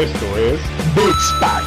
Esto 0.00 0.34
es 0.38 0.58
Beats 0.94 1.34
Pack. 1.40 1.62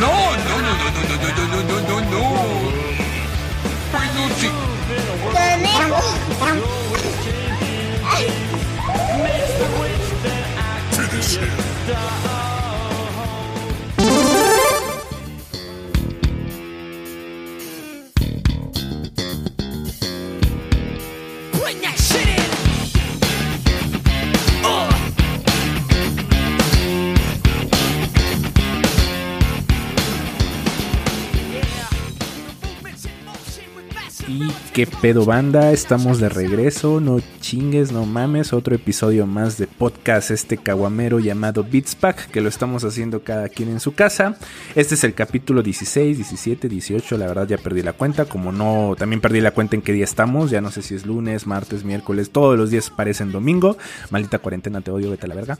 No, 0.00 0.12
no, 0.36 0.54
no, 0.58 0.72
no, 0.74 0.90
no, 0.90 1.14
no, 1.14 1.28
no, 1.36 1.44
no, 1.46 1.60
no, 1.62 1.76
no, 1.86 1.96
no. 2.10 2.22
Finish 10.90 11.38
him. 11.38 12.27
Qué 34.78 34.86
pedo 34.86 35.24
banda, 35.24 35.72
estamos 35.72 36.20
de 36.20 36.28
regreso, 36.28 37.00
no 37.00 37.20
chingues, 37.40 37.90
no 37.90 38.06
mames, 38.06 38.52
otro 38.52 38.76
episodio 38.76 39.26
más 39.26 39.58
de 39.58 39.66
podcast 39.66 40.30
este 40.30 40.56
caguamero 40.56 41.18
llamado 41.18 41.66
Beats 41.68 41.96
Pack, 41.96 42.30
que 42.30 42.40
lo 42.40 42.48
estamos 42.48 42.84
haciendo 42.84 43.24
cada 43.24 43.48
quien 43.48 43.70
en 43.70 43.80
su 43.80 43.94
casa. 43.94 44.36
Este 44.76 44.94
es 44.94 45.02
el 45.02 45.14
capítulo 45.14 45.64
16, 45.64 46.18
17, 46.18 46.68
18, 46.68 47.18
la 47.18 47.26
verdad 47.26 47.48
ya 47.48 47.58
perdí 47.58 47.82
la 47.82 47.92
cuenta, 47.92 48.26
como 48.26 48.52
no, 48.52 48.94
también 48.96 49.20
perdí 49.20 49.40
la 49.40 49.50
cuenta 49.50 49.74
en 49.74 49.82
qué 49.82 49.92
día 49.92 50.04
estamos, 50.04 50.52
ya 50.52 50.60
no 50.60 50.70
sé 50.70 50.82
si 50.82 50.94
es 50.94 51.04
lunes, 51.04 51.48
martes, 51.48 51.82
miércoles, 51.82 52.30
todos 52.30 52.56
los 52.56 52.70
días 52.70 52.88
parecen 52.88 53.32
domingo, 53.32 53.76
maldita 54.10 54.38
cuarentena, 54.38 54.80
te 54.80 54.92
odio, 54.92 55.10
vete 55.10 55.26
a 55.26 55.28
la 55.28 55.34
verga. 55.34 55.58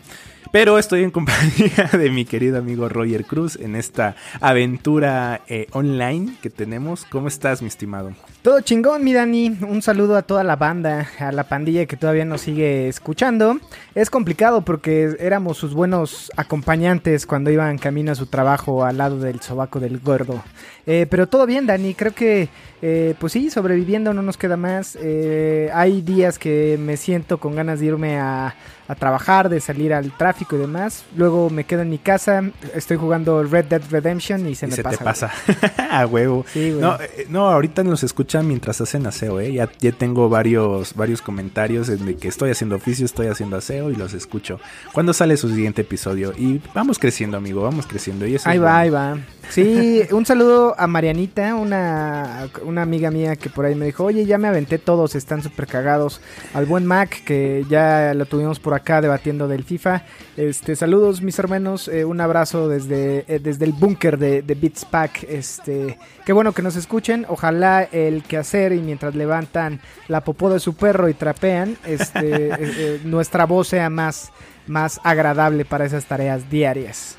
Pero 0.52 0.78
estoy 0.78 1.02
en 1.02 1.10
compañía 1.18 1.90
de 1.92 2.08
mi 2.10 2.24
querido 2.24 2.56
amigo 2.56 2.88
Roger 2.88 3.24
Cruz 3.24 3.56
en 3.56 3.74
esta 3.74 4.14
aventura 4.40 5.40
eh, 5.48 5.66
online 5.72 6.36
que 6.40 6.50
tenemos. 6.50 7.04
¿Cómo 7.04 7.26
estás, 7.26 7.62
mi 7.62 7.68
estimado? 7.68 8.12
Todo 8.42 8.60
chingón, 8.60 9.02
mi 9.02 9.12
Dani. 9.12 9.48
Un 9.62 9.82
saludo 9.82 10.16
a 10.16 10.22
toda 10.22 10.44
la 10.44 10.54
banda, 10.54 11.08
a 11.18 11.32
la 11.32 11.48
pandilla 11.48 11.86
que 11.86 11.96
todavía 11.96 12.24
nos 12.24 12.42
sigue 12.42 12.86
escuchando. 12.86 13.58
Es 13.96 14.10
complicado 14.10 14.62
porque 14.62 15.16
éramos 15.18 15.58
sus 15.58 15.74
buenos 15.74 16.30
acompañantes 16.36 17.26
cuando 17.26 17.50
iban 17.50 17.78
camino 17.78 18.12
a 18.12 18.14
su 18.14 18.26
trabajo 18.26 18.84
al 18.84 18.98
lado 18.98 19.18
del 19.18 19.40
sobaco 19.40 19.80
del 19.80 19.98
gordo. 19.98 20.44
Eh, 20.86 21.06
pero 21.10 21.26
todo 21.26 21.46
bien, 21.46 21.66
Dani. 21.66 21.94
Creo 21.94 22.14
que, 22.14 22.48
eh, 22.80 23.16
pues 23.18 23.32
sí, 23.32 23.50
sobreviviendo 23.50 24.14
no 24.14 24.22
nos 24.22 24.36
queda 24.36 24.56
más. 24.56 24.96
Eh, 25.02 25.68
hay 25.74 26.00
días 26.00 26.38
que 26.38 26.78
me 26.80 26.96
siento 26.96 27.38
con 27.38 27.56
ganas 27.56 27.80
de 27.80 27.86
irme 27.86 28.20
a, 28.20 28.54
a 28.88 28.94
trabajar, 28.94 29.48
de 29.50 29.60
salir 29.60 29.92
al 29.92 30.16
tráfico 30.16 30.56
y 30.56 30.60
demás. 30.60 31.04
Luego 31.14 31.50
me 31.50 31.64
quedo 31.64 31.82
en 31.82 31.90
mi 31.90 31.98
casa, 31.98 32.42
estoy 32.74 32.96
jugando 32.96 33.42
Red 33.44 33.66
Dead 33.66 33.82
Redemption 33.90 34.48
y 34.48 34.54
se 34.54 34.66
Y 34.66 34.70
me 34.70 34.76
se 34.76 34.82
pasa. 34.82 34.98
te 34.98 35.04
pasa. 35.04 35.32
a 35.90 36.06
huevo. 36.06 36.44
Sí, 36.52 36.74
no, 36.80 36.98
eh, 37.00 37.26
no, 37.28 37.48
ahorita 37.50 37.84
nos 37.84 38.02
escuchan 38.02 38.48
mientras 38.48 38.80
hacen 38.80 39.06
aseo, 39.06 39.40
¿eh? 39.40 39.52
Ya, 39.52 39.68
ya 39.78 39.92
tengo 39.92 40.28
varios, 40.30 40.94
varios 40.94 41.20
comentarios 41.20 41.90
en 41.90 42.06
de 42.06 42.16
que 42.16 42.28
estoy 42.28 42.50
haciendo 42.50 42.76
oficio, 42.76 43.04
estoy 43.04 43.26
haciendo 43.26 43.56
aseo 43.58 43.90
y 43.90 43.96
los 43.96 44.14
escucho. 44.14 44.58
¿Cuándo 44.92 45.12
sale 45.12 45.36
su 45.36 45.50
siguiente 45.50 45.82
episodio? 45.82 46.32
Y 46.36 46.62
vamos 46.74 46.98
creciendo, 46.98 47.36
amigo, 47.36 47.62
vamos 47.62 47.86
creciendo. 47.86 48.26
Y 48.26 48.36
eso 48.36 48.48
Ahí 48.48 48.58
va, 48.58 48.78
ahí 48.78 48.90
va. 48.90 49.18
Sí, 49.50 50.02
un 50.12 50.24
saludo 50.24 50.74
a 50.78 50.86
Marianita, 50.86 51.54
una, 51.54 52.48
una 52.64 52.82
amiga 52.82 53.10
mía 53.10 53.36
que 53.36 53.50
por 53.50 53.66
ahí 53.66 53.74
me 53.74 53.84
dijo, 53.86 54.04
oye, 54.04 54.24
ya 54.24 54.38
me 54.38 54.48
aventé 54.48 54.78
todos, 54.78 55.14
están 55.14 55.42
súper 55.42 55.66
cagados. 55.66 56.20
Al 56.54 56.64
buen 56.64 56.86
Mac, 56.86 57.22
que 57.24 57.66
ya 57.68 58.14
lo 58.14 58.24
tuvimos 58.24 58.58
por 58.58 58.77
acá 58.78 59.00
debatiendo 59.00 59.46
del 59.48 59.62
FIFA. 59.64 60.02
Este, 60.36 60.74
saludos 60.74 61.20
mis 61.22 61.38
hermanos, 61.38 61.88
eh, 61.88 62.04
un 62.04 62.20
abrazo 62.20 62.68
desde, 62.68 63.24
eh, 63.28 63.38
desde 63.38 63.64
el 63.66 63.72
búnker 63.72 64.18
de, 64.18 64.42
de 64.42 64.54
Beats 64.54 64.84
Pack. 64.84 65.24
Este, 65.28 65.98
qué 66.24 66.32
bueno 66.32 66.52
que 66.52 66.62
nos 66.62 66.76
escuchen. 66.76 67.26
Ojalá 67.28 67.82
el 67.82 68.22
quehacer 68.22 68.72
y 68.72 68.80
mientras 68.80 69.14
levantan 69.14 69.80
la 70.08 70.22
popó 70.24 70.50
de 70.50 70.60
su 70.60 70.74
perro 70.74 71.08
y 71.08 71.14
trapean, 71.14 71.76
este, 71.86 72.20
eh, 72.58 73.00
nuestra 73.04 73.44
voz 73.46 73.68
sea 73.68 73.90
más, 73.90 74.30
más 74.66 75.00
agradable 75.04 75.64
para 75.64 75.84
esas 75.84 76.06
tareas 76.06 76.48
diarias. 76.50 77.16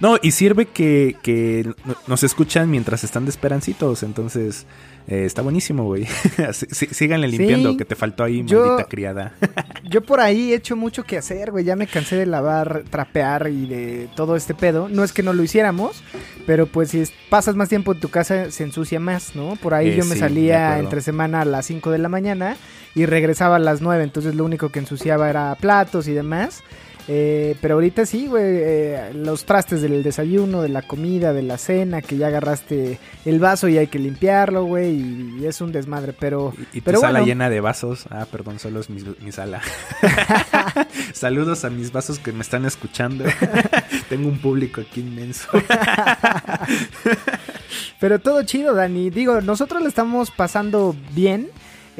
No, 0.00 0.16
y 0.22 0.30
sirve 0.30 0.64
que, 0.66 1.16
que 1.22 1.70
no- 1.84 1.96
nos 2.06 2.22
escuchan 2.22 2.70
mientras 2.70 3.04
están 3.04 3.24
de 3.26 3.30
esperancitos, 3.30 4.02
entonces 4.02 4.64
eh, 5.08 5.24
está 5.24 5.42
buenísimo, 5.42 5.84
güey. 5.84 6.06
Sí- 6.52 6.66
sí- 6.70 6.88
Síganle 6.92 7.26
limpiando, 7.28 7.70
Sí, 7.72 7.76
que 7.78 7.84
te 7.84 7.94
faltó 7.96 8.22
ahí, 8.24 8.42
yo- 8.44 8.64
maldita 8.64 8.88
criada. 8.88 9.32
Yo 9.90 10.02
por 10.02 10.20
ahí 10.20 10.52
he 10.52 10.56
hecho 10.56 10.76
mucho 10.76 11.02
que 11.04 11.16
hacer, 11.16 11.50
güey. 11.50 11.64
Ya 11.64 11.74
me 11.74 11.86
cansé 11.86 12.16
de 12.16 12.26
lavar, 12.26 12.84
trapear 12.90 13.48
y 13.48 13.66
de 13.66 14.08
todo 14.14 14.36
este 14.36 14.52
pedo. 14.54 14.88
No 14.90 15.02
es 15.02 15.12
que 15.12 15.22
no 15.22 15.32
lo 15.32 15.42
hiciéramos, 15.42 16.02
pero 16.46 16.66
pues 16.66 16.90
si 16.90 17.04
pasas 17.30 17.56
más 17.56 17.70
tiempo 17.70 17.92
en 17.94 18.00
tu 18.00 18.10
casa 18.10 18.50
se 18.50 18.64
ensucia 18.64 19.00
más, 19.00 19.34
¿no? 19.34 19.56
Por 19.56 19.72
ahí 19.72 19.88
Eh, 19.88 19.96
yo 19.96 20.04
me 20.04 20.14
sí, 20.14 20.20
salía 20.20 20.78
entre 20.78 21.00
semana 21.00 21.40
a 21.40 21.44
las 21.46 21.64
5 21.64 21.90
de 21.90 21.98
la 21.98 22.10
mañana 22.10 22.56
y 22.94 23.06
regresaba 23.06 23.56
a 23.56 23.60
las 23.60 23.80
9. 23.80 24.04
Entonces 24.04 24.34
lo 24.34 24.44
único 24.44 24.68
que 24.68 24.78
ensuciaba 24.80 25.30
era 25.30 25.54
platos 25.58 26.06
y 26.06 26.12
demás. 26.12 26.62
Eh, 27.10 27.56
pero 27.62 27.74
ahorita 27.74 28.04
sí, 28.04 28.26
güey, 28.26 28.44
eh, 28.44 29.12
los 29.14 29.44
trastes 29.44 29.80
del 29.80 30.02
desayuno, 30.02 30.60
de 30.60 30.68
la 30.68 30.82
comida, 30.82 31.32
de 31.32 31.42
la 31.42 31.56
cena, 31.56 32.02
que 32.02 32.18
ya 32.18 32.26
agarraste 32.26 32.98
el 33.24 33.40
vaso 33.40 33.66
y 33.68 33.78
hay 33.78 33.86
que 33.86 33.98
limpiarlo, 33.98 34.64
güey, 34.64 34.90
y, 34.90 35.38
y 35.40 35.46
es 35.46 35.62
un 35.62 35.72
desmadre, 35.72 36.12
pero... 36.12 36.52
Y, 36.56 36.78
y 36.78 36.80
tu 36.80 36.84
pero 36.84 37.00
sala 37.00 37.20
bueno. 37.20 37.26
llena 37.26 37.48
de 37.48 37.60
vasos. 37.60 38.04
Ah, 38.10 38.26
perdón, 38.30 38.58
solo 38.58 38.80
es 38.80 38.90
mi, 38.90 39.02
mi 39.20 39.32
sala. 39.32 39.62
Saludos 41.14 41.64
a 41.64 41.70
mis 41.70 41.92
vasos 41.92 42.18
que 42.18 42.32
me 42.32 42.42
están 42.42 42.66
escuchando. 42.66 43.24
Tengo 44.10 44.28
un 44.28 44.38
público 44.38 44.82
aquí 44.82 45.00
inmenso. 45.00 45.48
Pero 48.00 48.18
todo 48.18 48.42
chido, 48.42 48.74
Dani. 48.74 49.10
Digo, 49.10 49.40
nosotros 49.40 49.82
lo 49.82 49.88
estamos 49.88 50.30
pasando 50.30 50.94
bien. 51.12 51.48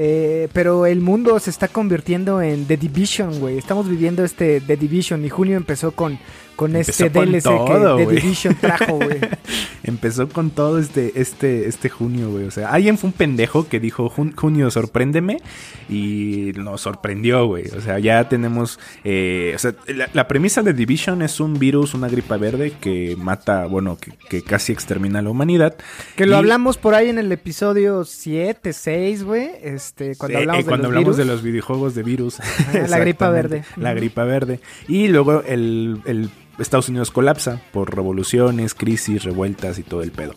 Eh, 0.00 0.46
pero 0.52 0.86
el 0.86 1.00
mundo 1.00 1.40
se 1.40 1.50
está 1.50 1.66
convirtiendo 1.66 2.40
en 2.40 2.66
The 2.66 2.76
Division, 2.76 3.40
güey. 3.40 3.58
Estamos 3.58 3.88
viviendo 3.88 4.24
este 4.24 4.60
The 4.60 4.76
Division 4.76 5.24
y 5.24 5.28
junio 5.28 5.56
empezó 5.56 5.90
con, 5.90 6.20
con 6.58 6.74
Empezó 6.74 7.06
este 7.06 7.16
con 7.16 7.30
DLC 7.30 7.44
todo, 7.44 7.96
que 7.98 8.06
The. 8.06 8.12
Division 8.16 8.54
trajo, 8.56 8.96
güey. 8.96 9.20
Empezó 9.84 10.28
con 10.28 10.50
todo 10.50 10.80
este, 10.80 11.12
este, 11.20 11.68
este 11.68 11.88
junio, 11.88 12.30
güey. 12.30 12.46
O 12.46 12.50
sea, 12.50 12.70
alguien 12.72 12.98
fue 12.98 13.08
un 13.10 13.14
pendejo 13.14 13.68
que 13.68 13.78
dijo 13.78 14.10
"Jun- 14.10 14.34
junio 14.34 14.68
sorpréndeme 14.72 15.38
y 15.88 16.50
nos 16.56 16.80
sorprendió, 16.80 17.46
güey. 17.46 17.66
O 17.76 17.80
sea, 17.80 18.00
ya 18.00 18.28
tenemos, 18.28 18.80
eh, 19.04 19.52
o 19.54 19.58
sea, 19.60 19.74
la, 19.86 20.10
la 20.12 20.26
premisa 20.26 20.62
de 20.64 20.72
Division 20.72 21.22
es 21.22 21.38
un 21.38 21.54
virus, 21.60 21.94
una 21.94 22.08
gripa 22.08 22.36
verde 22.38 22.72
que 22.80 23.14
mata, 23.16 23.66
bueno, 23.66 23.96
que, 23.96 24.10
que 24.28 24.42
casi 24.42 24.72
extermina 24.72 25.20
a 25.20 25.22
la 25.22 25.30
humanidad. 25.30 25.76
Que 26.16 26.26
lo 26.26 26.32
Y- 26.32 26.38
hablamos 26.38 26.76
por 26.76 26.94
ahí 26.96 27.08
en 27.08 27.18
el 27.18 27.30
episodio 27.30 28.04
7, 28.04 28.72
6, 28.72 29.22
güey. 29.22 29.48
Este, 29.62 30.16
cuando 30.16 30.38
Eh, 30.38 30.40
hablamos, 30.40 30.62
eh, 30.64 30.66
cuando 30.66 30.88
de, 30.88 30.92
los 30.94 30.98
hablamos 30.98 31.16
de 31.16 31.22
virus. 31.22 31.34
los 31.36 31.42
videojuegos 31.44 31.94
de 31.94 32.02
virus. 32.02 32.38
la 32.88 32.98
gripa 32.98 33.30
verde. 33.30 33.62
La 33.76 33.94
gripa 33.94 34.24
verde. 34.24 34.58
Y 34.88 35.06
luego 35.06 35.44
el, 35.46 36.00
el 36.04 36.28
Estados 36.58 36.88
Unidos 36.88 37.10
colapsa 37.10 37.60
por 37.72 37.94
revoluciones, 37.94 38.74
crisis, 38.74 39.24
revueltas 39.24 39.78
y 39.78 39.82
todo 39.82 40.02
el 40.02 40.10
pedo. 40.10 40.34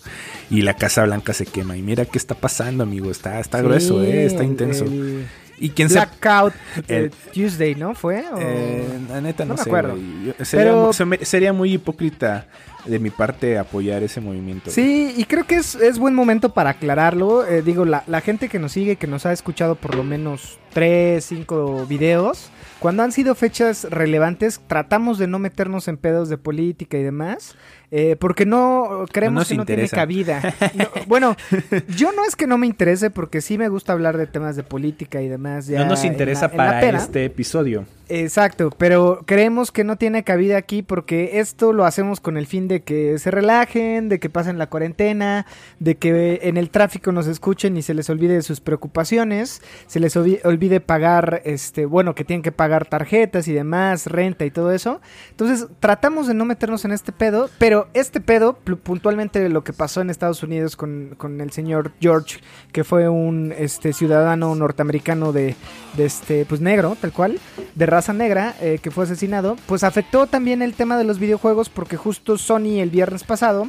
Y 0.49 0.61
la 0.61 0.75
Casa 0.75 1.03
Blanca 1.03 1.33
se 1.33 1.45
quema. 1.45 1.77
Y 1.77 1.81
mira 1.81 2.05
qué 2.05 2.17
está 2.17 2.35
pasando, 2.35 2.83
amigo. 2.83 3.09
Está, 3.11 3.39
está 3.39 3.59
Sí, 3.59 3.63
grueso, 3.63 4.03
eh, 4.03 4.25
está 4.25 4.43
intenso. 4.43 4.85
el 4.85 5.25
y 5.61 5.69
quién. 5.69 5.87
Blackout 5.87 6.53
el- 6.87 7.05
eh, 7.05 7.11
Tuesday, 7.33 7.75
¿no? 7.75 7.95
¿Fue? 7.95 8.23
¿O- 8.33 8.37
Eh, 8.39 8.87
la 9.09 9.21
neta 9.21 9.45
no, 9.45 9.49
No 9.49 9.57
me 9.57 9.63
sé, 9.63 9.69
acuerdo. 9.69 9.95
Yo- 9.97 10.45
Sería, 10.45 10.65
Pero- 10.65 10.91
sería 11.21 11.53
muy 11.53 11.73
hipócrita 11.73 12.47
de 12.85 12.97
mi 12.99 13.11
parte 13.11 13.57
apoyar 13.59 14.01
ese 14.03 14.19
movimiento. 14.21 14.71
Sí, 14.71 15.13
y 15.15 15.25
creo 15.25 15.45
que 15.45 15.55
es, 15.55 15.75
es 15.75 15.99
buen 15.99 16.15
momento 16.15 16.53
para 16.53 16.71
aclararlo. 16.71 17.45
Eh, 17.45 17.61
digo, 17.61 17.85
la, 17.85 18.03
la 18.07 18.21
gente 18.21 18.49
que 18.49 18.57
nos 18.59 18.71
sigue, 18.71 18.95
que 18.95 19.05
nos 19.07 19.25
ha 19.27 19.31
escuchado 19.33 19.75
por 19.75 19.93
lo 19.95 20.03
menos 20.03 20.57
3, 20.73 21.23
5 21.23 21.85
videos, 21.85 22.49
cuando 22.79 23.03
han 23.03 23.11
sido 23.11 23.35
fechas 23.35 23.83
relevantes, 23.91 24.59
tratamos 24.65 25.19
de 25.19 25.27
no 25.27 25.37
meternos 25.37 25.87
en 25.87 25.97
pedos 25.97 26.27
de 26.29 26.37
política 26.39 26.97
y 26.97 27.03
demás, 27.03 27.55
eh, 27.91 28.15
porque 28.17 28.45
no 28.45 29.05
creemos 29.11 29.47
que 29.47 29.55
no 29.55 29.65
tiene 29.65 29.87
cabida. 29.89 30.41
No, 30.73 30.85
bueno, 31.07 31.35
yo 31.95 32.11
no 32.13 32.23
es 32.25 32.35
que 32.35 32.47
no 32.47 32.57
me 32.57 32.65
interese, 32.67 33.09
porque 33.09 33.41
sí 33.41 33.57
me 33.57 33.67
gusta 33.69 33.91
hablar 33.93 34.17
de 34.17 34.25
temas 34.27 34.55
de 34.55 34.63
política 34.63 35.21
y 35.21 35.27
demás. 35.27 35.67
ya 35.67 35.79
no 35.79 35.85
nos 35.91 36.05
interesa 36.05 36.47
la- 36.47 36.53
para 36.55 36.89
este 36.97 37.25
episodio. 37.25 37.85
Exacto, 38.13 38.71
pero 38.77 39.21
creemos 39.25 39.71
que 39.71 39.85
no 39.85 39.95
tiene 39.95 40.23
cabida 40.25 40.57
aquí 40.57 40.81
porque 40.81 41.39
esto 41.39 41.71
lo 41.71 41.85
hacemos 41.85 42.19
con 42.19 42.35
el 42.35 42.45
fin 42.45 42.67
de 42.67 42.81
que 42.83 43.17
se 43.19 43.31
relajen, 43.31 44.09
de 44.09 44.19
que 44.19 44.29
pasen 44.29 44.57
la 44.57 44.67
cuarentena, 44.67 45.45
de 45.79 45.95
que 45.95 46.39
en 46.43 46.57
el 46.57 46.71
tráfico 46.71 47.13
nos 47.13 47.27
escuchen 47.27 47.77
y 47.77 47.81
se 47.81 47.93
les 47.93 48.09
olvide 48.09 48.33
de 48.33 48.41
sus 48.41 48.59
preocupaciones, 48.59 49.61
se 49.87 50.01
les 50.01 50.15
olvi- 50.17 50.41
olvide 50.43 50.81
pagar, 50.81 51.41
este, 51.45 51.85
bueno, 51.85 52.13
que 52.13 52.25
tienen 52.25 52.43
que 52.43 52.51
pagar 52.51 52.85
tarjetas 52.85 53.47
y 53.47 53.53
demás, 53.53 54.07
renta 54.07 54.43
y 54.45 54.51
todo 54.51 54.73
eso. 54.73 54.99
Entonces, 55.29 55.67
tratamos 55.79 56.27
de 56.27 56.33
no 56.33 56.43
meternos 56.43 56.83
en 56.83 56.91
este 56.91 57.13
pedo, 57.13 57.49
pero 57.59 57.80
este 57.93 58.21
pedo, 58.21 58.53
puntualmente 58.53 59.47
lo 59.49 59.63
que 59.63 59.73
pasó 59.73 60.01
en 60.01 60.09
Estados 60.09 60.43
Unidos 60.43 60.75
con, 60.75 61.15
con 61.17 61.41
el 61.41 61.51
señor 61.51 61.91
George, 61.99 62.39
que 62.71 62.83
fue 62.83 63.09
un 63.09 63.53
este, 63.57 63.93
ciudadano 63.93 64.55
norteamericano 64.55 65.31
de, 65.33 65.55
de 65.95 66.05
este, 66.05 66.45
pues 66.45 66.61
negro, 66.61 66.97
tal 66.99 67.11
cual, 67.11 67.39
de 67.75 67.85
raza 67.85 68.13
negra, 68.13 68.55
eh, 68.61 68.79
que 68.81 68.91
fue 68.91 69.05
asesinado, 69.05 69.55
pues 69.65 69.83
afectó 69.83 70.27
también 70.27 70.61
el 70.61 70.73
tema 70.73 70.97
de 70.97 71.03
los 71.03 71.19
videojuegos 71.19 71.69
porque 71.69 71.97
justo 71.97 72.37
Sony 72.37 72.79
el 72.79 72.89
viernes 72.89 73.23
pasado 73.23 73.67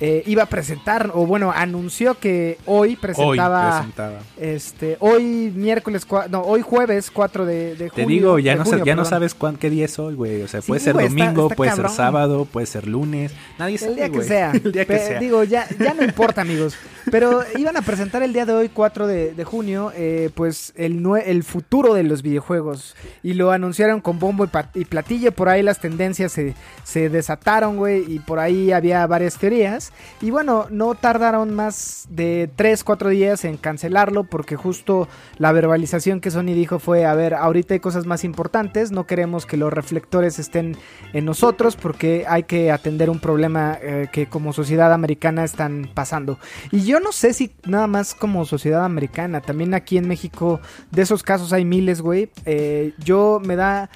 eh, 0.00 0.22
iba 0.26 0.44
a 0.44 0.46
presentar, 0.46 1.10
o 1.14 1.26
bueno, 1.26 1.52
anunció 1.54 2.14
que 2.18 2.58
hoy 2.66 2.90
Hoy 2.90 2.96
presentaba... 2.96 3.78
presentaba. 3.78 4.18
Este, 4.36 4.96
hoy 5.00 5.52
miércoles, 5.54 6.06
no, 6.30 6.42
hoy 6.42 6.62
jueves 6.62 7.10
4 7.10 7.44
de, 7.44 7.74
de 7.74 7.90
Te 7.90 8.06
digo, 8.06 8.38
ya 8.38 8.54
no, 8.56 8.64
junio, 8.64 8.84
ya 8.84 8.94
no 8.94 9.04
sabes 9.04 9.34
cuán, 9.34 9.56
qué 9.56 9.70
día 9.70 9.86
es 9.86 9.98
hoy, 9.98 10.14
güey. 10.14 10.42
O 10.42 10.48
sea, 10.48 10.60
Sí, 10.62 10.68
puede 10.68 10.80
ser 10.80 10.92
güey, 10.94 11.08
domingo, 11.08 11.44
está 11.44 11.56
puede 11.56 11.70
cabrón. 11.70 11.88
ser 11.88 11.96
sábado, 11.96 12.44
puede 12.44 12.66
ser 12.66 12.86
lunes. 12.86 13.32
Nadie 13.58 13.74
El 13.74 13.80
sabe, 13.80 13.94
día 13.94 14.04
que 14.08 14.16
güey. 14.16 14.28
sea. 14.28 14.50
El 14.64 14.72
día 14.72 14.84
que 14.84 14.98
sea. 14.98 15.18
Digo, 15.20 15.42
ya, 15.44 15.66
ya 15.78 15.94
no 15.94 16.04
importa, 16.04 16.42
amigos. 16.42 16.74
Pero 17.10 17.42
iban 17.56 17.76
a 17.76 17.82
presentar 17.82 18.22
el 18.22 18.32
día 18.32 18.46
de 18.46 18.52
hoy, 18.52 18.68
4 18.68 19.06
de, 19.06 19.44
junio, 19.44 19.92
eh, 19.94 20.30
pues 20.34 20.72
el, 20.76 21.04
el 21.24 21.44
futuro 21.44 21.94
de 21.94 22.02
los 22.02 22.22
videojuegos. 22.22 22.96
Y 23.22 23.34
lo 23.34 23.50
anunciaron 23.50 24.00
con 24.00 24.18
bombo 24.18 24.44
y, 24.44 24.80
y 24.80 24.84
platillo. 24.84 25.32
Por 25.32 25.48
ahí 25.48 25.62
las 25.62 25.80
tendencias 25.80 26.32
se, 26.32 26.54
se 26.84 27.08
desataron, 27.08 27.76
güey. 27.76 28.04
Y 28.12 28.18
por 28.18 28.38
ahí 28.38 28.72
había 28.72 29.06
varias 29.06 29.38
teorías. 29.38 29.92
Y 30.20 30.30
bueno, 30.30 30.66
no 30.70 30.94
tardaron 30.94 31.54
más 31.54 32.06
de 32.10 32.50
3, 32.56 32.84
4 32.84 33.08
días 33.10 33.44
en 33.44 33.56
cancelarlo. 33.56 34.24
Porque 34.24 34.56
justo 34.56 35.08
la 35.38 35.52
verbalización 35.52 36.20
que 36.20 36.30
Sony 36.30 36.54
dijo 36.54 36.78
fue, 36.78 37.04
a 37.04 37.14
ver, 37.14 37.34
ahorita 37.34 37.74
hay 37.74 37.80
cosas 37.80 38.06
más 38.06 38.24
importantes. 38.24 38.92
No 38.92 39.06
queremos 39.06 39.46
que 39.46 39.56
los 39.56 39.72
reflectores 39.72 40.38
estén 40.38 40.76
en 41.12 41.24
nosotros 41.24 41.76
porque 41.76 42.24
hay 42.28 42.44
que 42.44 42.70
atender 42.70 43.10
un 43.10 43.20
problema 43.20 43.78
eh, 43.80 44.08
que 44.12 44.26
como 44.26 44.52
sociedad 44.52 44.92
americana 44.92 45.44
están 45.44 45.90
pasando. 45.94 46.38
Y 46.70 46.84
yo 46.84 46.97
no 47.00 47.12
sé 47.12 47.32
si 47.32 47.52
nada 47.66 47.86
más 47.86 48.14
como 48.14 48.44
sociedad 48.44 48.84
americana, 48.84 49.40
también 49.40 49.74
aquí 49.74 49.98
en 49.98 50.08
México 50.08 50.60
de 50.90 51.02
esos 51.02 51.22
casos 51.22 51.52
hay 51.52 51.64
miles, 51.64 52.00
güey. 52.00 52.30
Eh, 52.44 52.92
yo 52.98 53.40
me 53.44 53.56
da... 53.56 53.90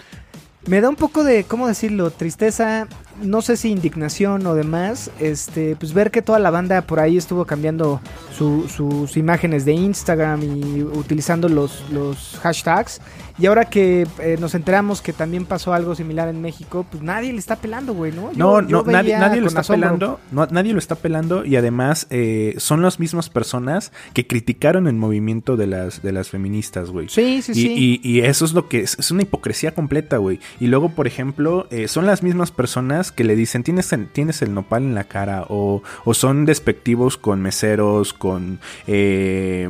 Me 0.65 0.81
da 0.81 0.89
un 0.89 0.95
poco 0.95 1.25
de, 1.25 1.43
¿cómo 1.43 1.67
decirlo? 1.67 2.13
Tristeza, 2.13 2.87
no 3.21 3.43
sé 3.43 3.57
si 3.57 3.71
indignación 3.71 4.47
o 4.47 4.55
demás, 4.55 5.11
este, 5.21 5.77
pues 5.77 5.93
ver 5.93 6.11
que 6.11 6.23
toda 6.23 6.39
la 6.39 6.51
banda 6.51 6.83
por 6.83 7.01
ahí 7.01 7.17
estuvo 7.17 7.45
cambiando 7.45 8.01
su- 8.37 8.69
sus 8.69 9.17
imágenes 9.17 9.65
de 9.65 9.73
Instagram 9.73 10.43
y 10.43 10.83
utilizando 10.83 11.49
los, 11.49 11.85
los 11.91 12.39
hashtags. 12.43 13.01
Y 13.39 13.47
ahora 13.47 13.65
que 13.65 14.07
eh, 14.21 14.37
nos 14.39 14.55
enteramos 14.55 15.01
que 15.01 15.15
también 15.15 15.47
pasó 15.47 15.73
algo 15.73 15.95
similar 15.95 16.29
en 16.29 16.43
México, 16.43 16.85
pues 16.91 17.03
nadie 17.03 17.33
le 17.33 17.39
está 17.39 17.57
pelando, 17.57 17.95
güey, 17.95 18.13
¿no? 18.13 18.31
Yo- 18.33 18.39
No, 18.61 18.69
yo 18.69 18.83
no, 18.85 18.93
nadie, 18.93 19.17
nadie 19.19 19.41
lo 19.41 19.47
está 19.49 19.61
asombro. 19.61 19.89
pelando. 19.89 20.21
No, 20.31 20.47
nadie 20.51 20.73
lo 20.75 20.79
está 20.79 20.97
pelando. 20.97 21.45
Y 21.45 21.57
además, 21.57 22.07
eh, 22.11 22.55
son 22.59 22.83
las 22.83 23.01
mismas 23.01 23.31
personas 23.31 23.91
que 24.13 24.27
criticaron 24.27 24.87
el 24.87 24.95
movimiento 24.97 25.57
de 25.57 25.67
las, 25.67 26.03
de 26.03 26.13
las 26.13 26.29
feministas, 26.29 26.91
güey. 26.91 27.09
Sí, 27.09 27.41
sí, 27.41 27.53
y, 27.53 27.55
sí. 27.55 28.01
y- 28.05 28.09
y 28.09 28.21
eso 28.21 28.45
es 28.45 28.53
lo 28.53 28.69
que 28.69 28.81
es, 28.81 28.99
es 28.99 29.11
una 29.11 29.23
hipocresía 29.23 29.73
completa, 29.75 30.19
güey. 30.19 30.39
Y 30.61 30.67
luego, 30.67 30.91
por 30.91 31.07
ejemplo, 31.07 31.67
eh, 31.71 31.89
son 31.89 32.05
las 32.07 32.23
mismas 32.23 32.51
personas 32.51 33.02
que 33.11 33.25
le 33.25 33.35
dicen, 33.35 33.65
tienes 33.65 33.93
el, 33.93 34.07
tienes 34.07 34.43
el 34.43 34.55
nopal 34.55 34.83
en 34.85 34.95
la 34.95 35.05
cara, 35.05 35.47
o, 35.49 35.83
o 36.05 36.15
son 36.15 36.45
despectivos 36.45 37.17
con 37.17 37.41
meseros, 37.43 38.13
con 38.13 38.61
eh, 38.87 39.69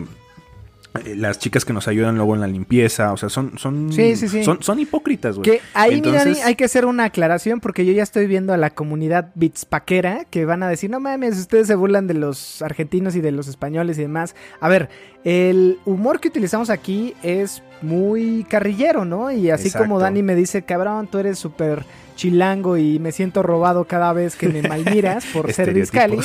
eh, 1.06 1.16
las 1.16 1.38
chicas 1.38 1.64
que 1.64 1.72
nos 1.72 1.88
ayudan 1.88 2.16
luego 2.16 2.34
en 2.34 2.42
la 2.42 2.46
limpieza. 2.46 3.12
O 3.12 3.16
sea, 3.16 3.30
son, 3.30 3.58
son, 3.58 3.90
Sí, 3.94 4.14
sí, 4.14 4.28
sí. 4.28 4.44
son, 4.44 4.62
son 4.62 4.78
hipócritas, 4.78 5.36
güey. 5.36 5.50
Que 5.50 5.60
ahí, 5.72 5.94
Entonces- 5.94 6.24
Dani, 6.24 6.40
hay 6.42 6.54
que 6.54 6.64
hacer 6.64 6.84
una 6.84 7.04
aclaración 7.04 7.60
porque 7.60 7.86
yo 7.86 7.92
ya 7.94 8.02
estoy 8.02 8.26
viendo 8.26 8.52
a 8.52 8.58
la 8.58 8.68
comunidad 8.70 9.30
Bitspaquera 9.34 10.26
que 10.26 10.44
van 10.44 10.62
a 10.62 10.68
decir, 10.68 10.90
no 10.90 11.00
mames, 11.00 11.38
ustedes 11.38 11.66
se 11.66 11.76
burlan 11.76 12.06
de 12.08 12.14
los 12.14 12.60
argentinos 12.60 13.16
y 13.16 13.22
de 13.22 13.32
los 13.32 13.48
españoles 13.48 13.96
y 13.96 14.02
demás. 14.02 14.34
A 14.60 14.68
ver, 14.68 14.90
el 15.24 15.78
humor 15.86 16.20
que 16.20 16.28
utilizamos 16.28 16.68
aquí 16.68 17.14
es 17.22 17.62
muy 17.80 18.44
carrillero, 18.50 19.06
¿no? 19.06 19.30
Y 19.30 19.48
así 19.50 19.68
Exacto. 19.68 19.86
como 19.88 19.98
Dani 19.98 20.22
me 20.22 20.34
dice, 20.34 20.60
cabrón, 20.62 21.06
tú 21.10 21.16
eres 21.18 21.38
súper 21.38 21.84
chilango 22.16 22.76
y 22.76 22.98
me 22.98 23.12
siento 23.12 23.42
robado 23.42 23.84
cada 23.84 24.12
vez 24.12 24.36
que 24.36 24.48
me 24.48 24.62
malmiras 24.68 25.24
por 25.32 25.52
ser 25.52 25.72
discali, 25.74 26.18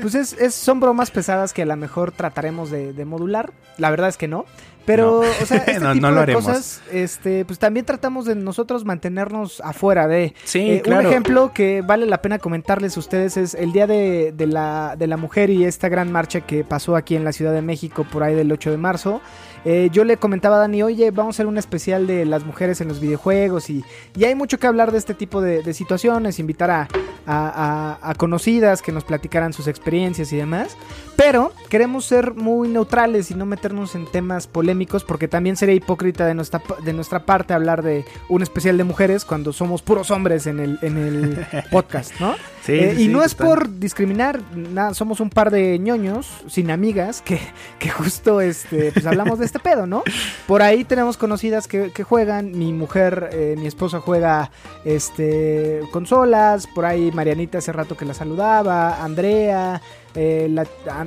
pues 0.00 0.14
es, 0.14 0.32
es- 0.34 0.54
son 0.54 0.80
bromas 0.80 1.10
pesadas 1.10 1.52
que 1.52 1.62
a 1.62 1.66
lo 1.66 1.76
mejor 1.76 2.12
trataremos 2.12 2.70
de, 2.70 2.92
de 2.92 3.04
modular. 3.04 3.52
La 3.76 3.90
verdad 3.90 4.08
es 4.08 4.16
que 4.16 4.28
no. 4.28 4.44
Pero, 4.86 5.20
No. 5.22 5.28
o 5.42 5.46
sea, 5.46 5.58
este 5.66 5.80
No, 5.80 5.92
tipo 5.92 6.06
no 6.06 6.10
lo 6.12 6.16
de 6.16 6.22
haremos. 6.22 6.44
cosas, 6.44 6.80
este, 6.90 7.44
pues 7.44 7.58
también 7.58 7.84
tratamos 7.84 8.24
de 8.24 8.34
nosotros 8.34 8.86
mantenernos 8.86 9.60
afuera 9.62 10.08
de. 10.08 10.34
Sí, 10.44 10.60
Eh, 10.70 10.80
claro. 10.82 11.02
Un 11.02 11.06
ejemplo 11.12 11.52
que 11.52 11.82
vale 11.82 12.06
la 12.06 12.22
pena 12.22 12.38
comentarles 12.38 12.96
a 12.96 13.00
ustedes 13.00 13.36
es 13.36 13.54
el 13.54 13.72
día 13.72 13.86
de, 13.86 14.32
de 14.34 14.46
la, 14.46 14.94
de 14.98 15.06
la 15.06 15.18
mujer 15.18 15.50
y 15.50 15.64
esta 15.64 15.90
gran 15.90 16.10
marcha 16.10 16.40
que 16.40 16.64
pasó 16.64 16.96
aquí 16.96 17.16
en 17.16 17.24
la 17.24 17.32
Ciudad 17.32 17.52
de 17.52 17.60
México 17.60 18.06
por 18.10 18.22
ahí 18.22 18.34
del 18.34 18.50
8 18.50 18.70
de 18.70 18.76
marzo. 18.78 19.20
Eh, 19.64 19.88
yo 19.92 20.04
le 20.04 20.16
comentaba 20.16 20.56
a 20.56 20.58
Dani, 20.60 20.82
oye, 20.82 21.10
vamos 21.10 21.34
a 21.34 21.36
hacer 21.36 21.46
un 21.46 21.58
especial 21.58 22.06
de 22.06 22.24
las 22.24 22.44
mujeres 22.44 22.80
en 22.80 22.88
los 22.88 23.00
videojuegos 23.00 23.70
y, 23.70 23.84
y 24.16 24.24
hay 24.24 24.34
mucho 24.34 24.58
que 24.58 24.66
hablar 24.66 24.92
de 24.92 24.98
este 24.98 25.14
tipo 25.14 25.40
de, 25.40 25.62
de 25.62 25.74
situaciones, 25.74 26.38
invitar 26.38 26.70
a, 26.70 26.88
a- 27.26 27.98
a- 28.02 28.10
a 28.10 28.14
conocidas 28.14 28.80
que 28.82 28.92
nos 28.92 29.04
platicaran 29.04 29.52
sus 29.52 29.66
experiencias 29.66 30.32
y 30.32 30.36
demás. 30.36 30.76
Pero 31.16 31.52
queremos 31.68 32.04
ser 32.04 32.34
muy 32.34 32.68
neutrales 32.68 33.30
y 33.30 33.34
no 33.34 33.44
meternos 33.46 33.94
en 33.94 34.06
temas 34.06 34.46
polémicos 34.46 35.04
porque 35.04 35.28
también 35.28 35.56
sería 35.56 35.74
hipócrita 35.74 36.24
de 36.26 36.34
nuestra, 36.34 36.62
de 36.84 36.92
nuestra 36.92 37.26
parte 37.26 37.52
hablar 37.54 37.82
de 37.82 38.04
un 38.28 38.42
especial 38.42 38.78
de 38.78 38.84
mujeres 38.84 39.24
cuando 39.24 39.52
somos 39.52 39.82
puros 39.82 40.10
hombres 40.10 40.46
en 40.46 40.60
el, 40.60 40.78
en 40.82 40.96
el 40.96 41.46
podcast, 41.70 42.12
¿no? 42.20 42.34
Sí, 42.60 42.72
Eh, 42.72 42.94
sí, 42.96 43.02
y 43.02 43.06
sí, 43.06 43.08
no 43.08 43.22
es 43.22 43.34
total. 43.34 43.46
por 43.46 43.78
discriminar, 43.78 44.40
nada, 44.54 44.94
somos 44.94 45.20
un 45.20 45.30
par 45.30 45.50
de 45.50 45.78
ñoños 45.78 46.28
sin 46.48 46.70
amigas 46.70 47.22
que, 47.22 47.40
que 47.78 47.88
justo 47.90 48.40
este, 48.40 48.92
pues 48.92 49.06
hablamos 49.06 49.38
de 49.38 49.46
este 49.46 49.58
pedo, 49.58 49.86
¿no? 49.86 50.02
Por 50.46 50.62
ahí 50.62 50.84
tenemos 50.84 51.16
conocidas 51.16 51.66
que, 51.68 51.92
que 51.92 52.04
juegan, 52.04 52.52
mi 52.58 52.72
mujer, 52.72 53.30
eh, 53.32 53.54
mi 53.58 53.66
esposa 53.66 54.00
juega 54.00 54.50
este 54.84 55.82
consolas, 55.92 56.66
por 56.66 56.84
ahí 56.84 57.10
Marianita 57.12 57.58
hace 57.58 57.72
rato 57.72 57.96
que 57.96 58.04
la 58.04 58.14
saludaba, 58.14 59.02
Andrea, 59.02 59.80
eh, 60.20 60.48
la- 60.50 60.64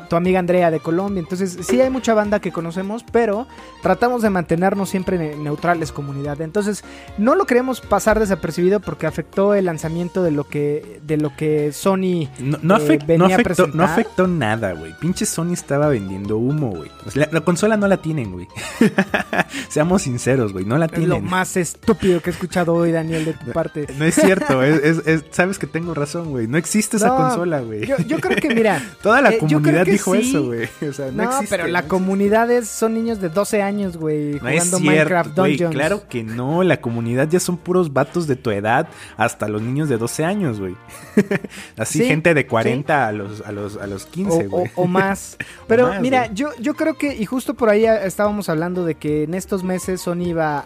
tu 0.08 0.16
amiga 0.16 0.40
Andrea 0.40 0.72
de 0.72 0.80
Colombia, 0.80 1.20
entonces 1.20 1.58
sí 1.62 1.82
hay 1.82 1.90
mucha 1.90 2.14
banda 2.14 2.40
que 2.40 2.52
conocemos, 2.54 3.04
pero 3.12 3.46
tratamos 3.84 4.22
de 4.22 4.30
mantenernos 4.30 4.90
siempre 4.90 5.18
ne- 5.18 5.36
neutrales 5.36 5.92
comunidad, 5.92 6.40
entonces 6.40 6.84
no 7.18 7.36
lo 7.36 7.46
queremos 7.46 7.82
pasar 7.82 8.20
desapercibido 8.20 8.80
porque 8.80 9.08
afectó 9.08 9.54
el 9.54 9.66
lanzamiento 9.66 10.24
de 10.24 10.32
lo 10.32 10.46
que 10.46 11.00
de 11.06 11.18
lo 11.18 11.36
que 11.36 11.74
Sony 11.74 12.30
No, 12.40 12.58
no, 12.62 12.78
eh, 12.78 12.88
afect- 12.88 13.06
venía 13.06 13.28
no 13.28 13.34
a 13.34 13.36
afectó, 13.36 13.68
no 13.68 13.84
afectó 13.84 14.28
nada, 14.28 14.72
güey. 14.74 14.94
Pinche 15.00 15.26
Sony 15.26 15.52
estaba 15.54 15.90
vendiendo 15.90 16.38
humo, 16.38 16.70
güey. 16.70 16.90
O 17.06 17.12
sea, 17.12 17.26
la, 17.26 17.30
la 17.40 17.42
consola 17.42 17.76
no 17.76 17.88
la 17.88 17.98
tienen, 17.98 18.32
güey. 18.32 18.48
Seamos 19.70 20.04
sinceros, 20.04 20.54
güey. 20.54 20.66
No 20.66 20.78
la 20.78 20.86
es 20.86 20.92
tienen. 20.92 21.10
lo 21.10 21.22
más 21.22 21.58
estúpido 21.58 22.22
que 22.22 22.30
he 22.30 22.34
escuchado 22.34 22.74
hoy 22.74 22.92
Daniel 22.92 23.26
de 23.26 23.34
tu 23.34 23.52
parte. 23.52 23.88
No 23.98 24.06
es 24.06 24.16
cierto, 24.16 24.64
es, 24.64 24.82
es- 24.84 25.08
es- 25.08 25.24
sabes 25.32 25.60
que 25.60 25.68
tengo 25.68 25.94
razón, 25.94 26.30
güey. 26.32 26.48
No 26.48 26.58
existe 26.58 26.98
esa 26.98 27.10
consola, 27.10 27.60
güey. 27.62 27.86
Yo, 27.86 27.98
yo 28.00 28.20
creo 28.20 28.38
que 28.38 28.54
mira, 28.54 28.82
Toda 29.02 29.22
la 29.22 29.32
eh, 29.32 29.38
comunidad 29.40 29.86
dijo 29.86 30.14
sí. 30.16 30.30
eso, 30.30 30.46
güey. 30.46 30.70
O 30.90 30.94
sea, 30.94 31.08
no, 31.12 31.24
no, 31.24 31.32
existe. 31.32 31.48
pero 31.58 31.68
la 31.68 31.82
no 31.82 31.88
comunidad 31.88 32.52
es, 32.52 32.68
son 32.70 32.94
niños 32.94 33.20
de 33.20 33.30
12 33.30 33.62
años, 33.62 33.98
güey, 33.98 34.34
No 34.40 34.48
es 34.48 34.54
jugando 34.64 34.78
cierto, 34.78 34.80
Minecraft 34.92 35.38
güey. 35.38 35.52
Dungeons. 35.52 35.74
Claro 35.76 36.08
que 36.08 36.24
no. 36.24 36.64
La 36.64 36.82
comunidad 36.82 37.28
ya 37.28 37.40
son 37.40 37.58
puros 37.58 37.94
vatos 37.94 38.28
de 38.28 38.36
tu 38.36 38.52
edad, 38.52 38.88
hasta 39.18 39.48
los 39.48 39.62
niños 39.62 39.90
de 39.90 39.98
12 39.98 40.24
años, 40.26 40.60
güey. 40.60 40.76
Así 41.78 42.00
Sí, 42.00 42.06
gente 42.06 42.34
de 42.34 42.46
40 42.48 43.08
a 43.08 43.12
los 43.12 43.42
a 43.42 43.52
los 43.52 43.78
a 43.78 43.88
los 43.88 44.06
15, 44.06 44.46
o, 44.46 44.50
güey. 44.50 44.68
o- 44.76 44.82
o 44.84 44.88
más. 44.88 45.38
Pero 45.68 45.88
más, 45.88 46.02
mira, 46.02 46.32
yo, 46.34 46.50
yo 46.60 46.76
creo 46.76 46.98
que, 46.98 47.16
y 47.16 47.26
justo 47.26 47.54
por 47.56 47.70
ahí 47.70 47.86
ah, 47.86 48.06
estábamos 48.06 48.50
hablando 48.50 48.86
de 48.86 48.96
que 48.96 49.24
en 49.24 49.34
estos 49.34 49.64
meses 49.64 50.02
Sony 50.02 50.28
iba 50.28 50.60
a, 50.60 50.66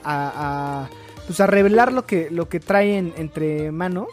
a, 0.84 0.90
pues 1.28 1.40
a 1.40 1.48
revelar 1.48 1.94
lo 1.94 2.06
que, 2.06 2.30
lo 2.32 2.50
que 2.50 2.60
traen 2.60 3.14
entre 3.18 3.72
manos. 3.72 4.08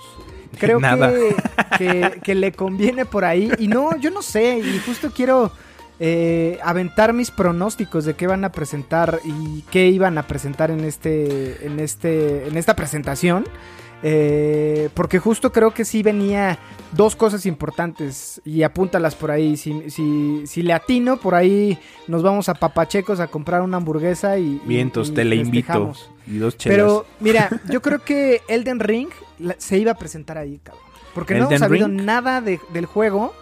Creo 0.59 0.79
que, 0.79 1.37
que, 1.79 2.21
que 2.23 2.35
le 2.35 2.53
conviene 2.53 3.05
por 3.05 3.25
ahí. 3.25 3.51
Y 3.59 3.69
no, 3.69 3.97
yo 3.97 4.11
no 4.11 4.23
sé, 4.23 4.59
y 4.59 4.79
justo 4.81 5.11
quiero 5.15 5.53
eh, 6.05 6.59
aventar 6.65 7.13
mis 7.13 7.31
pronósticos 7.31 8.05
de 8.05 8.15
qué 8.15 8.27
van 8.27 8.45
a 8.45 8.51
presentar 8.51 9.21
y 9.25 9.63
qué 9.71 9.87
iban 9.87 10.19
a 10.19 10.27
presentar 10.27 10.73
en 10.73 10.81
este, 10.81 11.65
en 11.65 11.79
este, 11.79 12.49
en 12.49 12.57
esta 12.57 12.75
presentación. 12.75 13.45
Eh, 14.05 14.89
porque 14.95 15.21
justo 15.21 15.53
creo 15.53 15.73
que 15.73 15.85
sí 15.85 16.03
venía 16.03 16.59
dos 16.91 17.15
cosas 17.15 17.47
importantes 17.47 18.43
y 18.45 18.65
apúntalas 18.65 19.15
por 19.15 19.31
ahí. 19.31 19.57
Si, 19.57 19.91
si, 19.91 20.45
si 20.45 20.63
le 20.63 20.73
atino, 20.73 21.19
por 21.19 21.37
ahí 21.37 21.79
nos 22.09 22.25
vamos 22.25 22.49
a 22.49 22.55
Papachecos 22.55 23.21
a 23.21 23.29
comprar 23.29 23.63
una 23.63 23.77
hamburguesa 23.77 24.39
y. 24.39 24.61
Vientos, 24.65 25.11
y 25.11 25.13
te 25.13 25.25
le 25.25 25.37
invito. 25.37 25.93
Y 26.27 26.39
dos 26.39 26.57
chelas. 26.57 26.77
Pero 26.77 27.07
mira, 27.21 27.49
yo 27.71 27.83
creo 27.83 28.01
que 28.05 28.41
Elden 28.49 28.81
Ring 28.81 29.09
la- 29.39 29.57
se 29.59 29.79
iba 29.79 29.93
a 29.93 29.97
presentar 29.97 30.39
ahí, 30.39 30.59
cabrón. 30.63 30.83
Porque 31.15 31.35
no 31.35 31.47
hemos 31.47 31.59
sabido 31.59 31.89
Ring. 31.89 32.03
nada 32.05 32.41
de- 32.41 32.61
del 32.73 32.87
juego. 32.87 33.35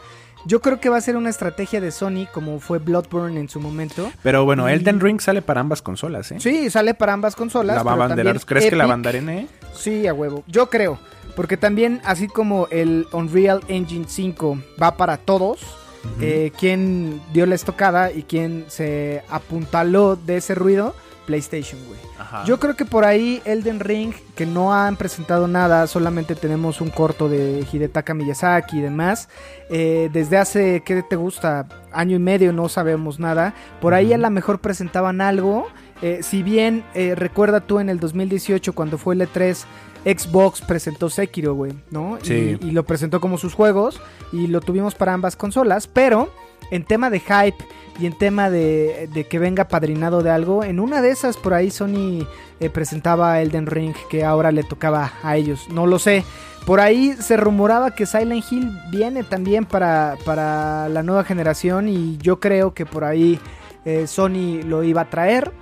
Yo 0.47 0.61
creo 0.63 0.81
que 0.81 0.89
va 0.89 0.97
a 0.97 1.01
ser 1.03 1.17
una 1.19 1.29
estrategia 1.29 1.81
de 1.83 1.91
Sony 1.91 2.27
como 2.33 2.61
fue 2.61 2.79
Bloodborne 2.79 3.39
en 3.39 3.49
su 3.51 3.61
momento. 3.61 4.11
Pero 4.23 4.45
bueno, 4.47 4.69
Y- 4.69 4.73
Elden 4.73 4.99
Ring 4.99 5.21
sale 5.21 5.43
para 5.43 5.61
ambas 5.61 5.83
consolas, 5.83 6.33
¿eh? 6.33 6.37
Sí, 6.41 6.71
sale 6.71 6.95
para 6.95 7.13
ambas 7.13 7.37
consolas. 7.37 7.77
la 7.77 7.83
va 7.83 7.93
a 7.93 7.97
banderar. 7.97 8.41
¿Crees 8.47 8.71
que 8.71 8.75
la 8.77 8.85
Epic- 8.85 8.89
bandarene? 8.89 9.47
Sí, 9.75 10.07
a 10.07 10.15
huevo. 10.15 10.43
Yo 10.47 10.71
creo. 10.71 10.99
Porque 11.37 11.57
también, 11.59 12.01
así 12.05 12.27
como 12.27 12.67
el 12.71 13.07
Unreal 13.13 13.61
Engine 13.69 14.07
5 14.09 14.59
va 14.83 14.97
para 14.97 15.19
todos, 15.19 15.61
eh, 16.21 16.51
quien 16.59 17.21
dio 17.35 17.45
la 17.47 17.55
estocada 17.55 18.11
y 18.11 18.23
quien 18.25 18.65
se 18.69 19.23
apuntaló 19.29 20.17
de 20.17 20.39
ese 20.39 20.55
ruido, 20.55 20.95
PlayStation, 21.31 21.79
güey. 21.87 22.01
Ajá. 22.19 22.43
Yo 22.45 22.59
creo 22.59 22.75
que 22.75 22.85
por 22.85 23.05
ahí 23.05 23.41
Elden 23.45 23.79
Ring, 23.79 24.13
que 24.35 24.47
no 24.47 24.75
han 24.75 24.97
presentado 24.97 25.47
nada, 25.47 25.87
solamente 25.87 26.35
tenemos 26.35 26.81
un 26.81 26.91
corto 26.91 27.29
de 27.29 27.65
Hidetaka 27.73 28.15
Miyazaki 28.15 28.79
y 28.79 28.81
demás. 28.81 29.29
eh, 29.71 30.11
desde 30.13 30.37
hace, 30.39 30.83
¿qué 30.85 31.05
te 31.09 31.15
gusta? 31.15 31.67
Año 31.93 32.17
y 32.17 32.19
medio 32.19 32.53
no 32.53 32.69
sabemos 32.69 33.21
nada. 33.21 33.55
Por 33.81 33.95
ahí 33.95 34.13
a 34.13 34.19
lo 34.19 34.29
mejor 34.31 34.59
presentaban 34.59 35.21
algo. 35.21 35.69
Eh, 36.03 36.25
si 36.25 36.43
bien 36.43 36.83
eh, 36.95 37.15
recuerda 37.15 37.61
tú 37.61 37.79
en 37.79 37.89
el 37.89 38.01
2018 38.01 38.73
cuando 38.73 38.99
fue 38.99 39.15
el 39.15 39.21
E3, 39.21 39.65
Xbox 40.05 40.63
presentó 40.63 41.11
Sekiro, 41.11 41.55
güey, 41.55 41.75
¿no? 41.91 42.19
Sí. 42.23 42.59
Y, 42.61 42.69
y 42.69 42.71
lo 42.73 42.83
presentó 42.85 43.21
como 43.21 43.39
sus 43.39 43.55
juegos 43.55 44.01
y 44.33 44.49
lo 44.49 44.61
tuvimos 44.61 44.97
para 44.97 45.13
ambas 45.13 45.37
consolas, 45.37 45.87
pero 45.87 46.33
en 46.71 46.85
tema 46.85 47.11
de 47.11 47.21
hype 47.21 47.65
y 47.99 48.07
en 48.07 48.13
tema 48.17 48.51
de, 48.51 49.27
que 49.29 49.39
venga 49.39 49.69
padrinado 49.69 50.23
de 50.23 50.31
algo, 50.31 50.65
en 50.65 50.81
una 50.81 51.03
de 51.03 51.11
esas 51.11 51.37
por 51.37 51.55
ahí 51.55 51.71
Sony 51.71 52.27
eh, 52.61 52.71
presentaba 52.71 53.41
Elden 53.41 53.67
Ring 53.67 53.95
que 54.09 54.25
ahora 54.25 54.53
le 54.53 54.63
tocaba 54.63 55.13
a 55.23 55.37
ellos, 55.37 55.69
no 55.71 55.87
lo 55.87 55.99
sé. 55.99 56.25
Por 56.67 56.81
ahí 56.81 57.15
se 57.19 57.37
rumoraba 57.37 57.95
que 57.95 58.07
Silent 58.07 58.45
Hill 58.51 58.71
viene 58.91 59.25
también 59.25 59.65
para, 59.65 60.17
para 60.25 60.89
la 60.89 61.03
nueva 61.03 61.25
generación 61.25 61.89
y 61.89 62.19
yo 62.19 62.39
creo 62.39 62.75
que 62.75 62.87
por 62.87 63.05
ahí 63.05 63.41
eh, 63.85 64.07
Sony 64.07 64.63
lo 64.65 64.83
iba 64.83 65.03
a 65.03 65.11
traer. 65.11 65.53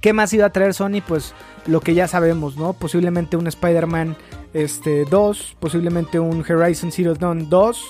¿Qué 0.00 0.12
más 0.12 0.32
iba 0.32 0.46
a 0.46 0.50
traer 0.50 0.72
Sony? 0.72 1.02
Pues 1.06 1.34
lo 1.66 1.80
que 1.80 1.94
ya 1.94 2.08
sabemos, 2.08 2.56
¿no? 2.56 2.72
Posiblemente 2.72 3.36
un 3.36 3.46
Spider-Man 3.48 4.16
este, 4.54 5.04
2, 5.04 5.56
posiblemente 5.60 6.18
un 6.18 6.44
Horizon 6.48 6.90
Zero 6.92 7.14
Dawn 7.14 7.50
2. 7.50 7.88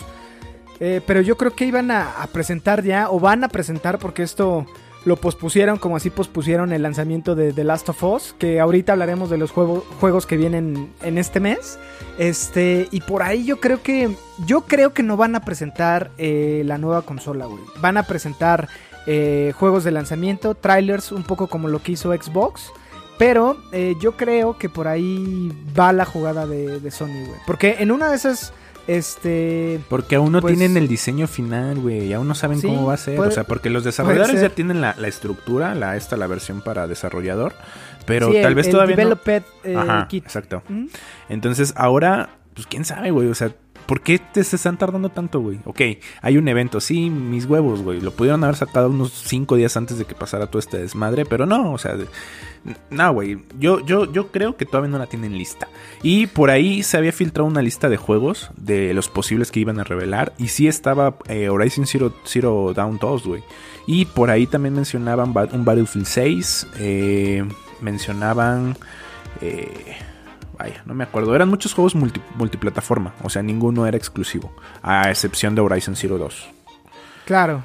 Eh, 0.81 1.01
pero 1.07 1.21
yo 1.21 1.37
creo 1.37 1.55
que 1.55 1.67
iban 1.67 1.91
a, 1.91 2.27
presentar 2.33 2.83
ya, 2.83 3.11
o 3.11 3.21
van 3.21 3.45
a 3.45 3.49
presentar, 3.49 3.99
porque 3.99 4.23
esto 4.23 4.67
lo 5.05 5.17
pospusieron, 5.17 5.79
como 5.79 5.97
así 5.97 6.11
pospusieron 6.11 6.73
el 6.73 6.83
lanzamiento 6.83 7.35
de 7.35 7.53
The 7.53 7.65
Last 7.65 7.89
of 7.91 8.03
Us, 8.03 8.35
que 8.39 8.61
ahorita 8.61 8.93
hablaremos 8.93 9.31
de 9.31 9.39
los 9.39 9.51
juego- 9.51 9.85
juegos 10.01 10.27
que 10.27 10.37
vienen 10.37 10.91
en 11.03 11.19
este 11.19 11.41
mes. 11.41 11.79
Este, 12.19 12.89
y 12.91 13.01
por 13.03 13.23
ahí 13.23 13.45
yo 13.45 13.61
creo 13.61 13.83
que, 13.83 14.15
yo 14.47 14.63
creo 14.63 14.93
que 14.93 15.03
no 15.03 15.17
van 15.17 15.35
a 15.37 15.41
presentar 15.45 16.11
eh, 16.19 16.63
la 16.67 16.77
nueva 16.79 17.03
consola, 17.03 17.47
güey. 17.47 17.63
Van 17.81 17.97
a 17.97 18.03
presentar 18.03 18.69
eh, 19.07 19.53
juegos 19.57 19.85
de 19.85 19.91
lanzamiento, 19.91 20.55
trailers, 20.55 21.13
un 21.13 21.23
poco 21.23 21.47
como 21.47 21.69
lo 21.69 21.83
que 21.83 21.93
hizo 21.93 22.13
Xbox. 22.13 22.71
Pero 23.19 23.59
eh, 23.73 23.97
yo 24.01 24.17
creo 24.17 24.57
que 24.59 24.69
por 24.71 24.89
ahí 24.89 25.51
va 25.79 25.93
la 25.93 26.05
jugada 26.07 26.47
de, 26.47 26.81
de 26.81 26.91
Sony, 26.91 27.27
güey. 27.27 27.41
Porque 27.47 27.77
en 27.81 27.91
una 27.91 28.09
de 28.11 28.17
esas, 28.17 28.53
este... 28.87 29.81
Porque 29.89 30.17
aún 30.17 30.33
no 30.33 30.41
Pues- 30.41 30.57
tienen 30.57 30.77
el 30.77 30.89
diseño 30.89 31.27
final, 31.27 31.79
güey. 31.79 32.07
y 32.07 32.13
Aún 32.13 32.29
no 32.29 32.35
saben 32.35 32.61
Sí, 32.61 32.67
cómo 32.67 32.87
va 32.87 32.95
a 32.95 32.97
ser. 32.97 33.17
puede- 33.17 33.31
o 33.31 33.33
sea, 33.33 33.45
porque 33.45 33.71
los 33.71 33.85
desarrolladores 33.85 34.41
ya 34.41 34.51
tienen 34.51 34.81
la, 34.81 34.95
la 34.99 35.09
estructura, 35.09 35.75
la 35.75 35.97
esta, 35.97 36.17
la 36.17 36.27
versión 36.27 36.61
para 36.61 36.87
desarrollador. 36.87 37.55
Pero 38.07 38.29
sí, 38.29 38.35
tal 38.41 38.47
el- 38.51 38.55
vez 38.55 38.67
el 38.67 38.73
todavía 38.73 38.97
no. 39.05 39.19
Eh, 39.65 39.77
Ajá, 39.77 40.09
Kit. 40.09 40.25
exacto. 40.25 40.63
¿Mm? 40.69 40.87
Entonces, 41.29 41.73
ahora, 41.77 42.31
pues 42.55 42.67
quién 42.67 42.85
sabe, 42.85 43.11
güey. 43.11 43.29
O 43.29 43.35
sea, 43.35 43.53
¿por 43.91 44.03
qué 44.03 44.21
te 44.21 44.45
se 44.45 44.55
están 44.55 44.79
tardando 44.79 45.09
tanto, 45.09 45.41
güey? 45.41 45.59
Ok, 45.65 45.81
hay 46.23 46.37
un 46.39 46.47
evento, 46.47 46.81
sí, 46.81 47.11
mis 47.11 47.47
huevos, 47.47 47.83
güey. 47.83 48.01
Lo 48.01 48.13
pudieron 48.13 48.45
haber 48.45 48.55
sacado 48.55 48.89
unos 48.89 49.11
cinco 49.11 49.57
días 49.57 49.77
antes 49.77 49.99
de 49.99 50.05
que 50.05 50.15
pasara 50.15 50.47
todo 50.47 50.61
este 50.61 50.79
desmadre, 50.79 51.25
pero 51.27 51.45
no, 51.45 51.73
o 51.73 51.79
sea, 51.79 51.97
no, 52.91 53.13
güey. 53.13 53.39
Yo, 53.59 53.85
yo, 53.85 54.11
yo 54.13 54.29
creo 54.31 54.57
que 54.57 54.65
todavía 54.65 54.91
no 54.93 54.99
la 54.99 55.07
tienen 55.09 55.37
lista. 55.37 55.67
Y 56.05 56.29
por 56.29 56.51
ahí 56.51 56.85
se 56.85 56.99
había 56.99 57.11
filtrado 57.11 57.49
una 57.49 57.63
lista 57.63 57.89
de 57.89 57.97
juegos 57.97 58.51
de 58.57 58.95
los 58.95 59.09
posibles 59.09 59.51
que 59.51 59.59
iban 59.59 59.81
a 59.81 59.85
revelar. 59.85 60.35
Y 60.39 60.47
sí 60.49 60.69
estaba 60.69 61.17
eh, 61.27 61.49
Horizon 61.49 61.87
Zero, 61.89 62.15
Zero 62.25 62.73
Dawn 62.73 62.99
2, 63.01 63.27
güey. 63.27 63.43
Y 63.89 64.05
por 64.05 64.31
ahí 64.31 64.47
también 64.47 64.75
mencionaban 64.77 65.33
ba- 65.33 65.49
un 65.51 65.65
Battlefield 65.65 66.07
6. 66.07 66.67
eh, 66.79 67.45
mencionaban. 67.81 68.77
eh, 69.41 69.97
no 70.87 70.95
me 70.95 71.05
acuerdo. 71.05 71.35
Eran 71.35 71.49
muchos 71.49 71.75
juegos 71.75 71.95
multi- 71.95 72.21
multiplataforma. 72.37 73.15
O 73.23 73.31
sea, 73.31 73.43
ninguno 73.43 73.87
era 73.87 73.97
exclusivo. 73.97 74.53
A 74.83 75.11
excepción 75.11 75.55
de 75.55 75.61
Horizon 75.61 75.97
Zero 75.97 76.19
2. 76.19 76.49
Claro. 77.25 77.63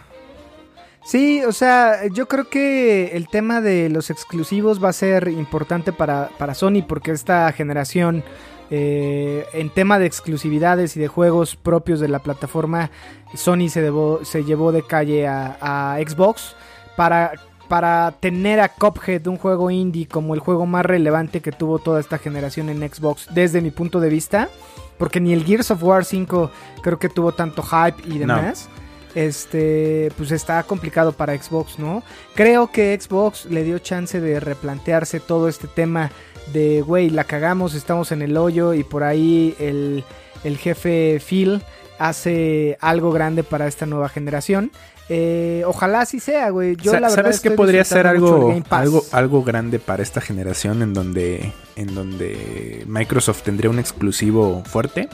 Sí, 1.03 1.43
o 1.43 1.51
sea, 1.51 2.07
yo 2.07 2.27
creo 2.27 2.49
que 2.49 3.15
el 3.15 3.27
tema 3.27 3.61
de 3.61 3.89
los 3.89 4.09
exclusivos 4.09 4.83
va 4.83 4.89
a 4.89 4.93
ser 4.93 5.27
importante 5.27 5.93
para, 5.93 6.29
para 6.39 6.55
Sony 6.55 6.81
porque 6.87 7.11
esta 7.11 7.51
generación, 7.51 8.23
eh, 8.71 9.45
en 9.53 9.69
tema 9.69 9.99
de 9.99 10.07
exclusividades 10.07 10.97
y 10.97 10.99
de 10.99 11.07
juegos 11.07 11.55
propios 11.55 11.99
de 11.99 12.07
la 12.07 12.19
plataforma, 12.19 12.89
Sony 13.35 13.69
se, 13.69 13.87
debo- 13.87 14.23
se 14.25 14.43
llevó 14.45 14.71
de 14.71 14.81
calle 14.81 15.27
a 15.27 15.97
Xbox 16.07 16.55
para, 16.95 17.33
para 17.67 18.13
tener 18.19 18.60
a 18.60 18.69
Cuphead, 18.69 19.27
un 19.27 19.38
juego 19.38 19.72
indie, 19.72 20.07
como 20.07 20.34
el 20.34 20.39
juego 20.39 20.65
más 20.65 20.86
relevante 20.86 21.41
que 21.41 21.51
tuvo 21.51 21.79
toda 21.79 22.00
esta 22.00 22.17
generación 22.17 22.69
en 22.69 22.79
Xbox, 22.88 23.27
desde 23.34 23.62
mi 23.62 23.72
punto 23.72 24.00
de 24.00 24.10
vista. 24.10 24.50
Porque 24.98 25.19
ni 25.19 25.34
el 25.34 25.43
Gears 25.43 25.72
of 25.72 25.84
War 25.84 26.05
5 26.05 26.51
creo 26.81 27.00
que 27.00 27.10
tuvo 27.10 27.34
tanto 27.34 27.62
hype 27.63 28.01
y 28.07 28.19
No. 28.19 28.36
demás 28.36 28.69
este, 29.15 30.12
pues 30.17 30.31
está 30.31 30.62
complicado 30.63 31.13
para 31.13 31.41
Xbox, 31.41 31.79
¿no? 31.79 32.03
Creo 32.36 32.72
que 32.72 32.98
Xbox 33.00 33.45
le 33.45 33.63
dio 33.63 33.79
chance 33.79 34.19
de 34.19 34.39
replantearse 34.39 35.22
todo 35.22 35.48
este 35.48 35.67
tema 35.67 36.12
de, 36.53 36.81
güey, 36.81 37.10
la 37.10 37.24
cagamos, 37.24 37.74
estamos 37.74 38.12
en 38.12 38.22
el 38.22 38.38
hoyo 38.38 38.74
y 38.74 38.84
por 38.84 39.03
ahí 39.03 39.55
el, 39.57 40.03
el 40.43 40.57
jefe 40.57 41.19
Phil 41.25 41.63
hace 41.98 42.77
algo 42.81 43.12
grande 43.12 43.43
para 43.43 43.67
esta 43.67 43.86
nueva 43.86 44.10
generación. 44.10 44.72
Eh, 45.07 45.63
ojalá 45.67 46.01
así 46.01 46.19
sea, 46.19 46.50
güey. 46.50 46.75
Yo 46.77 46.91
Sa- 46.91 47.00
la 47.00 47.09
verdad 47.09 47.24
¿Sabes 47.25 47.39
qué 47.39 47.51
podría 47.51 47.83
ser 47.83 48.07
algo, 48.07 48.51
algo, 48.69 49.03
algo 49.12 49.43
grande 49.43 49.77
para 49.79 50.01
esta 50.01 50.19
generación 50.21 50.81
en 50.81 50.93
donde, 50.93 51.53
en 51.75 51.93
donde 51.93 52.83
Microsoft 52.88 53.43
tendría 53.43 53.69
un 53.69 53.77
exclusivo 53.79 54.63
fuerte? 54.65 55.07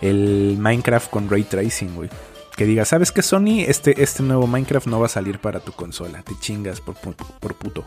El 0.00 0.56
Minecraft 0.58 1.10
con 1.10 1.28
Ray 1.28 1.42
Tracing, 1.42 1.94
güey. 1.94 2.08
Que 2.56 2.64
diga, 2.64 2.84
¿sabes 2.84 3.12
qué, 3.12 3.20
Sony? 3.22 3.60
Este, 3.66 4.02
este 4.02 4.22
nuevo 4.22 4.46
Minecraft 4.46 4.86
no 4.86 4.98
va 4.98 5.06
a 5.06 5.10
salir 5.10 5.38
para 5.38 5.60
tu 5.60 5.72
consola. 5.72 6.22
Te 6.22 6.32
chingas 6.40 6.80
por, 6.80 6.94
pu- 6.96 7.14
por 7.38 7.54
puto. 7.54 7.84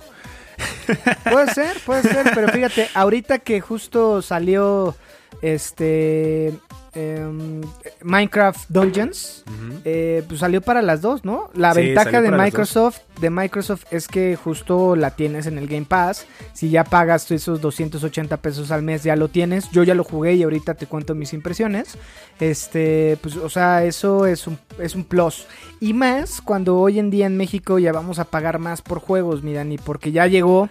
Puede 1.29 1.53
ser, 1.53 1.77
puede 1.85 2.03
ser, 2.03 2.31
pero 2.35 2.49
fíjate, 2.49 2.87
ahorita 2.93 3.39
que 3.39 3.61
justo 3.61 4.21
salió 4.21 4.95
este 5.41 6.53
em, 6.93 7.61
Minecraft 8.03 8.69
Dungeons, 8.69 9.43
eh, 9.85 10.23
pues 10.27 10.41
salió 10.41 10.61
para 10.61 10.81
las 10.81 11.01
dos, 11.01 11.23
¿no? 11.23 11.49
La 11.53 11.73
Sí, 11.73 11.81
ventaja 11.81 12.21
de 12.21 12.31
Microsoft, 12.31 12.99
de 13.19 13.29
Microsoft 13.29 13.85
es 13.91 14.07
que 14.07 14.35
justo 14.35 14.95
la 14.95 15.11
tienes 15.11 15.45
en 15.45 15.57
el 15.57 15.67
Game 15.67 15.85
Pass. 15.85 16.25
Si 16.53 16.69
ya 16.69 16.83
pagas 16.83 17.31
esos 17.31 17.61
280 17.61 18.37
pesos 18.37 18.71
al 18.71 18.81
mes, 18.83 19.03
ya 19.03 19.15
lo 19.15 19.29
tienes. 19.29 19.69
Yo 19.71 19.83
ya 19.83 19.95
lo 19.95 20.03
jugué 20.03 20.33
y 20.33 20.43
ahorita 20.43 20.73
te 20.73 20.85
cuento 20.85 21.15
mis 21.15 21.33
impresiones. 21.33 21.97
Este, 22.39 23.17
pues, 23.21 23.37
o 23.37 23.49
sea, 23.49 23.83
eso 23.85 24.25
es 24.25 24.47
un, 24.47 24.59
es 24.79 24.95
un 24.95 25.05
plus. 25.05 25.47
Y 25.79 25.93
más 25.93 26.41
cuando 26.41 26.77
hoy 26.77 26.99
en 26.99 27.09
día 27.09 27.25
en 27.25 27.37
México 27.37 27.79
ya 27.79 27.91
vamos 27.93 28.19
a 28.19 28.25
pagar 28.25 28.59
más 28.59 28.81
por 28.81 28.99
juegos, 28.99 29.43
mi 29.43 29.53
Dani, 29.53 29.77
porque 29.77 30.11
ya 30.11 30.27
llegó. 30.27 30.67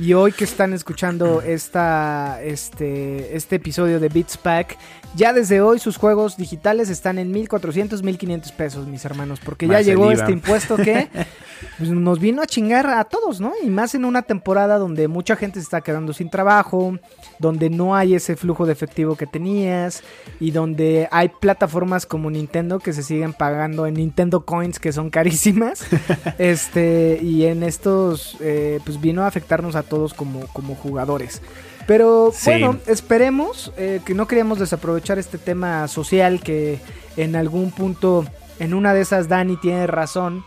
Y 0.00 0.14
hoy 0.14 0.32
que 0.32 0.44
están 0.44 0.72
escuchando 0.72 1.42
esta, 1.42 2.42
este, 2.42 3.36
este 3.36 3.56
episodio 3.56 4.00
de 4.00 4.08
Beats 4.08 4.38
Pack, 4.38 4.78
ya 5.14 5.34
desde 5.34 5.60
hoy 5.60 5.78
sus 5.78 5.98
juegos 5.98 6.38
digitales 6.38 6.88
están 6.88 7.18
en 7.18 7.30
1400, 7.30 8.02
1500 8.02 8.52
pesos, 8.52 8.86
mis 8.86 9.04
hermanos, 9.04 9.40
porque 9.44 9.66
ya 9.66 9.74
Más 9.74 9.84
llegó 9.84 10.10
este 10.10 10.32
impuesto 10.32 10.78
que 10.78 11.10
pues, 11.78 11.90
nos 11.90 12.18
vino 12.18 12.40
a 12.40 12.46
chingar 12.46 12.86
a 12.86 13.04
todos, 13.04 13.42
¿no? 13.42 13.52
Y 13.62 13.68
más 13.68 13.94
en 13.94 14.06
una 14.06 14.22
temporada 14.22 14.78
donde 14.78 15.06
mucha 15.06 15.36
gente 15.36 15.60
se 15.60 15.64
está 15.64 15.82
quedando 15.82 16.14
sin 16.14 16.30
trabajo, 16.30 16.96
donde 17.38 17.68
no 17.68 17.94
hay 17.94 18.14
ese 18.14 18.36
flujo 18.36 18.64
de 18.64 18.72
efectivo 18.72 19.16
que 19.16 19.26
tenías 19.26 20.02
y 20.38 20.52
donde 20.52 21.08
hay 21.10 21.28
plataformas 21.28 22.06
como 22.06 22.30
Nintendo 22.30 22.78
que 22.78 22.94
se 22.94 23.02
siguen 23.02 23.34
pagando 23.34 23.86
en 23.86 23.94
Nintendo 23.94 24.46
Coins 24.46 24.78
que 24.78 24.92
son 24.92 25.10
carísimas. 25.10 25.84
este 26.38 27.18
y 27.20 27.44
en 27.44 27.64
estos 27.64 28.38
eh, 28.40 28.80
pues 28.84 28.98
vino 28.98 29.24
a 29.24 29.26
afectarnos 29.26 29.76
a 29.76 29.82
todos 29.90 30.14
como, 30.14 30.46
como 30.54 30.74
jugadores. 30.74 31.42
Pero 31.86 32.30
Sí. 32.34 32.48
bueno, 32.50 32.78
esperemos 32.86 33.72
eh, 33.76 34.00
que 34.06 34.14
no 34.14 34.26
queríamos 34.26 34.58
desaprovechar 34.58 35.18
este 35.18 35.36
tema 35.36 35.86
social 35.88 36.40
que 36.40 36.78
en 37.18 37.36
algún 37.36 37.70
punto, 37.72 38.24
en 38.58 38.72
una 38.72 38.94
de 38.94 39.02
esas 39.02 39.28
Dani 39.28 39.56
tiene 39.58 39.86
razón, 39.86 40.42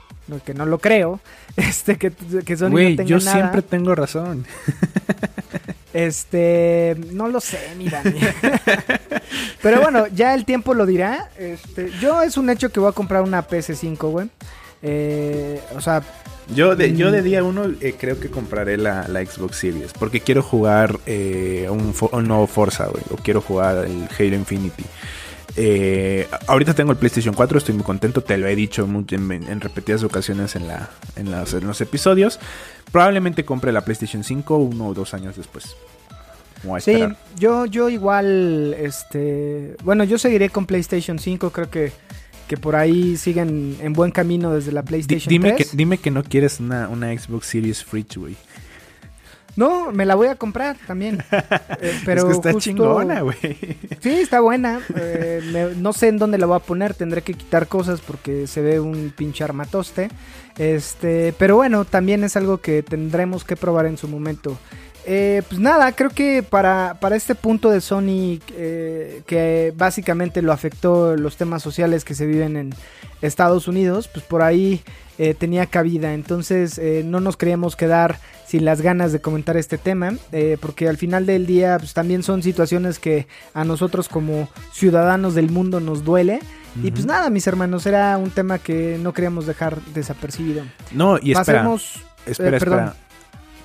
que 0.46 0.54
no 0.56 0.66
lo 0.66 0.80
creo, 0.80 1.20
este 1.58 1.98
que, 1.98 2.12
que 2.12 2.58
Sony 2.58 2.70
Güey, 2.72 2.90
no 2.92 2.96
tenga 2.98 3.10
yo 3.10 3.18
nada. 3.20 3.32
siempre 3.34 3.62
tengo 3.62 3.94
razón. 3.94 4.46
Este, 5.94 6.98
no 7.12 7.28
lo 7.28 7.40
sé, 7.40 7.60
mi 7.78 7.88
Dani. 7.88 8.20
Pero 9.62 9.80
bueno, 9.82 10.08
ya 10.08 10.34
el 10.34 10.44
tiempo 10.44 10.74
lo 10.74 10.88
dirá. 10.88 11.30
Este, 11.38 11.92
yo 12.02 12.24
es 12.24 12.36
un 12.36 12.50
hecho 12.50 12.72
que 12.72 12.80
voy 12.80 12.90
a 12.90 12.94
comprar 12.94 13.22
una 13.22 13.48
PS5, 13.48 13.98
güey. 14.10 14.28
Eh, 14.82 15.62
o 15.76 15.82
sea, 15.82 16.02
Yo 16.56 16.76
de, 16.76 16.96
yo 16.96 17.12
de 17.12 17.22
Mm. 17.22 17.24
día 17.24 17.44
uno 17.44 17.64
eh, 17.82 17.96
creo 18.00 18.20
que 18.20 18.30
compraré 18.30 18.78
la, 18.78 19.08
la 19.08 19.26
Xbox 19.26 19.58
Series. 19.58 19.94
Porque 19.94 20.20
quiero 20.20 20.42
jugar 20.44 21.00
eh, 21.06 21.68
un, 21.70 21.94
nuevo 22.28 22.48
Forza, 22.48 22.88
güey. 22.88 23.04
O 23.12 23.16
quiero 23.16 23.42
jugar 23.42 23.86
el 23.86 24.08
Halo 24.18 24.36
Infinity. 24.36 24.84
Eh, 25.56 26.28
ahorita 26.48 26.74
tengo 26.74 26.92
el 26.92 26.98
PlayStation 26.98 27.34
4, 27.36 27.58
estoy 27.58 27.76
muy 27.76 27.84
contento. 27.84 28.22
Te 28.22 28.38
lo 28.38 28.48
he 28.48 28.56
dicho 28.56 28.88
en, 29.12 29.32
en 29.32 29.62
repetidas 29.62 30.04
ocasiones 30.04 30.56
en, 30.56 30.68
la, 30.68 30.90
en, 31.16 31.32
las- 31.32 31.54
en 31.54 31.66
los 31.68 31.80
episodios. 31.82 32.40
Probablemente 32.92 33.46
compre 33.46 33.72
la 33.72 33.82
PlayStation 33.82 34.24
5 34.24 34.58
uno 34.58 34.88
o 34.88 34.94
dos 34.94 35.14
años 35.14 35.36
después. 35.38 35.76
Sí, 36.80 37.04
yo, 37.38 37.66
yo 37.66 37.90
igual, 37.90 38.74
este, 38.80 39.76
bueno, 39.84 40.06
yo 40.06 40.18
seguiré 40.18 40.50
con 40.50 40.66
PlayStation 40.66 41.20
5, 41.20 41.50
creo 41.52 41.70
que, 41.70 41.92
que 42.48 42.58
por 42.58 42.76
ahí 42.76 43.18
siguen 43.18 43.78
en 43.82 43.94
buen 43.94 44.12
camino 44.12 44.52
desde 44.54 44.72
la 44.72 44.84
PlayStation 44.84 45.30
dime, 45.30 45.52
que, 45.56 45.64
3. 45.66 45.78
dime 45.78 45.98
que 45.98 46.12
no 46.12 46.24
quieres 46.24 46.60
una, 46.60 46.88
una 46.90 47.08
Xbox 47.18 47.48
Series 47.48 47.84
Fridge, 47.84 48.18
güey. 48.18 48.36
No, 49.56 49.92
me 49.92 50.06
la 50.08 50.16
voy 50.16 50.28
a 50.30 50.36
comprar 50.36 50.76
también. 50.88 51.24
Eh, 51.82 52.00
pero 52.06 52.22
es 52.22 52.26
que 52.26 52.32
está 52.34 52.54
justo- 52.54 52.60
chingona, 52.72 53.22
güey. 53.22 53.36
Sí, 54.00 54.10
está 54.10 54.40
buena. 54.40 54.80
Eh, 54.96 55.42
me- 55.52 55.76
no 55.76 55.92
sé 55.94 56.08
en 56.08 56.18
dónde 56.18 56.38
la 56.38 56.46
voy 56.46 56.56
a 56.56 56.60
poner. 56.60 56.94
Tendré 56.94 57.22
que 57.24 57.34
quitar 57.34 57.68
cosas 57.68 58.00
porque 58.00 58.48
se 58.48 58.62
ve 58.62 58.80
un 58.80 59.12
pinche 59.16 59.44
armatoste. 59.44 60.10
Este, 60.58 61.34
pero 61.38 61.56
bueno, 61.58 61.84
también 61.86 62.24
es 62.24 62.36
algo 62.38 62.60
que 62.62 62.84
tendremos 62.84 63.44
que 63.44 63.56
probar 63.58 63.86
en 63.86 63.98
su 63.98 64.08
momento. 64.08 64.58
Eh, 65.06 65.42
pues 65.50 65.60
nada, 65.60 65.92
creo 65.92 66.10
que 66.10 66.44
para, 66.44 66.98
para 67.00 67.16
este 67.16 67.36
punto 67.36 67.70
de 67.70 67.82
Sony, 67.82 68.40
eh, 68.56 69.22
que 69.26 69.74
básicamente 69.76 70.42
lo 70.42 70.54
afectó 70.54 71.18
los 71.18 71.36
temas 71.36 71.62
sociales 71.62 72.06
que 72.06 72.16
se 72.16 72.26
viven 72.26 72.56
en 72.56 72.74
Estados 73.22 73.68
Unidos, 73.68 74.08
pues 74.08 74.26
por 74.26 74.42
ahí 74.42 74.82
eh, 75.18 75.34
tenía 75.34 75.66
cabida. 75.66 76.14
Entonces 76.14 76.78
eh, 76.78 77.04
no 77.06 77.20
nos 77.20 77.38
queríamos 77.38 77.76
quedar 77.76 78.18
sin 78.48 78.66
las 78.66 78.82
ganas 78.82 79.12
de 79.12 79.20
comentar 79.20 79.58
este 79.58 79.78
tema, 79.78 80.14
eh, 80.32 80.58
porque 80.62 80.88
al 80.88 80.98
final 80.98 81.26
del 81.26 81.46
día 81.46 81.78
pues, 81.80 81.94
también 81.94 82.24
son 82.24 82.42
situaciones 82.42 83.00
que 83.00 83.28
a 83.54 83.66
nosotros 83.66 84.08
como 84.08 84.48
ciudadanos 84.72 85.36
del 85.36 85.50
mundo 85.50 85.80
nos 85.80 86.04
duele. 86.04 86.40
Y 86.82 86.90
pues 86.90 87.06
nada, 87.06 87.30
mis 87.30 87.46
hermanos, 87.46 87.86
era 87.86 88.18
un 88.18 88.32
tema 88.32 88.58
que 88.58 88.98
no 89.00 89.14
queríamos 89.14 89.46
dejar 89.46 89.80
desapercibido. 89.94 90.64
No, 90.92 91.20
y 91.22 91.34
espera. 91.34 91.60
Pasemos... 91.60 92.04
Espera, 92.26 92.52
Eh, 92.52 92.56
espera. 92.58 92.96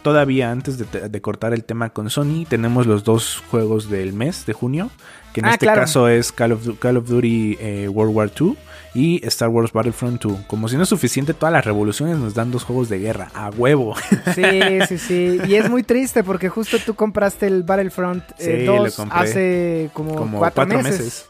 Todavía 0.02 0.50
antes 0.50 0.78
de, 0.78 1.08
de 1.08 1.20
cortar 1.20 1.52
el 1.52 1.64
tema 1.64 1.90
con 1.90 2.08
Sony, 2.08 2.44
tenemos 2.48 2.86
los 2.86 3.04
dos 3.04 3.42
juegos 3.50 3.90
del 3.90 4.12
mes 4.12 4.46
de 4.46 4.52
junio, 4.52 4.90
que 5.32 5.40
en 5.40 5.46
Ah, 5.46 5.50
este 5.52 5.66
claro. 5.66 5.80
caso 5.82 6.08
es 6.08 6.32
Call 6.32 6.52
of, 6.52 6.64
Du- 6.64 6.76
Call 6.78 6.96
of 6.96 7.08
Duty 7.08 7.58
eh, 7.60 7.88
World 7.88 8.14
War 8.14 8.30
II 8.40 8.56
y 8.94 9.20
Star 9.26 9.48
Wars 9.50 9.72
Battlefront 9.72 10.22
2. 10.22 10.40
Como 10.46 10.68
si 10.68 10.76
no 10.76 10.84
es 10.84 10.88
suficiente, 10.88 11.34
todas 11.34 11.52
las 11.52 11.64
revoluciones 11.64 12.16
nos 12.16 12.32
dan 12.34 12.50
dos 12.50 12.64
juegos 12.64 12.88
de 12.88 13.00
guerra, 13.00 13.30
a 13.34 13.50
huevo. 13.50 13.94
Sí, 14.34 14.42
sí, 14.88 14.98
sí. 14.98 15.40
Y 15.46 15.54
es 15.56 15.68
muy 15.68 15.82
triste 15.82 16.22
porque 16.24 16.48
justo 16.48 16.78
tú 16.84 16.94
compraste 16.94 17.46
el 17.48 17.64
Battlefront 17.64 18.22
eh, 18.38 18.60
Sí, 18.60 18.66
lo 18.66 18.76
2 18.84 18.94
compré. 18.96 19.18
hace 19.18 19.90
como, 19.92 20.14
Como 20.14 20.38
cuatro, 20.38 20.64
cuatro, 20.66 20.82
meses. 20.82 21.28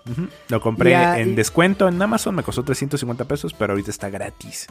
Lo 0.48 0.60
compré 0.60 0.92
en 1.20 1.30
y- 1.30 1.34
descuento 1.34 1.88
en 1.88 2.00
Amazon, 2.00 2.34
me 2.34 2.42
costó 2.42 2.62
350 2.62 3.24
pesos, 3.24 3.54
pero 3.58 3.72
ahorita 3.72 3.90
está 3.90 4.08
gratis. 4.10 4.66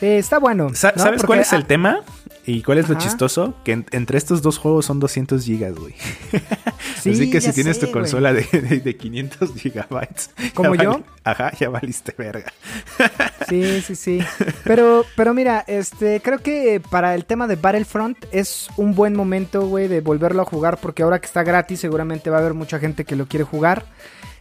Sí, 0.00 0.06
está 0.06 0.38
bueno. 0.38 0.70
Sa- 0.74 0.92
¿no? 0.96 1.02
¿Sabes 1.02 1.18
Porque, 1.18 1.26
cuál 1.26 1.40
es 1.40 1.52
el 1.52 1.62
ah, 1.62 1.66
tema? 1.66 2.00
¿Y 2.52 2.62
cuál 2.62 2.78
es 2.78 2.88
lo 2.88 2.96
chistoso? 2.96 3.54
Que 3.64 3.72
en- 3.72 3.86
entre 3.92 4.18
estos 4.18 4.42
dos 4.42 4.58
juegos 4.58 4.86
son 4.86 4.98
200 4.98 5.44
gigas, 5.44 5.74
güey. 5.74 5.94
sí, 7.00 7.10
Así 7.12 7.30
que 7.30 7.40
si 7.40 7.52
tienes 7.52 7.76
sé, 7.78 7.86
tu 7.86 7.92
consola 7.92 8.32
de, 8.32 8.42
de- 8.50 8.80
de 8.80 8.96
500 8.96 9.54
gigabytes. 9.54 10.30
¿Como 10.54 10.74
yo? 10.74 11.02
Ajá, 11.24 11.52
ya 11.58 11.68
valiste 11.70 12.14
verga. 12.16 12.52
Sí, 13.48 13.80
sí, 13.82 13.96
sí. 13.96 14.20
Pero, 14.62 15.04
pero 15.16 15.34
mira, 15.34 15.64
este, 15.66 16.20
creo 16.20 16.38
que 16.38 16.80
para 16.90 17.16
el 17.16 17.24
tema 17.24 17.48
de 17.48 17.56
Battlefront 17.56 18.16
es 18.30 18.68
un 18.76 18.94
buen 18.94 19.16
momento, 19.16 19.66
güey, 19.66 19.88
de 19.88 20.00
volverlo 20.00 20.42
a 20.42 20.44
jugar 20.44 20.78
porque 20.78 21.02
ahora 21.02 21.18
que 21.20 21.26
está 21.26 21.42
gratis 21.42 21.80
seguramente 21.80 22.30
va 22.30 22.36
a 22.36 22.40
haber 22.40 22.54
mucha 22.54 22.78
gente 22.78 23.04
que 23.04 23.16
lo 23.16 23.26
quiere 23.26 23.44
jugar. 23.44 23.86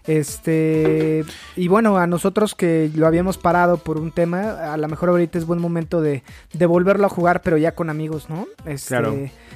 Este, 0.07 1.23
y 1.55 1.67
bueno, 1.67 1.97
a 1.97 2.07
nosotros 2.07 2.55
que 2.55 2.89
lo 2.95 3.07
habíamos 3.07 3.37
parado 3.37 3.77
por 3.77 3.97
un 3.97 4.11
tema, 4.11 4.73
a 4.73 4.77
lo 4.77 4.87
mejor 4.87 5.09
ahorita 5.09 5.37
es 5.37 5.45
buen 5.45 5.59
momento 5.61 6.01
de, 6.01 6.23
de 6.53 6.65
volverlo 6.65 7.05
a 7.05 7.09
jugar, 7.09 7.41
pero 7.41 7.57
ya 7.57 7.73
con 7.73 7.89
amigos, 7.89 8.29
¿no? 8.29 8.47
Este, 8.65 8.87
Claro. 8.89 9.15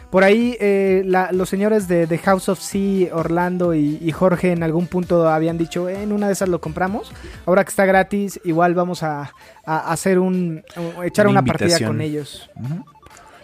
Por 0.10 0.24
ahí 0.24 0.56
eh, 0.60 1.02
la- 1.06 1.32
los 1.32 1.50
señores 1.50 1.88
de, 1.88 2.06
de 2.06 2.18
House 2.20 2.48
of 2.48 2.60
Sea, 2.60 3.16
Orlando 3.16 3.74
y, 3.74 3.98
y 4.00 4.12
Jorge 4.12 4.52
en 4.52 4.62
algún 4.62 4.86
punto 4.86 5.28
habían 5.28 5.58
dicho, 5.58 5.90
"Eh, 5.90 6.04
en 6.04 6.12
una 6.12 6.28
de 6.28 6.34
esas 6.34 6.50
lo 6.50 6.62
compramos. 6.62 7.12
Ahora 7.48 7.64
que 7.64 7.70
está 7.70 7.86
gratis, 7.86 8.40
igual 8.44 8.76
vamos 8.76 9.02
a, 9.02 9.34
a 9.66 9.92
hacer 9.92 10.20
un, 10.20 10.64
a 11.00 11.06
echar 11.08 11.26
Una 11.28 11.40
una, 11.40 11.48
partida 11.48 11.80
con 11.88 12.00
ellos. 12.00 12.48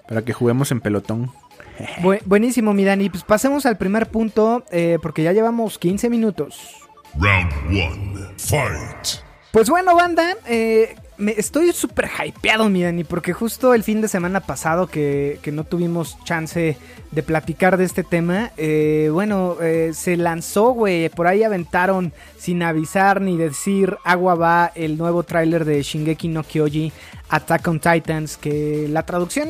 Para 0.07 0.21
que 0.21 0.31
juguemos 0.33 0.71
en 0.71 0.79
pelotón. 0.79 1.31
Bu- 2.03 2.21
buenísimo, 2.25 2.73
mi 2.73 2.83
Dani. 2.85 3.09
Pues 3.09 3.23
pasemos 3.23 3.65
al 3.65 3.77
primer 3.77 4.07
punto, 4.07 4.63
eh, 4.71 4.99
porque 5.01 5.23
ya 5.23 5.33
llevamos 5.33 5.79
15 5.79 6.09
minutos. 6.09 6.75
Round 7.17 7.53
one. 7.69 8.29
Fight. 8.37 9.21
Pues 9.51 9.69
bueno, 9.69 9.95
banda, 9.95 10.35
eh, 10.47 10.95
me 11.17 11.33
estoy 11.37 11.73
súper 11.73 12.07
hypeado, 12.07 12.69
mi 12.69 12.83
Dani, 12.83 13.03
porque 13.03 13.33
justo 13.33 13.73
el 13.73 13.83
fin 13.83 13.99
de 14.01 14.07
semana 14.07 14.39
pasado 14.39 14.87
que, 14.87 15.39
que 15.41 15.51
no 15.51 15.63
tuvimos 15.65 16.17
chance 16.23 16.77
de 17.11 17.23
platicar 17.23 17.77
de 17.77 17.83
este 17.83 18.03
tema, 18.03 18.51
eh, 18.57 19.09
bueno, 19.11 19.57
eh, 19.61 19.91
se 19.93 20.15
lanzó, 20.17 20.71
güey, 20.71 21.09
por 21.09 21.27
ahí 21.27 21.43
aventaron 21.43 22.13
sin 22.37 22.63
avisar 22.63 23.21
ni 23.21 23.37
decir 23.37 23.97
agua 24.05 24.35
va 24.35 24.71
el 24.75 24.97
nuevo 24.97 25.23
tráiler 25.23 25.65
de 25.65 25.81
Shingeki 25.81 26.29
no 26.29 26.43
Kyoji 26.43 26.93
Attack 27.29 27.67
on 27.67 27.79
Titans, 27.79 28.37
que 28.37 28.87
la 28.89 29.03
traducción... 29.03 29.49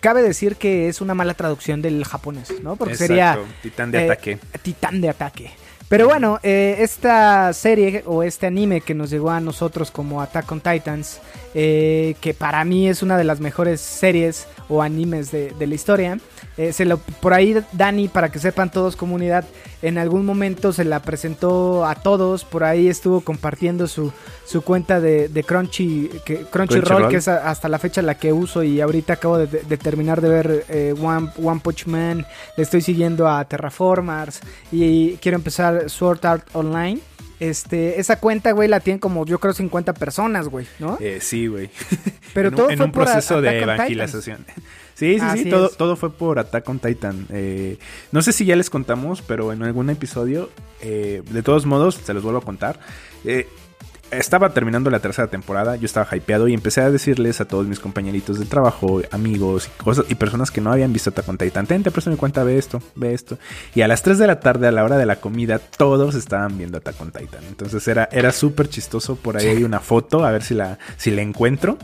Cabe 0.00 0.22
decir 0.22 0.56
que 0.56 0.88
es 0.88 1.02
una 1.02 1.12
mala 1.12 1.34
traducción 1.34 1.82
del 1.82 2.02
japonés, 2.06 2.54
¿no? 2.62 2.76
Porque 2.76 2.94
sería 2.94 3.38
Titán 3.62 3.90
de 3.90 3.98
eh, 3.98 4.04
ataque. 4.04 4.38
Titán 4.62 5.00
de 5.02 5.10
ataque. 5.10 5.50
Pero 5.90 6.06
bueno, 6.06 6.38
eh, 6.44 6.76
esta 6.78 7.52
serie 7.52 8.04
o 8.06 8.22
este 8.22 8.46
anime 8.46 8.80
que 8.80 8.94
nos 8.94 9.10
llegó 9.10 9.30
a 9.30 9.40
nosotros 9.40 9.90
como 9.90 10.22
Attack 10.22 10.52
on 10.52 10.60
Titans, 10.60 11.18
eh, 11.54 12.14
que 12.20 12.34
para 12.34 12.64
mí 12.64 12.88
es 12.88 13.02
una 13.02 13.16
de 13.16 13.24
las 13.24 13.40
mejores 13.40 13.80
series 13.80 14.46
o 14.68 14.82
animes 14.82 15.30
de, 15.32 15.50
de 15.58 15.66
la 15.66 15.74
historia, 15.74 16.18
eh, 16.56 16.72
se 16.72 16.84
lo, 16.84 16.98
por 16.98 17.32
ahí 17.34 17.56
Dani, 17.72 18.08
para 18.08 18.30
que 18.30 18.38
sepan 18.38 18.70
todos 18.70 18.94
comunidad, 18.94 19.44
en 19.82 19.98
algún 19.98 20.24
momento 20.26 20.72
se 20.72 20.84
la 20.84 21.00
presentó 21.00 21.86
a 21.86 21.94
todos, 21.96 22.44
por 22.44 22.62
ahí 22.64 22.86
estuvo 22.88 23.22
compartiendo 23.22 23.86
su, 23.88 24.12
su 24.46 24.62
cuenta 24.62 25.00
de, 25.00 25.28
de 25.28 25.42
Crunchy, 25.42 26.08
que, 26.24 26.36
Crunchyroll, 26.42 26.82
Crunchyroll. 26.84 27.08
que 27.10 27.16
es 27.16 27.28
a- 27.28 27.48
hasta 27.50 27.68
la 27.68 27.78
fecha 27.78 28.02
la 28.02 28.16
que 28.16 28.32
uso 28.32 28.62
y 28.62 28.80
ahorita 28.80 29.14
acabo 29.14 29.38
de, 29.38 29.46
de 29.46 29.76
terminar 29.76 30.20
de 30.20 30.28
ver 30.28 30.64
eh, 30.68 30.94
One, 31.02 31.30
One 31.42 31.60
Punch 31.64 31.86
Man, 31.86 32.26
le 32.56 32.62
estoy 32.62 32.82
siguiendo 32.82 33.26
a 33.28 33.44
Terraformers 33.44 34.40
y 34.70 35.14
quiero 35.16 35.36
empezar 35.36 35.88
Sword 35.90 36.24
Art 36.26 36.44
Online. 36.52 37.00
Este, 37.40 37.98
esa 37.98 38.20
cuenta, 38.20 38.52
güey, 38.52 38.68
la 38.68 38.80
tienen 38.80 39.00
como 39.00 39.24
yo 39.24 39.38
creo 39.38 39.54
50 39.54 39.94
personas, 39.94 40.48
güey, 40.48 40.66
¿no? 40.78 40.98
Eh, 41.00 41.18
sí, 41.20 41.46
güey. 41.46 41.70
Pero 42.34 42.50
en 42.50 42.54
todo 42.54 42.66
un, 42.66 42.72
en 42.72 42.76
fue 42.78 42.86
un 42.86 42.92
proceso 42.92 43.40
de 43.40 43.62
evangelización. 43.62 44.44
Sí, 45.00 45.14
sí, 45.14 45.20
Así 45.22 45.44
sí, 45.44 45.48
todo, 45.48 45.70
todo 45.70 45.96
fue 45.96 46.12
por 46.12 46.38
Attack 46.38 46.68
on 46.68 46.78
Titan. 46.78 47.26
Eh, 47.30 47.78
no 48.12 48.20
sé 48.20 48.34
si 48.34 48.44
ya 48.44 48.54
les 48.54 48.68
contamos, 48.68 49.22
pero 49.22 49.50
en 49.50 49.62
algún 49.62 49.88
episodio, 49.88 50.50
eh, 50.82 51.22
de 51.24 51.42
todos 51.42 51.64
modos, 51.64 51.94
se 51.94 52.12
los 52.12 52.22
vuelvo 52.22 52.40
a 52.40 52.42
contar. 52.42 52.78
Estaba 54.10 54.50
terminando 54.52 54.90
la 54.90 54.98
tercera 54.98 55.28
temporada, 55.28 55.76
yo 55.76 55.86
estaba 55.86 56.08
hypeado 56.16 56.48
y 56.48 56.54
empecé 56.54 56.80
a 56.80 56.90
decirles 56.90 57.40
a 57.40 57.44
todos 57.44 57.66
mis 57.66 57.78
compañeritos 57.78 58.40
de 58.40 58.44
trabajo, 58.44 59.00
amigos 59.12 59.68
y 59.68 59.82
cosas 59.82 60.04
y 60.08 60.16
personas 60.16 60.50
que 60.50 60.60
no 60.60 60.72
habían 60.72 60.92
visto 60.92 61.10
Attack 61.10 61.28
on 61.28 61.38
Titan, 61.38 61.66
ten, 61.66 61.82
te 61.84 61.92
presto 61.92 62.10
mi 62.10 62.16
cuenta, 62.16 62.42
ve 62.42 62.58
esto, 62.58 62.82
ve 62.96 63.14
esto. 63.14 63.38
Y 63.74 63.82
a 63.82 63.88
las 63.88 64.02
3 64.02 64.18
de 64.18 64.26
la 64.26 64.40
tarde, 64.40 64.66
a 64.66 64.72
la 64.72 64.82
hora 64.84 64.98
de 64.98 65.06
la 65.06 65.16
comida, 65.16 65.60
todos 65.60 66.16
estaban 66.16 66.58
viendo 66.58 66.78
Attack 66.78 67.00
on 67.00 67.12
Titan. 67.12 67.44
Entonces 67.48 67.86
era, 67.86 68.08
era 68.10 68.32
súper 68.32 68.68
chistoso. 68.68 69.14
Por 69.14 69.36
ahí 69.36 69.46
hay 69.46 69.62
una 69.62 69.78
foto, 69.80 70.24
a 70.24 70.32
ver 70.32 70.42
si 70.42 70.54
la, 70.54 70.78
si 70.96 71.10
la 71.12 71.22
encuentro. 71.22 71.78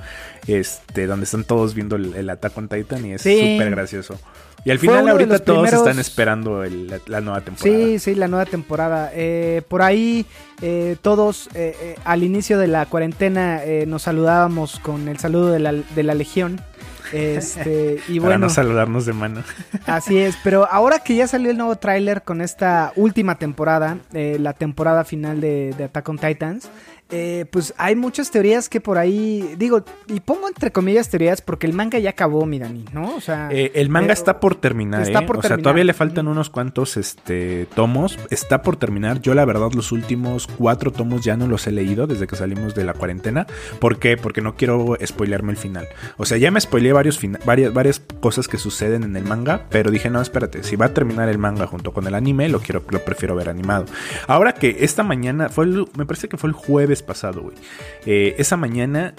Este, 0.49 1.07
donde 1.07 1.25
están 1.25 1.43
todos 1.45 1.75
viendo 1.75 1.97
el, 1.97 2.15
el 2.15 2.31
Attack 2.31 2.57
on 2.59 2.69
Titan 2.69 3.05
y 3.07 3.13
es 3.15 3.23
Sí. 3.23 3.55
súper 3.55 3.71
gracioso. 3.71 4.19
Y 4.67 4.71
al 4.73 4.79
final 4.81 5.09
ahorita 5.09 5.39
todos 5.39 5.61
primeros- 5.69 5.87
están 5.87 5.99
esperando 6.01 6.65
el- 6.65 6.89
la, 6.89 6.99
la 7.07 7.21
nueva 7.21 7.41
temporada. 7.41 7.77
Sí, 7.79 7.99
sí, 8.01 8.15
la 8.17 8.27
nueva 8.29 8.45
temporada. 8.47 9.11
Eh, 9.15 9.63
por 9.69 9.81
ahí 9.81 10.27
eh, 10.61 10.97
todos 11.01 11.49
eh, 11.55 11.75
eh, 11.81 11.95
al 12.05 12.23
inicio 12.25 12.59
de 12.59 12.67
la 12.67 12.85
cuarentena 12.87 13.63
eh, 13.65 13.85
nos 13.87 14.03
saludábamos 14.03 14.81
con 14.81 15.07
el 15.09 15.19
saludo 15.19 15.53
de 15.53 15.61
la, 15.61 15.73
de 15.73 16.03
la 16.03 16.15
Legión. 16.15 16.61
Este, 17.13 18.01
y 18.09 18.19
Para 18.19 18.31
bueno, 18.33 18.47
no 18.47 18.51
saludarnos 18.51 19.07
de 19.07 19.13
mano. 19.13 19.43
así 19.87 20.19
es. 20.19 20.37
Pero 20.43 20.67
ahora 20.71 20.99
que 20.99 21.15
ya 21.15 21.27
salió 21.29 21.51
el 21.51 21.57
nuevo 21.57 21.77
tráiler 21.77 22.23
con 22.23 22.41
esta 22.41 22.93
última 22.97 23.37
temporada, 23.39 23.99
la 24.13 24.53
temporada 24.53 25.05
final 25.05 25.41
de, 25.41 25.75
de 25.79 25.85
Attack 25.85 26.09
on 26.09 26.19
Titans, 26.19 26.69
eh, 27.11 27.45
pues 27.51 27.73
hay 27.79 27.95
muchas 27.97 28.31
teorías 28.31 28.69
que 28.69 28.81
por 28.81 28.99
ahí, 28.99 29.55
digo, 29.59 29.85
y 30.09 30.21
pongo 30.21 30.49
entre 30.49 30.73
comillas 30.73 31.09
teorías 31.09 31.41
porque 31.41 31.67
el 31.67 31.73
manga 31.73 31.99
ya 31.99 32.11
acabó, 32.11 32.47
mi 32.47 32.59
Dani, 32.59 32.85
¿no? 32.93 33.15
O 33.17 33.21
sea, 33.21 33.49
Eh, 33.53 33.73
el 33.75 33.89
manga 33.91 34.13
está 34.13 34.41
por 34.41 34.57
terminar, 34.57 35.03
está 35.03 35.21
¿eh? 35.21 35.27
por 35.27 35.39
o 35.39 35.41
sea, 35.41 35.51
terminar. 35.51 35.63
todavía 35.63 35.85
le 35.85 35.93
faltan 35.95 36.29
unos 36.29 36.51
cuantos 36.51 36.97
este, 36.97 37.67
tomos. 37.75 38.19
Está 38.31 38.63
por 38.63 38.77
terminar. 38.77 39.21
Yo, 39.21 39.35
la 39.35 39.45
verdad, 39.45 39.71
los 39.73 39.93
últimos 39.93 40.47
cuatro 40.47 40.91
tomos 40.93 41.23
ya 41.23 41.37
no 41.37 41.47
los 41.47 41.67
he 41.67 41.73
leído 41.73 42.07
desde 42.07 42.27
que 42.27 42.37
salimos 42.37 42.75
de 42.75 42.85
la 42.85 42.93
cuarentena. 42.95 43.47
¿Por 43.81 43.99
qué? 43.99 44.17
Porque 44.17 44.41
no 44.41 44.57
quiero 44.57 44.97
spoilearme 45.05 45.53
el 45.53 45.59
final. 45.59 45.87
O 46.17 46.25
sea, 46.27 46.39
ya 46.39 46.51
me 46.51 46.61
spoileé 46.61 46.93
varios 46.93 47.21
varias, 47.45 47.73
varias 47.73 48.01
cosas 48.21 48.49
que 48.49 48.59
suceden 48.59 49.03
en 49.05 49.17
el 49.17 49.25
manga, 49.25 49.67
pero 49.71 49.91
dije, 49.91 50.11
no, 50.11 50.21
espérate, 50.21 50.63
si 50.63 50.77
va 50.77 50.87
a 50.87 50.95
terminar 50.95 51.29
el 51.29 51.39
manga 51.39 51.67
junto 51.67 51.93
con 51.93 52.07
el 52.07 52.15
anime, 52.15 52.49
lo 52.49 52.61
quiero, 52.61 52.83
lo 52.91 53.05
prefiero 53.05 53.35
ver 53.37 53.49
animado. 53.49 53.85
Ahora 54.27 54.53
que 54.55 54.79
esta 54.81 55.03
mañana, 55.03 55.49
fue 55.49 55.65
el- 55.67 55.87
me 55.97 56.05
parece 56.07 56.29
que 56.29 56.37
fue 56.37 56.49
el 56.49 56.55
jueves 56.55 56.96
pasado, 57.03 57.43
güey. 57.43 57.57
Eh, 58.05 58.35
esa 58.39 58.57
mañana, 58.57 59.15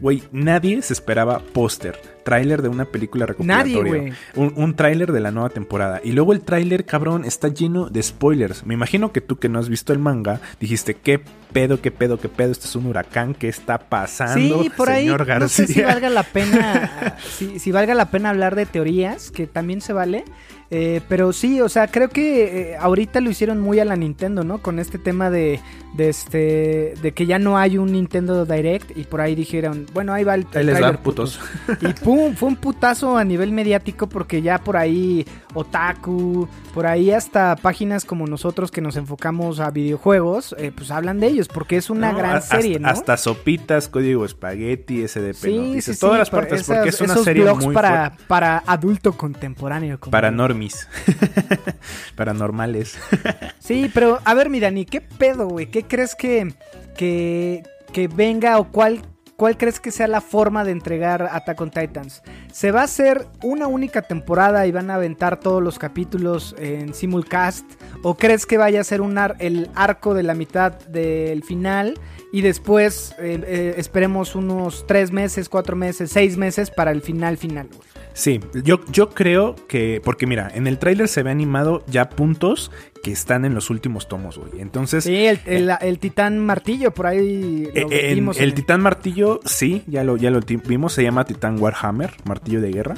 güey, 0.00 0.22
nadie 0.32 0.82
se 0.82 0.92
esperaba 0.92 1.40
póster, 1.40 2.00
tráiler 2.28 2.60
de 2.60 2.68
una 2.68 2.84
película 2.84 3.24
recopilatoria. 3.24 4.12
Un, 4.34 4.52
un 4.54 4.74
tráiler 4.74 5.12
de 5.12 5.20
la 5.20 5.30
nueva 5.30 5.48
temporada. 5.48 6.02
Y 6.04 6.12
luego 6.12 6.34
el 6.34 6.42
tráiler, 6.42 6.84
cabrón, 6.84 7.24
está 7.24 7.48
lleno 7.48 7.88
de 7.88 8.02
spoilers. 8.02 8.66
Me 8.66 8.74
imagino 8.74 9.12
que 9.12 9.22
tú 9.22 9.38
que 9.38 9.48
no 9.48 9.58
has 9.58 9.70
visto 9.70 9.94
el 9.94 9.98
manga, 9.98 10.38
dijiste, 10.60 10.92
¿qué 10.92 11.22
pedo, 11.54 11.80
qué 11.80 11.90
pedo, 11.90 12.20
qué 12.20 12.28
pedo? 12.28 12.52
Este 12.52 12.66
es 12.66 12.76
un 12.76 12.84
huracán, 12.84 13.32
¿qué 13.32 13.48
está 13.48 13.78
pasando? 13.78 14.62
Sí, 14.62 14.70
por 14.76 14.90
ahí 14.90 15.04
señor 15.04 15.26
no 15.26 15.48
sé 15.48 15.66
si 15.66 15.80
García?" 15.80 15.86
valga 15.86 16.10
la 16.10 16.22
pena, 16.22 17.16
si, 17.38 17.58
si 17.58 17.72
valga 17.72 17.94
la 17.94 18.10
pena 18.10 18.28
hablar 18.28 18.54
de 18.56 18.66
teorías, 18.66 19.30
que 19.30 19.46
también 19.46 19.80
se 19.80 19.94
vale. 19.94 20.24
Eh, 20.70 21.00
pero 21.08 21.32
sí, 21.32 21.62
o 21.62 21.68
sea, 21.70 21.86
creo 21.86 22.10
que 22.10 22.72
eh, 22.72 22.76
ahorita 22.76 23.22
lo 23.22 23.30
hicieron 23.30 23.58
muy 23.58 23.80
a 23.80 23.86
la 23.86 23.96
Nintendo, 23.96 24.44
¿no? 24.44 24.58
Con 24.58 24.78
este 24.78 24.98
tema 24.98 25.30
de, 25.30 25.60
de 25.96 26.10
este, 26.10 26.94
de 27.00 27.12
que 27.12 27.24
ya 27.24 27.38
no 27.38 27.56
hay 27.56 27.78
un 27.78 27.92
Nintendo 27.92 28.44
Direct 28.44 28.94
y 28.94 29.04
por 29.04 29.22
ahí 29.22 29.34
dijeron, 29.34 29.86
bueno, 29.94 30.12
ahí 30.12 30.24
va 30.24 30.34
el, 30.34 30.46
Ahí 30.54 30.64
les 30.64 30.82
va, 30.82 30.92
putos. 30.92 31.40
Y 31.80 31.88
pum, 32.04 32.17
fue 32.36 32.48
un 32.48 32.56
putazo 32.56 33.16
a 33.16 33.24
nivel 33.24 33.52
mediático 33.52 34.08
porque 34.08 34.42
ya 34.42 34.58
por 34.58 34.76
ahí 34.76 35.26
Otaku, 35.54 36.48
por 36.74 36.86
ahí 36.86 37.10
hasta 37.10 37.56
páginas 37.56 38.04
como 38.04 38.26
nosotros 38.26 38.70
que 38.70 38.80
nos 38.80 38.96
enfocamos 38.96 39.60
a 39.60 39.70
videojuegos, 39.70 40.54
eh, 40.58 40.72
pues 40.74 40.90
hablan 40.90 41.20
de 41.20 41.26
ellos 41.28 41.48
porque 41.48 41.76
es 41.76 41.90
una 41.90 42.12
No, 42.12 42.18
gran 42.18 42.42
serie, 42.42 42.78
¿no? 42.78 42.88
Hasta 42.88 43.16
sopitas, 43.16 43.88
código 43.88 44.24
espagueti, 44.24 45.02
SDP, 45.06 45.34
Sí, 45.34 45.56
noticias, 45.58 45.84
sí, 45.84 45.94
sí, 45.94 46.00
todas 46.00 46.18
las 46.18 46.30
partes, 46.30 46.60
esas- 46.62 46.76
porque 46.76 46.88
es 46.90 47.00
una 47.00 47.12
esos 47.14 47.24
serie 47.24 47.42
blogs 47.44 47.64
muy 47.64 47.74
para, 47.74 48.10
fuerte. 48.10 48.24
para 48.28 48.62
adulto 48.66 49.12
contemporáneo. 49.16 49.98
como- 50.00 50.10
Para 50.10 50.30
normis. 50.30 50.86
Paranormales. 52.16 52.98
Sí, 53.58 53.90
pero 53.92 54.18
a 54.24 54.32
ver, 54.34 54.48
mi 54.48 54.60
Dani, 54.60 54.86
¿qué 54.86 55.00
pedo, 55.02 55.46
güey? 55.48 55.66
¿Qué 55.66 55.82
crees 55.82 56.14
que, 56.14 56.54
que, 56.96 57.62
que 57.92 58.08
venga 58.08 58.58
o 58.58 58.70
cuál, 58.70 59.02
cuál 59.38 59.56
crees 59.56 59.78
que 59.78 59.92
sea 59.92 60.08
la 60.08 60.20
forma 60.20 60.64
de 60.64 60.72
entregar 60.72 61.28
Attack 61.30 61.60
on 61.60 61.70
Titans? 61.70 62.22
¿Se 62.52 62.72
va 62.72 62.80
a 62.80 62.84
hacer 62.84 63.28
una 63.40 63.68
única 63.68 64.02
temporada 64.02 64.66
y 64.66 64.72
van 64.72 64.90
a 64.90 64.96
aventar 64.96 65.38
todos 65.38 65.62
los 65.62 65.78
capítulos 65.78 66.56
en 66.58 66.92
simulcast? 66.92 67.64
¿O 68.02 68.16
crees 68.16 68.46
que 68.46 68.58
vaya 68.58 68.80
a 68.80 68.84
ser 68.84 69.00
un 69.00 69.16
el 69.38 69.70
arco 69.76 70.12
de 70.14 70.24
la 70.24 70.34
mitad 70.34 70.72
del 70.88 71.44
final 71.44 71.94
y 72.32 72.42
después 72.42 73.14
eh, 73.20 73.40
eh, 73.46 73.74
esperemos 73.76 74.34
unos 74.34 74.84
tres 74.88 75.12
meses, 75.12 75.48
cuatro 75.48 75.76
meses, 75.76 76.10
seis 76.10 76.36
meses 76.36 76.70
para 76.70 76.90
el 76.90 77.00
final 77.00 77.36
final? 77.36 77.68
Sí, 78.12 78.40
yo, 78.64 78.80
yo 78.90 79.10
creo 79.10 79.54
que. 79.68 80.02
Porque 80.04 80.26
mira, 80.26 80.50
en 80.52 80.66
el 80.66 80.78
tráiler 80.80 81.06
se 81.06 81.22
ve 81.22 81.30
animado 81.30 81.84
ya 81.86 82.10
puntos 82.10 82.72
que 83.02 83.12
están 83.12 83.44
en 83.44 83.54
los 83.54 83.70
últimos 83.70 84.08
tomos, 84.08 84.38
güey. 84.38 84.60
Entonces. 84.60 85.04
Sí, 85.04 85.26
el, 85.26 85.40
el- 85.46 85.70
el 85.80 85.98
titán 85.98 86.38
martillo, 86.38 86.92
por 86.92 87.06
ahí 87.06 87.68
Eh, 87.74 87.82
en- 87.84 88.18
en 88.28 88.32
el 88.38 88.54
Titán 88.54 88.80
Martillo, 88.80 89.40
sí, 89.44 89.82
ya 89.86 90.04
lo, 90.04 90.16
ya 90.16 90.30
lo 90.30 90.40
vimos, 90.40 90.92
se 90.92 91.02
llama 91.02 91.24
Titán 91.24 91.60
Warhammer, 91.60 92.12
Martillo 92.24 92.60
de 92.60 92.70
Guerra. 92.70 92.94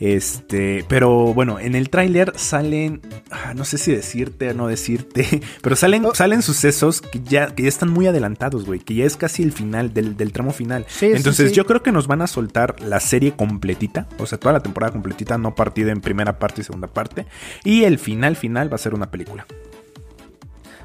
Este, 0.00 0.84
pero 0.88 1.32
bueno, 1.34 1.58
en 1.58 1.74
el 1.74 1.90
tráiler 1.90 2.32
salen, 2.36 3.00
ah, 3.30 3.54
no 3.54 3.64
sé 3.64 3.78
si 3.78 3.92
decirte 3.92 4.50
o 4.50 4.54
no 4.54 4.66
decirte, 4.68 5.40
pero 5.62 5.76
salen, 5.76 6.04
Oh. 6.04 6.14
salen 6.14 6.42
sucesos 6.42 7.00
que 7.00 7.20
ya, 7.22 7.54
que 7.54 7.62
ya 7.62 7.68
están 7.68 7.88
muy 7.90 8.06
adelantados, 8.06 8.66
güey, 8.66 8.80
que 8.80 8.94
ya 8.94 9.04
es 9.06 9.16
casi 9.16 9.42
el 9.42 9.52
final 9.52 9.94
del, 9.94 10.16
del 10.16 10.32
tramo 10.32 10.52
final. 10.52 10.84
Sí, 10.88 11.06
sí, 11.06 11.12
Entonces 11.16 11.50
sí. 11.50 11.56
yo 11.56 11.64
creo 11.64 11.82
que 11.82 11.92
nos 11.92 12.06
van 12.06 12.20
a 12.22 12.26
soltar 12.26 12.76
la 12.82 13.00
serie 13.00 13.32
completita, 13.32 14.06
o 14.18 14.26
sea, 14.26 14.38
toda 14.38 14.52
la 14.52 14.60
temporada 14.60 14.92
completita, 14.92 15.38
no 15.38 15.54
partida 15.54 15.90
en 15.92 16.00
primera 16.00 16.38
parte 16.38 16.60
y 16.60 16.64
segunda 16.64 16.88
parte. 16.88 17.26
Y 17.64 17.84
el 17.84 17.98
final 17.98 18.36
final 18.36 18.70
va 18.70 18.76
a 18.76 18.78
ser 18.78 18.94
una 18.94 19.10
película. 19.10 19.33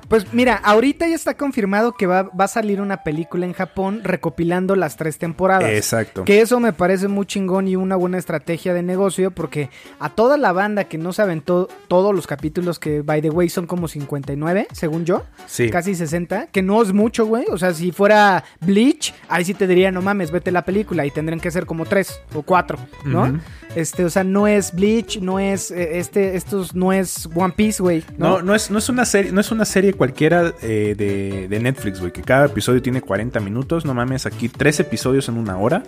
Pues 0.07 0.33
mira, 0.33 0.55
ahorita 0.55 1.07
ya 1.07 1.13
está 1.13 1.37
confirmado 1.37 1.93
que 1.93 2.07
va, 2.07 2.23
va 2.23 2.45
a 2.45 2.47
salir 2.47 2.81
una 2.81 3.03
película 3.03 3.45
en 3.45 3.53
Japón 3.53 4.01
recopilando 4.03 4.75
las 4.75 4.95
tres 4.97 5.19
temporadas. 5.19 5.69
Exacto. 5.69 6.25
Que 6.25 6.41
eso 6.41 6.59
me 6.59 6.73
parece 6.73 7.07
muy 7.07 7.27
chingón 7.27 7.67
y 7.67 7.75
una 7.75 7.95
buena 7.95 8.17
estrategia 8.17 8.73
de 8.73 8.81
negocio 8.81 9.29
porque 9.29 9.69
a 9.99 10.09
toda 10.09 10.37
la 10.37 10.51
banda 10.51 10.85
que 10.85 10.97
no 10.97 11.13
se 11.13 11.21
aventó 11.21 11.67
todos 11.87 12.15
los 12.15 12.25
capítulos 12.25 12.79
que, 12.79 13.03
by 13.03 13.21
the 13.21 13.29
way, 13.29 13.49
son 13.49 13.67
como 13.67 13.87
59, 13.87 14.65
según 14.71 15.05
yo, 15.05 15.25
Sí. 15.45 15.69
casi 15.69 15.93
60, 15.93 16.47
que 16.47 16.63
no 16.63 16.81
es 16.81 16.91
mucho, 16.91 17.27
güey. 17.27 17.45
O 17.51 17.59
sea, 17.59 17.75
si 17.75 17.91
fuera 17.91 18.43
Bleach, 18.61 19.13
ahí 19.27 19.45
sí 19.45 19.53
te 19.53 19.67
diría, 19.67 19.91
no 19.91 20.01
mames, 20.01 20.31
vete 20.31 20.51
la 20.51 20.65
película 20.65 21.05
y 21.05 21.11
tendrían 21.11 21.39
que 21.39 21.51
ser 21.51 21.67
como 21.67 21.85
tres 21.85 22.19
o 22.33 22.41
cuatro, 22.41 22.79
¿no? 23.05 23.39
Este, 23.75 24.03
o 24.03 24.09
sea, 24.09 24.23
no 24.23 24.47
es 24.47 24.73
Bleach, 24.73 25.19
no 25.21 25.39
es, 25.39 25.69
eh, 25.69 25.99
este, 25.99 26.35
estos, 26.35 26.73
no 26.73 26.91
es 26.91 27.29
One 27.35 27.53
Piece, 27.55 27.83
güey. 27.83 28.03
No, 28.17 28.41
no 28.41 28.55
es, 28.55 28.71
no 28.71 28.79
es 28.79 28.89
una 28.89 29.05
serie, 29.05 29.31
no 29.31 29.39
es 29.41 29.51
una 29.51 29.63
serie 29.63 29.93
cualquiera 29.93 30.53
eh, 30.63 30.95
de, 30.97 31.47
de 31.47 31.59
Netflix, 31.59 31.99
güey, 31.99 32.11
que 32.11 32.23
cada 32.23 32.47
episodio 32.47 32.81
tiene 32.81 33.01
40 33.01 33.39
minutos, 33.41 33.85
no 33.85 33.93
mames, 33.93 34.25
aquí 34.25 34.49
tres 34.49 34.79
episodios 34.79 35.29
en 35.29 35.37
una 35.37 35.57
hora, 35.59 35.83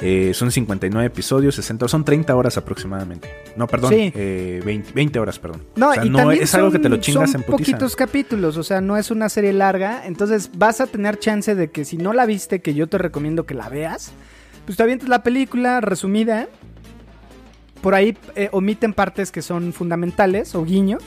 eh, 0.00 0.32
son 0.34 0.50
59 0.50 1.06
episodios, 1.06 1.54
60, 1.54 1.86
son 1.86 2.04
30 2.04 2.34
horas 2.34 2.56
aproximadamente. 2.56 3.28
No, 3.56 3.68
perdón, 3.68 3.90
Sí. 3.94 4.12
eh, 4.16 4.60
20, 4.64 4.92
20 4.92 5.18
horas, 5.20 5.38
perdón. 5.38 5.62
No, 5.76 5.90
o 5.90 5.94
sea, 5.94 6.04
y 6.04 6.10
no 6.10 6.18
también 6.18 6.42
es 6.42 6.52
algo 6.56 6.72
que 6.72 6.80
te 6.80 6.88
lo 6.88 6.96
son- 6.96 7.02
chingas 7.02 7.30
son 7.30 7.40
en 7.42 7.46
putiza. 7.46 7.70
poquitos 7.72 7.94
capítulos, 7.96 8.56
o 8.56 8.64
sea, 8.64 8.80
no 8.80 8.96
es 8.96 9.12
una 9.12 9.28
serie 9.28 9.52
larga, 9.52 10.02
entonces 10.04 10.50
vas 10.56 10.80
a 10.80 10.88
tener 10.88 11.18
chance 11.20 11.54
de 11.54 11.70
que 11.70 11.84
si 11.84 11.96
no 11.96 12.12
la 12.12 12.26
viste, 12.26 12.60
que 12.60 12.74
yo 12.74 12.88
te 12.88 12.98
recomiendo 12.98 13.46
que 13.46 13.54
la 13.54 13.68
veas, 13.68 14.10
pues 14.66 14.76
te 14.76 14.82
avientes 14.82 15.08
la 15.08 15.22
película 15.22 15.80
resumida. 15.80 16.48
Por 17.80 17.94
ahí 17.94 18.16
eh, 18.36 18.48
omiten 18.52 18.92
partes 18.92 19.30
que 19.32 19.42
son 19.42 19.72
fundamentales 19.72 20.54
o 20.54 20.64
guiños 20.64 21.02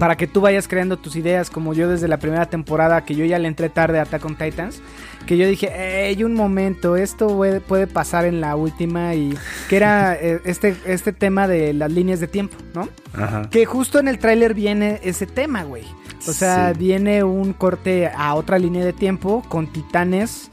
para 0.00 0.16
que 0.16 0.26
tú 0.26 0.40
vayas 0.40 0.66
creando 0.66 0.96
tus 0.96 1.14
ideas, 1.14 1.50
como 1.50 1.72
yo 1.72 1.88
desde 1.88 2.08
la 2.08 2.16
primera 2.16 2.46
temporada, 2.46 3.04
que 3.04 3.14
yo 3.14 3.24
ya 3.24 3.38
le 3.38 3.46
entré 3.46 3.68
tarde 3.68 4.00
a 4.00 4.02
Attack 4.02 4.24
on 4.24 4.34
Titans, 4.36 4.80
que 5.24 5.36
yo 5.36 5.46
dije, 5.46 5.70
hey, 5.72 6.24
un 6.24 6.34
momento, 6.34 6.96
esto 6.96 7.28
puede, 7.28 7.60
puede 7.60 7.86
pasar 7.86 8.24
en 8.24 8.40
la 8.40 8.56
última, 8.56 9.14
y 9.14 9.38
que 9.68 9.76
era 9.76 10.16
eh, 10.20 10.40
este, 10.46 10.74
este 10.84 11.12
tema 11.12 11.46
de 11.46 11.74
las 11.74 11.92
líneas 11.92 12.18
de 12.18 12.26
tiempo, 12.26 12.56
¿no? 12.74 12.88
Ajá. 13.12 13.48
Que 13.50 13.66
justo 13.66 14.00
en 14.00 14.08
el 14.08 14.18
tráiler 14.18 14.52
viene 14.52 14.98
ese 15.04 15.26
tema, 15.28 15.62
güey. 15.62 15.84
O 16.26 16.32
sea, 16.32 16.72
Sí. 16.72 16.78
viene 16.80 17.22
un 17.22 17.52
corte 17.52 18.08
a 18.12 18.34
otra 18.34 18.58
línea 18.58 18.84
de 18.84 18.92
tiempo 18.94 19.44
con 19.48 19.68
titanes. 19.72 20.50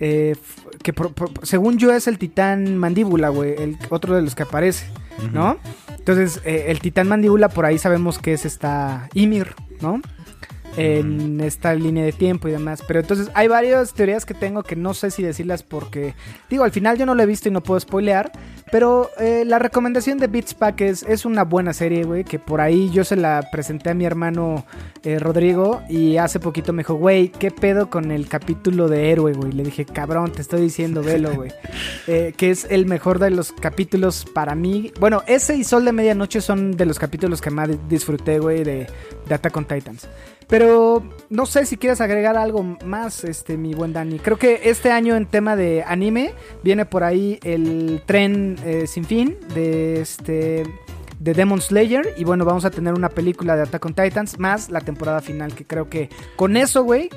eh, 0.00 0.36
que 0.86 0.92
pro- 0.92 1.10
pro- 1.12 1.32
según 1.42 1.78
yo 1.78 1.90
es 1.92 2.06
el 2.06 2.16
titán 2.16 2.76
mandíbula, 2.78 3.28
güey. 3.30 3.54
El 3.60 3.76
otro 3.90 4.14
de 4.14 4.22
los 4.22 4.36
que 4.36 4.44
aparece, 4.44 4.86
¿no? 5.32 5.56
Entonces, 5.98 6.40
eh, 6.44 6.66
el 6.68 6.78
titán 6.78 7.08
mandíbula 7.08 7.48
por 7.48 7.66
ahí 7.66 7.76
sabemos 7.76 8.20
que 8.20 8.32
es 8.32 8.44
esta 8.44 9.08
Ymir, 9.12 9.48
¿no? 9.80 10.00
En 10.76 11.40
esta 11.40 11.74
línea 11.74 12.04
de 12.04 12.12
tiempo 12.12 12.48
y 12.48 12.52
demás. 12.52 12.82
Pero 12.86 13.00
entonces 13.00 13.30
hay 13.34 13.48
varias 13.48 13.94
teorías 13.94 14.24
que 14.24 14.34
tengo 14.34 14.62
que 14.62 14.76
no 14.76 14.94
sé 14.94 15.10
si 15.10 15.22
decirlas 15.22 15.62
porque, 15.62 16.14
digo, 16.50 16.64
al 16.64 16.72
final 16.72 16.98
yo 16.98 17.06
no 17.06 17.14
lo 17.14 17.22
he 17.22 17.26
visto 17.26 17.48
y 17.48 17.52
no 17.52 17.62
puedo 17.62 17.80
spoilear. 17.80 18.32
Pero 18.72 19.10
eh, 19.20 19.44
la 19.46 19.58
recomendación 19.58 20.18
de 20.18 20.26
Beats 20.26 20.54
Pack 20.54 20.80
es, 20.80 21.02
es 21.04 21.24
una 21.24 21.44
buena 21.44 21.72
serie, 21.72 22.04
güey. 22.04 22.24
Que 22.24 22.38
por 22.38 22.60
ahí 22.60 22.90
yo 22.90 23.04
se 23.04 23.16
la 23.16 23.48
presenté 23.52 23.90
a 23.90 23.94
mi 23.94 24.04
hermano 24.04 24.64
eh, 25.02 25.18
Rodrigo. 25.18 25.82
Y 25.88 26.16
hace 26.16 26.40
poquito 26.40 26.72
me 26.72 26.80
dijo, 26.80 26.94
güey, 26.94 27.28
¿qué 27.28 27.50
pedo 27.50 27.88
con 27.90 28.10
el 28.10 28.28
capítulo 28.28 28.88
de 28.88 29.12
héroe, 29.12 29.32
güey? 29.32 29.52
Le 29.52 29.62
dije, 29.62 29.84
cabrón, 29.84 30.32
te 30.32 30.42
estoy 30.42 30.60
diciendo, 30.60 31.02
velo, 31.02 31.34
güey. 31.34 31.52
Eh, 32.08 32.34
que 32.36 32.50
es 32.50 32.66
el 32.70 32.86
mejor 32.86 33.18
de 33.18 33.30
los 33.30 33.52
capítulos 33.52 34.26
para 34.32 34.54
mí. 34.54 34.92
Bueno, 35.00 35.22
ese 35.26 35.56
y 35.56 35.64
Sol 35.64 35.84
de 35.84 35.92
Medianoche 35.92 36.40
son 36.40 36.76
de 36.76 36.86
los 36.86 36.98
capítulos 36.98 37.40
que 37.40 37.50
más 37.50 37.68
disfruté, 37.88 38.38
güey, 38.38 38.62
de, 38.62 38.86
de 39.28 39.34
Attack 39.34 39.56
on 39.56 39.64
Titans. 39.64 40.08
Pero 40.48 41.02
no 41.28 41.46
sé 41.46 41.66
si 41.66 41.76
quieres 41.76 42.00
agregar 42.00 42.36
algo 42.36 42.62
más, 42.84 43.24
este, 43.24 43.56
mi 43.56 43.74
buen 43.74 43.92
Dani. 43.92 44.18
Creo 44.18 44.38
que 44.38 44.60
este 44.64 44.92
año 44.92 45.16
en 45.16 45.26
tema 45.26 45.56
de 45.56 45.82
anime 45.86 46.34
viene 46.62 46.86
por 46.86 47.02
ahí 47.02 47.40
el 47.42 48.02
tren 48.06 48.56
eh, 48.64 48.86
sin 48.86 49.04
fin 49.04 49.36
de 49.54 50.00
este 50.00 50.64
de 51.18 51.32
Demon 51.32 51.62
Slayer 51.62 52.14
y 52.18 52.24
bueno 52.24 52.44
vamos 52.44 52.66
a 52.66 52.70
tener 52.70 52.92
una 52.92 53.08
película 53.08 53.56
de 53.56 53.62
Attack 53.62 53.84
on 53.86 53.94
Titans 53.94 54.38
más 54.38 54.68
la 54.68 54.82
temporada 54.82 55.22
final 55.22 55.54
que 55.54 55.64
creo 55.64 55.88
que 55.88 56.10
con 56.36 56.58
eso 56.58 56.84
güey 56.84 57.08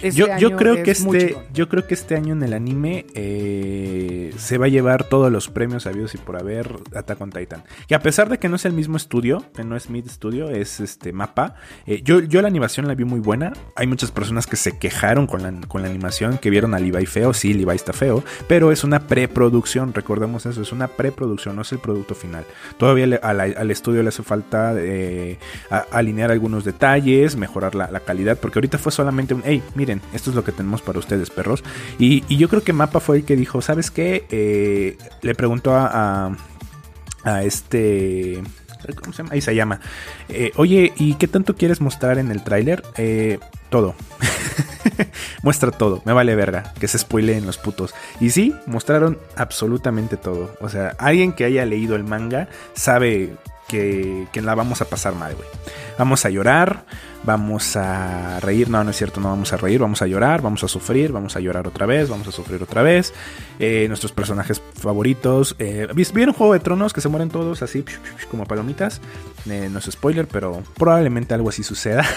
este 0.00 0.12
yo, 0.12 0.26
yo 0.38 0.56
creo 0.56 0.82
que 0.82 0.90
es 0.92 1.04
este, 1.04 1.36
yo 1.52 1.68
creo 1.68 1.86
que 1.86 1.94
este 1.94 2.14
año 2.16 2.32
en 2.32 2.42
el 2.42 2.52
anime 2.54 3.04
eh, 3.14 4.32
se 4.38 4.58
va 4.58 4.66
a 4.66 4.68
llevar 4.68 5.04
todos 5.04 5.30
los 5.30 5.48
premios 5.48 5.86
habidos 5.86 6.14
y 6.14 6.18
por 6.18 6.36
haber 6.38 6.76
Attack 6.94 7.20
on 7.20 7.30
Titan. 7.30 7.62
Que 7.86 7.94
a 7.94 8.00
pesar 8.00 8.28
de 8.28 8.38
que 8.38 8.48
no 8.48 8.56
es 8.56 8.64
el 8.64 8.72
mismo 8.72 8.96
estudio, 8.96 9.44
que 9.54 9.64
no 9.64 9.76
es 9.76 9.90
Mid 9.90 10.08
Studio, 10.08 10.48
es 10.50 10.80
este 10.80 11.12
mapa. 11.12 11.54
eh, 11.86 12.00
yo, 12.02 12.20
yo 12.20 12.40
la 12.42 12.48
animación 12.48 12.86
la 12.88 12.94
vi 12.94 13.04
muy 13.04 13.20
buena. 13.20 13.52
Hay 13.76 13.86
muchas 13.86 14.10
personas 14.10 14.46
que 14.46 14.56
se 14.56 14.78
quejaron 14.78 15.26
con 15.26 15.42
la, 15.42 15.52
con 15.68 15.82
la 15.82 15.88
animación, 15.88 16.38
que 16.38 16.50
vieron 16.50 16.74
a 16.74 16.78
Levi 16.78 17.06
feo. 17.06 17.32
Sí, 17.34 17.52
Levi 17.54 17.74
está 17.74 17.92
feo, 17.92 18.22
pero 18.48 18.72
es 18.72 18.84
una 18.84 19.06
preproducción. 19.06 19.92
Recordemos 19.94 20.46
eso, 20.46 20.62
es 20.62 20.72
una 20.72 20.88
preproducción, 20.88 21.56
no 21.56 21.62
es 21.62 21.72
el 21.72 21.78
producto 21.78 22.14
final. 22.14 22.44
Todavía 22.78 23.06
le- 23.06 23.20
a 23.22 23.32
la- 23.32 23.44
al 23.44 23.70
estudio 23.70 24.02
le 24.02 24.08
hace 24.08 24.22
falta 24.22 24.74
eh, 24.78 25.38
a- 25.70 25.84
alinear 25.90 26.30
algunos 26.30 26.64
detalles, 26.64 27.36
mejorar 27.36 27.74
la, 27.74 27.90
la 27.90 28.00
calidad, 28.00 28.38
porque 28.38 28.58
ahorita 28.58 28.78
fue 28.78 28.92
solamente 28.92 29.34
un, 29.34 29.42
hey, 29.44 29.62
miren, 29.82 30.00
esto 30.12 30.30
es 30.30 30.36
lo 30.36 30.44
que 30.44 30.52
tenemos 30.52 30.80
para 30.80 31.00
ustedes, 31.00 31.28
perros. 31.30 31.64
Y, 31.98 32.22
yo 32.36 32.48
creo 32.48 32.62
que 32.62 32.72
Mapa 32.72 33.00
fue 33.00 33.16
el 33.16 33.24
que 33.24 33.34
dijo, 33.34 33.60
¿sabes 33.60 33.90
qué? 33.90 34.26
Eh, 34.30 34.96
le 35.22 35.34
preguntó 35.34 35.74
a, 35.74 36.28
a, 36.28 36.36
a 37.24 37.42
este... 37.42 38.40
¿Cómo 39.00 39.12
se 39.12 39.22
llama? 39.22 39.34
Ahí 39.34 39.40
se 39.40 39.54
llama. 39.56 39.80
Eh, 40.28 40.52
Oye, 40.54 40.92
¿y 40.96 41.14
qué 41.14 41.26
tanto 41.26 41.56
quieres 41.56 41.80
mostrar 41.80 42.18
en 42.18 42.30
el 42.30 42.44
tráiler? 42.44 42.84
Eh, 42.96 43.40
todo. 43.70 43.96
Muestra 45.42 45.72
todo, 45.72 46.00
me 46.04 46.12
vale 46.12 46.36
verga, 46.36 46.72
que 46.78 46.86
se 46.86 46.98
spoileen 46.98 47.44
los 47.44 47.58
putos. 47.58 47.92
Y 48.20 48.30
sí, 48.30 48.54
mostraron 48.66 49.18
absolutamente 49.34 50.16
todo. 50.16 50.54
O 50.60 50.68
sea, 50.68 50.94
alguien 50.98 51.32
que 51.32 51.44
haya 51.44 51.66
leído 51.66 51.96
el 51.96 52.04
manga 52.04 52.48
sabe 52.74 53.34
que, 53.68 54.26
la 54.42 54.54
vamos 54.54 54.80
a 54.82 54.84
pasar 54.86 55.14
mal, 55.14 55.34
güey. 55.34 55.48
Vamos 55.98 56.24
a 56.24 56.30
llorar, 56.30 56.84
vamos 57.24 57.76
a 57.76 58.40
reír, 58.40 58.68
no, 58.70 58.82
no 58.82 58.90
es 58.90 58.96
cierto, 58.96 59.20
no 59.20 59.28
vamos 59.28 59.52
a 59.52 59.56
reír, 59.56 59.80
vamos 59.80 60.02
a 60.02 60.06
llorar, 60.06 60.40
vamos 60.42 60.64
a 60.64 60.68
sufrir, 60.68 61.12
vamos 61.12 61.36
a 61.36 61.40
llorar 61.40 61.66
otra 61.68 61.86
vez, 61.86 62.08
vamos 62.08 62.26
a 62.28 62.32
sufrir 62.32 62.62
otra 62.62 62.82
vez. 62.82 63.12
Eh, 63.58 63.86
nuestros 63.88 64.12
personajes 64.12 64.60
favoritos. 64.74 65.54
Eh, 65.58 65.86
¿vis- 65.94 66.12
¿Vieron 66.12 66.34
Juego 66.34 66.54
de 66.54 66.60
Tronos 66.60 66.92
que 66.92 67.00
se 67.00 67.08
mueren 67.08 67.28
todos 67.30 67.62
así 67.62 67.84
como 68.30 68.44
palomitas? 68.46 69.00
Eh, 69.48 69.68
no 69.70 69.78
es 69.78 69.84
spoiler, 69.90 70.26
pero 70.26 70.62
probablemente 70.76 71.34
algo 71.34 71.48
así 71.48 71.62
suceda. 71.62 72.04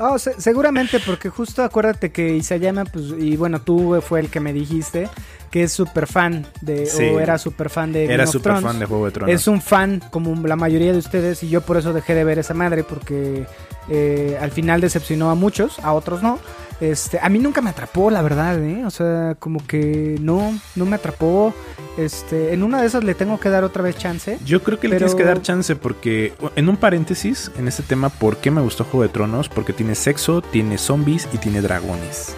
Oh, 0.00 0.18
se- 0.18 0.40
seguramente, 0.40 0.98
porque 1.06 1.30
justo 1.30 1.62
acuérdate 1.62 2.10
que 2.10 2.34
Isayama, 2.36 2.84
pues, 2.84 3.04
y 3.16 3.36
bueno, 3.36 3.60
tú 3.62 4.02
fue 4.06 4.18
el 4.20 4.28
que 4.28 4.40
me 4.40 4.52
dijiste 4.52 5.08
que 5.54 5.62
es 5.62 5.72
súper 5.72 6.08
fan 6.08 6.44
de, 6.62 6.84
Sí. 6.84 7.04
o 7.04 7.20
era 7.20 7.38
súper 7.38 7.70
fan 7.70 7.92
de 7.92 8.06
Era 8.12 8.26
súper 8.26 8.60
fan 8.60 8.80
de 8.80 8.86
Juego 8.86 9.04
de 9.06 9.12
Tronos. 9.12 9.32
Es 9.32 9.46
un 9.46 9.62
fan, 9.62 10.02
como 10.10 10.34
la 10.48 10.56
mayoría 10.56 10.90
de 10.90 10.98
ustedes, 10.98 11.44
y 11.44 11.48
yo 11.48 11.60
por 11.60 11.76
eso 11.76 11.92
dejé 11.92 12.16
de 12.16 12.24
ver 12.24 12.40
esa 12.40 12.54
madre, 12.54 12.82
porque 12.82 13.46
eh, 13.88 14.36
al 14.40 14.50
final 14.50 14.80
decepcionó 14.80 15.30
a 15.30 15.36
muchos, 15.36 15.78
a 15.78 15.92
otros 15.92 16.24
no. 16.24 16.40
Este, 16.80 17.20
a 17.22 17.28
mí 17.28 17.38
nunca 17.38 17.60
me 17.60 17.70
atrapó, 17.70 18.10
la 18.10 18.20
verdad, 18.20 18.60
¿eh? 18.64 18.84
O 18.84 18.90
sea, 18.90 19.36
como 19.38 19.64
que 19.64 20.18
no, 20.20 20.58
no 20.74 20.86
me 20.86 20.96
atrapó. 20.96 21.54
Este, 21.96 22.52
en 22.52 22.64
una 22.64 22.80
de 22.80 22.88
esas 22.88 23.04
le 23.04 23.14
tengo 23.14 23.38
que 23.38 23.48
dar 23.48 23.62
otra 23.62 23.80
vez 23.84 23.96
chance. 23.96 24.40
Yo 24.44 24.60
creo 24.60 24.80
que 24.80 24.88
le 24.88 24.96
tienes 24.96 25.14
que 25.14 25.22
dar 25.22 25.40
chance 25.40 25.76
porque, 25.76 26.32
en 26.56 26.68
un 26.68 26.76
paréntesis, 26.76 27.52
en 27.56 27.68
este 27.68 27.84
tema, 27.84 28.08
¿por 28.08 28.38
qué 28.38 28.50
me 28.50 28.60
gustó 28.60 28.82
Juego 28.82 29.02
de 29.02 29.10
Tronos? 29.10 29.48
Porque 29.48 29.72
tiene 29.72 29.94
sexo, 29.94 30.42
tiene 30.42 30.78
zombies 30.78 31.28
y 31.32 31.38
tiene 31.38 31.60
dragones. 31.60 32.34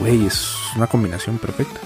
Güey, 0.00 0.26
es 0.26 0.54
una 0.76 0.86
combinación 0.86 1.38
perfecta. 1.38 1.80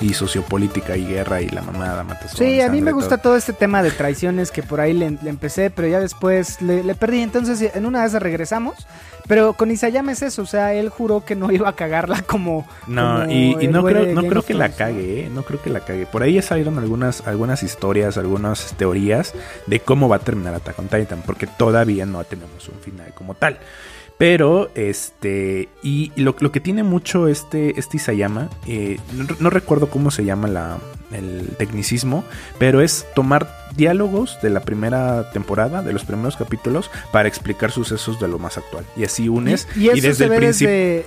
Y 0.00 0.12
sociopolítica 0.12 0.96
y 0.96 1.06
guerra 1.06 1.40
y 1.40 1.48
la 1.48 1.62
mamada, 1.62 2.02
matazón. 2.02 2.36
Sí, 2.36 2.60
a 2.60 2.68
mí 2.68 2.82
me 2.82 2.92
gusta 2.92 3.16
todo. 3.16 3.22
todo 3.22 3.36
este 3.36 3.52
tema 3.52 3.82
de 3.82 3.90
traiciones 3.90 4.50
que 4.50 4.62
por 4.62 4.80
ahí 4.80 4.92
le, 4.92 5.10
le 5.10 5.30
empecé, 5.30 5.70
pero 5.70 5.88
ya 5.88 6.00
después 6.00 6.60
le, 6.60 6.82
le 6.82 6.94
perdí. 6.94 7.20
Entonces, 7.20 7.70
en 7.74 7.86
una 7.86 8.02
de 8.02 8.08
esas 8.08 8.22
regresamos. 8.22 8.74
Pero 9.26 9.54
con 9.54 9.70
Isayama 9.70 10.12
es 10.12 10.20
eso, 10.20 10.42
o 10.42 10.46
sea, 10.46 10.74
él 10.74 10.90
juró 10.90 11.24
que 11.24 11.34
no 11.34 11.50
iba 11.50 11.68
a 11.68 11.74
cagarla 11.74 12.22
como. 12.22 12.66
No, 12.86 13.20
como 13.20 13.32
y, 13.32 13.68
no 13.68 13.82
creo, 13.82 14.06
no 14.14 14.26
creo 14.26 14.42
que 14.42 14.52
la 14.52 14.68
cague, 14.68 15.24
¿eh? 15.24 15.30
No 15.32 15.44
creo 15.44 15.62
que 15.62 15.70
la 15.70 15.80
cague. 15.80 16.04
Por 16.04 16.22
ahí 16.22 16.34
ya 16.34 16.42
salieron 16.42 16.78
algunas, 16.78 17.26
algunas 17.26 17.62
historias, 17.62 18.18
algunas 18.18 18.74
teorías 18.76 19.32
de 19.66 19.80
cómo 19.80 20.08
va 20.08 20.16
a 20.16 20.18
terminar 20.18 20.54
Attack 20.54 20.78
on 20.78 20.88
Titan, 20.88 21.22
porque 21.24 21.46
todavía 21.46 22.04
no 22.04 22.22
tenemos 22.24 22.68
un 22.68 22.78
final 22.80 23.14
como 23.14 23.34
tal. 23.34 23.58
Pero, 24.16 24.70
este, 24.76 25.68
y 25.82 26.12
lo, 26.16 26.36
lo 26.38 26.52
que 26.52 26.60
tiene 26.60 26.82
mucho 26.84 27.26
este, 27.28 27.78
este 27.78 27.96
Isayama, 27.96 28.48
eh, 28.66 28.98
no, 29.12 29.26
no 29.40 29.50
recuerdo 29.50 29.88
cómo 29.90 30.10
se 30.12 30.24
llama 30.24 30.46
la, 30.46 30.78
el 31.12 31.48
tecnicismo, 31.58 32.24
pero 32.58 32.80
es 32.80 33.06
tomar 33.16 33.48
diálogos 33.76 34.38
de 34.40 34.50
la 34.50 34.60
primera 34.60 35.30
temporada, 35.32 35.82
de 35.82 35.92
los 35.92 36.04
primeros 36.04 36.36
capítulos, 36.36 36.90
para 37.10 37.26
explicar 37.28 37.72
sucesos 37.72 38.20
de 38.20 38.28
lo 38.28 38.38
más 38.38 38.56
actual. 38.56 38.84
Y 38.96 39.02
así 39.04 39.28
unes, 39.28 39.66
Y, 39.74 39.86
y 39.86 39.88
eso 39.88 39.94
desde 39.94 40.14
se 40.14 40.24
el 40.26 40.30
principio, 40.36 40.68
desde, 40.68 41.06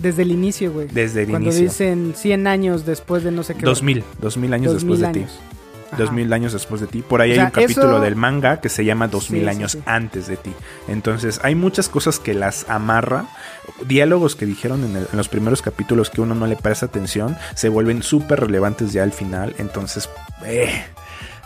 desde 0.00 0.22
el 0.22 0.30
inicio, 0.30 0.72
güey. 0.72 0.88
desde 0.88 1.22
el 1.24 1.28
Cuando 1.28 1.48
inicio. 1.50 1.64
dicen 1.68 2.14
100 2.16 2.46
años 2.46 2.86
después 2.86 3.22
de 3.22 3.32
no 3.32 3.42
sé 3.42 3.54
qué. 3.54 3.66
2000, 3.66 4.02
2000 4.20 4.52
años 4.54 4.72
2000 4.72 4.98
después 5.00 5.14
de 5.14 5.20
ti. 5.20 5.32
Ajá. 5.92 5.96
2000 5.98 6.32
años 6.32 6.52
después 6.52 6.80
de 6.80 6.86
ti. 6.86 7.02
Por 7.02 7.20
ahí 7.20 7.30
O 7.30 7.32
hay 7.32 7.36
sea, 7.38 7.44
un 7.46 7.50
capítulo 7.52 7.92
eso- 7.96 8.00
del 8.00 8.16
manga 8.16 8.60
que 8.60 8.68
se 8.68 8.84
llama 8.84 9.08
2000 9.08 9.40
Sí, 9.42 9.44
sí, 9.44 9.56
años 9.56 9.72
sí. 9.72 9.82
antes 9.86 10.26
de 10.26 10.36
ti. 10.36 10.52
Entonces, 10.88 11.40
hay 11.42 11.54
muchas 11.54 11.88
cosas 11.88 12.18
que 12.18 12.34
las 12.34 12.68
amarra. 12.68 13.26
Diálogos 13.86 14.36
que 14.36 14.46
dijeron 14.46 14.84
en, 14.84 14.96
el- 14.96 15.08
en 15.10 15.16
los 15.16 15.28
primeros 15.28 15.62
capítulos 15.62 16.10
que 16.10 16.20
uno 16.20 16.34
no 16.34 16.46
le 16.46 16.56
presta 16.56 16.86
atención 16.86 17.36
se 17.54 17.68
vuelven 17.68 18.02
súper 18.02 18.40
relevantes 18.40 18.92
ya 18.92 19.02
al 19.02 19.12
final. 19.12 19.54
Entonces, 19.58 20.08
eh, 20.44 20.84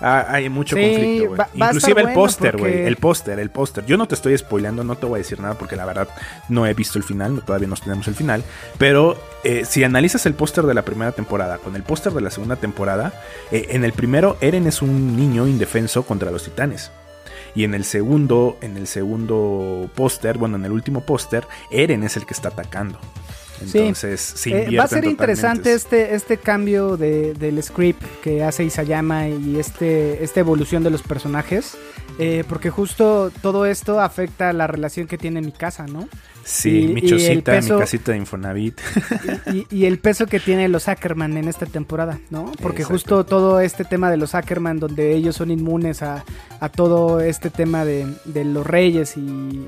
ah, 0.00 0.26
hay 0.28 0.48
mucho 0.48 0.76
Sí, 0.76 0.82
conflicto, 0.82 1.28
güey. 1.28 1.40
Inclusive 1.54 2.00
el 2.02 2.12
póster, 2.12 2.56
güey. 2.56 2.72
porque- 2.72 2.86
El 2.86 2.96
póster, 2.96 3.38
el 3.38 3.50
póster. 3.50 3.86
Yo 3.86 3.96
no 3.96 4.06
te 4.08 4.14
estoy 4.14 4.36
spoileando, 4.38 4.84
no 4.84 4.96
te 4.96 5.06
voy 5.06 5.16
a 5.16 5.22
decir 5.22 5.40
nada 5.40 5.54
porque 5.54 5.76
la 5.76 5.84
verdad 5.84 6.08
no 6.48 6.66
he 6.66 6.74
visto 6.74 6.98
el 6.98 7.04
final, 7.04 7.42
todavía 7.44 7.68
no 7.68 7.76
tenemos 7.76 8.06
el 8.08 8.14
final. 8.14 8.42
Pero 8.78 9.16
eh, 9.44 9.64
si 9.64 9.84
analizas 9.84 10.26
el 10.26 10.34
póster 10.34 10.64
de 10.64 10.74
la 10.74 10.82
primera 10.82 11.12
temporada 11.12 11.58
con 11.58 11.76
el 11.76 11.82
póster 11.82 12.12
de 12.12 12.20
la 12.20 12.30
segunda 12.30 12.56
temporada, 12.56 13.12
eh, 13.50 13.66
en 13.70 13.84
el 13.84 13.92
primero 13.92 14.36
Eren 14.40 14.66
es 14.66 14.82
un 14.82 15.16
niño 15.16 15.46
indefenso 15.46 16.02
contra 16.04 16.30
los 16.30 16.44
titanes. 16.44 16.90
Y 17.54 17.64
en 17.64 17.74
el 17.74 17.84
segundo, 17.84 18.58
en 18.60 18.76
el 18.76 18.86
segundo 18.86 19.90
póster, 19.96 20.38
bueno, 20.38 20.56
en 20.56 20.64
el 20.64 20.70
último 20.72 21.00
póster, 21.00 21.46
Eren 21.72 22.04
es 22.04 22.16
el 22.16 22.24
que 22.24 22.32
está 22.34 22.48
atacando. 22.48 22.98
Sí. 23.66 23.78
Entonces, 23.78 24.20
se 24.20 24.50
Eh, 24.50 24.76
va 24.76 24.84
a 24.84 24.88
ser 24.88 25.04
interesante 25.04 25.72
este, 25.74 26.14
este 26.14 26.36
cambio 26.38 26.96
de, 26.96 27.34
del 27.34 27.62
script 27.62 28.02
que 28.22 28.42
hace 28.44 28.64
Isayama 28.64 29.28
y 29.28 29.58
este, 29.58 30.22
esta 30.24 30.40
evolución 30.40 30.82
de 30.82 30.90
los 30.90 31.02
personajes. 31.02 31.76
eh, 32.18 32.44
porque 32.48 32.68
justo 32.70 33.30
todo 33.40 33.64
esto 33.66 34.00
afecta 34.00 34.52
la 34.52 34.66
relación 34.66 35.06
que 35.06 35.16
tiene 35.16 35.40
mi 35.40 35.52
casa, 35.52 35.86
¿no? 35.86 36.08
Sí, 36.44 36.80
y- 36.80 36.88
mi 36.88 37.02
chocita, 37.02 37.52
peso- 37.52 37.74
mi 37.74 37.80
casita 37.80 38.12
de 38.12 38.18
Infonavit. 38.18 38.80
y, 39.52 39.66
y 39.70 39.84
el 39.86 39.98
peso 39.98 40.26
que 40.26 40.40
tiene 40.40 40.68
los 40.68 40.88
Ackerman 40.88 41.36
en 41.36 41.48
esta 41.48 41.66
temporada, 41.66 42.18
¿no? 42.30 42.52
Porque 42.62 42.82
Exacto. 42.82 42.94
justo 42.94 43.24
todo 43.26 43.60
este 43.60 43.84
tema 43.84 44.10
de 44.10 44.16
los 44.16 44.34
Ackerman, 44.34 44.78
donde 44.80 45.12
ellos 45.14 45.36
son 45.36 45.50
inmunes 45.50 46.02
a, 46.02 46.24
a 46.60 46.68
todo 46.68 47.20
este 47.20 47.50
tema 47.50 47.84
de, 47.84 48.06
de 48.24 48.44
los 48.44 48.66
reyes 48.66 49.16
y, 49.16 49.20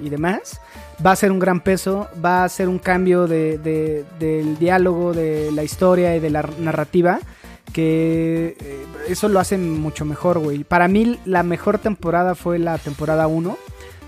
y 0.02 0.08
demás, 0.08 0.60
va 1.04 1.12
a 1.12 1.16
ser 1.16 1.30
un 1.32 1.38
gran 1.38 1.60
peso, 1.60 2.08
va 2.24 2.44
a 2.44 2.48
ser 2.48 2.68
un 2.68 2.78
cambio 2.78 3.26
de, 3.26 3.58
de- 3.58 4.04
del 4.18 4.58
diálogo, 4.58 5.12
de 5.12 5.50
la 5.52 5.62
historia 5.64 6.16
y 6.16 6.20
de 6.20 6.30
la 6.30 6.42
narrativa. 6.58 7.18
Que 7.72 8.56
eh, 8.60 8.84
eso 9.08 9.28
lo 9.28 9.40
hace 9.40 9.56
mucho 9.56 10.04
mejor, 10.04 10.38
güey. 10.38 10.62
Para 10.64 10.88
mí, 10.88 11.18
la 11.24 11.42
mejor 11.42 11.78
temporada 11.78 12.34
fue 12.34 12.58
la 12.58 12.76
temporada 12.76 13.26
1 13.28 13.56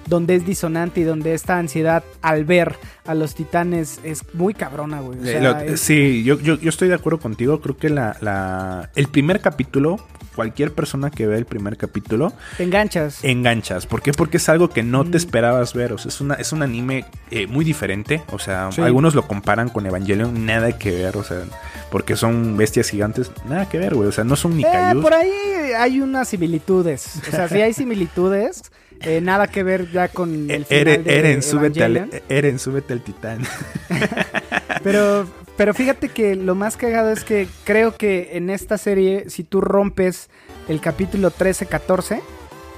donde 0.07 0.35
es 0.37 0.47
disonante 0.47 1.01
y 1.01 1.05
donde 1.05 1.35
esta 1.35 1.59
ansiedad 1.59 2.05
al 2.23 2.45
ver 2.45 2.77
a 3.07 3.15
los 3.15 3.35
titanes 3.35 4.01
es 4.05 4.23
muy 4.35 4.55
cabrona, 4.55 5.01
güey. 5.01 5.19
O 5.19 5.23
Eh, 5.25 5.27
sea, 5.27 5.41
lo- 5.41 5.59
es- 5.61 5.81
Sí, 5.81 6.23
yo, 6.25 6.41
yo, 6.41 6.59
yo 6.59 6.69
estoy 6.69 6.89
de 6.89 6.95
acuerdo 6.95 7.19
contigo. 7.21 7.61
Creo 7.61 7.77
que 7.77 7.91
la, 7.91 8.17
la, 8.21 8.91
el 8.95 9.09
primer 9.09 9.41
capítulo, 9.41 9.99
cualquier 10.35 10.73
persona 10.73 11.11
que 11.11 11.27
vea 11.27 11.39
el 11.39 11.45
primer 11.47 11.77
capítulo, 11.77 12.33
te 12.57 12.65
enganchas. 12.65 13.23
enganchas. 13.23 13.87
¿Por 13.87 14.03
qué? 14.03 14.13
Porque 14.13 14.39
es 14.39 14.49
algo 14.49 14.69
que 14.71 14.83
no 14.83 15.05
te 15.05 15.11
Mm. 15.11 15.17
esperabas 15.17 15.75
ver. 15.75 15.93
O 15.93 15.99
sea, 15.99 16.09
es, 16.09 16.21
una, 16.21 16.35
es 16.35 16.53
un 16.53 16.63
anime 16.63 17.05
eh, 17.31 17.47
muy 17.47 17.65
diferente. 17.65 18.23
O 18.33 18.39
sea, 18.39 18.71
Sí. 18.73 18.81
algunos 18.81 19.15
lo 19.15 19.27
comparan 19.27 19.69
con 19.69 19.87
Evangelion, 19.87 20.47
nada 20.47 20.79
que 20.79 20.91
ver. 20.91 21.17
O 21.17 21.25
sea, 21.25 21.43
porque 21.91 22.17
son 22.17 22.57
bestias 22.57 22.89
gigantes, 22.89 23.31
nada 23.49 23.69
que 23.69 23.79
ver, 23.79 23.95
güey. 23.95 24.09
O 24.09 24.13
sea, 24.13 24.25
no 24.25 24.35
son 24.37 24.57
ni 24.57 24.65
Eh, 24.65 24.95
por 25.01 25.13
ahí 25.15 25.31
hay 25.79 26.01
unas 26.01 26.29
similitudes. 26.29 27.21
O 27.29 27.31
sea, 27.31 27.49
sí 27.49 27.61
hay 27.61 27.73
similitudes. 27.75 28.63
Eh, 29.01 29.21
nada 29.21 29.47
que 29.49 29.63
ver 29.63 29.91
ya 29.91 30.09
con 30.09 30.51
el 30.51 30.65
final 30.65 30.89
Eren, 30.89 31.05
de 31.05 31.19
Eren, 31.19 31.43
súbete 31.43 31.85
al. 31.85 32.11
Eren, 32.29 32.59
súbete 32.59 32.93
al 32.93 33.01
titán. 33.03 33.41
Pero, 34.83 35.27
pero 35.57 35.73
fíjate 35.73 36.09
que 36.09 36.35
lo 36.35 36.55
más 36.55 36.77
cagado 36.77 37.11
es 37.11 37.25
que 37.25 37.49
creo 37.65 37.97
que 37.97 38.31
en 38.33 38.51
esta 38.51 38.77
serie, 38.77 39.31
si 39.31 39.45
tú 39.45 39.61
rompes 39.63 40.29
el 40.69 40.81
capítulo 40.81 41.31
13-14, 41.31 42.21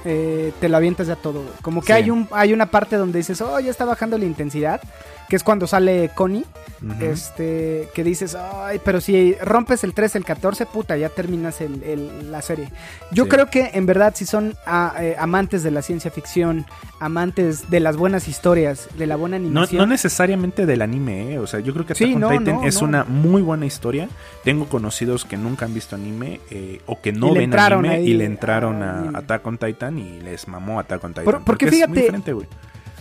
eh, 0.05 0.53
te 0.61 0.69
lo 0.69 0.77
avientas 0.77 1.07
ya 1.07 1.15
todo, 1.17 1.41
güey. 1.41 1.53
Como 1.61 1.81
que 1.81 1.87
Sí. 1.87 1.93
hay, 1.93 2.09
un, 2.09 2.29
hay 2.31 2.53
una 2.53 2.67
parte 2.71 2.95
donde 2.95 3.17
dices, 3.17 3.41
oh, 3.41 3.59
ya 3.59 3.71
está 3.71 3.83
bajando 3.83 4.17
la 4.17 4.23
intensidad, 4.25 4.79
que 5.29 5.35
es 5.35 5.43
cuando 5.43 5.67
sale 5.67 6.09
Connie, 6.15 6.45
este, 7.01 7.89
que 7.93 8.03
dices, 8.03 8.35
ay, 8.35 8.79
pero 8.83 9.01
si 9.01 9.33
rompes 9.41 9.83
el 9.83 9.93
3, 9.93 10.15
el 10.15 10.25
14, 10.25 10.65
puta, 10.65 10.95
ya 10.97 11.09
terminas 11.09 11.61
el- 11.61 11.83
el- 11.83 12.31
la 12.31 12.41
serie. 12.41 12.69
Yo 13.11 13.23
Sí. 13.25 13.29
creo 13.29 13.47
que 13.49 13.71
en 13.73 13.85
verdad 13.85 14.13
si 14.15 14.25
son 14.25 14.55
ah, 14.65 14.93
eh, 14.99 15.15
amantes 15.19 15.63
de 15.63 15.71
la 15.71 15.81
ciencia 15.81 16.11
ficción, 16.11 16.65
amantes 16.99 17.69
de 17.69 17.79
las 17.79 17.97
buenas 17.97 18.27
historias, 18.27 18.87
de 18.97 19.07
la 19.07 19.15
buena 19.15 19.35
animación. 19.37 19.79
no 19.79 19.85
necesariamente 19.87 20.65
del 20.65 20.81
anime, 20.81 21.33
¿eh? 21.33 21.39
o 21.39 21.47
sea, 21.47 21.59
yo 21.59 21.73
creo 21.73 21.85
que 21.85 21.93
Attack 21.93 22.07
Sí, 22.07 22.13
on 22.13 22.19
no, 22.21 22.29
Titan 22.29 22.45
no, 22.45 22.63
es 22.63 22.81
una 22.81 23.03
muy 23.03 23.41
buena 23.41 23.65
historia. 23.65 24.09
Tengo 24.43 24.67
conocidos 24.67 25.25
que 25.25 25.37
nunca 25.37 25.65
han 25.65 25.73
visto 25.73 25.95
anime 25.95 26.39
eh, 26.49 26.81
o 26.85 27.01
que 27.01 27.11
no 27.13 27.33
ven 27.33 27.53
anime 27.57 27.89
ahí 27.89 28.09
y 28.09 28.13
le 28.13 28.25
entraron 28.25 28.83
a 28.83 29.09
a. 29.15 29.17
Attack 29.19 29.45
on 29.47 29.57
Titan 29.57 29.97
y 29.97 30.19
les 30.21 30.47
mamó 30.47 30.79
Attack 30.79 31.03
on 31.03 31.11
Titan. 31.11 31.25
Por- 31.25 31.43
porque 31.43 31.65
es 31.65 31.71
muy 31.89 31.97
fíjate-. 31.99 32.47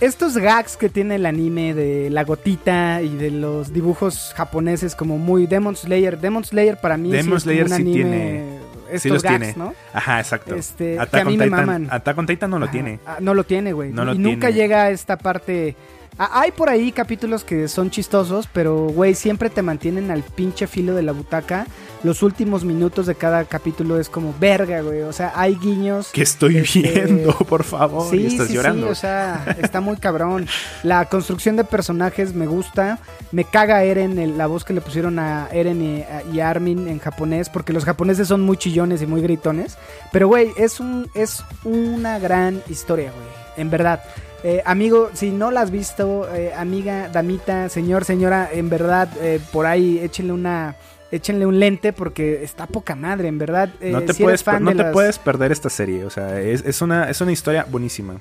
Estos 0.00 0.36
gags 0.36 0.76
que 0.76 0.90
tiene 0.90 1.14
el 1.14 1.24
anime 1.24 1.72
de 1.72 2.10
la 2.10 2.22
gotita 2.24 3.00
y 3.00 3.16
de 3.16 3.30
los 3.30 3.72
dibujos 3.72 4.34
japoneses 4.36 4.94
como 4.94 5.16
muy 5.16 5.46
Demon 5.46 5.74
Slayer. 5.74 6.18
Demon 6.20 6.44
Slayer 6.44 6.76
para 6.78 6.98
mí 6.98 7.10
sí 7.10 7.16
Demon 7.16 7.38
es 7.38 7.44
como 7.44 7.52
Slayer 7.52 7.62
un 7.64 7.68
sí 7.70 7.74
anime... 7.76 7.92
tiene- 7.94 8.58
Estos 8.88 9.02
sí 9.02 9.08
los 9.08 9.22
gags, 9.22 9.38
tiene. 9.38 9.54
¿no? 9.56 9.74
Ajá, 9.94 10.20
exacto. 10.20 10.54
Este, 10.54 10.94
que 10.94 11.00
Attack 11.00 11.22
a 11.22 11.24
mí 11.24 11.32
on 11.32 11.38
me 11.38 11.44
Titan, 11.46 11.60
maman. 11.66 11.88
Attack 11.90 12.18
on 12.18 12.26
Titan 12.26 12.50
no 12.50 12.58
lo 12.58 12.64
Ajá. 12.66 12.72
tiene. 12.72 13.00
Ah, 13.06 13.16
no 13.20 13.32
lo 13.34 13.44
tiene, 13.44 13.72
güey. 13.72 13.90
No 13.90 14.04
lo 14.04 14.14
y 14.14 14.18
nunca 14.18 14.48
tiene. 14.48 14.62
llega 14.62 14.82
a 14.84 14.90
esta 14.90 15.16
parte. 15.16 15.74
Ah, 16.18 16.40
hay 16.40 16.50
por 16.50 16.70
ahí 16.70 16.92
capítulos 16.92 17.44
que 17.44 17.68
son 17.68 17.90
chistosos, 17.90 18.48
pero, 18.50 18.86
güey, 18.86 19.14
siempre 19.14 19.50
te 19.50 19.60
mantienen 19.60 20.10
al 20.10 20.22
pinche 20.22 20.66
filo 20.66 20.94
de 20.94 21.02
la 21.02 21.12
butaca. 21.12 21.66
Los 22.04 22.22
últimos 22.22 22.64
minutos 22.64 23.04
de 23.06 23.14
cada 23.16 23.44
capítulo 23.44 23.98
es 24.00 24.08
como 24.08 24.34
verga, 24.40 24.80
güey. 24.80 25.02
O 25.02 25.12
sea, 25.12 25.32
hay 25.34 25.56
guiños. 25.56 26.08
¿Qué 26.12 26.22
estoy 26.22 26.56
Este, 26.58 26.80
viendo, 26.80 27.32
por 27.48 27.64
favor? 27.64 28.14
y 28.14 28.26
estás 28.26 28.46
sí, 28.48 28.54
llorando. 28.54 28.86
Sí, 28.86 28.92
o 28.92 28.94
sea, 28.94 29.56
está 29.60 29.80
muy 29.82 29.96
cabrón. 29.98 30.46
La 30.82 31.04
construcción 31.06 31.56
de 31.56 31.64
personajes 31.64 32.34
me 32.34 32.46
gusta. 32.46 32.98
Me 33.32 33.44
caga 33.44 33.82
Eren, 33.82 34.18
el- 34.18 34.38
la 34.38 34.46
voz 34.46 34.64
que 34.64 34.72
le 34.72 34.80
pusieron 34.80 35.18
a 35.18 35.48
Eren 35.52 35.82
y, 35.82 36.00
a- 36.02 36.22
y 36.32 36.40
Armin 36.40 36.88
en 36.88 36.98
japonés, 36.98 37.50
porque 37.50 37.72
los 37.74 37.84
japoneses 37.84 38.28
son 38.28 38.40
muy 38.40 38.56
chillones 38.56 39.02
y 39.02 39.06
muy 39.06 39.20
gritones. 39.20 39.76
Pero, 40.12 40.28
güey, 40.28 40.52
es, 40.56 40.80
un, 40.80 41.10
es 41.14 41.42
una 41.64 42.18
gran 42.18 42.62
historia, 42.70 43.10
güey. 43.12 43.26
En 43.58 43.68
verdad. 43.70 44.02
Eh, 44.48 44.62
amigo, 44.64 45.10
si 45.12 45.30
no 45.32 45.50
la 45.50 45.62
has 45.62 45.72
visto, 45.72 46.32
eh, 46.32 46.52
amiga, 46.54 47.08
damita, 47.08 47.68
señor, 47.68 48.04
señora, 48.04 48.48
en 48.52 48.70
verdad, 48.70 49.08
eh, 49.20 49.40
por 49.52 49.66
ahí 49.66 49.98
échenle 49.98 50.32
una... 50.32 50.76
Échenle 51.10 51.46
un 51.46 51.58
lente 51.58 51.92
porque 51.92 52.44
está 52.44 52.66
poca 52.66 52.94
madre, 52.94 53.26
en 53.28 53.38
verdad. 53.38 53.68
No 53.80 54.02
te, 54.02 54.12
si 54.12 54.22
puedes, 54.22 54.40
eres 54.40 54.44
fan 54.44 54.62
no 54.62 54.70
de 54.70 54.76
te 54.76 54.82
las- 54.84 54.92
puedes 54.92 55.18
perder 55.18 55.50
esta 55.50 55.68
serie. 55.68 56.04
O 56.04 56.10
sea, 56.10 56.40
es, 56.40 56.64
es 56.64 56.80
una, 56.82 57.08
es 57.10 57.20
una 57.20 57.30
historia 57.32 57.64
buenísima. 57.68 58.20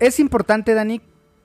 Es 0.00 0.18
importante, 0.20 0.72
Dani, 0.74 1.00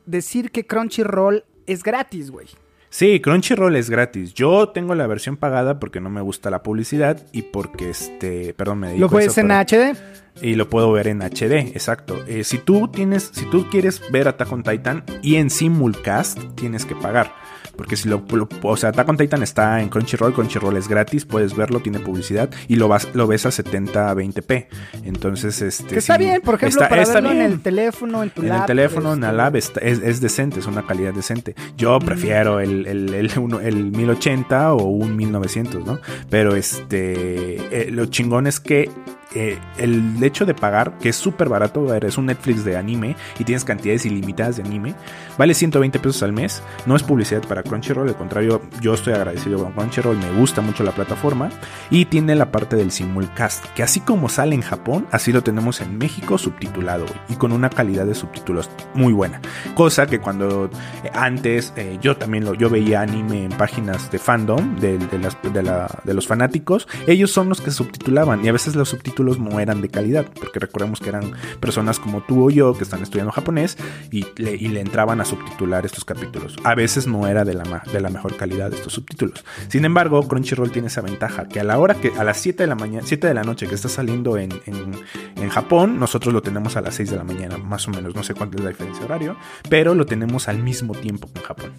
decir 0.06 0.52
que 0.52 0.66
Crunchyroll 0.66 1.44
es 1.66 1.84
gratis, 1.84 2.30
güey. 2.32 2.48
Sí, 2.92 3.20
Crunchyroll 3.20 3.76
es 3.76 3.90
gratis. 3.90 4.34
Yo 4.34 4.70
tengo 4.70 4.96
la 4.96 5.06
versión 5.06 5.38
pagada 5.38 5.80
porque 5.80 6.02
no 6.02 6.10
me 6.10 6.22
gusta 6.22 6.50
la 6.50 6.64
publicidad 6.64 7.22
y 7.32 7.44
porque 7.44 7.92
este, 7.92 8.54
perdón, 8.56 8.80
me 8.80 8.98
Lo 8.98 9.10
puedes 9.10 9.32
eso, 9.32 9.42
en 9.42 9.48
pero- 9.50 9.60
HD. 9.94 9.96
y 10.42 10.56
lo 10.56 10.70
puedo 10.70 10.92
ver 10.92 11.08
en 11.08 11.22
HD, 11.22 11.60
exacto. 11.76 12.18
Eh, 12.28 12.44
si 12.44 12.58
tú 12.58 12.88
tienes, 12.88 13.30
si 13.34 13.46
tú 13.46 13.68
quieres 13.70 14.02
ver 14.12 14.28
Attack 14.28 14.52
on 14.52 14.64
Titan 14.64 15.04
y 15.22 15.36
en 15.36 15.50
simulcast 15.52 16.40
tienes 16.56 16.86
que 16.86 16.96
pagar, 16.96 17.32
porque 17.80 17.96
si 17.96 18.10
lo, 18.10 18.22
lo- 18.34 18.50
o 18.64 18.76
sea, 18.76 18.90
Attack 18.90 19.08
on 19.08 19.16
Titan 19.16 19.42
está 19.42 19.82
en 19.82 19.88
Crunchyroll, 19.88 20.34
Crunchyroll 20.34 20.76
es 20.76 20.90
gratis, 20.90 21.24
puedes 21.24 21.56
verlo, 21.56 21.80
tiene 21.80 22.00
publicidad 22.00 22.50
y 22.68 22.76
lo 22.76 22.90
vas, 22.90 23.08
lo 23.14 23.26
ves 23.26 23.46
a 23.46 23.52
70 23.52 24.14
20p. 24.16 24.68
Entonces, 25.06 25.62
este, 25.62 25.86
Que 25.94 26.00
está 26.00 26.18
sí, 26.18 26.24
bien, 26.26 26.42
por 26.42 26.56
ejemplo, 26.56 26.82
está- 26.82 26.90
para 26.90 27.02
está 27.04 27.14
verlo 27.16 27.32
en 27.32 27.38
bien. 27.38 27.52
el 27.54 27.62
teléfono, 27.62 28.22
en 28.22 28.30
tu 28.32 28.42
En 28.44 28.52
el 28.54 28.66
teléfono, 28.66 29.14
en 29.14 29.22
la 29.22 29.28
este, 29.28 29.38
lab, 29.38 29.56
está- 29.56 29.80
es, 29.80 30.00
es 30.00 30.20
decente, 30.20 30.60
es 30.60 30.68
una 30.68 30.86
calidad 30.86 31.14
decente. 31.14 31.56
Yo 31.78 31.98
prefiero 32.00 32.60
el, 32.60 32.86
el, 32.86 33.14
el, 33.14 33.32
uno- 33.40 33.62
el 33.62 33.92
1080 33.92 34.74
o 34.74 34.84
un 34.84 35.16
1900, 35.16 35.86
¿no? 35.86 36.00
Pero 36.30 36.58
este, 36.58 37.56
eh, 37.88 37.92
lo 37.92 38.08
chingón 38.08 38.46
es 38.46 38.60
que 38.60 38.90
eh, 39.36 39.58
el 39.78 40.22
hecho 40.24 40.46
de 40.46 40.54
pagar, 40.54 40.98
que 41.00 41.10
es 41.10 41.16
súper 41.16 41.50
barato, 41.50 41.94
es 41.96 42.18
un 42.18 42.26
Netflix 42.28 42.64
de 42.66 42.78
anime 42.78 43.16
y 43.38 43.44
tienes 43.44 43.64
cantidades 43.64 44.06
ilimitadas 44.06 44.58
de 44.58 44.64
anime, 44.64 44.96
vale 45.38 45.54
120 45.54 46.00
pesos 46.00 46.24
al 46.24 46.34
mes, 46.34 46.64
no 46.86 46.96
es 46.96 47.04
publicidad 47.04 47.42
para 47.48 47.64
Crunchyroll, 47.64 48.08
al 48.10 48.16
contrario, 48.16 48.62
yo 48.82 48.94
estoy 48.94 49.14
agradecido 49.14 49.64
con 49.64 49.74
Crunchyroll, 49.74 50.18
me 50.18 50.32
gusta 50.40 50.62
mucho 50.62 50.84
la 50.84 50.92
plataforma 50.92 51.50
y 51.90 52.06
tiene 52.06 52.36
la 52.36 52.52
parte 52.52 52.76
del 52.76 52.92
simulcast, 52.92 53.66
que 53.76 53.84
así 53.84 54.00
como 54.00 54.30
sale 54.30 54.56
en 54.56 54.62
Japón, 54.62 55.06
así 55.12 55.32
lo 55.32 55.44
tenemos 55.44 55.82
en 55.82 55.98
México 55.98 56.38
subtitulado 56.38 57.06
y 57.30 57.36
con 57.36 57.52
una 57.52 57.70
calidad 57.70 58.06
de 58.06 58.16
subtítulos 58.16 58.70
muy 58.94 59.14
buena, 59.14 59.42
cosa 59.76 60.08
que 60.08 60.20
cuando 60.20 60.70
eh, 61.04 61.10
antes 61.14 61.74
eh, 61.76 61.98
yo 62.02 62.18
también 62.18 62.46
lo, 62.46 62.54
yo 62.56 62.70
veía 62.70 63.02
anime 63.02 63.44
en 63.46 63.52
páginas 63.52 64.10
de 64.12 64.20
fandom 64.20 64.76
de, 64.78 64.98
las- 65.22 65.38
de 65.54 65.64
la- 65.64 66.00
de 66.04 66.14
los 66.14 66.28
fanáticos, 66.28 66.88
ellos 67.08 67.32
son 67.32 67.50
los 67.50 67.62
que 67.62 67.72
subtitulaban 67.72 68.44
y 68.44 68.50
a 68.50 68.52
veces 68.52 68.76
los 68.76 68.90
no 69.24 69.60
eran 69.60 69.82
de 69.82 69.90
calidad, 69.90 70.26
porque 70.40 70.60
recordemos 70.60 71.00
que 71.00 71.10
eran 71.10 71.34
personas 71.60 72.00
como 72.00 72.22
tú 72.22 72.48
o 72.48 72.50
yo 72.50 72.74
que 72.74 72.84
están 72.84 73.04
estudiando 73.04 73.32
japonés 73.32 73.78
y 74.12 74.26
le, 74.38 74.80
entraban 74.80 75.20
a 75.22 75.26
subtitular 75.26 75.86
estos 75.86 76.06
capítulos. 76.06 76.56
A 76.64 76.76
veces 76.76 77.08
no 77.08 77.28
era 77.28 77.44
de 77.44 77.54
la, 77.54 77.84
de 77.92 78.00
la 78.00 78.10
mejor 78.10 78.38
calidad 78.38 78.74
estos 78.74 78.94
subtítulos. 78.94 79.44
Sin 79.68 79.86
embargo, 79.86 80.28
Crunchyroll 80.28 80.72
tiene 80.72 80.88
esa 80.88 81.02
ventaja, 81.02 81.48
que 81.48 81.60
a 81.60 81.64
la 81.64 81.78
hora 81.80 81.96
que, 81.96 82.12
a 82.18 82.24
las 82.24 82.38
7 82.38 82.64
de 82.64 82.68
la 82.68 82.76
mañana, 82.76 83.06
7 83.06 83.28
de 83.28 83.34
la 83.34 83.44
noche 83.44 83.68
que 83.68 83.76
está 83.76 83.90
saliendo 83.90 84.38
en, 84.38 84.52
en, 84.66 85.50
Japón, 85.50 86.00
nosotros 86.00 86.34
lo 86.34 86.42
tenemos 86.42 86.78
a 86.78 86.82
las 86.82 86.96
6 86.96 87.12
de 87.12 87.18
la 87.18 87.24
mañana, 87.24 87.58
más 87.58 87.88
o 87.88 87.92
menos, 87.92 88.16
no 88.16 88.24
sé 88.24 88.36
cuánto 88.36 88.58
es 88.58 88.64
la 88.64 88.70
diferencia 88.70 89.00
de 89.00 89.06
horario, 89.06 89.36
pero 89.68 89.96
lo 89.96 90.06
tenemos 90.06 90.48
al 90.48 90.60
mismo 90.62 90.94
tiempo 90.94 91.28
en 91.36 91.42
Japón. 91.42 91.72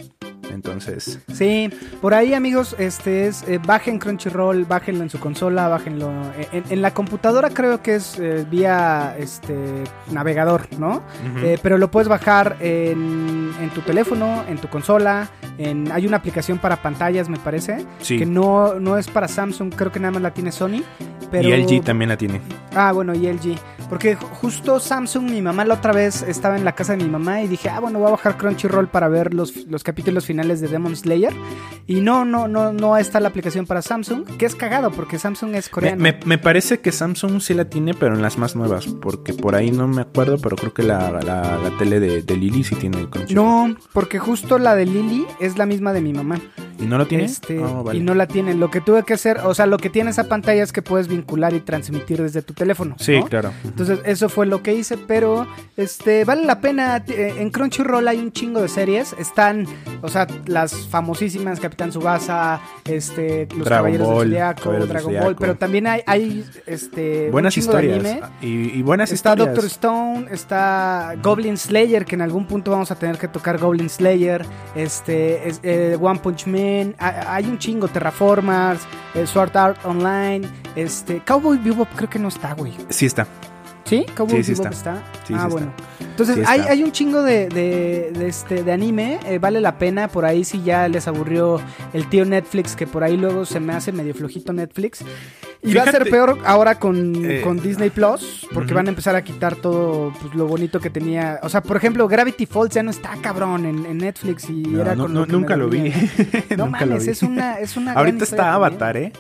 Entonces, 0.50 1.20
Sí, 1.32 1.70
por 2.00 2.14
ahí 2.14 2.34
amigos, 2.34 2.74
este 2.78 3.26
es 3.26 3.42
eh, 3.48 3.58
bajen 3.64 3.98
Crunchyroll, 3.98 4.64
bájenlo 4.64 5.02
en 5.02 5.10
su 5.10 5.18
consola, 5.18 5.68
bájenlo 5.68 6.10
en, 6.52 6.64
en 6.68 6.82
la 6.82 6.92
computadora 6.92 7.50
creo 7.50 7.82
que 7.82 7.96
es 7.96 8.18
eh, 8.18 8.46
vía 8.50 9.14
este 9.18 9.54
navegador, 10.10 10.66
¿no? 10.78 11.02
Eh, 11.42 11.58
pero 11.62 11.78
lo 11.78 11.90
puedes 11.90 12.08
bajar 12.08 12.56
en, 12.60 13.50
en 13.60 13.70
tu 13.70 13.80
teléfono, 13.82 14.44
en 14.48 14.58
tu 14.58 14.68
consola, 14.68 15.28
en, 15.58 15.90
hay 15.92 16.06
una 16.06 16.16
aplicación 16.16 16.58
para 16.58 16.76
pantallas 16.76 17.28
me 17.28 17.38
parece, 17.38 17.84
sí. 18.00 18.18
que 18.18 18.26
no, 18.26 18.74
no 18.80 18.98
es 18.98 19.08
para 19.08 19.28
Samsung, 19.28 19.74
creo 19.74 19.92
que 19.92 20.00
nada 20.00 20.12
más 20.12 20.22
la 20.22 20.32
tiene 20.32 20.52
Sony. 20.52 20.82
Pero... 21.30 21.48
Y 21.48 21.62
LG 21.62 21.84
también 21.84 22.08
la 22.08 22.16
tiene. 22.16 22.40
Ah, 22.74 22.92
bueno, 22.92 23.14
y 23.14 23.26
LG. 23.26 23.56
Porque 23.90 24.16
ju- 24.16 24.26
justo 24.30 24.80
Samsung, 24.80 25.28
mi 25.30 25.42
mamá 25.42 25.64
la 25.66 25.74
otra 25.74 25.92
vez 25.92 26.22
estaba 26.22 26.56
en 26.56 26.64
la 26.64 26.72
casa 26.76 26.96
de 26.96 27.02
mi 27.04 27.10
mamá 27.10 27.42
y 27.42 27.48
dije, 27.48 27.68
ah, 27.68 27.80
bueno, 27.80 27.98
voy 27.98 28.08
a 28.08 28.12
bajar 28.12 28.38
Crunchyroll 28.38 28.88
para 28.88 29.08
ver 29.08 29.34
los, 29.34 29.66
los 29.66 29.82
capítulos 29.84 30.24
finales 30.24 30.60
de 30.60 30.68
Demon 30.68 30.94
Slayer. 30.96 31.34
Y 31.86 32.00
no, 32.00 32.24
no, 32.24 32.46
no, 32.48 32.72
no 32.72 32.96
está 32.96 33.18
la 33.20 33.28
aplicación 33.28 33.66
para 33.66 33.82
Samsung, 33.82 34.24
que 34.38 34.46
es 34.46 34.54
cagado 34.54 34.90
porque 34.92 35.18
Samsung 35.18 35.54
es 35.56 35.68
coreano. 35.68 36.00
me- 36.02 36.18
me 36.24 36.38
parece 36.38 36.78
que 36.80 36.92
Samsung 36.92 37.40
sí 37.40 37.52
la 37.52 37.64
tiene, 37.66 37.92
pero 37.94 38.14
en 38.14 38.22
las 38.22 38.38
más 38.38 38.54
nuevas. 38.56 38.86
Porque 38.86 39.34
por 39.34 39.56
ahí 39.56 39.70
no 39.72 39.88
me 39.88 40.02
acuerdo, 40.02 40.38
pero 40.38 40.56
creo 40.56 40.72
que 40.72 40.84
la, 40.84 41.10
la- 41.10 41.58
la 41.58 41.76
tele 41.78 41.98
de, 42.00 42.22
de 42.22 42.36
Lily 42.36 42.62
sí 42.64 42.76
tiene 42.76 43.10
Crunchyroll. 43.10 43.34
No, 43.34 43.76
porque 43.92 44.18
justo 44.20 44.58
la 44.58 44.76
de 44.76 44.86
Lily 44.86 45.26
es 45.40 45.58
la 45.58 45.66
misma 45.66 45.92
de 45.92 46.00
mi 46.00 46.12
mamá. 46.12 46.38
¿Y 46.78 46.84
no 46.84 46.96
lo 46.96 47.06
tiene? 47.06 47.24
Este, 47.24 47.60
Ah, 47.62 47.82
vale. 47.84 47.98
Y 47.98 48.02
no 48.02 48.14
la 48.14 48.26
tienen. 48.26 48.58
Lo 48.60 48.70
que 48.70 48.80
tuve 48.80 49.02
que 49.02 49.12
hacer, 49.14 49.38
o 49.44 49.52
sea, 49.52 49.66
lo 49.66 49.76
que 49.76 49.90
tiene 49.90 50.10
esa 50.10 50.28
pantalla 50.28 50.62
es 50.62 50.72
que 50.72 50.80
puedes 50.80 51.08
vincular 51.08 51.52
y 51.52 51.60
transmitir 51.60 52.22
desde 52.22 52.40
tu 52.40 52.54
teléfono. 52.54 52.94
Sí, 52.98 53.18
¿no? 53.18 53.26
claro. 53.26 53.52
Entonces, 53.80 54.04
eso 54.06 54.28
fue 54.28 54.46
lo 54.46 54.62
que 54.62 54.74
hice, 54.74 54.96
pero 54.98 55.46
este 55.76 56.24
vale 56.24 56.44
la 56.44 56.60
pena. 56.60 57.02
eh, 57.08 57.34
En 57.38 57.50
Crunchyroll 57.50 58.06
hay 58.08 58.18
un 58.18 58.32
chingo 58.32 58.60
de 58.60 58.68
series. 58.68 59.14
Están, 59.18 59.66
o 60.02 60.08
sea, 60.08 60.26
las 60.46 60.74
famosísimas 60.88 61.60
Capitán 61.60 61.92
Subasa, 61.92 62.60
este, 62.84 63.46
Los 63.56 63.64
Dragon 63.64 63.86
Caballeros 63.92 64.06
Ball, 64.08 64.18
del 64.18 64.28
Zodiaco, 64.38 64.70
Dragon 64.72 64.98
Zodiaco. 65.02 65.24
Ball, 65.24 65.36
pero 65.36 65.54
también 65.56 65.86
hay, 65.86 66.02
hay 66.06 66.44
este, 66.66 67.30
Buenas 67.30 67.56
un 67.56 67.62
chingo 67.62 67.76
de 67.76 67.86
historias. 67.86 68.12
anime. 68.22 68.32
Y, 68.42 68.78
y 68.78 68.82
buenas 68.82 69.12
Está 69.12 69.30
historias. 69.30 69.54
Doctor 69.54 69.64
Stone, 69.70 70.26
está 70.30 71.14
Goblin 71.22 71.56
Slayer, 71.56 72.04
que 72.04 72.14
en 72.16 72.22
algún 72.22 72.46
punto 72.46 72.70
vamos 72.70 72.90
a 72.90 72.94
tener 72.96 73.16
que 73.18 73.28
tocar 73.28 73.58
Goblin 73.58 73.88
Slayer, 73.88 74.44
este, 74.74 75.48
es- 75.48 75.60
eh, 75.62 75.96
One 76.00 76.18
Punch 76.20 76.46
Man, 76.46 76.94
ha- 76.98 77.34
hay 77.34 77.46
un 77.46 77.58
chingo, 77.58 77.88
Terraformers, 77.88 78.80
eh, 79.14 79.26
Sword 79.26 79.56
Art 79.56 79.84
Online, 79.84 80.46
este, 80.76 81.20
Cowboy 81.24 81.58
Bebop 81.58 81.88
creo 81.96 82.10
que 82.10 82.18
no 82.18 82.28
está, 82.28 82.54
güey. 82.54 82.72
Sí 82.88 83.06
está. 83.06 83.26
¿Sí? 83.90 84.06
Cowboy 84.16 84.36
Sí, 84.42 84.54
sí 84.54 84.60
Bebop 84.60 84.72
está. 84.72 84.94
está. 85.00 85.26
Sí, 85.26 85.34
ah, 85.36 85.44
sí 85.46 85.52
bueno. 85.52 85.72
Entonces, 86.00 86.36
Sí 86.36 86.42
hay, 86.46 86.60
está. 86.60 86.72
hay 86.72 86.82
un 86.84 86.92
chingo 86.92 87.22
de, 87.22 87.48
de, 87.48 88.12
de 88.16 88.28
este, 88.28 88.62
de 88.62 88.72
anime, 88.72 89.18
eh, 89.26 89.38
vale 89.38 89.60
la 89.60 89.78
pena. 89.78 90.06
Por 90.08 90.24
ahí 90.24 90.44
si 90.44 90.62
ya 90.62 90.86
les 90.88 91.08
aburrió 91.08 91.60
el 91.92 92.08
tío 92.08 92.24
Netflix, 92.24 92.76
que 92.76 92.86
por 92.86 93.02
ahí 93.04 93.16
luego 93.16 93.44
se 93.44 93.58
me 93.60 93.72
hace 93.74 93.90
medio 93.92 94.14
flojito 94.14 94.52
Netflix. 94.52 95.04
Y 95.62 95.74
va 95.74 95.82
a 95.82 95.90
ser 95.90 96.08
peor 96.08 96.38
ahora 96.46 96.78
con, 96.78 97.22
Eh, 97.22 97.42
con 97.42 97.60
Disney 97.60 97.90
Plus, 97.90 98.46
porque 98.54 98.72
van 98.72 98.86
a 98.86 98.90
empezar 98.90 99.14
a 99.14 99.22
quitar 99.22 99.56
todo 99.56 100.12
pues, 100.22 100.34
lo 100.34 100.46
bonito 100.46 100.80
que 100.80 100.88
tenía. 100.88 101.38
O 101.42 101.48
sea, 101.50 101.60
por 101.62 101.76
ejemplo, 101.76 102.06
Gravity 102.08 102.46
Falls 102.46 102.72
ya 102.72 102.82
no 102.82 102.90
está 102.90 103.10
cabrón 103.20 103.66
en, 103.66 103.84
en 103.84 103.98
Netflix 103.98 104.48
y 104.48 104.62
No, 104.62 104.80
era 104.80 104.94
no, 104.94 105.02
con 105.04 105.12
no, 105.14 105.20
lo 105.20 105.26
nunca 105.26 105.56
lo 105.56 105.68
vi. 105.68 105.90
No 106.56 106.66
Nunca 106.66 106.80
lo 106.86 106.92
mames, 106.92 107.04
vi. 107.06 107.10
es 107.10 107.22
una, 107.22 107.54
es 107.58 107.76
una 107.76 107.92
Ahorita 107.92 108.24
está 108.24 108.36
también. 108.36 108.54
Avatar, 108.54 108.96
¿eh? 108.96 109.12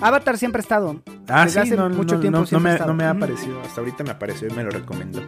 Avatar 0.00 0.38
siempre 0.38 0.60
ha 0.60 0.62
estado. 0.62 1.00
Ah, 1.28 1.44
Desde 1.44 1.60
sí, 1.62 1.68
hace 1.68 1.76
no, 1.76 1.88
mucho 1.90 2.14
no, 2.16 2.20
tiempo 2.20 2.44
no, 2.50 2.60
me, 2.60 2.70
ha 2.70 2.72
estado. 2.74 2.90
no 2.92 2.96
me 2.96 3.04
ha 3.04 3.10
Ujú. 3.12 3.16
aparecido. 3.18 3.60
Hasta 3.62 3.80
ahorita 3.80 4.04
me 4.04 4.10
apareció 4.10 4.48
y 4.48 4.52
me 4.52 4.62
lo 4.64 4.70
recomendó. 4.70 5.22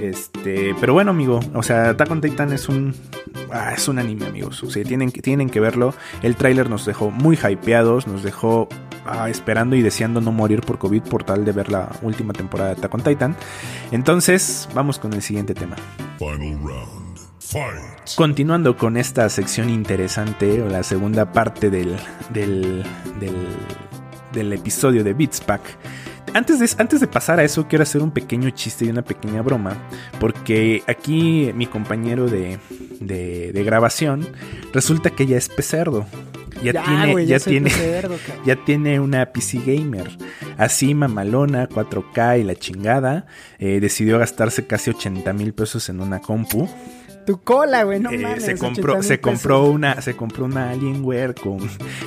Este, 0.00 0.74
pero 0.80 0.94
bueno, 0.94 1.10
amigo, 1.10 1.40
o 1.54 1.62
sea, 1.62 1.90
Attack 1.90 2.10
on 2.10 2.20
Titan 2.22 2.52
es 2.52 2.68
un 2.70 2.94
ah, 3.52 3.72
es 3.74 3.86
un 3.88 3.98
anime, 3.98 4.26
amigos. 4.26 4.62
O 4.62 4.70
sea, 4.70 4.82
tienen, 4.84 5.10
que- 5.10 5.20
tienen 5.20 5.50
que 5.50 5.60
verlo. 5.60 5.92
El 6.22 6.36
tráiler 6.36 6.70
nos 6.70 6.86
dejó 6.86 7.10
muy 7.10 7.36
hypeados, 7.36 8.06
nos 8.06 8.22
dejó 8.22 8.68
ah, 9.04 9.28
esperando 9.28 9.76
y 9.76 9.82
deseando 9.82 10.20
no 10.22 10.32
morir 10.32 10.62
por 10.62 10.78
COVID 10.78 11.02
por 11.02 11.24
tal 11.24 11.44
de 11.44 11.52
ver 11.52 11.70
la 11.70 11.90
última 12.02 12.32
temporada 12.32 12.70
de 12.70 12.76
Attack 12.76 12.94
on 12.94 13.02
Titan. 13.02 13.36
Entonces, 13.90 14.68
vamos 14.74 14.98
con 14.98 15.12
el 15.12 15.20
siguiente 15.20 15.52
tema. 15.52 15.76
Final 16.18 16.58
round. 16.62 16.99
Fight. 17.50 18.14
Continuando 18.16 18.76
con 18.76 18.96
esta 18.96 19.28
sección 19.28 19.68
interesante, 19.70 20.62
o 20.62 20.68
la 20.68 20.82
segunda 20.82 21.32
parte 21.32 21.70
del, 21.70 21.96
del, 22.32 22.84
del, 23.18 23.36
del 24.32 24.52
episodio 24.52 25.04
de 25.04 25.12
Beats 25.14 25.40
Pack. 25.40 25.60
Antes 26.32 26.60
de, 26.60 26.68
antes 26.80 27.00
de 27.00 27.06
pasar 27.08 27.40
a 27.40 27.44
eso, 27.44 27.66
quiero 27.66 27.82
hacer 27.82 28.02
un 28.02 28.12
pequeño 28.12 28.50
chiste 28.50 28.84
y 28.84 28.88
una 28.88 29.02
pequeña 29.02 29.42
broma. 29.42 29.76
Porque 30.20 30.82
aquí 30.86 31.50
mi 31.54 31.66
compañero 31.66 32.28
de, 32.28 32.58
de, 33.00 33.52
de 33.52 33.64
grabación 33.64 34.26
resulta 34.72 35.10
que 35.10 35.26
ya 35.26 35.36
es 35.36 35.48
pecerdo. 35.48 36.06
Ya, 36.62 36.84
tiene, 36.84 37.26
ya 37.26 37.38
tiene, 37.38 37.70
pecerdo, 37.70 38.16
cabrón. 38.26 38.46
ya 38.46 38.64
tiene 38.64 39.00
una 39.00 39.26
PC 39.26 39.60
gamer. 39.64 40.10
Así 40.58 40.94
mamalona, 40.94 41.68
4K 41.68 42.40
y 42.40 42.44
la 42.44 42.54
chingada. 42.54 43.26
Eh, 43.58 43.80
decidió 43.80 44.18
gastarse 44.18 44.66
casi 44.66 44.90
80 44.90 45.32
mil 45.32 45.54
pesos 45.54 45.88
en 45.88 46.00
una 46.00 46.20
compu. 46.20 46.68
Tu 47.26 47.40
cola, 47.42 47.84
güey, 47.84 48.00
no 48.00 48.10
Eh, 48.10 48.18
mames. 48.18 48.44
se 48.44 48.52
80 48.54 48.64
compró, 48.66 49.02
se 49.02 49.18
pesos. 49.18 49.22
compró 49.22 49.64
una, 49.64 50.00
se 50.00 50.16
compró 50.16 50.44
una 50.46 50.70
Alienware 50.70 51.34
con, 51.34 51.58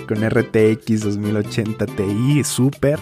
con 0.07 0.30
RTX 0.30 1.01
2080 1.01 1.86
Ti 1.86 2.43
Super, 2.43 2.99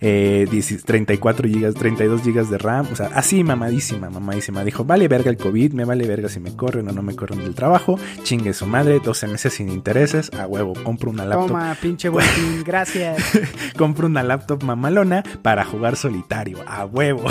eh, 0.00 0.46
10 0.50 0.84
34 0.84 1.48
GB, 1.48 1.74
32 1.74 2.22
GB 2.24 2.46
de 2.48 2.58
RAM, 2.58 2.86
o 2.92 2.96
sea, 2.96 3.10
así 3.14 3.42
mamadísima, 3.44 4.08
mamadísima. 4.08 4.62
Dijo, 4.64 4.84
vale 4.84 5.08
verga 5.08 5.30
el 5.30 5.36
COVID, 5.36 5.72
me 5.72 5.84
vale 5.84 6.06
verga 6.06 6.28
si 6.28 6.38
me 6.40 6.54
corren 6.54 6.88
o 6.88 6.92
no 6.92 7.02
me 7.02 7.16
corren 7.16 7.40
del 7.40 7.54
trabajo, 7.54 7.98
chingue 8.22 8.52
su 8.54 8.66
madre, 8.66 9.00
12 9.04 9.26
meses 9.26 9.54
sin 9.54 9.68
intereses, 9.68 10.30
a 10.38 10.46
huevo, 10.46 10.74
compro 10.84 11.10
una 11.10 11.24
laptop, 11.24 11.48
Toma, 11.48 11.76
pinche 11.82 12.08
botín, 12.10 12.62
gracias. 12.64 13.22
compro 13.76 14.06
una 14.06 14.22
laptop 14.22 14.62
mamalona 14.62 15.22
para 15.42 15.64
jugar 15.64 15.96
solitario, 15.96 16.58
a 16.66 16.84
huevo. 16.86 17.24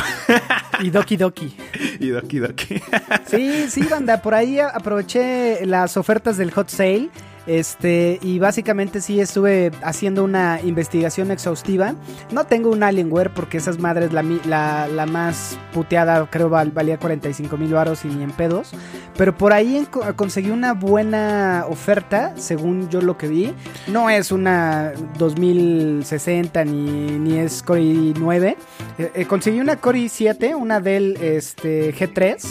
Y 0.79 0.89
Doki 0.91 1.17
Doki. 1.17 1.55
y 1.99 2.09
doki 2.09 2.37
doki. 2.37 2.79
Sí, 3.25 3.65
sí, 3.69 3.81
banda, 3.89 4.16
por 4.21 4.33
ahí 4.35 4.59
aproveché 4.59 5.65
las 5.65 5.97
ofertas 5.97 6.37
del 6.37 6.51
hot 6.51 6.69
sale. 6.69 7.09
Este, 7.45 8.19
y 8.21 8.39
básicamente 8.39 8.99
sí 8.99 9.21
estuve 9.21 9.71
haciendo 9.81 10.25
una 10.25 10.59
investigación 10.61 11.31
exhaustiva. 11.31 11.95
No 12.29 12.45
tengo 12.45 12.69
un 12.69 12.83
Alienware 12.83 13.33
porque 13.33 13.55
esas 13.55 13.79
madres, 13.79 14.11
la, 14.11 14.21
la, 14.21 14.89
la 14.89 15.05
más 15.05 15.57
puteada, 15.73 16.27
creo 16.29 16.49
val- 16.49 16.71
valía 16.71 16.97
45 16.99 17.55
mil 17.55 17.71
baros 17.73 18.03
y 18.03 18.09
ni 18.09 18.21
en 18.21 18.31
pedos. 18.31 18.71
Pero 19.15 19.37
por 19.37 19.53
ahí 19.53 19.87
conseguí 20.17 20.49
una 20.51 20.73
buena 20.73 21.63
oferta, 21.69 22.33
según 22.35 22.89
yo 22.89 22.99
lo 22.99 23.17
que 23.17 23.29
vi. 23.29 23.53
No 23.87 24.09
es 24.09 24.33
una 24.33 24.91
2060 25.17 26.65
ni, 26.65 27.11
ni 27.17 27.39
es 27.39 27.63
Core 27.63 28.13
9. 28.19 28.57
Eh, 28.97 29.11
eh, 29.15 29.25
conseguí 29.25 29.61
una 29.61 29.77
Core 29.77 29.99
i7, 29.99 30.53
una 30.53 30.81
Dell 30.81 31.15
este, 31.21 31.93
G3 31.95 32.45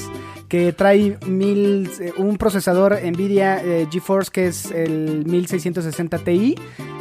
que 0.48 0.72
trae 0.72 1.18
mil, 1.26 1.90
eh, 2.00 2.12
un 2.16 2.36
procesador 2.38 2.98
Nvidia 3.02 3.62
eh, 3.62 3.86
GeForce 3.90 4.30
que 4.30 4.46
es 4.46 4.70
el 4.70 5.24
1660 5.26 6.18
Ti, 6.18 6.54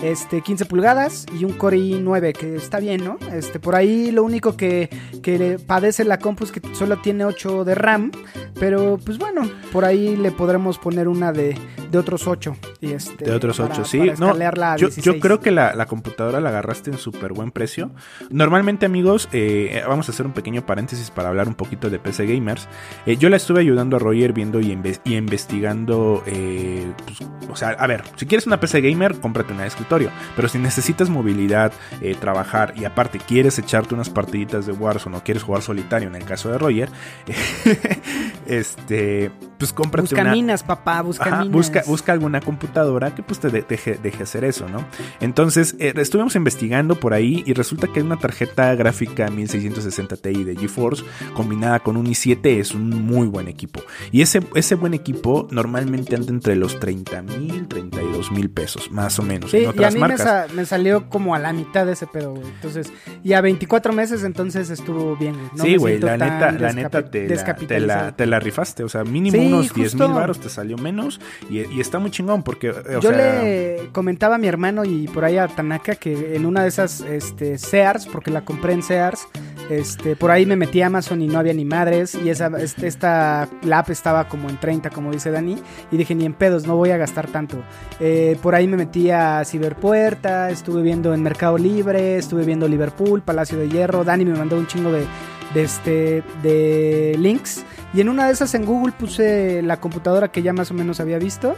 este 0.03 0.41
15 0.41 0.65
pulgadas 0.65 1.25
y 1.39 1.45
un 1.45 1.53
Core 1.53 1.77
i9 1.77 2.33
que 2.33 2.55
está 2.55 2.79
bien, 2.79 3.03
¿no? 3.03 3.17
Este 3.31 3.59
por 3.59 3.75
ahí 3.75 4.11
lo 4.11 4.23
único 4.23 4.57
que, 4.57 4.89
que 5.21 5.59
padece 5.65 6.03
la 6.03 6.19
compu 6.19 6.45
es 6.45 6.51
que 6.51 6.61
solo 6.73 7.01
tiene 7.01 7.25
8 7.25 7.65
de 7.65 7.75
RAM, 7.75 8.11
pero 8.59 8.97
pues 9.03 9.17
bueno, 9.17 9.49
por 9.71 9.85
ahí 9.85 10.15
le 10.15 10.31
podremos 10.31 10.77
poner 10.77 11.07
una 11.07 11.31
de, 11.31 11.55
de 11.95 11.99
otros 12.01 12.27
8 12.27 12.55
y 12.81 12.91
este 12.93 13.25
De 13.25 13.31
otros 13.33 13.57
para- 13.57 13.73
8, 13.73 13.85
sí. 13.85 13.99
No, 14.19 14.33
yo, 14.77 14.87
16. 14.87 15.03
yo 15.05 15.19
creo 15.19 15.39
que 15.39 15.51
la, 15.51 15.73
la 15.73 15.85
computadora 15.85 16.39
la 16.41 16.49
agarraste 16.49 16.91
en 16.91 16.97
súper 16.97 17.33
buen 17.33 17.51
precio. 17.51 17.91
Normalmente, 18.29 18.85
amigos, 18.85 19.27
eh, 19.31 19.81
vamos 19.87 20.07
a 20.09 20.11
hacer 20.11 20.25
un 20.25 20.33
pequeño 20.33 20.65
paréntesis 20.65 21.09
para 21.11 21.29
hablar 21.29 21.47
un 21.47 21.55
poquito 21.55 21.89
de 21.89 21.97
PC 21.99 22.25
Gamers. 22.27 22.67
Eh, 23.05 23.17
yo 23.17 23.29
la 23.29 23.37
estuve 23.37 23.61
ayudando 23.61 23.95
a 23.95 23.99
Roger 23.99 24.33
viendo 24.33 24.59
y, 24.59 24.65
inve- 24.75 24.99
y 25.03 25.15
investigando. 25.15 26.23
eh, 26.25 26.91
pues, 27.05 27.19
o 27.49 27.55
sea, 27.55 27.69
a 27.69 27.87
ver, 27.87 28.03
si 28.17 28.25
quieres 28.25 28.45
una 28.47 28.59
PC 28.59 28.81
Gamer, 28.81 29.15
cómprate 29.19 29.53
una 29.53 29.63
de 29.63 29.69
escritorio. 29.69 30.11
Pero 30.35 30.47
si 30.47 30.57
necesitas 30.57 31.09
movilidad, 31.09 31.71
trabajar 32.19 32.73
y 32.75 32.85
aparte 32.85 33.19
quieres 33.19 33.57
echarte 33.59 33.93
unas 33.95 34.09
partiditas 34.09 34.65
de 34.65 34.73
Warzone 34.73 35.17
o 35.17 35.23
quieres 35.23 35.43
jugar 35.43 35.61
solitario, 35.61 36.07
en 36.09 36.15
el 36.15 36.25
caso 36.25 36.49
de 36.51 36.57
Roger, 36.57 36.89
este, 38.45 39.31
pues 39.57 39.71
cómprate 39.73 40.03
Busca 40.09 40.21
una. 40.21 40.31
minas, 40.31 40.63
papá, 40.63 41.01
busca 41.01 41.25
Ajá, 41.25 41.37
minas. 41.39 41.51
busca, 41.53 41.83
busca 41.87 42.11
alguna 42.11 42.41
computadora 42.41 43.13
que 43.15 43.23
pues 43.23 43.39
te 43.39 43.49
de- 43.49 43.61
deje, 43.67 43.95
deje 44.01 44.23
hacer 44.23 44.43
eso, 44.43 44.67
¿no? 44.69 44.85
Entonces, 45.21 45.75
eh, 45.79 45.93
estuvimos 45.97 46.35
investigando 46.35 46.95
por 46.99 47.13
ahí 47.13 47.43
y 47.45 47.53
resulta 47.53 47.87
que 47.87 48.01
una 48.01 48.17
tarjeta 48.17 48.73
gráfica 48.75 49.29
1660 49.29 50.17
Ti 50.17 50.43
de 50.43 50.55
GeForce 50.55 51.03
combinada 51.33 51.79
con 51.79 51.97
un 51.97 52.05
i7 52.07 52.59
es 52.59 52.73
un 52.73 52.89
muy 52.89 53.27
buen 53.27 53.47
equipo. 53.47 53.81
Y 54.11 54.21
ese, 54.21 54.41
ese 54.55 54.75
buen 54.75 54.93
equipo 54.93 55.47
normalmente 55.51 56.15
anda 56.15 56.31
entre 56.31 56.55
los 56.55 56.79
30 56.79 57.21
mil, 57.21 57.67
32 57.67 58.31
mil 58.31 58.49
pesos, 58.49 58.91
más 58.91 59.17
o 59.19 59.23
menos. 59.23 59.51
Sí, 59.51 59.57
en 59.57 59.63
y 59.63 59.65
a 59.67 59.69
otras 59.71 59.93
mí 59.93 59.99
me, 60.01 60.07
marcas. 60.07 60.21
sa- 60.27 60.47
me 60.53 60.65
salió 60.65 61.09
como 61.09 61.35
a 61.35 61.39
la 61.39 61.53
mitad 61.53 61.85
de 61.85 61.93
ese 61.93 62.07
pedo, 62.07 62.31
güey. 62.33 62.47
Entonces, 62.47 62.91
y 63.23 63.33
a 63.33 63.41
24 63.41 63.93
meses 63.93 64.23
entonces 64.23 64.69
estuvo 64.69 65.15
bien, 65.15 65.33
güey. 65.33 65.49
No 65.55 65.63
sí, 65.63 65.77
güey, 65.77 65.99
la 65.99 66.17
neta, 66.17 66.51
la 66.51 66.73
neta 66.73 67.09
te 67.09 67.27
la, 67.29 67.55
te, 67.55 67.79
la, 67.79 68.11
te 68.15 68.25
la 68.25 68.39
rifaste. 68.39 68.83
O 68.83 68.89
sea, 68.89 69.03
mínimo 69.03 69.37
Sí, 69.37 69.44
unos 69.47 69.73
10 69.73 69.95
mil 69.95 70.07
baros 70.09 70.39
te 70.39 70.49
salió 70.49 70.77
menos. 70.77 71.19
Y, 71.49 71.59
y 71.59 71.79
está 71.79 71.99
muy 71.99 72.11
chingón 72.11 72.43
porque, 72.43 72.67
eh, 72.67 72.97
o 72.97 73.01
Yo 73.01 73.09
sea, 73.09 73.41
le 73.43 73.89
comentaba 73.91 74.35
a 74.35 74.37
mi 74.37 74.47
hermano 74.47 74.85
y 74.85 75.07
por 75.07 75.25
ahí 75.25 75.37
a 75.37 75.47
Tanaka 75.47 75.95
que 75.95 76.35
en 76.35 76.45
una 76.45 76.63
de 76.63 76.69
esas 76.69 77.01
este, 77.01 77.57
Sears, 77.57 78.05
porque 78.07 78.31
la 78.31 78.43
compré 78.43 78.73
en 78.73 78.83
Sears, 78.83 79.27
este, 79.69 80.15
por 80.15 80.31
ahí 80.31 80.45
me 80.45 80.55
metí 80.55 80.81
a 80.81 80.87
Amazon 80.87 81.21
y 81.21 81.27
no 81.27 81.39
había 81.39 81.53
ni 81.53 81.65
madres. 81.65 82.15
Y 82.15 82.29
esa, 82.29 82.47
este, 82.59 82.87
esta 82.87 83.49
la 83.63 83.79
app 83.79 83.89
estaba 83.89 84.27
como 84.27 84.49
en 84.49 84.59
30, 84.59 84.89
como 84.89 85.11
dice 85.11 85.31
Dani. 85.31 85.57
Y 85.91 85.97
dije, 85.97 86.15
ni 86.15 86.25
en 86.25 86.33
pedos, 86.33 86.65
no 86.65 86.75
voy 86.75 86.91
a 86.91 86.97
gastar 86.97 87.27
tanto. 87.27 87.57
Eh, 87.99 88.37
por 88.41 88.55
ahí 88.55 88.67
me 88.67 88.77
metí 88.77 89.09
a 89.09 89.43
Ciberpuerta, 89.45 90.49
estuve 90.49 90.81
viendo 90.81 91.13
en 91.13 91.23
Mercado 91.23 91.57
Libre, 91.57 92.17
estuve 92.17 92.45
viendo 92.45 92.67
Liverpool, 92.67 93.21
Palacio 93.21 93.57
de 93.57 93.69
Hierro. 93.69 94.03
Dani 94.03 94.25
me 94.25 94.37
mandó 94.37 94.57
un 94.57 94.67
chingo 94.67 94.91
de, 94.91 95.05
de, 95.53 95.63
este, 95.63 96.23
de 96.43 97.15
links. 97.19 97.65
Y 97.95 98.01
en 98.01 98.09
una 98.09 98.27
de 98.27 98.33
esas 98.33 98.53
en 98.55 98.65
Google 98.65 98.91
puse 98.91 99.61
la 99.61 99.79
computadora 99.79 100.27
que 100.27 100.41
ya 100.41 100.51
más 100.51 100.69
o 100.69 100.73
menos 100.73 100.99
había 100.99 101.17
visto. 101.17 101.55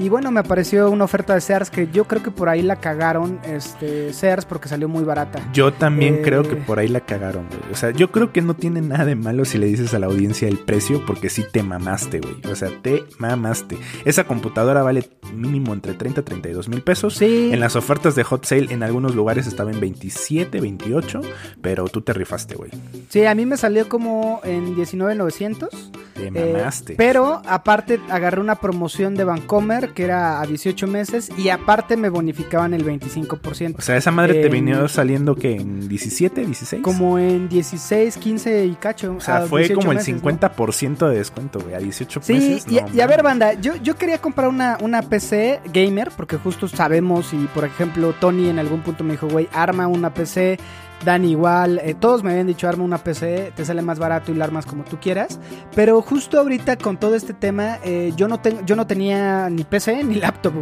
Y 0.00 0.08
bueno, 0.08 0.30
me 0.30 0.40
apareció 0.40 0.90
una 0.90 1.04
oferta 1.04 1.34
de 1.34 1.42
Sears 1.42 1.68
que 1.68 1.86
yo 1.92 2.04
creo 2.06 2.22
que 2.22 2.30
por 2.30 2.48
ahí 2.48 2.62
la 2.62 2.76
cagaron 2.76 3.38
este, 3.44 4.14
Sears 4.14 4.46
porque 4.46 4.66
salió 4.66 4.88
muy 4.88 5.04
barata. 5.04 5.40
Yo 5.52 5.74
también 5.74 6.14
Eh, 6.14 6.22
creo 6.24 6.42
que 6.42 6.56
por 6.56 6.78
ahí 6.78 6.88
la 6.88 7.00
cagaron, 7.00 7.46
güey. 7.48 7.60
O 7.70 7.76
sea, 7.76 7.90
yo 7.90 8.10
creo 8.10 8.32
que 8.32 8.40
no 8.40 8.54
tiene 8.54 8.80
nada 8.80 9.04
de 9.04 9.14
malo 9.14 9.44
si 9.44 9.58
le 9.58 9.66
dices 9.66 9.92
a 9.92 9.98
la 9.98 10.06
audiencia 10.06 10.48
el 10.48 10.56
precio, 10.58 11.04
porque 11.06 11.28
sí 11.28 11.44
te 11.52 11.62
mamaste, 11.62 12.20
güey. 12.20 12.36
O 12.50 12.56
sea, 12.56 12.70
te 12.80 13.04
mamaste. 13.18 13.76
Esa 14.06 14.24
computadora 14.24 14.82
vale 14.82 15.06
mínimo 15.34 15.74
entre 15.74 15.92
30 15.92 16.22
y 16.22 16.24
32 16.24 16.68
mil 16.70 16.80
pesos. 16.82 17.14
Sí. 17.16 17.50
En 17.52 17.60
las 17.60 17.76
ofertas 17.76 18.14
de 18.14 18.24
Hot 18.24 18.46
Sale, 18.46 18.72
en 18.72 18.82
algunos 18.82 19.14
lugares 19.14 19.46
estaba 19.46 19.70
en 19.70 19.80
27, 19.80 20.62
28, 20.62 21.20
pero 21.60 21.84
tú 21.88 22.00
te 22.00 22.14
rifaste, 22.14 22.54
güey. 22.54 22.70
Sí, 23.10 23.26
a 23.26 23.34
mí 23.34 23.44
me 23.44 23.58
salió 23.58 23.86
como 23.86 24.40
en 24.44 24.74
19,900. 24.74 25.92
Te 26.14 26.26
eh, 26.26 26.30
mamaste. 26.30 26.94
pero 26.96 27.40
aparte 27.46 28.00
agarré 28.10 28.40
una 28.40 28.56
promoción 28.56 29.14
de 29.14 29.24
Vancomer 29.24 29.89
que 29.90 30.04
era 30.04 30.40
a 30.40 30.46
18 30.46 30.86
meses 30.86 31.30
y 31.36 31.48
aparte 31.48 31.96
me 31.96 32.08
bonificaban 32.08 32.74
el 32.74 32.84
25%. 32.84 33.76
o 33.78 33.80
sea, 33.80 33.96
esa 33.96 34.10
madre 34.10 34.42
te 34.42 34.48
vino 34.48 34.88
saliendo 34.88 35.34
que 35.34 35.56
en 35.56 35.88
17, 35.88 36.44
16. 36.46 36.82
como 36.82 37.18
en 37.18 37.48
16, 37.48 38.16
15 38.16 38.66
y 38.66 38.74
cacho. 38.74 39.14
o 39.16 39.20
sea, 39.20 39.42
fue 39.42 39.60
18 39.62 39.78
como 39.80 39.92
el 39.92 39.98
meses, 39.98 40.14
¿no? 40.14 40.30
50% 40.30 41.08
de 41.08 41.16
descuento, 41.16 41.60
güey. 41.60 41.74
A 41.74 41.78
18 41.78 42.20
Sí, 42.22 42.32
meses. 42.34 42.64
y, 42.68 42.76
no 42.76 42.88
y 42.94 43.00
a 43.00 43.06
ver, 43.06 43.22
banda, 43.22 43.54
yo, 43.54 43.76
yo 43.76 43.96
quería 43.96 44.18
comprar 44.18 44.48
una, 44.48 44.78
una 44.80 45.02
PC 45.02 45.60
gamer, 45.72 46.10
porque 46.16 46.36
justo 46.36 46.68
sabemos, 46.68 47.32
y 47.32 47.36
por 47.54 47.64
ejemplo, 47.64 48.14
Tony 48.18 48.48
en 48.48 48.58
algún 48.58 48.80
punto 48.82 49.04
me 49.04 49.12
dijo, 49.12 49.28
güey, 49.28 49.48
arma 49.52 49.86
una 49.86 50.12
PC, 50.14 50.58
Dani 51.04 51.30
igual, 51.30 51.80
eh, 51.82 51.94
todos 51.98 52.22
me 52.22 52.30
habían 52.30 52.46
dicho, 52.46 52.68
arma 52.68 52.84
una 52.84 52.98
PC, 52.98 53.52
te 53.56 53.64
sale 53.64 53.80
más 53.80 53.98
barato 53.98 54.32
y 54.32 54.34
la 54.34 54.44
armas 54.44 54.66
como 54.66 54.84
tú 54.84 54.98
quieras, 55.00 55.40
pero 55.74 56.02
justo 56.02 56.38
ahorita 56.38 56.76
con 56.76 56.98
todo 56.98 57.14
este 57.14 57.32
tema, 57.32 57.78
eh, 57.84 58.12
yo, 58.16 58.28
no 58.28 58.40
yo 58.66 58.76
no 58.76 58.86
tenía 58.86 59.48
ni 59.48 59.64
PC 59.64 60.04
ni 60.04 60.16
laptop, 60.16 60.52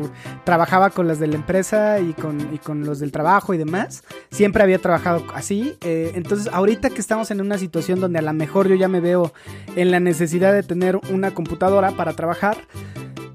trabajaba 0.45 0.91
con 0.91 1.09
las 1.09 1.19
de 1.19 1.27
la 1.27 1.35
empresa 1.35 1.99
y 1.99 2.13
con, 2.13 2.59
con 2.59 2.85
los 2.85 3.01
del 3.01 3.11
trabajo 3.11 3.53
y 3.53 3.59
demás, 3.59 4.05
siempre 4.31 4.63
había 4.63 4.79
trabajado 4.79 5.25
así, 5.35 5.77
eh, 5.81 6.13
entonces 6.15 6.49
ahorita 6.53 6.91
que 6.91 7.01
estamos 7.01 7.31
en 7.33 7.41
una 7.41 7.59
situación 7.59 8.01
donde 8.01 8.21
a 8.21 8.23
lo 8.23 8.33
mejor 8.33 8.69
yo 8.69 8.77
ya 8.77 8.87
me 8.87 9.01
veo 9.01 9.33
en 9.75 9.91
la 9.91 9.99
necesidad 9.99 10.53
de 10.53 10.63
tener 10.63 11.01
una 11.11 11.33
computadora 11.33 11.91
para 11.93 12.13
trabajar, 12.13 12.59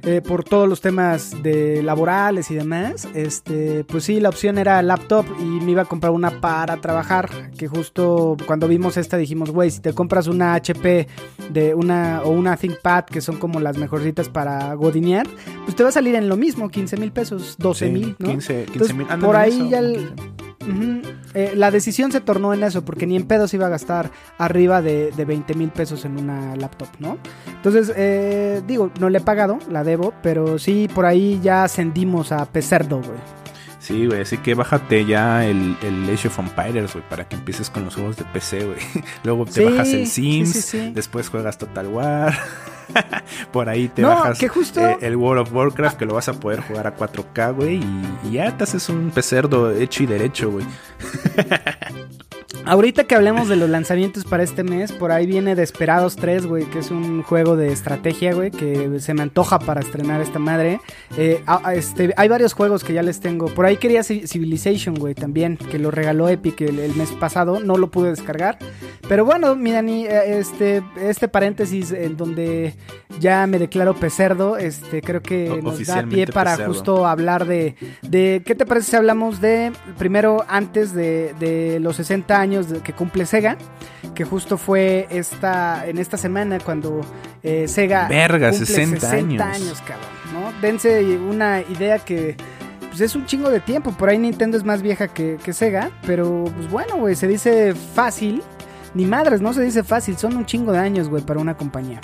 eh, 0.06 0.22
por 0.22 0.44
todos 0.44 0.68
los 0.68 0.82
temas 0.82 1.42
de 1.44 1.82
laborales 1.82 2.52
y 2.52 2.56
demás, 2.56 3.08
este, 3.14 3.84
pues 3.86 4.04
sí, 4.04 4.20
la 4.20 4.30
opción 4.30 4.58
era 4.58 4.82
laptop 4.82 5.26
y 5.40 5.44
me 5.46 5.72
iba 5.72 5.84
a 5.84 5.86
comprar 5.86 6.12
una 6.12 6.42
para 6.42 6.78
trabajar, 6.82 7.52
que 7.58 7.68
justo 7.68 8.36
cuando 8.46 8.68
vimos 8.68 8.98
esta 8.98 9.16
dijimos, 9.18 9.52
güey, 9.52 9.72
si 9.72 9.80
te 9.80 9.94
compras 9.94 10.28
una 10.28 10.56
HP 10.56 11.08
de 11.52 11.74
una 11.74 12.22
o 12.26 12.32
una 12.32 12.58
ThinkPad, 12.58 13.06
que 13.06 13.22
son 13.22 13.38
como 13.38 13.60
las 13.62 13.78
mejorcitas 13.78 14.28
para 14.30 14.74
godinear, 14.74 15.26
pues 15.64 15.76
te 15.76 15.84
va 15.84 15.90
a 15.90 15.94
salir 15.94 16.16
en 16.16 16.28
lo 16.28 16.36
mismo, 16.36 16.70
15 16.70 16.98
mil 16.98 17.12
pesos, 17.12 17.56
12 17.58 17.90
mil, 17.90 18.06
Sí, 18.06 18.16
¿no? 18.20 18.28
15 18.30 18.64
Entonces, 18.64 18.96
mil. 18.96 19.08
por 19.08 19.36
ahí 19.38 19.70
ya 19.70 19.80
el- 19.80 20.14
Eh, 21.34 21.54
la 21.56 21.72
decisión 21.72 22.12
se 22.12 22.22
tornó 22.22 22.54
en 22.54 22.64
eso, 22.64 22.86
porque 22.86 23.08
ni 23.08 23.16
en 23.16 23.26
pedos 23.26 23.54
iba 23.54 23.66
a 23.66 23.70
gastar 23.70 24.12
arriba 24.38 24.82
de, 24.82 25.12
de 25.12 25.26
20 25.26 25.54
mil 25.56 25.70
pesos 25.70 26.06
en 26.06 26.18
una 26.18 26.56
laptop, 26.56 26.90
¿no? 27.00 27.18
Entonces, 27.48 27.92
eh, 27.96 28.62
digo, 28.68 28.92
no 29.00 29.10
le 29.10 29.18
he 29.18 29.22
pagado, 29.22 29.60
la 29.70 29.84
debo, 29.84 30.14
pero 30.22 30.60
sí, 30.60 30.90
por 30.94 31.06
ahí 31.06 31.40
ya 31.42 31.64
ascendimos 31.64 32.32
a 32.32 32.46
Pecerdo, 32.46 32.98
güey. 32.98 33.43
Sí, 33.84 34.06
güey, 34.06 34.22
así 34.22 34.38
que 34.38 34.54
bájate 34.54 35.04
ya 35.06 35.46
el, 35.46 35.76
el 35.82 36.10
Age 36.10 36.30
of 36.30 36.40
Empires, 36.40 36.94
güey, 36.94 37.04
para 37.10 37.28
que 37.28 37.36
empieces 37.36 37.70
con 37.70 37.84
los 37.84 37.96
juegos 37.96 38.16
de 38.16 38.24
PC, 38.24 38.64
güey. 38.64 38.78
Luego 39.26 39.44
te 39.44 39.52
Sí, 39.52 39.64
bajas 39.66 39.90
el 39.90 40.08
Sims, 40.08 40.52
sí, 40.54 40.62
sí. 40.62 40.92
después 40.96 41.28
juegas 41.28 41.58
Total 41.58 41.88
War. 41.88 42.34
Por 43.52 43.68
ahí 43.68 43.90
te 43.90 44.02
No, 44.02 44.10
bajas 44.10 44.40
que 44.40 44.48
justo- 44.48 44.80
eh, 44.80 44.98
el 45.02 45.18
World 45.18 45.42
of 45.48 45.54
Warcraft, 45.54 45.98
que 45.98 46.06
lo 46.06 46.14
vas 46.14 46.30
a 46.30 46.34
poder 46.40 46.62
jugar 46.62 46.88
a 46.88 46.96
4K, 46.96 47.54
güey, 47.56 47.76
y, 47.76 48.20
y 48.30 48.32
ya 48.34 48.56
te 48.56 48.64
haces 48.64 48.88
un 48.88 49.12
pecerdo 49.12 49.70
hecho 49.72 50.04
y 50.04 50.06
derecho, 50.06 50.50
güey. 50.52 50.66
Ahorita 52.66 53.04
que 53.04 53.16
hablemos 53.16 53.50
de 53.50 53.58
los 53.58 53.70
lanzamientos 53.70 54.24
para 54.24 54.42
este 54.44 54.64
mes, 54.64 54.94
por 54.94 55.12
ahí 55.12 55.26
viene 55.26 55.54
Desperados 55.54 56.16
3, 56.16 56.46
güey, 56.46 56.64
que 56.66 56.80
es 56.80 56.92
un 56.92 57.22
juego 57.22 57.58
de 57.58 57.74
estrategia, 57.74 58.34
güey, 58.34 58.52
que 58.52 59.00
se 59.02 59.14
me 59.14 59.22
antoja 59.22 59.60
para 59.60 59.82
estrenar 59.82 60.22
esta 60.22 60.40
madre. 60.40 60.80
Eh, 61.18 61.44
a- 61.46 61.68
a- 61.68 61.76
este, 61.76 62.14
hay 62.16 62.30
varios 62.30 62.54
juegos 62.54 62.86
que 62.86 62.94
ya 62.94 63.04
les 63.04 63.20
tengo. 63.20 63.48
Por 63.48 63.66
ahí 63.66 63.76
quería 63.76 64.00
Ci- 64.02 64.28
Civilization, 64.28 64.96
güey, 64.96 65.14
también, 65.14 65.58
que 65.58 65.78
lo 65.78 65.92
regaló 65.92 66.30
Epic 66.30 66.62
el, 66.62 66.80
el 66.80 66.96
mes 66.96 67.12
pasado. 67.12 67.60
No 67.60 67.76
lo 67.78 67.92
pude 67.92 68.12
descargar. 68.12 68.58
Pero 69.10 69.26
bueno, 69.26 69.56
mi 69.58 69.72
Dani, 69.74 70.06
eh, 70.06 70.40
este, 70.40 70.84
este 71.02 71.28
paréntesis 71.28 71.92
en 71.92 72.16
donde 72.16 72.76
ya 73.20 73.46
me 73.46 73.60
declaro 73.60 73.94
pecerdo, 73.96 74.56
este, 74.58 75.02
creo 75.02 75.22
que 75.22 75.50
O- 75.52 75.58
nos 75.62 75.86
da 75.86 76.04
pie 76.04 76.28
para 76.28 76.52
pecerdo. 76.52 76.72
justo 76.74 77.06
hablar 77.08 77.46
de, 77.46 77.76
de, 78.04 78.42
¿qué 78.46 78.56
te 78.56 78.66
parece 78.66 78.92
si 78.92 78.96
hablamos 78.96 79.42
de, 79.42 79.74
primero, 79.98 80.46
antes 80.48 80.94
de, 80.94 81.34
de 81.42 81.80
los 81.82 81.98
60 81.98 82.43
años 82.44 82.68
que 82.84 82.94
cumple 82.94 83.26
Sega? 83.26 83.58
Que 84.14 84.24
justo 84.24 84.58
fue 84.58 85.08
esta, 85.10 85.88
en 85.88 85.98
esta 85.98 86.18
semana 86.18 86.60
cuando 86.60 87.02
eh, 87.42 87.68
Sega 87.68 88.08
Verga, 88.08 88.50
cumple 88.50 88.66
60 88.66 89.12
años. 89.12 89.82
cabrón, 89.82 90.10
¿no? 90.34 90.54
Dense 90.62 91.18
una 91.18 91.62
idea 91.62 92.00
que 92.00 92.38
pues 92.94 93.02
es 93.02 93.16
un 93.16 93.26
chingo 93.26 93.50
de 93.50 93.60
tiempo. 93.60 93.92
Por 93.92 94.10
ahí 94.10 94.20
Nintendo 94.20 94.56
es 94.56 94.64
más 94.64 94.84
vieja 94.84 95.08
que, 95.08 95.40
que 95.44 95.52
Sega. 95.52 95.90
Pero 96.06 96.46
pues 96.56 96.70
bueno, 96.70 96.98
güey, 96.98 97.16
se 97.16 97.28
dice 97.28 97.74
fácil. 97.74 98.44
Ni 98.94 99.06
madres, 99.06 99.42
no 99.42 99.52
se 99.54 99.64
dice 99.64 99.84
fácil. 99.84 100.16
Son 100.16 100.38
un 100.38 100.46
chingo 100.46 100.72
de 100.72 100.78
años, 100.78 101.10
güey, 101.10 101.24
para 101.24 101.40
una 101.40 101.58
compañía. 101.58 102.00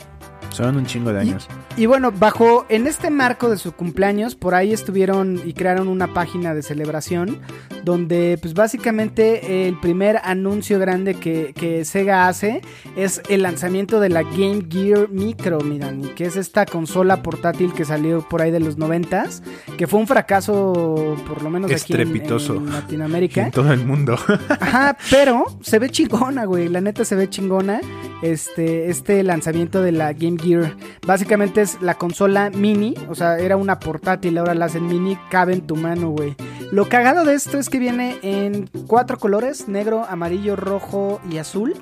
Son 0.50 0.76
un 0.76 0.86
chingo 0.86 1.14
de 1.14 1.20
años. 1.20 1.48
Y 1.78 1.86
bueno, 1.86 2.12
bajo 2.12 2.66
en 2.70 2.88
este 2.88 3.10
marco 3.10 3.50
de 3.50 3.58
su 3.58 3.72
cumpleaños, 3.72 4.36
por 4.36 4.56
ahí 4.56 4.74
estuvieron 4.74 5.42
y 5.46 5.54
crearon 5.54 5.88
una 5.88 6.14
página 6.14 6.54
de 6.54 6.64
celebración 6.64 7.38
donde 7.84 8.38
pues 8.42 8.54
básicamente 8.54 9.68
el 9.68 9.80
primer 9.80 10.20
anuncio 10.24 10.80
grande 10.80 11.14
que, 11.16 11.54
que 11.56 11.86
Sega 11.86 12.28
hace 12.28 12.62
es 12.98 13.22
el 13.30 13.44
lanzamiento 13.44 14.00
de 14.00 14.10
la 14.10 14.24
Game 14.24 14.66
Gear 14.70 15.08
Micro, 15.10 15.62
mi 15.62 15.80
Dani, 15.80 16.08
que 16.10 16.26
es 16.26 16.36
esta 16.36 16.66
consola 16.66 17.24
portátil 17.24 17.74
que 17.74 17.86
salió 17.86 18.22
por 18.28 18.42
ahí 18.42 18.52
de 18.52 18.60
los 18.60 18.78
noventas, 18.78 19.42
que 19.78 19.88
fue 19.88 20.00
un 20.00 20.08
fracaso 20.08 21.16
por 21.28 21.42
lo 21.42 21.50
menos 21.50 21.72
aquí 21.72 21.94
en- 21.94 22.00
Estrepitoso. 22.02 22.56
en 22.58 22.72
Latinoamérica. 22.74 23.44
En 23.46 23.52
todo 23.52 23.72
el 23.72 23.86
mundo. 23.86 24.18
Ajá, 24.60 24.98
pero 25.10 25.46
se 25.62 25.80
ve 25.80 25.90
chingona, 25.90 26.46
güey. 26.46 26.68
La 26.68 26.82
neta 26.82 27.06
se 27.06 27.16
ve 27.16 27.30
chingona. 27.30 27.80
Este, 28.22 28.90
este 28.90 29.24
lanzamiento 29.24 29.82
de 29.82 29.94
la 29.94 30.12
Game 30.12 30.36
Gear. 30.40 30.76
Básicamente 31.06 31.62
es 31.62 31.82
la 31.82 31.96
consola 31.96 32.50
mini. 32.50 32.94
O 33.10 33.16
sea, 33.16 33.38
era 33.38 33.58
una 33.58 33.80
portátil, 33.80 34.38
ahora 34.38 34.54
la 34.56 34.66
hacen 34.66 34.88
mini. 34.88 35.18
Cabe 35.30 35.54
en 35.54 35.62
tu 35.68 35.76
mano, 35.76 36.10
güey. 36.10 36.36
Lo 36.72 36.88
cagado 36.90 37.26
de 37.26 37.34
esto 37.34 37.58
es 37.58 37.70
que 37.70 37.80
viene 37.80 38.18
en 38.22 38.70
cuatro 38.88 39.18
colores: 39.18 39.68
negro, 39.68 40.06
amarillo, 40.10 40.56
rojo 40.56 41.20
y 41.30 41.38
azul. 41.38 41.76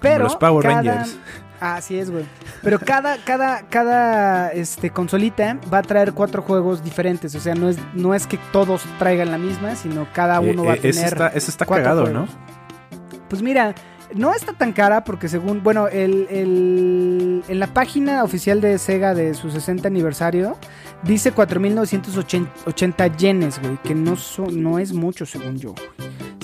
Pero. 0.00 0.24
Los 0.24 0.36
Power 0.36 0.62
cada- 0.66 0.74
Rangers. 0.82 1.18
Así 1.58 1.98
es, 1.98 2.10
güey. 2.10 2.26
Pero 2.62 2.78
cada, 2.78 3.16
cada, 3.24 3.62
cada 3.70 4.52
este, 4.52 4.90
consolita 4.90 5.58
va 5.72 5.78
a 5.78 5.82
traer 5.82 6.12
cuatro 6.12 6.42
juegos 6.42 6.84
diferentes. 6.84 7.34
O 7.34 7.40
sea, 7.40 7.54
no 7.54 7.70
es, 7.70 7.78
no 7.94 8.12
es 8.14 8.26
que 8.26 8.38
todos 8.52 8.82
traigan 8.98 9.30
la 9.30 9.38
misma, 9.38 9.74
sino 9.74 10.06
cada 10.12 10.38
uno 10.40 10.64
Eh, 10.64 10.66
va 10.66 10.72
a 10.72 10.76
eh, 10.76 10.80
tener. 10.80 10.94
eso 10.96 11.06
está, 11.06 11.28
eso 11.28 11.50
está 11.50 11.64
cuatro 11.64 11.84
cagado, 11.84 12.02
juegos. 12.02 12.28
¿no? 12.30 13.18
Pues 13.30 13.40
mira, 13.40 13.74
no 14.14 14.32
está 14.34 14.52
tan 14.52 14.72
cara 14.72 15.04
porque 15.04 15.28
según, 15.28 15.62
bueno, 15.62 15.88
el, 15.88 16.26
el- 16.30 17.42
en 17.48 17.58
la 17.60 17.66
página 17.68 18.22
oficial 18.24 18.60
de 18.60 18.78
Sega 18.78 19.14
de 19.14 19.34
su 19.34 19.50
60 19.50 19.86
aniversario 19.88 20.56
dice 21.04 21.32
4.980 21.34 23.16
yenes, 23.16 23.60
güey, 23.60 23.78
que 23.82 23.94
no, 23.94 24.16
son, 24.16 24.62
no 24.62 24.78
es 24.78 24.92
mucho 24.92 25.26
según 25.26 25.58
yo. 25.58 25.74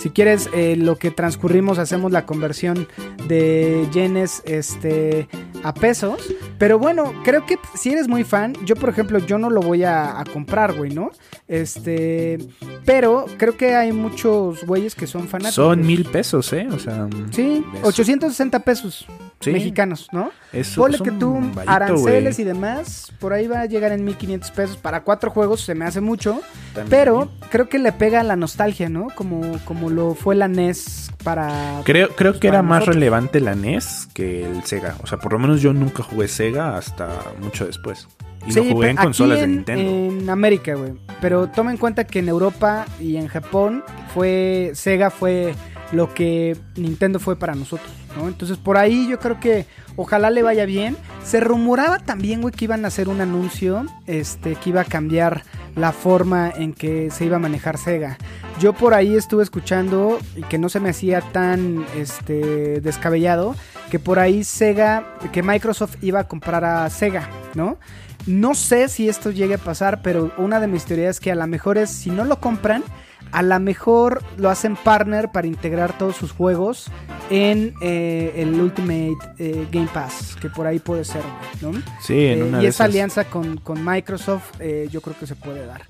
Si 0.00 0.10
quieres, 0.10 0.48
eh, 0.52 0.74
lo 0.76 0.96
que 0.96 1.12
transcurrimos 1.12 1.78
hacemos 1.78 2.10
la 2.10 2.26
conversión 2.26 2.88
de 3.28 3.86
yenes 3.92 4.42
este, 4.46 5.28
a 5.62 5.72
pesos. 5.74 6.20
Pero 6.58 6.78
bueno, 6.80 7.12
creo 7.24 7.46
que 7.46 7.56
si 7.76 7.90
eres 7.92 8.08
muy 8.08 8.24
fan, 8.24 8.54
yo 8.64 8.74
por 8.74 8.88
ejemplo, 8.88 9.20
yo 9.20 9.38
no 9.38 9.48
lo 9.48 9.60
voy 9.62 9.84
a, 9.84 10.18
a 10.18 10.24
comprar, 10.24 10.72
güey, 10.74 10.92
¿no? 10.92 11.10
Este, 11.46 12.38
pero 12.84 13.26
creo 13.36 13.56
que 13.56 13.76
hay 13.76 13.92
muchos 13.92 14.64
güeyes 14.66 14.96
que 14.96 15.06
son 15.06 15.28
fanáticos. 15.28 15.54
Son 15.54 15.80
mil 15.86 16.04
pesos, 16.06 16.52
¿eh? 16.52 16.66
O 16.72 16.78
sea. 16.80 17.08
Sí, 17.30 17.64
es- 17.74 17.84
860 17.84 18.58
pesos 18.60 19.06
Sí. 19.38 19.50
mexicanos, 19.50 20.08
¿no? 20.12 20.30
es- 20.52 20.74
Ponle 20.76 20.98
que 20.98 21.10
tú, 21.12 21.34
varito, 21.54 21.70
aranceles 21.70 22.38
y 22.38 22.44
demás, 22.44 23.12
por 23.20 23.32
ahí 23.32 23.46
va 23.48 23.60
a 23.60 23.66
llegar 23.66 23.92
en 23.92 24.04
1500 24.04 24.41
pesos. 24.50 24.76
Para 24.76 25.02
cuatro 25.02 25.30
juegos 25.30 25.60
se 25.62 25.74
me 25.74 25.84
hace 25.84 26.00
mucho, 26.00 26.40
También. 26.74 26.88
pero 26.90 27.30
creo 27.50 27.68
que 27.68 27.78
le 27.78 27.92
pega 27.92 28.22
la 28.22 28.36
nostalgia, 28.36 28.88
¿no? 28.88 29.08
Como, 29.14 29.58
como 29.64 29.88
lo 29.90 30.14
fue 30.14 30.34
la 30.34 30.48
NES 30.48 31.10
para. 31.22 31.80
Creo, 31.84 32.08
creo 32.16 32.32
que 32.34 32.48
para 32.48 32.58
era 32.58 32.62
más 32.62 32.80
nosotros. 32.80 32.96
relevante 32.96 33.40
la 33.40 33.54
NES 33.54 34.08
que 34.14 34.44
el 34.44 34.64
Sega. 34.64 34.96
O 35.02 35.06
sea, 35.06 35.18
por 35.18 35.32
lo 35.32 35.38
menos 35.38 35.60
yo 35.62 35.72
nunca 35.72 36.02
jugué 36.02 36.28
Sega 36.28 36.76
hasta 36.76 37.08
mucho 37.40 37.66
después. 37.66 38.08
Y 38.44 38.52
lo 38.54 38.64
jugué 38.64 38.90
en 38.90 38.96
consolas 38.96 39.38
aquí 39.38 39.40
de 39.42 39.44
en- 39.44 39.52
Nintendo. 39.56 40.22
En 40.24 40.30
América, 40.30 40.74
güey. 40.74 40.94
Pero 41.20 41.46
toma 41.48 41.70
en 41.70 41.76
cuenta 41.76 42.04
que 42.04 42.18
en 42.18 42.28
Europa 42.28 42.86
y 42.98 43.16
en 43.16 43.28
Japón 43.28 43.84
fue 44.12 44.72
Sega 44.74 45.10
fue 45.10 45.54
lo 45.92 46.12
que 46.12 46.56
Nintendo 46.74 47.20
fue 47.20 47.36
para 47.36 47.54
nosotros, 47.54 47.88
Entonces 48.20 48.56
por 48.58 48.76
ahí 48.76 49.08
yo 49.08 49.18
creo 49.18 49.40
que 49.40 49.66
ojalá 49.96 50.30
le 50.30 50.42
vaya 50.42 50.64
bien. 50.64 50.96
Se 51.24 51.40
rumoraba 51.40 51.98
también, 51.98 52.40
güey, 52.40 52.54
que 52.54 52.64
iban 52.64 52.84
a 52.84 52.88
hacer 52.88 53.08
un 53.08 53.20
anuncio, 53.20 53.86
este, 54.06 54.54
que 54.56 54.70
iba 54.70 54.82
a 54.82 54.84
cambiar 54.84 55.44
la 55.76 55.92
forma 55.92 56.50
en 56.50 56.72
que 56.72 57.10
se 57.10 57.24
iba 57.24 57.36
a 57.36 57.40
manejar 57.40 57.78
Sega. 57.78 58.18
Yo 58.60 58.72
por 58.74 58.94
ahí 58.94 59.16
estuve 59.16 59.42
escuchando 59.42 60.18
y 60.36 60.42
que 60.42 60.58
no 60.58 60.68
se 60.68 60.80
me 60.80 60.90
hacía 60.90 61.20
tan 61.20 61.84
este 61.96 62.80
descabellado 62.80 63.56
que 63.90 63.98
por 63.98 64.18
ahí 64.18 64.44
Sega, 64.44 65.18
que 65.32 65.42
Microsoft 65.42 65.96
iba 66.02 66.20
a 66.20 66.28
comprar 66.28 66.64
a 66.64 66.88
Sega, 66.90 67.28
¿no? 67.54 67.78
No 68.26 68.54
sé 68.54 68.88
si 68.88 69.08
esto 69.08 69.30
llegue 69.30 69.54
a 69.54 69.58
pasar, 69.58 70.00
pero 70.02 70.32
una 70.38 70.60
de 70.60 70.68
mis 70.68 70.84
teorías 70.84 71.16
es 71.16 71.20
que 71.20 71.32
a 71.32 71.34
lo 71.34 71.46
mejor 71.46 71.76
es, 71.76 71.90
si 71.90 72.10
no 72.10 72.24
lo 72.24 72.40
compran, 72.40 72.84
a 73.32 73.42
lo 73.42 73.58
mejor 73.60 74.22
lo 74.36 74.50
hacen 74.50 74.76
partner 74.76 75.30
para 75.32 75.46
integrar 75.46 75.96
todos 75.98 76.16
sus 76.16 76.32
juegos 76.32 76.86
en 77.30 77.74
eh, 77.82 78.32
el 78.36 78.60
Ultimate 78.60 79.16
eh, 79.38 79.66
Game 79.72 79.88
Pass, 79.92 80.36
que 80.40 80.48
por 80.50 80.66
ahí 80.66 80.78
puede 80.78 81.04
ser, 81.04 81.22
¿no? 81.60 81.72
Sí, 82.00 82.26
en 82.26 82.38
Eh, 82.40 82.42
una 82.44 82.58
y 82.58 82.62
de 82.62 82.68
esa 82.68 82.84
esas. 82.84 82.90
alianza 82.90 83.24
con, 83.24 83.56
con 83.58 83.84
Microsoft 83.84 84.52
eh, 84.60 84.88
yo 84.90 85.00
creo 85.00 85.16
que 85.18 85.26
se 85.26 85.34
puede 85.34 85.66
dar. 85.66 85.82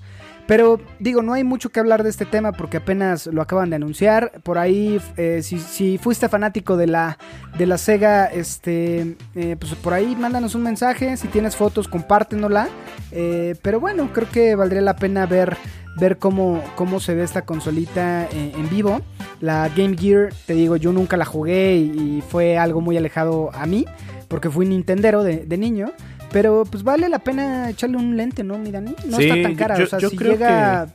Pero 0.45 0.79
digo, 0.99 1.21
no 1.21 1.33
hay 1.33 1.43
mucho 1.43 1.69
que 1.69 1.79
hablar 1.79 2.03
de 2.03 2.09
este 2.09 2.25
tema 2.25 2.51
porque 2.51 2.77
apenas 2.77 3.27
lo 3.27 3.41
acaban 3.41 3.69
de 3.69 3.77
anunciar. 3.77 4.33
Por 4.43 4.57
ahí, 4.57 4.99
eh, 5.15 5.41
si, 5.41 5.97
fuiste 5.97 6.27
fanático 6.27 6.75
de 6.75 6.87
la, 6.87 7.17
de 7.57 7.65
la 7.65 7.77
Sega, 7.77 8.25
este, 8.25 9.15
eh, 9.35 9.55
pues 9.57 9.73
por 9.75 9.93
ahí 9.93 10.15
mándanos 10.17 10.55
un 10.55 10.63
mensaje. 10.63 11.15
Si 11.15 11.29
tienes 11.29 11.55
fotos, 11.55 11.87
compártenosla. 11.87 12.67
Eh, 13.11 13.55
pero 13.61 13.79
bueno, 13.79 14.11
creo 14.11 14.29
que 14.29 14.55
valdría 14.55 14.81
la 14.81 14.97
pena 14.97 15.25
ver, 15.25 15.55
ver 15.97 16.17
cómo, 16.17 16.61
cómo 16.75 16.99
se 16.99 17.15
ve 17.15 17.23
esta 17.23 17.43
consolita 17.43 18.27
en 18.29 18.69
vivo. 18.69 19.01
La 19.39 19.69
Game 19.69 19.95
Gear, 19.97 20.33
te 20.45 20.53
digo, 20.53 20.75
yo 20.75 20.91
nunca 20.91 21.15
la 21.15 21.25
jugué 21.25 21.75
y, 21.77 22.21
fue 22.27 22.57
algo 22.57 22.81
muy 22.81 22.97
alejado 22.97 23.49
a 23.53 23.65
mí 23.65 23.85
porque 24.27 24.49
fui 24.49 24.65
Nintendero 24.65 25.23
de, 25.23 25.45
de 25.45 25.57
niño. 25.57 25.91
Pero 26.33 26.65
pues 26.69 26.83
vale 26.83 27.07
la 27.07 27.19
pena 27.19 27.69
echarle 27.69 27.95
un 27.97 28.17
lente, 28.17 28.43
¿no, 28.43 28.57
mi 28.57 28.71
Dani? 28.71 28.93
No 29.05 29.17
Sí, 29.17 29.29
está 29.29 29.41
tan 29.41 29.55
cara. 29.55 29.77
yo- 29.77 29.83
o 29.85 29.87
sea, 29.87 29.99
yo 29.99 30.09
si 30.09 30.17
creo 30.17 30.31
llega. 30.33 30.87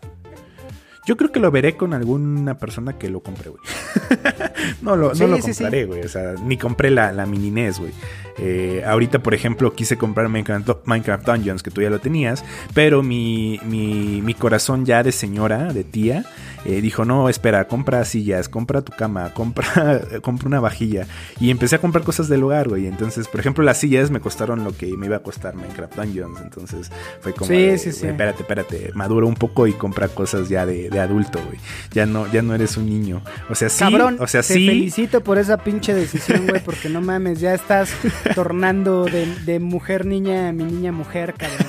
Yo 1.06 1.16
creo 1.16 1.32
que 1.32 1.40
lo 1.40 1.50
veré 1.50 1.74
con 1.74 1.94
alguna 1.94 2.58
persona 2.58 2.98
que 2.98 3.08
lo 3.08 3.20
compre, 3.22 3.48
güey. 3.48 3.62
no 4.82 4.94
lo, 4.94 5.14
Sí, 5.14 5.22
no 5.22 5.28
lo 5.28 5.36
sí. 5.38 5.42
compraré, 5.52 5.86
güey. 5.86 6.02
O 6.02 6.08
sea, 6.08 6.34
ni 6.44 6.58
compré 6.58 6.90
la, 6.90 7.12
la 7.12 7.24
mini 7.24 7.50
NES, 7.50 7.78
güey. 7.78 7.92
Eh, 8.40 8.82
ahorita, 8.86 9.20
por 9.20 9.34
ejemplo, 9.34 9.72
quise 9.74 9.96
comprar 9.96 10.28
Minecraft, 10.28 10.68
Minecraft 10.84 11.26
Dungeons, 11.26 11.62
que 11.62 11.70
tú 11.70 11.80
ya 11.82 11.90
lo 11.90 11.98
tenías, 11.98 12.44
pero 12.74 13.02
mi, 13.02 13.60
mi, 13.66 14.22
mi 14.22 14.34
corazón 14.34 14.84
ya 14.84 15.02
de 15.02 15.12
señora, 15.12 15.72
de 15.72 15.84
tía, 15.84 16.24
eh, 16.64 16.80
dijo, 16.80 17.04
no, 17.04 17.28
espera, 17.28 17.66
compra 17.68 18.04
sillas, 18.04 18.48
compra 18.48 18.82
tu 18.82 18.92
cama, 18.92 19.32
compra, 19.32 20.00
compra 20.22 20.48
una 20.48 20.60
vajilla. 20.60 21.06
Y 21.40 21.50
empecé 21.50 21.76
a 21.76 21.78
comprar 21.80 22.04
cosas 22.04 22.28
del 22.28 22.42
hogar, 22.42 22.68
güey. 22.68 22.86
Entonces, 22.86 23.28
por 23.28 23.40
ejemplo, 23.40 23.62
las 23.64 23.78
sillas 23.78 24.10
me 24.10 24.20
costaron 24.20 24.64
lo 24.64 24.76
que 24.76 24.86
me 24.96 25.06
iba 25.06 25.16
a 25.16 25.20
costar 25.22 25.54
Minecraft 25.54 25.94
Dungeons. 25.96 26.40
Entonces, 26.42 26.90
fue 27.20 27.32
como, 27.32 27.46
Sí, 27.48 27.54
de, 27.56 27.78
sí, 27.78 27.92
sí. 27.92 28.00
"Güey, 28.00 28.10
espérate, 28.12 28.42
espérate, 28.42 28.90
madura 28.94 29.26
un 29.26 29.34
poco 29.34 29.66
y 29.66 29.72
compra 29.72 30.08
cosas 30.08 30.48
ya 30.48 30.66
de, 30.66 30.90
de 30.90 31.00
adulto, 31.00 31.38
güey. 31.46 31.58
Ya 31.92 32.06
no, 32.06 32.30
ya 32.30 32.42
no 32.42 32.54
eres 32.54 32.76
un 32.76 32.86
niño. 32.86 33.22
O 33.48 33.54
sea, 33.54 33.68
sí, 33.68 33.78
Cabrón, 33.78 34.16
o 34.20 34.26
sea, 34.26 34.42
te 34.42 34.54
sí. 34.54 34.66
felicito 34.66 35.22
por 35.22 35.38
esa 35.38 35.58
pinche 35.58 35.94
decisión, 35.94 36.46
güey, 36.46 36.62
porque 36.62 36.88
no 36.88 37.00
mames, 37.00 37.40
ya 37.40 37.54
estás 37.54 37.90
tornando 38.34 39.04
de, 39.04 39.26
de 39.44 39.58
mujer 39.60 40.06
niña 40.06 40.48
a 40.48 40.52
mi 40.52 40.64
niña 40.64 40.92
mujer, 40.92 41.34
cabrón. 41.36 41.66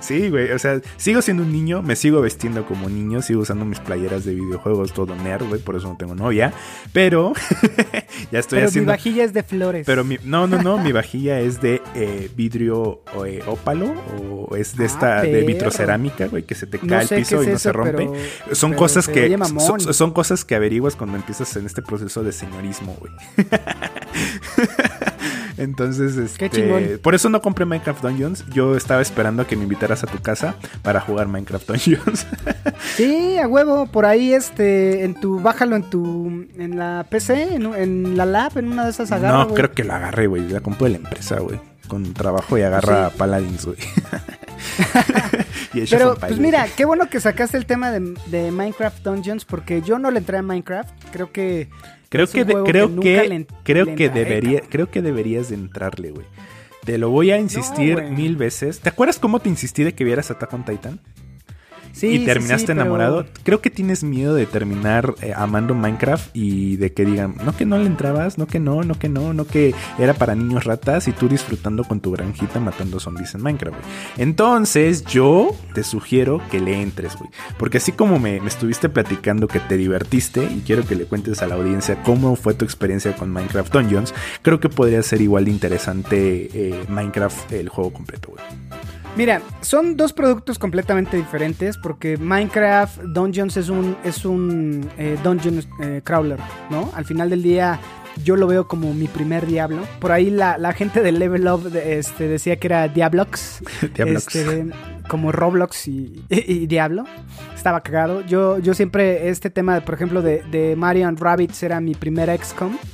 Sí, 0.00 0.30
güey, 0.30 0.50
o 0.50 0.58
sea, 0.58 0.80
sigo 0.96 1.22
siendo 1.22 1.42
un 1.44 1.52
niño, 1.52 1.82
me 1.82 1.94
sigo 1.94 2.20
vestiendo 2.20 2.64
como 2.66 2.88
niño, 2.88 3.22
sigo 3.22 3.42
usando 3.42 3.64
mis 3.64 3.78
playeras 3.78 4.24
de 4.24 4.34
videojuegos 4.34 4.92
todo 4.92 5.14
nerd, 5.14 5.44
güey, 5.48 5.60
por 5.60 5.76
eso 5.76 5.88
no 5.88 5.96
tengo 5.96 6.14
novia, 6.14 6.52
pero 6.92 7.32
ya 8.32 8.38
estoy 8.40 8.60
Pero 8.60 8.70
mi 8.72 8.80
vajilla 8.86 9.24
es 9.24 9.32
de 9.32 9.42
flores. 9.42 9.86
Pero 9.86 10.02
mi, 10.04 10.18
no, 10.24 10.46
no, 10.46 10.60
no, 10.62 10.78
mi 10.78 10.90
vajilla 10.92 11.40
es 11.40 11.60
de 11.60 11.82
eh, 11.94 12.30
vidrio 12.34 13.02
eh, 13.24 13.42
ópalo 13.46 13.92
o 14.48 14.56
es 14.56 14.76
de 14.76 14.84
Ah, 14.84 14.86
esta, 14.86 15.22
de 15.22 15.42
vitrocerámica, 15.42 16.26
güey, 16.26 16.42
que 16.42 16.54
se 16.56 16.66
te 16.66 16.78
cae 16.78 17.06
sé 17.06 17.14
qué 17.16 17.20
piso 17.20 17.40
es 17.40 17.46
y 17.46 17.50
no 17.50 17.56
eso, 17.56 17.62
se 17.62 17.72
rompe. 17.72 17.92
pero- 18.46 18.54
son 18.56 18.70
pero 18.70 18.78
cosas 18.80 19.08
que 19.08 19.38
son, 19.60 19.80
son 19.94 20.12
cosas 20.12 20.44
que 20.44 20.54
averiguas 20.56 20.96
cuando 20.96 21.16
empiezas 21.16 21.54
en 21.56 21.66
este 21.66 21.82
proceso 21.82 22.22
de 22.24 22.32
señorismo, 22.32 22.96
güey. 22.98 23.12
Entonces, 25.56 26.16
este, 26.16 26.48
chingón. 26.48 27.00
por 27.02 27.14
eso 27.14 27.28
no 27.28 27.42
compré 27.42 27.66
Minecraft 27.66 28.02
Dungeons. 28.02 28.44
Yo 28.52 28.76
estaba 28.76 29.02
esperando 29.02 29.42
a 29.42 29.46
que 29.46 29.56
me 29.56 29.64
invitaras 29.64 30.02
a 30.02 30.06
tu 30.06 30.18
casa 30.18 30.54
para 30.82 31.00
jugar 31.00 31.28
Minecraft 31.28 31.68
Dungeons. 31.68 32.26
Sí, 32.96 33.38
a 33.38 33.46
huevo, 33.46 33.86
por 33.86 34.04
ahí 34.04 34.32
este, 34.34 35.04
en 35.04 35.14
tu, 35.14 35.40
bájalo 35.40 35.76
en 35.76 35.88
tu, 35.88 36.46
en 36.58 36.78
la 36.78 37.06
PC, 37.08 37.54
en, 37.54 37.74
en 37.74 38.16
la 38.16 38.26
lab, 38.26 38.58
en 38.58 38.70
una 38.72 38.84
de 38.84 38.90
esas 38.90 39.12
agarra, 39.12 39.44
no, 39.44 39.54
creo 39.54 39.72
que 39.72 39.84
la 39.84 39.96
agarré, 39.96 40.26
güey. 40.26 40.48
La 40.48 40.60
compré 40.60 40.88
de 40.88 40.90
la 40.92 40.96
empresa, 40.98 41.38
güey. 41.38 41.60
Con 41.88 42.12
trabajo 42.14 42.58
y 42.58 42.62
agarra 42.62 43.10
Sí. 43.10 43.16
Paladins, 43.18 43.66
güey. 43.66 43.78
Pero, 45.90 46.16
pues 46.16 46.38
mira, 46.38 46.66
qué 46.76 46.84
bueno 46.84 47.08
que 47.08 47.20
sacaste 47.20 47.56
el 47.56 47.66
tema 47.66 47.90
de, 47.90 48.14
de 48.26 48.50
Minecraft 48.50 49.02
Dungeons, 49.02 49.44
porque 49.44 49.82
yo 49.82 49.98
no 49.98 50.10
le 50.10 50.18
entré 50.18 50.38
a 50.38 50.42
Minecraft, 50.42 50.90
creo 51.12 51.32
que... 51.32 51.68
Creo 52.10 52.24
es 52.24 52.30
que 52.32 52.44
de- 52.44 52.52
creo 52.64 53.00
que, 53.00 53.28
le 53.28 53.46
creo 53.62 53.84
le 53.86 53.94
que 53.94 54.08
debería 54.10 54.60
creo 54.68 54.90
que 54.90 55.00
deberías 55.00 55.48
de 55.48 55.54
entrarle, 55.54 56.10
güey. 56.10 56.26
Te 56.84 56.98
lo 56.98 57.08
voy 57.10 57.30
a 57.30 57.38
insistir 57.38 58.02
mil 58.02 58.36
veces. 58.36 58.80
¿Te 58.80 58.88
acuerdas 58.88 59.18
cómo 59.18 59.38
te 59.40 59.48
insistí 59.48 59.84
de 59.84 59.94
que 59.94 60.02
vieras 60.04 60.30
Attack 60.30 60.52
on 60.52 60.64
Titan? 60.64 61.00
Sí, 61.92 62.08
y 62.08 62.24
terminaste 62.24 62.66
sí, 62.66 62.72
enamorado. 62.72 63.26
Creo 63.42 63.60
que 63.60 63.70
tienes 63.70 64.04
miedo 64.04 64.34
de 64.34 64.46
terminar 64.46 65.14
eh, 65.22 65.32
amando 65.34 65.74
Minecraft 65.74 66.30
y 66.34 66.76
de 66.76 66.92
que 66.92 67.04
digan, 67.04 67.34
no 67.44 67.56
que 67.56 67.66
no 67.66 67.78
le 67.78 67.86
entrabas, 67.86 68.38
no 68.38 68.46
que 68.46 68.60
no, 68.60 68.82
no 68.82 68.98
que 68.98 69.08
no, 69.08 69.32
no 69.32 69.46
que 69.46 69.74
era 69.98 70.14
para 70.14 70.34
niños 70.34 70.64
ratas 70.64 71.08
y 71.08 71.12
tú 71.12 71.28
disfrutando 71.28 71.84
con 71.84 72.00
tu 72.00 72.12
granjita 72.12 72.60
matando 72.60 73.00
zombies 73.00 73.34
en 73.34 73.42
Minecraft, 73.42 73.78
güey. 73.78 73.92
Entonces 74.18 75.04
yo 75.04 75.54
te 75.74 75.82
sugiero 75.82 76.40
que 76.50 76.60
le 76.60 76.80
entres, 76.80 77.16
güey. 77.16 77.30
Porque 77.58 77.78
así 77.78 77.92
como 77.92 78.18
me, 78.18 78.40
me 78.40 78.48
estuviste 78.48 78.88
platicando 78.88 79.48
que 79.48 79.60
te 79.60 79.76
divertiste 79.76 80.44
y 80.44 80.62
quiero 80.64 80.86
que 80.86 80.94
le 80.94 81.04
cuentes 81.04 81.42
a 81.42 81.46
la 81.46 81.54
audiencia 81.54 82.02
cómo 82.02 82.36
fue 82.36 82.54
tu 82.54 82.64
experiencia 82.64 83.14
con 83.14 83.30
Minecraft 83.30 83.72
Dungeons, 83.72 84.14
creo 84.42 84.60
que 84.60 84.68
podría 84.68 85.02
ser 85.02 85.20
igual 85.20 85.44
de 85.44 85.50
interesante 85.50 86.48
eh, 86.52 86.84
Minecraft 86.88 87.52
el 87.52 87.68
juego 87.68 87.92
completo, 87.92 88.30
güey. 88.30 88.99
Mira, 89.16 89.42
son 89.60 89.96
dos 89.96 90.12
productos 90.12 90.58
completamente 90.58 91.16
diferentes 91.16 91.76
porque 91.76 92.16
Minecraft 92.16 93.00
Dungeons 93.02 93.56
es 93.56 93.68
un, 93.68 93.96
es 94.04 94.24
un 94.24 94.88
eh, 94.98 95.18
dungeon 95.22 95.62
eh, 95.82 96.00
crawler, 96.04 96.38
¿no? 96.70 96.90
Al 96.94 97.04
final 97.04 97.28
del 97.28 97.42
día 97.42 97.78
yo 98.24 98.36
lo 98.36 98.46
veo 98.46 98.66
como 98.68 98.94
mi 98.94 99.08
primer 99.08 99.46
Diablo. 99.46 99.82
Por 99.98 100.12
ahí 100.12 100.30
la, 100.30 100.58
la 100.58 100.72
gente 100.72 101.00
de 101.02 101.12
Level 101.12 101.46
Up 101.48 101.70
de- 101.70 101.98
este, 101.98 102.28
decía 102.28 102.56
que 102.56 102.68
era 102.68 102.88
Diablox. 102.88 103.62
Diablox. 103.94 104.34
Este, 104.36 104.66
como 105.08 105.32
Roblox 105.32 105.88
y, 105.88 106.24
y- 106.30 106.44
y 106.52 106.66
Diablo. 106.66 107.04
Estaba 107.54 107.82
cagado. 107.82 108.20
Yo, 108.22 108.58
yo 108.58 108.74
siempre, 108.74 109.28
este 109.28 109.50
tema, 109.50 109.80
por 109.80 109.94
ejemplo, 109.96 110.22
de, 110.22 110.42
de 110.50 110.76
Mario 110.76 111.08
and 111.08 111.18
Rabbids 111.20 111.62
era 111.62 111.80
mi 111.80 111.94
primer 111.94 112.30
XCOM. 112.42 112.76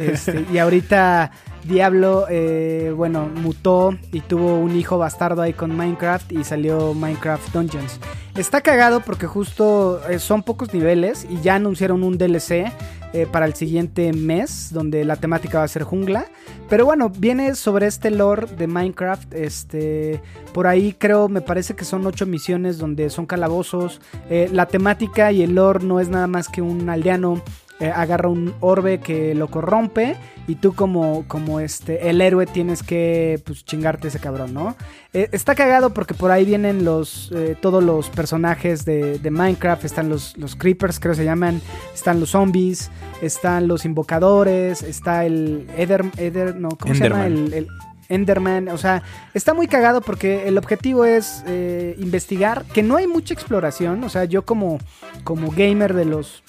Este, 0.00 0.46
y 0.52 0.58
ahorita 0.58 1.32
Diablo, 1.64 2.26
eh, 2.28 2.92
bueno, 2.94 3.26
mutó 3.26 3.96
y 4.12 4.20
tuvo 4.20 4.58
un 4.58 4.76
hijo 4.76 4.98
bastardo 4.98 5.40
ahí 5.40 5.54
con 5.54 5.74
Minecraft 5.74 6.32
y 6.32 6.44
salió 6.44 6.92
Minecraft 6.92 7.52
Dungeons. 7.54 7.98
Está 8.36 8.60
cagado 8.60 9.00
porque 9.00 9.26
justo 9.26 10.00
eh, 10.10 10.18
son 10.18 10.42
pocos 10.42 10.74
niveles 10.74 11.26
y 11.30 11.40
ya 11.40 11.54
anunciaron 11.54 12.02
un 12.02 12.18
DLC 12.18 12.70
eh, 13.14 13.26
para 13.30 13.46
el 13.46 13.54
siguiente 13.54 14.12
mes 14.12 14.72
donde 14.72 15.06
la 15.06 15.16
temática 15.16 15.58
va 15.58 15.64
a 15.64 15.68
ser 15.68 15.84
jungla. 15.84 16.26
Pero 16.68 16.84
bueno, 16.84 17.08
viene 17.08 17.54
sobre 17.54 17.86
este 17.86 18.10
lore 18.10 18.46
de 18.58 18.66
Minecraft. 18.66 19.32
Este, 19.32 20.20
por 20.52 20.66
ahí 20.66 20.92
creo, 20.92 21.30
me 21.30 21.40
parece 21.40 21.74
que 21.74 21.86
son 21.86 22.06
ocho 22.06 22.26
misiones 22.26 22.76
donde 22.76 23.08
son 23.08 23.24
calabozos. 23.24 24.02
La 24.28 24.66
temática 24.66 25.32
y 25.32 25.42
el 25.42 25.54
lore 25.54 25.84
no 25.84 26.00
es 26.00 26.08
nada 26.08 26.26
más 26.26 26.48
que 26.48 26.60
un 26.60 26.90
aldeano 26.90 27.42
eh, 27.80 27.90
agarra 27.90 28.28
un 28.28 28.54
orbe 28.60 28.98
que 28.98 29.34
lo 29.34 29.48
corrompe 29.48 30.16
y 30.46 30.56
tú 30.56 30.74
como, 30.74 31.24
como 31.26 31.60
este, 31.60 32.08
el 32.08 32.20
héroe 32.20 32.46
tienes 32.46 32.82
que 32.82 33.40
pues, 33.44 33.64
chingarte 33.64 34.08
ese 34.08 34.20
cabrón, 34.20 34.54
¿no? 34.54 34.76
Eh, 35.12 35.28
está 35.32 35.54
cagado 35.54 35.90
porque 35.90 36.14
por 36.14 36.30
ahí 36.30 36.44
vienen 36.44 36.84
los 36.84 37.32
eh, 37.34 37.56
todos 37.60 37.82
los 37.82 38.10
personajes 38.10 38.84
de, 38.84 39.18
de 39.18 39.30
Minecraft, 39.30 39.84
están 39.84 40.08
los, 40.08 40.36
los 40.36 40.54
creepers 40.56 41.00
creo 41.00 41.12
que 41.12 41.18
se 41.18 41.24
llaman, 41.24 41.60
están 41.94 42.20
los 42.20 42.30
zombies, 42.30 42.90
están 43.22 43.66
los 43.68 43.84
invocadores, 43.84 44.82
está 44.82 45.24
el 45.24 45.66
Eder, 45.76 46.04
Eder 46.16 46.56
no, 46.56 46.68
¿cómo 46.70 46.94
se 46.94 47.08
llama? 47.08 47.26
Enderman. 47.26 47.46
El, 47.46 47.54
el 47.54 47.68
Enderman, 48.08 48.68
o 48.68 48.78
sea, 48.78 49.02
está 49.32 49.54
muy 49.54 49.66
cagado 49.66 50.00
porque 50.00 50.46
el 50.48 50.58
objetivo 50.58 51.04
es 51.04 51.42
eh, 51.46 51.96
investigar, 51.98 52.64
que 52.66 52.82
no 52.82 52.96
hay 52.96 53.06
mucha 53.06 53.34
exploración, 53.34 54.04
o 54.04 54.08
sea, 54.08 54.24
yo 54.24 54.44
como, 54.44 54.78
como 55.24 55.50
gamer 55.50 55.94
de 55.94 56.04
los 56.04 56.42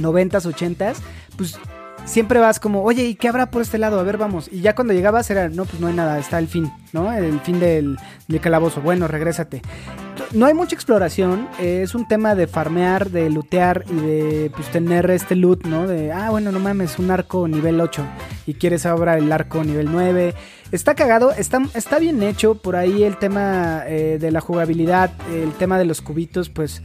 90s, 0.00 0.52
80s, 0.52 0.96
pues 1.36 1.58
siempre 2.08 2.40
vas 2.40 2.58
como, 2.58 2.82
oye, 2.82 3.04
¿y 3.04 3.14
qué 3.14 3.28
habrá 3.28 3.50
por 3.50 3.62
este 3.62 3.78
lado? 3.78 4.00
A 4.00 4.02
ver, 4.02 4.16
vamos. 4.16 4.48
Y 4.50 4.60
ya 4.60 4.74
cuando 4.74 4.94
llegabas 4.94 5.30
era, 5.30 5.48
no, 5.48 5.64
pues 5.64 5.80
no 5.80 5.86
hay 5.86 5.94
nada, 5.94 6.18
está 6.18 6.38
el 6.38 6.48
fin, 6.48 6.72
¿no? 6.92 7.12
El 7.12 7.40
fin 7.40 7.60
del, 7.60 7.98
del 8.26 8.40
calabozo. 8.40 8.80
Bueno, 8.80 9.08
regrésate. 9.08 9.62
No 10.32 10.46
hay 10.46 10.52
mucha 10.52 10.74
exploración, 10.74 11.48
es 11.58 11.94
un 11.94 12.06
tema 12.06 12.34
de 12.34 12.46
farmear, 12.46 13.10
de 13.10 13.30
lootear 13.30 13.84
y 13.88 13.94
de 13.94 14.52
pues 14.54 14.68
tener 14.70 15.10
este 15.10 15.34
loot, 15.36 15.64
¿no? 15.64 15.86
De, 15.86 16.12
ah, 16.12 16.30
bueno, 16.30 16.52
no 16.52 16.60
mames, 16.60 16.98
un 16.98 17.10
arco 17.10 17.48
nivel 17.48 17.80
8 17.80 18.04
y 18.46 18.54
quieres 18.54 18.84
ahora 18.84 19.16
el 19.16 19.30
arco 19.32 19.64
nivel 19.64 19.88
9. 19.90 20.34
Está 20.70 20.94
cagado, 20.94 21.32
está, 21.32 21.62
está 21.74 21.98
bien 21.98 22.22
hecho, 22.22 22.56
por 22.56 22.76
ahí 22.76 23.04
el 23.04 23.16
tema 23.16 23.84
eh, 23.86 24.18
de 24.20 24.30
la 24.30 24.40
jugabilidad, 24.42 25.12
el 25.32 25.52
tema 25.52 25.78
de 25.78 25.86
los 25.86 26.02
cubitos, 26.02 26.50
pues 26.50 26.82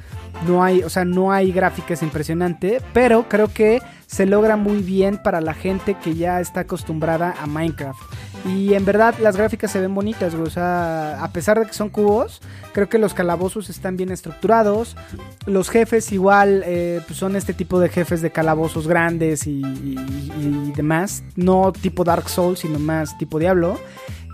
no 0.47 0.63
hay, 0.63 0.83
o 0.83 0.89
sea, 0.89 1.05
no 1.05 1.31
hay 1.31 1.51
gráficas 1.51 2.01
impresionante, 2.03 2.81
pero 2.93 3.27
creo 3.29 3.47
que 3.53 3.81
se 4.07 4.25
logra 4.25 4.55
muy 4.57 4.81
bien 4.83 5.17
para 5.23 5.41
la 5.41 5.53
gente 5.53 5.95
que 5.95 6.15
ya 6.15 6.39
está 6.39 6.61
acostumbrada 6.61 7.33
a 7.41 7.47
Minecraft. 7.47 7.99
Y 8.45 8.73
en 8.73 8.83
verdad 8.83 9.15
las 9.21 9.37
gráficas 9.37 9.71
se 9.71 9.79
ven 9.79 9.95
bonitas, 9.95 10.35
güey. 10.35 10.47
O 10.47 10.51
sea, 10.51 11.23
a 11.23 11.31
pesar 11.31 11.59
de 11.59 11.65
que 11.65 11.73
son 11.73 11.89
cubos, 11.89 12.41
creo 12.73 12.89
que 12.89 12.97
los 12.97 13.13
calabozos 13.13 13.69
están 13.69 13.95
bien 13.95 14.11
estructurados. 14.11 14.97
Los 15.45 15.69
jefes 15.69 16.11
igual 16.11 16.61
eh, 16.65 17.01
pues 17.07 17.17
son 17.17 17.35
este 17.37 17.53
tipo 17.53 17.79
de 17.79 17.87
jefes 17.89 18.21
de 18.21 18.31
calabozos 18.31 18.87
grandes 18.87 19.47
y, 19.47 19.61
y- 19.61 20.71
demás. 20.75 21.23
No 21.35 21.71
tipo 21.71 22.03
Dark 22.03 22.27
Souls, 22.29 22.59
sino 22.59 22.79
más 22.79 23.17
tipo 23.17 23.39
Diablo. 23.39 23.79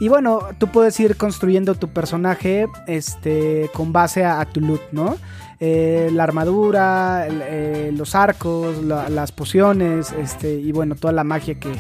Y 0.02 0.08
bueno, 0.08 0.40
tú 0.58 0.68
puedes 0.70 1.00
ir 1.00 1.16
construyendo 1.18 1.76
tu 1.76 1.90
personaje 1.90 2.68
este, 2.88 3.70
con 3.74 3.92
base 3.94 4.24
a, 4.26 4.40
a 4.40 4.46
tu 4.46 4.60
loot, 4.62 4.82
¿no? 4.92 5.18
Eh, 5.62 6.10
la 6.14 6.24
armadura, 6.24 7.28
eh, 7.30 7.92
los 7.94 8.16
arcos, 8.16 8.82
la- 8.84 9.10
las 9.10 9.32
pociones, 9.34 10.14
este, 10.14 10.54
y 10.54 10.72
bueno, 10.72 10.96
toda 10.96 11.12
la 11.12 11.26
magia 11.26 11.56
que, 11.60 11.72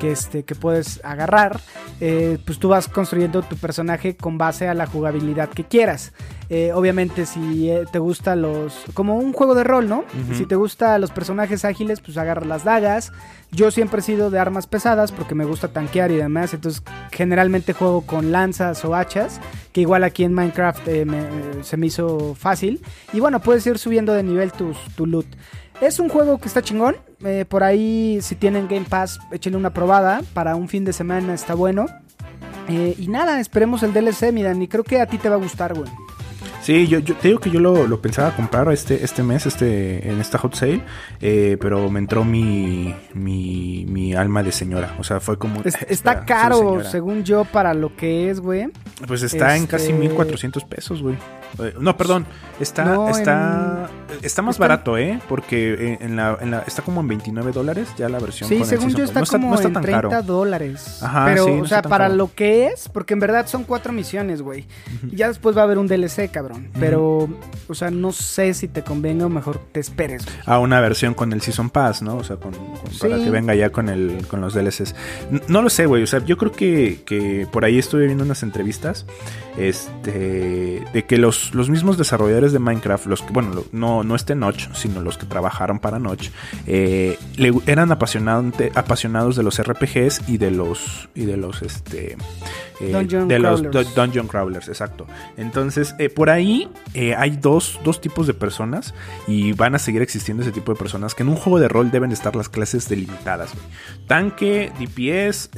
que, 0.00 0.10
este, 0.10 0.42
que 0.44 0.56
puedes 0.56 1.00
agarrar, 1.04 1.60
eh, 2.00 2.38
pues 2.44 2.58
tú 2.58 2.68
vas 2.68 2.88
construyendo 2.88 3.42
tu 3.42 3.56
personaje 3.56 4.16
con 4.16 4.38
base 4.38 4.66
a 4.68 4.74
la 4.74 4.86
jugabilidad 4.86 5.48
que 5.50 5.62
quieras. 5.64 6.12
Eh, 6.50 6.72
obviamente 6.72 7.26
si 7.26 7.68
eh, 7.70 7.84
te 7.92 7.98
gusta 7.98 8.34
los... 8.34 8.84
como 8.94 9.16
un 9.16 9.34
juego 9.34 9.54
de 9.54 9.64
rol, 9.64 9.86
¿no? 9.88 10.04
Si 10.34 10.46
te 10.46 10.54
gusta 10.56 10.98
los 10.98 11.10
personajes 11.10 11.64
ágiles, 11.66 12.00
pues 12.00 12.16
agarra 12.16 12.46
las 12.46 12.64
dagas. 12.64 13.12
Yo 13.52 13.70
siempre 13.70 14.00
he 14.00 14.02
sido 14.02 14.30
de 14.30 14.38
armas 14.38 14.66
pesadas 14.66 15.12
porque 15.12 15.34
me 15.34 15.44
gusta 15.44 15.68
tanquear 15.68 16.10
y 16.10 16.16
demás, 16.16 16.54
entonces 16.54 16.82
generalmente 17.12 17.74
juego 17.74 18.00
con 18.02 18.32
lanzas 18.32 18.82
o 18.86 18.94
hachas, 18.94 19.40
que 19.72 19.82
igual 19.82 20.04
aquí 20.04 20.24
en 20.24 20.32
Minecraft 20.32 20.88
eh, 20.88 21.04
me- 21.04 21.62
se 21.64 21.76
me 21.76 21.86
hizo 21.86 22.34
fácil. 22.34 22.80
Y 23.12 23.20
bueno, 23.20 23.40
puedes 23.40 23.66
ir 23.66 23.76
subiendo 23.78 24.14
de 24.14 24.22
nivel 24.22 24.50
tus, 24.52 24.78
tu 24.96 25.04
loot. 25.06 25.26
Es 25.82 25.98
un 26.00 26.08
juego 26.08 26.38
que 26.38 26.48
está 26.48 26.62
chingón. 26.62 26.96
eh, 27.24 27.44
por 27.48 27.62
ahí, 27.62 28.20
si 28.22 28.34
tienen 28.36 28.68
Game 28.68 28.86
Pass, 28.88 29.18
échenle 29.32 29.58
una 29.58 29.74
probada. 29.74 30.22
Para 30.34 30.56
un 30.56 30.68
fin 30.68 30.84
de 30.84 30.92
semana 30.94 31.34
está 31.34 31.54
bueno. 31.54 31.86
Eh, 32.68 32.94
y 32.98 33.08
nada, 33.08 33.38
esperemos 33.40 33.82
el 33.82 33.92
DLC, 33.92 34.32
mi 34.32 34.42
Dani. 34.42 34.66
Creo 34.66 34.82
que 34.84 35.00
a 35.00 35.06
ti 35.06 35.18
te 35.18 35.28
va 35.28 35.36
a 35.36 35.38
gustar, 35.38 35.74
güey. 35.74 35.90
Sí, 36.68 36.86
yo, 36.86 36.98
yo 36.98 37.14
te 37.16 37.28
digo 37.28 37.40
que 37.40 37.48
yo 37.50 37.60
lo, 37.60 37.86
lo 37.86 37.98
pensaba 38.02 38.36
comprar 38.36 38.70
este, 38.70 39.02
este 39.02 39.22
mes, 39.22 39.46
este, 39.46 40.06
en 40.06 40.20
esta 40.20 40.36
hot 40.36 40.54
sale, 40.54 40.82
eh, 41.18 41.56
pero 41.58 41.88
me 41.88 41.98
entró 41.98 42.24
mi, 42.26 42.94
mi, 43.14 43.86
mi 43.88 44.12
alma 44.14 44.42
de 44.42 44.52
señora. 44.52 44.94
O 44.98 45.02
sea, 45.02 45.18
fue 45.18 45.38
como... 45.38 45.62
Es- 45.64 45.76
"Eh, 45.76 45.86
está 45.88 46.26
caro, 46.26 46.58
señora". 46.58 46.84
según 46.90 47.24
yo, 47.24 47.46
para 47.46 47.72
lo 47.72 47.96
que 47.96 48.28
es, 48.28 48.40
güey. 48.40 48.68
Pues 49.06 49.22
está 49.22 49.56
en 49.56 49.62
Este- 49.62 49.76
casi 49.78 49.94
1400 49.94 50.62
pesos, 50.66 51.00
güey. 51.00 51.16
Eh, 51.58 51.74
No, 51.80 51.96
perdón, 51.96 52.26
está, 52.60 52.84
No, 52.84 53.08
está, 53.08 53.88
está 54.22 54.42
más 54.42 54.56
está 54.56 54.64
barato, 54.64 54.96
¿eh? 54.98 55.18
Porque 55.28 55.96
en 56.00 56.16
la, 56.16 56.36
en 56.40 56.50
la- 56.50 56.60
está 56.60 56.82
como 56.82 57.00
en 57.00 57.08
29 57.08 57.52
dólares 57.52 57.88
ya 57.96 58.08
la 58.08 58.18
versión 58.18 58.48
Sí, 58.48 58.58
con 58.58 58.66
según 58.66 58.94
yo 58.94 59.04
está 59.04 59.20
no 59.20 59.26
como 59.26 59.50
no 59.54 59.60
en 59.60 59.72
tan 59.72 59.82
30 59.82 60.08
caro. 60.10 60.22
dólares. 60.22 61.02
Ajá, 61.02 61.24
Pero, 61.26 61.44
sí, 61.46 61.50
o 61.52 61.66
sea, 61.66 61.82
para 61.82 62.04
caro. 62.06 62.14
lo 62.16 62.34
que 62.34 62.66
es, 62.68 62.88
porque 62.88 63.14
en 63.14 63.20
verdad 63.20 63.46
son 63.46 63.64
cuatro 63.64 63.92
misiones, 63.92 64.42
güey. 64.42 64.66
Y 65.10 65.16
ya 65.16 65.28
después 65.28 65.56
va 65.56 65.62
a 65.62 65.64
haber 65.64 65.78
un 65.78 65.86
DLC, 65.88 66.30
cabrón. 66.30 66.68
Pero, 66.78 67.28
o 67.68 67.74
sea, 67.74 67.90
no 67.90 68.12
sé 68.12 68.54
si 68.54 68.68
te 68.68 68.82
convenga 68.82 69.26
o 69.26 69.28
mejor 69.28 69.58
te 69.72 69.80
esperes, 69.80 70.24
güey. 70.24 70.36
a 70.46 70.58
una 70.58 70.80
versión 70.80 71.14
con 71.14 71.32
el 71.32 71.40
Season 71.40 71.70
Pass, 71.70 72.02
¿no? 72.02 72.16
O 72.16 72.24
sea, 72.24 72.36
con, 72.36 72.52
con- 72.52 72.98
para 73.00 73.16
que 73.16 73.30
venga 73.30 73.54
ya 73.54 73.70
con 73.70 73.88
el 73.88 74.26
con 74.28 74.40
los 74.40 74.54
DLCs. 74.54 74.94
No 75.48 75.62
lo 75.62 75.70
sé, 75.70 75.86
güey. 75.86 76.02
O 76.02 76.06
sea, 76.06 76.24
yo 76.24 76.36
creo 76.36 76.52
que, 76.52 77.02
que 77.04 77.46
por 77.50 77.64
ahí 77.64 77.78
estuve 77.78 78.06
viendo 78.06 78.24
unas 78.24 78.42
entrevistas 78.42 79.06
este 79.56 80.82
de 80.92 81.04
que 81.06 81.18
los, 81.18 81.37
los 81.54 81.70
mismos 81.70 81.96
desarrolladores 81.98 82.52
de 82.52 82.58
Minecraft, 82.58 83.06
los 83.06 83.22
que, 83.22 83.32
bueno, 83.32 83.64
no, 83.72 84.02
no 84.04 84.14
este 84.14 84.34
Notch, 84.34 84.68
sino 84.74 85.00
los 85.00 85.18
que 85.18 85.26
trabajaron 85.26 85.78
para 85.78 85.98
Notch, 85.98 86.30
eh, 86.66 87.18
eran 87.66 87.90
apasionante- 87.90 88.70
apasionados 88.74 89.36
de 89.36 89.42
los 89.42 89.58
RPGs 89.58 90.28
y 90.28 90.38
de 90.38 90.50
los 90.50 91.08
y 91.14 91.24
de 91.24 91.36
los 91.36 91.62
este 91.62 92.16
eh, 92.80 92.92
Dungeon 92.92 93.28
de 93.28 93.38
los 93.38 93.60
crawlers. 93.62 93.94
du- 93.94 94.00
dungeon 94.00 94.26
crawlers, 94.28 94.68
exacto. 94.68 95.06
Entonces, 95.36 95.94
eh, 95.98 96.08
por 96.08 96.30
ahí 96.30 96.68
eh, 96.94 97.14
hay 97.16 97.30
dos, 97.36 97.78
dos 97.84 98.00
tipos 98.00 98.26
de 98.26 98.34
personas 98.34 98.94
y 99.26 99.52
van 99.52 99.74
a 99.74 99.78
seguir 99.78 100.02
existiendo 100.02 100.42
ese 100.42 100.52
tipo 100.52 100.72
de 100.72 100.78
personas 100.78 101.14
que 101.14 101.22
en 101.22 101.28
un 101.30 101.36
juego 101.36 101.58
de 101.58 101.68
rol 101.68 101.90
deben 101.90 102.12
estar 102.12 102.36
las 102.36 102.48
clases 102.48 102.88
delimitadas. 102.88 103.52
Tanque, 104.06 104.72
DPS, 104.78 105.50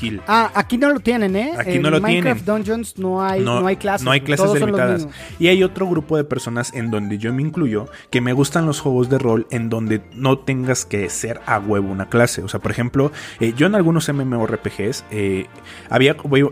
heal. 0.00 0.20
Ah, 0.26 0.50
aquí 0.54 0.78
no 0.78 0.90
lo 0.92 1.00
tienen, 1.00 1.36
¿eh? 1.36 1.52
Aquí 1.58 1.72
en 1.72 1.82
no 1.82 1.90
lo 1.90 2.00
Minecraft 2.00 2.44
tienen. 2.44 2.64
Dungeons 2.64 2.98
no 2.98 3.22
hay, 3.22 3.42
no, 3.42 3.66
hay 3.66 3.76
clases. 3.76 4.04
no 4.04 4.10
hay 4.10 4.20
clases 4.20 4.46
los 4.46 4.54
delimitadas. 4.54 5.08
Y 5.38 5.48
hay 5.48 5.62
otro 5.62 5.86
grupo 5.88 6.16
de 6.16 6.24
personas 6.24 6.72
en 6.74 6.90
donde 6.90 7.18
yo 7.18 7.32
me 7.32 7.42
incluyo 7.42 7.86
que 8.10 8.20
me 8.20 8.32
gustan 8.32 8.66
los 8.66 8.80
juegos 8.80 9.08
de 9.10 9.18
rol 9.18 9.46
en 9.50 9.68
donde 9.70 10.02
no 10.14 10.38
tengas 10.38 10.84
que 10.84 11.08
ser 11.10 11.40
a 11.46 11.58
huevo 11.58 11.90
una 11.90 12.08
clase. 12.08 12.42
O 12.42 12.48
sea, 12.48 12.60
por 12.60 12.70
ejemplo, 12.70 13.12
yo 13.56 13.66
en 13.66 13.74
algunos 13.74 14.08
MMORPGs 14.08 15.04
eh, 15.10 15.46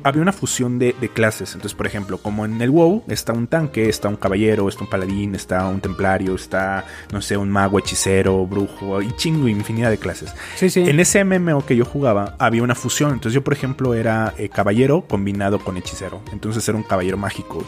había, 0.03 0.09
había 0.13 0.23
una 0.23 0.33
fusión 0.33 0.79
de, 0.79 0.95
de 1.01 1.09
clases. 1.09 1.55
Entonces, 1.55 1.75
por 1.77 1.87
ejemplo, 1.87 2.19
como 2.19 2.45
en 2.45 2.61
el 2.61 2.71
WoW 2.71 3.05
está 3.09 3.33
un 3.33 3.47
tanque, 3.47 3.89
está 3.89 4.09
un 4.09 4.17
caballero, 4.17 4.69
está 4.69 4.85
un 4.85 4.91
paladín, 4.91 5.35
está 5.35 5.67
un 5.67 5.81
templario, 5.81 6.35
está, 6.35 6.85
no 7.13 7.21
sé, 7.21 7.37
un 7.37 7.51
mago, 7.51 7.79
hechicero, 7.79 8.47
brujo 8.47 9.03
y 9.03 9.13
chingo, 9.17 9.49
infinidad 9.49 9.91
de 9.91 9.99
clases. 9.99 10.33
Sí, 10.57 10.71
sí. 10.71 10.83
En 10.83 11.01
ese 11.01 11.25
MMO 11.25 11.65
que 11.67 11.77
yo 11.77 11.85
jugaba 11.85 12.37
había 12.39 12.63
una 12.63 12.75
fusión. 12.75 13.13
Entonces 13.13 13.35
yo, 13.35 13.43
por 13.43 13.53
ejemplo, 13.53 13.95
era 13.95 14.35
eh, 14.39 14.49
caballero 14.49 15.05
combinado 15.09 15.59
con 15.59 15.77
hechicero. 15.77 16.23
Entonces 16.33 16.67
era 16.69 16.77
un 16.77 16.85
caballero 16.85 17.17
mágico. 17.17 17.65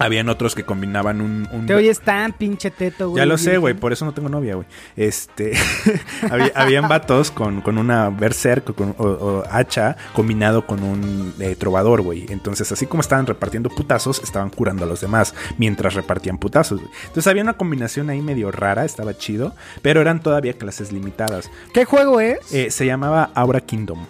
Habían 0.00 0.28
otros 0.30 0.54
que 0.54 0.64
combinaban 0.64 1.20
un... 1.20 1.46
un- 1.52 1.66
Te 1.66 1.74
oyes 1.74 2.00
tan 2.00 2.32
pinche 2.32 2.70
teto, 2.70 3.10
güey. 3.10 3.20
ya 3.20 3.26
lo 3.26 3.36
sé, 3.38 3.58
güey, 3.58 3.74
por 3.74 3.92
eso 3.92 4.04
no 4.06 4.12
tengo 4.14 4.28
novia, 4.28 4.54
güey. 4.56 4.66
Este, 4.96 5.52
había- 6.30 6.52
habían 6.54 6.88
vatos 6.88 7.30
con, 7.30 7.60
con 7.60 7.78
una 7.78 8.08
berserk 8.10 8.74
con, 8.74 8.94
o, 8.98 9.04
o 9.04 9.44
hacha 9.50 9.96
combinado 10.14 10.66
con 10.66 10.82
un 10.82 11.34
eh, 11.38 11.54
trovador, 11.54 12.00
güey. 12.02 12.26
Entonces, 12.30 12.72
así 12.72 12.86
como 12.86 13.02
estaban 13.02 13.26
repartiendo 13.26 13.68
putazos, 13.68 14.22
estaban 14.24 14.50
curando 14.50 14.84
a 14.84 14.88
los 14.88 15.00
demás 15.00 15.34
mientras 15.58 15.94
repartían 15.94 16.38
putazos, 16.38 16.80
güey. 16.80 16.90
Entonces 17.02 17.26
había 17.26 17.42
una 17.42 17.54
combinación 17.54 18.08
ahí 18.10 18.22
medio 18.22 18.50
rara, 18.50 18.84
estaba 18.84 19.16
chido, 19.16 19.54
pero 19.82 20.00
eran 20.00 20.22
todavía 20.22 20.54
clases 20.54 20.92
limitadas. 20.92 21.50
¿Qué 21.74 21.84
juego 21.84 22.20
es? 22.20 22.38
Eh, 22.54 22.70
se 22.70 22.86
llamaba 22.86 23.30
Aura 23.34 23.60
Kingdom. 23.60 24.06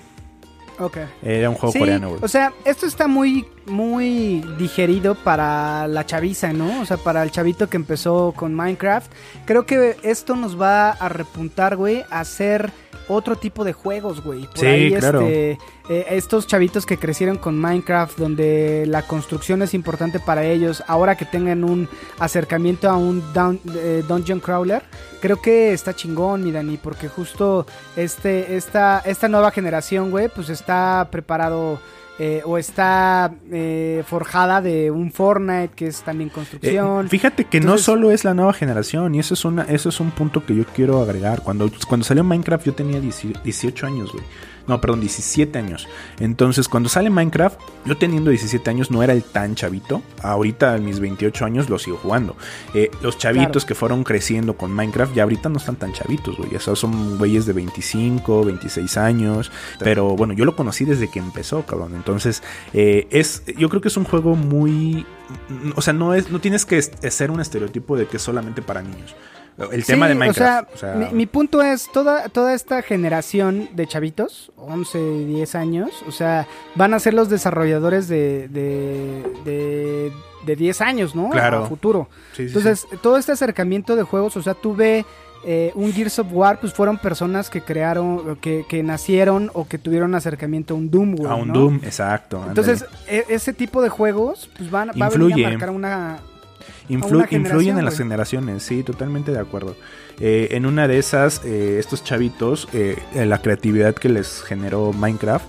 ok. 0.78 0.99
Era 1.22 1.51
un 1.51 1.57
juego 1.57 1.72
Sí, 1.72 1.78
coreano, 1.80 2.11
güey. 2.11 2.20
o 2.22 2.28
sea, 2.28 2.53
esto 2.64 2.86
está 2.86 3.07
muy, 3.09 3.45
muy 3.70 4.40
digerido 4.58 5.14
para 5.14 5.86
la 5.88 6.04
chaviza, 6.04 6.52
¿no? 6.52 6.82
O 6.82 6.84
sea, 6.84 6.96
para 6.98 7.22
el 7.22 7.30
chavito 7.30 7.68
que 7.68 7.76
empezó 7.76 8.32
con 8.36 8.54
Minecraft. 8.54 9.10
Creo 9.46 9.64
que 9.64 9.96
esto 10.02 10.36
nos 10.36 10.60
va 10.60 10.90
a 10.90 11.08
repuntar, 11.08 11.76
güey, 11.76 12.04
a 12.10 12.20
hacer 12.20 12.70
otro 13.08 13.36
tipo 13.36 13.64
de 13.64 13.72
juegos, 13.72 14.22
güey. 14.22 14.42
Por 14.46 14.58
Sí, 14.58 14.66
ahí, 14.66 14.94
claro. 14.94 15.22
este, 15.22 15.58
eh, 15.88 16.06
estos 16.10 16.46
chavitos 16.46 16.86
que 16.86 16.96
crecieron 16.96 17.38
con 17.38 17.58
Minecraft, 17.58 18.16
donde 18.18 18.84
la 18.86 19.02
construcción 19.02 19.62
es 19.62 19.74
importante 19.74 20.20
para 20.20 20.44
ellos, 20.44 20.84
ahora 20.86 21.16
que 21.16 21.24
tengan 21.24 21.64
un 21.64 21.88
acercamiento 22.20 22.88
a 22.88 22.96
un 22.96 23.20
down- 23.32 23.58
eh, 23.74 24.04
dungeon 24.06 24.38
crawler, 24.38 24.82
creo 25.20 25.40
que 25.42 25.72
está 25.72 25.94
chingón, 25.94 26.44
mi 26.44 26.52
Dani, 26.52 26.76
porque 26.76 27.08
justo 27.08 27.66
este, 27.96 28.54
esta, 28.56 29.00
esta 29.04 29.26
nueva 29.28 29.50
generación, 29.50 30.10
güey, 30.12 30.28
pues 30.28 30.48
está 30.48 31.08
preparado 31.10 31.80
eh, 32.22 32.42
o 32.44 32.58
está 32.58 33.32
eh, 33.50 34.04
forjada 34.06 34.60
de 34.60 34.90
un 34.90 35.10
Fortnite, 35.10 35.70
que 35.74 35.86
es 35.86 36.02
también 36.02 36.28
Eh, 36.28 36.32
construcción. 36.34 37.08
fíjate 37.08 37.44
que 37.46 37.60
no 37.60 37.78
solo 37.78 38.10
es 38.10 38.24
la 38.24 38.34
nueva 38.34 38.52
generación, 38.52 39.14
y 39.14 39.20
eso 39.20 39.32
es 39.32 39.44
una, 39.46 39.62
eso 39.62 39.88
es 39.88 40.00
un 40.00 40.10
punto 40.10 40.44
que 40.44 40.54
yo 40.54 40.64
quiero 40.66 41.00
agregar. 41.00 41.42
Cuando, 41.42 41.70
cuando 41.88 42.04
salió 42.04 42.22
Minecraft 42.22 42.66
yo 42.66 42.74
tenía 42.74 43.00
18 43.00 43.40
18 43.42 43.86
años, 43.86 44.12
güey. 44.12 44.22
No, 44.70 44.80
perdón, 44.80 45.00
17 45.00 45.58
años. 45.58 45.88
Entonces, 46.20 46.68
cuando 46.68 46.88
sale 46.88 47.10
Minecraft, 47.10 47.58
yo 47.86 47.96
teniendo 47.98 48.30
17 48.30 48.70
años 48.70 48.92
no 48.92 49.02
era 49.02 49.12
el 49.12 49.24
tan 49.24 49.56
chavito. 49.56 50.00
Ahorita 50.22 50.74
a 50.74 50.78
mis 50.78 51.00
28 51.00 51.44
años 51.44 51.68
lo 51.68 51.76
sigo 51.80 51.96
jugando. 51.96 52.36
Eh, 52.72 52.88
los 53.02 53.18
chavitos 53.18 53.64
Claro. 53.64 53.66
que 53.66 53.74
fueron 53.74 54.04
creciendo 54.04 54.56
con 54.56 54.70
Minecraft 54.72 55.12
ya 55.12 55.24
ahorita 55.24 55.48
no 55.48 55.56
están 55.58 55.74
tan 55.74 55.92
chavitos, 55.92 56.36
güey. 56.36 56.54
O 56.54 56.60
sea, 56.60 56.76
son 56.76 57.18
güeyes 57.18 57.46
de 57.46 57.52
25, 57.52 58.44
26 58.44 58.96
años. 58.96 59.50
Pero 59.80 60.14
bueno, 60.14 60.34
yo 60.34 60.44
lo 60.44 60.54
conocí 60.54 60.84
desde 60.84 61.10
que 61.10 61.18
empezó, 61.18 61.66
cabrón. 61.66 61.96
Entonces, 61.96 62.44
eh, 62.72 63.08
es, 63.10 63.42
yo 63.58 63.68
creo 63.68 63.80
que 63.82 63.88
es 63.88 63.96
un 63.96 64.04
juego 64.04 64.36
muy... 64.36 65.04
O 65.74 65.82
sea, 65.82 65.92
no, 65.92 66.14
es, 66.14 66.30
no 66.30 66.40
tienes 66.40 66.64
que 66.64 66.80
ser 66.80 67.32
un 67.32 67.40
estereotipo 67.40 67.96
de 67.96 68.06
que 68.06 68.18
es 68.18 68.22
solamente 68.22 68.62
para 68.62 68.82
niños. 68.82 69.16
El 69.59 69.84
tema 69.84 70.07
Sí, 70.07 70.11
de 70.11 70.14
Minecraft. 70.14 70.74
O 70.74 70.78
sea, 70.78 70.94
mi, 70.94 71.07
mi 71.12 71.26
punto 71.26 71.61
es, 71.62 71.90
toda, 71.92 72.28
toda 72.28 72.55
esta 72.55 72.82
generación 72.82 73.68
de 73.74 73.86
chavitos, 73.86 74.53
11, 74.57 74.98
10 75.26 75.55
años, 75.55 75.90
o 76.09 76.12
sea, 76.12 76.46
van 76.74 76.94
a 76.94 76.98
ser 76.98 77.14
los 77.14 77.28
desarrolladores 77.28 78.09
de, 78.09 78.48
de, 78.48 79.22
de, 79.44 80.12
de 80.46 80.57
10 80.57 80.80
años, 80.80 81.14
¿no? 81.14 81.30
Claro. 81.30 81.64
A 81.64 81.68
futuro. 81.68 82.09
Sí, 82.32 82.42
sí, 82.42 82.48
Entonces, 82.48 82.86
todo 83.03 83.16
este 83.18 83.32
acercamiento 83.32 83.96
de 83.96 84.03
juegos, 84.03 84.36
o 84.36 84.42
sea, 84.42 84.55
tuve 84.55 85.05
eh, 85.44 85.72
un 85.74 85.92
Gears 85.92 86.18
of 86.18 86.28
War, 86.32 86.59
pues 86.61 86.72
fueron 86.72 86.98
personas 86.98 87.48
que 87.51 87.61
crearon, 87.62 88.36
que, 88.36 88.64
que 88.68 88.82
nacieron 88.82 89.51
o 89.55 89.66
que 89.66 89.78
tuvieron 89.78 90.14
acercamiento 90.14 90.74
a 90.74 90.76
un 90.76 90.90
Doom, 90.90 91.16
güey, 91.16 91.30
A 91.30 91.34
un 91.34 91.48
¿no? 91.48 91.55
Doom, 91.55 91.76
exacto. 91.84 92.42
Entonces, 92.46 92.82
ándale. 92.82 93.18
e- 93.28 93.34
ese 93.34 93.53
tipo 93.53 93.82
de 93.82 93.88
juegos, 93.88 94.48
pues 94.57 94.70
van, 94.70 94.90
va 95.01 95.07
a 95.07 95.09
venir 95.11 95.46
a 95.46 95.51
marcar 95.51 95.70
una... 95.70 96.18
Influ- 96.91 97.26
influyen 97.30 97.78
en 97.78 97.84
las 97.84 97.95
güey. 97.95 98.05
generaciones, 98.09 98.62
sí, 98.62 98.82
totalmente 98.82 99.32
de 99.32 99.38
acuerdo. 99.38 99.76
Eh, 100.22 100.49
en 100.51 100.66
una 100.66 100.86
de 100.86 100.99
esas, 100.99 101.41
eh, 101.45 101.78
estos 101.78 102.05
chavitos, 102.05 102.68
eh, 102.74 102.99
la 103.14 103.41
creatividad 103.41 103.95
que 103.95 104.09
les 104.11 104.43
generó 104.43 104.93
Minecraft, 104.93 105.47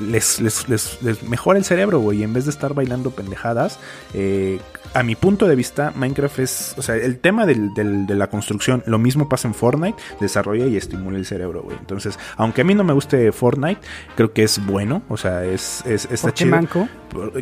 les, 0.00 0.40
les, 0.40 0.68
les- 0.68 1.02
les 1.02 1.22
mejora 1.22 1.58
el 1.58 1.64
cerebro, 1.64 1.98
güey. 2.00 2.22
En 2.22 2.32
vez 2.34 2.44
de 2.44 2.50
estar 2.50 2.74
bailando 2.74 3.10
pendejadas, 3.10 3.78
eh, 4.12 4.60
a 4.94 5.02
mi 5.02 5.14
punto 5.16 5.46
de 5.48 5.56
vista, 5.56 5.90
Minecraft 5.96 6.38
es, 6.40 6.74
o 6.76 6.82
sea, 6.82 6.96
el 6.96 7.18
tema 7.18 7.46
del- 7.46 7.72
del- 7.72 8.06
de 8.06 8.14
la 8.14 8.26
construcción, 8.26 8.82
lo 8.86 8.98
mismo 8.98 9.28
pasa 9.30 9.48
en 9.48 9.54
Fortnite, 9.54 9.96
desarrolla 10.20 10.66
y 10.66 10.76
estimula 10.76 11.16
el 11.16 11.24
cerebro, 11.24 11.62
güey. 11.62 11.78
Entonces, 11.78 12.18
aunque 12.36 12.60
a 12.60 12.64
mí 12.64 12.74
no 12.74 12.84
me 12.84 12.92
guste 12.92 13.32
Fortnite, 13.32 13.80
creo 14.14 14.34
que 14.34 14.42
es 14.42 14.62
bueno, 14.66 15.02
o 15.08 15.16
sea, 15.16 15.44
es, 15.46 15.82
es 15.86 16.04
está 16.10 16.28
¿Por 16.28 16.34
qué 16.34 16.44
chido. 16.44 16.50
manco? 16.56 16.88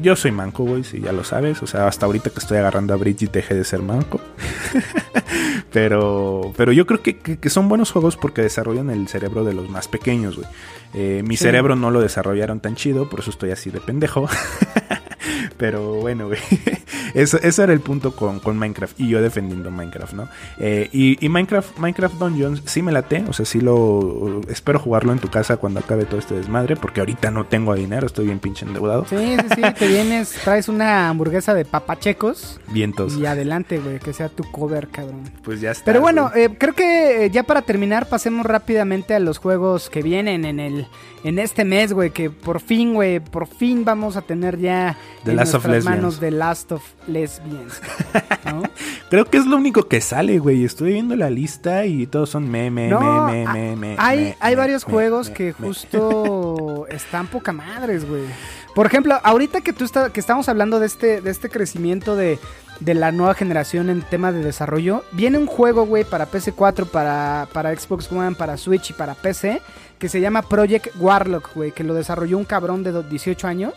Yo 0.01 0.15
soy 0.17 0.31
manco, 0.33 0.65
güey, 0.65 0.83
si 0.85 1.01
ya 1.01 1.13
lo 1.13 1.23
sabes. 1.25 1.63
O 1.63 1.67
sea, 1.67 1.87
hasta 1.87 2.07
ahorita 2.07 2.31
que 2.31 2.41
estoy 2.41 2.59
agarrando 2.59 2.93
a 2.93 2.97
Bridget 2.97 3.30
dejé 3.33 3.55
de 3.55 3.65
ser 3.65 3.83
manco. 3.83 4.21
pero, 5.73 6.53
pero 6.57 6.73
yo 6.73 6.87
creo 6.87 7.03
que, 7.03 7.19
que- 7.19 7.39
que 7.39 7.51
son 7.51 7.69
buenos 7.69 7.91
juegos 7.93 8.17
porque 8.17 8.43
desarrollan 8.43 8.91
el 8.91 9.09
cerebro 9.09 9.45
de 9.45 9.55
los 9.55 9.69
más 9.69 9.89
pequeños, 9.89 10.37
güey. 10.37 10.49
Eh, 10.95 11.23
mi 11.25 11.37
Sí. 11.37 11.45
cerebro 11.45 11.77
no 11.77 11.91
lo 11.91 12.01
desarrollaron 12.01 12.61
tan 12.61 12.75
chido, 12.75 13.09
por 13.09 13.21
eso 13.21 13.31
estoy 13.31 13.51
así 13.53 13.71
de 13.71 13.81
pendejo. 13.81 14.29
Pero 15.61 15.97
bueno, 15.97 16.27
güey. 16.27 16.41
Eso, 17.13 17.39
eso 17.43 17.65
era 17.65 17.73
el 17.73 17.81
punto 17.81 18.15
con, 18.15 18.39
con 18.39 18.57
Minecraft. 18.57 19.01
Y 19.01 19.09
yo 19.09 19.21
defendiendo 19.21 19.73
Minecraft, 19.73 20.13
¿no? 20.13 20.29
Eh, 20.61 20.89
y, 20.93 21.25
y 21.25 21.29
Minecraft, 21.29 21.77
Minecraft 21.77 22.15
Dungeons 22.15 22.63
sí 22.67 22.83
me 22.83 22.93
late. 22.93 23.25
O 23.29 23.33
sea, 23.33 23.45
sí 23.45 23.61
lo. 23.61 24.41
Espero 24.49 24.79
jugarlo 24.79 25.13
en 25.13 25.19
tu 25.19 25.29
casa 25.29 25.57
cuando 25.57 25.81
acabe 25.81 26.05
todo 26.05 26.21
este 26.21 26.37
desmadre. 26.37 26.77
Porque 26.77 27.01
ahorita 27.01 27.33
no 27.33 27.47
tengo 27.47 27.75
dinero. 27.75 28.07
Estoy 28.07 28.27
bien 28.27 28.39
pinche 28.39 28.65
endeudado. 28.65 29.07
Sí, 29.07 29.17
sí, 29.17 29.49
sí, 29.57 29.63
te 29.77 29.89
vienes, 29.89 30.31
traes 30.45 30.69
una 30.69 31.09
hamburguesa 31.09 31.53
de 31.53 31.65
papachecos 31.65 32.61
Vientos. 32.69 33.17
y 33.17 33.27
adelante, 33.27 33.81
güey, 33.81 33.99
que 33.99 34.13
sea 34.13 34.29
tu 34.29 34.45
cover, 34.45 34.87
cabrón. 34.89 35.31
Pues 35.43 35.61
ya 35.61 35.73
está. 35.73 35.85
Pero 35.87 36.01
bueno, 36.01 36.31
eh, 36.37 36.51
creo 36.57 36.75
que 36.75 37.25
eh, 37.25 37.31
ya 37.31 37.43
para 37.43 37.63
terminar 37.63 38.09
pasemos 38.09 38.47
rápidamente 38.47 39.15
a 39.15 39.19
los 39.19 39.39
juegos 39.39 39.91
que 39.91 40.03
vienen 40.03 40.45
en 40.45 40.61
el 40.61 40.87
en 41.25 41.39
este 41.39 41.65
mes, 41.65 41.93
güey, 41.93 42.11
que 42.11 42.31
por 42.31 42.61
fin, 42.61 42.95
güey, 42.95 43.21
por 43.21 43.47
fin 43.47 43.85
vamos 43.85 44.17
a 44.17 44.23
tener 44.23 44.59
ya 44.59 44.97
The 45.25 45.33
en 45.33 45.37
Last 45.53 45.55
of 45.57 45.67
Lesbians. 45.67 45.85
manos 45.97 46.21
The 46.21 46.31
Last 46.31 46.73
of 46.73 46.83
Lesbians, 47.07 47.81
¿no? 48.47 48.63
Creo 49.11 49.25
que 49.25 49.39
es 49.39 49.47
lo 49.47 49.57
único 49.57 49.89
que 49.89 50.01
sale, 50.01 50.39
güey. 50.39 50.65
Estoy 50.65 50.93
viendo 50.93 51.17
la 51.17 51.31
lista 51.31 51.85
y 51.85 52.07
todos 52.07 52.31
son 52.31 52.49
meme, 52.51 52.89
No, 52.89 53.27
meme, 53.27 53.47
a- 53.47 53.53
meme. 53.53 53.97
hay, 53.99 54.19
me, 54.21 54.37
hay 54.41 54.55
me, 54.55 54.61
varios 54.61 54.87
me, 54.87 54.93
juegos 54.93 55.29
me, 55.29 55.35
que 55.35 55.45
me. 55.59 55.67
justo 55.69 56.87
están 56.91 57.27
poca 57.27 57.53
madres, 57.53 58.09
güey. 58.09 58.23
Por 58.75 58.87
ejemplo, 58.87 59.19
ahorita 59.23 59.63
que 59.63 59.73
tú 59.73 59.85
está- 59.85 60.11
que 60.13 60.21
estamos 60.21 60.49
hablando 60.49 60.79
de 60.79 60.87
este, 60.87 61.21
de 61.21 61.31
este 61.31 61.49
crecimiento 61.51 62.15
de, 62.15 62.39
de 62.79 62.95
la 62.95 63.11
nueva 63.11 63.35
generación 63.35 63.91
en 63.91 64.03
tema 64.03 64.31
de 64.31 64.45
desarrollo, 64.45 65.03
viene 65.13 65.39
un 65.39 65.47
juego, 65.47 65.85
güey, 65.87 66.05
para 66.05 66.31
PC4, 66.31 66.87
para, 66.87 67.49
para 67.53 67.75
Xbox 67.77 68.11
One, 68.13 68.37
para 68.37 68.57
Switch 68.57 68.91
y 68.91 68.93
para 68.93 69.15
PC, 69.15 69.61
que 69.99 70.09
se 70.09 70.21
llama 70.21 70.43
Project 70.43 70.87
Warlock, 71.01 71.53
güey, 71.55 71.73
que 71.73 71.83
lo 71.83 71.95
desarrolló 71.95 72.39
un 72.39 72.45
cabrón 72.45 72.85
de 72.85 72.93
do- 72.93 73.03
18 73.03 73.47
años, 73.49 73.75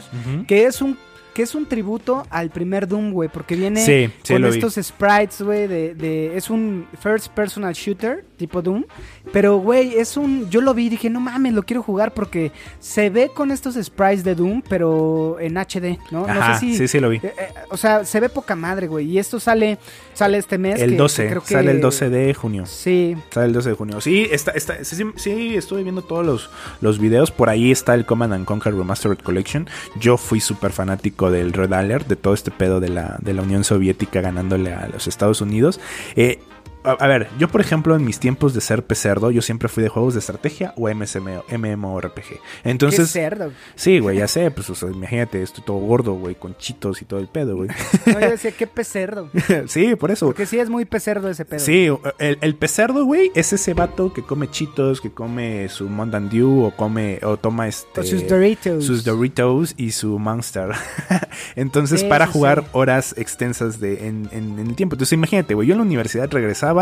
que 0.48 0.66
es 0.68 0.80
un 0.82 0.96
que 1.34 1.42
es 1.42 1.56
un 1.56 1.66
tributo 1.66 2.26
al 2.30 2.50
primer 2.52 2.88
Doom, 2.88 3.12
güey, 3.12 3.30
porque 3.30 3.56
viene 3.56 3.84
Sí, 3.86 4.10
sí, 4.24 4.34
con 4.34 4.44
vi. 4.44 4.50
estos 4.50 4.76
sprites, 4.82 5.42
güey, 5.42 5.68
de, 5.68 5.96
de- 5.96 6.38
es 6.38 6.50
un 6.50 6.86
first 7.02 7.28
personal 7.30 7.74
shooter 7.74 8.24
tipo 8.38 8.62
Doom, 8.62 8.84
pero 9.32 9.58
güey, 9.58 9.96
es 9.98 10.18
un 10.18 10.50
yo 10.50 10.62
lo 10.62 10.74
vi 10.74 10.88
y 10.88 10.90
dije, 10.90 11.10
"No 11.10 11.20
mames, 11.20 11.54
lo 11.54 11.64
quiero 11.64 11.82
jugar 11.82 12.14
porque 12.14 12.52
se 12.80 13.10
ve 13.10 13.30
con 13.34 13.52
estos 13.52 13.76
sprites 13.76 14.24
de 14.24 14.36
Doom, 14.36 14.62
pero 14.68 15.38
en 15.40 15.58
HD, 15.58 15.98
¿no? 16.12 16.26
Ajá, 16.26 16.50
no 16.50 16.54
sé 16.56 16.60
si 16.60 16.78
sí, 16.78 16.88
sí 16.88 17.00
lo 17.00 17.10
vi. 17.10 17.18
eh, 17.18 17.34
eh, 17.38 17.48
o 17.70 17.78
sea, 17.78 18.06
se 18.06 18.20
ve 18.20 18.30
poca 18.30 18.56
madre, 18.56 18.88
güey, 18.88 19.08
y 19.10 19.18
esto 19.20 19.40
sale 19.40 19.78
sale 20.14 20.38
este 20.38 20.58
mes 20.58 20.80
El 20.80 20.92
que- 20.92 20.98
12, 20.98 21.24
que 21.24 21.30
creo 21.30 21.42
que- 21.44 21.54
sale 21.54 21.72
el 21.72 21.82
12 21.82 22.10
de 22.10 22.34
junio. 22.34 22.66
Sí, 22.66 23.16
Sale 23.32 23.48
el 23.48 23.54
12 23.54 23.70
de 23.70 23.76
junio. 23.76 24.02
Sí, 24.02 24.28
está, 24.30 24.52
está, 24.52 24.84
sí, 24.84 24.96
sí, 24.96 25.04
sí, 25.16 25.56
estuve 25.56 25.82
viendo 25.84 26.02
todos 26.04 26.26
los, 26.26 26.50
los 26.82 27.00
videos. 27.00 27.32
Por 27.32 27.50
ahí 27.50 27.72
está 27.72 27.94
el 27.96 28.06
Command 28.06 28.34
and 28.34 28.46
Conquer 28.46 28.76
Remastered 28.76 29.18
Collection. 29.20 29.68
Yo 30.00 30.18
fui 30.18 30.40
súper 30.40 30.72
fanático 30.72 31.23
del 31.32 31.54
Red 31.54 31.74
Alert, 31.74 32.08
de 32.08 32.16
todo 32.16 32.34
este 32.34 32.52
pedo 32.52 32.80
de 32.80 32.90
la, 32.90 33.18
de 33.22 33.34
la 33.34 33.42
Unión 33.42 33.64
Soviética 33.64 34.22
ganándole 34.22 34.74
a 34.74 34.88
los 34.88 35.08
Estados 35.08 35.42
Unidos. 35.42 35.80
Eh, 36.16 36.40
a, 36.84 36.92
a 36.92 37.08
ver, 37.08 37.30
yo 37.40 37.48
por 37.48 37.62
ejemplo 37.62 37.96
en 37.96 38.04
mis 38.06 38.20
tiempos 38.20 38.54
de 38.54 38.62
ser 38.62 38.84
pecerdo, 38.84 39.32
yo 39.32 39.42
siempre 39.42 39.70
fui 39.70 39.84
de 39.84 39.90
juegos 39.90 40.14
de 40.14 40.20
estrategia 40.20 40.74
o 40.78 40.90
MSM, 40.94 41.28
MMORPG. 41.58 42.22
qué 42.24 42.40
Entonces, 42.64 43.10
cerdo. 43.10 43.52
sí, 43.76 44.00
güey, 44.00 44.18
ya 44.18 44.28
sé, 44.28 44.50
pues 44.52 44.70
o 44.70 44.76
sea, 44.76 44.90
imagínate, 44.90 45.42
estoy 45.42 45.64
todo 45.64 45.78
gordo, 45.78 46.14
güey, 46.14 46.36
con 46.36 46.56
chitos 46.58 47.02
y 47.02 47.06
todo 47.06 47.20
el 47.20 47.28
pedo, 47.28 47.56
güey. 47.56 47.70
No, 48.06 48.20
yo 48.20 48.30
decía, 48.32 48.52
qué 48.52 48.68
pecerdo. 48.68 49.30
sí, 49.68 49.96
por 49.96 50.12
eso. 50.12 50.26
Porque 50.26 50.46
sí 50.46 50.60
es 50.60 50.70
muy 50.70 50.86
pecerdo 50.86 51.30
ese 51.30 51.46
pedo. 51.46 51.60
Sí, 51.60 51.88
el, 52.20 52.38
el 52.42 52.56
pecerdo, 52.56 53.06
güey, 53.06 53.32
es 53.36 53.54
ese 53.54 53.74
vato 53.74 54.12
que 54.14 54.22
come 54.24 54.50
chitos, 54.50 55.02
que 55.02 55.12
come 55.12 55.70
su 55.70 55.90
Mountain 55.90 56.30
Dew 56.30 56.64
o 56.66 56.72
come 56.76 57.20
o 57.24 57.38
toma 57.38 57.68
este 57.68 58.02
O 58.02 58.04
sus 58.04 58.28
Doritos. 58.28 58.86
sus 58.86 59.04
Doritos 59.04 59.74
y 59.78 59.92
su 59.92 60.18
Monster. 60.20 60.70
Entonces, 61.56 62.02
Sí, 62.02 62.08
para 62.08 62.28
jugar 62.28 62.62
sí. 62.64 62.68
horas 62.74 63.14
extensas 63.18 63.80
de 63.80 64.08
en, 64.08 64.28
en- 64.32 64.60
en 64.60 64.68
el 64.68 64.76
tiempo. 64.76 64.96
Entonces, 64.96 65.14
imagínate, 65.14 65.54
güey, 65.54 65.68
yo 65.68 65.74
en 65.74 65.80
la 65.80 65.86
universidad 65.86 66.30
regresaba 66.32 66.73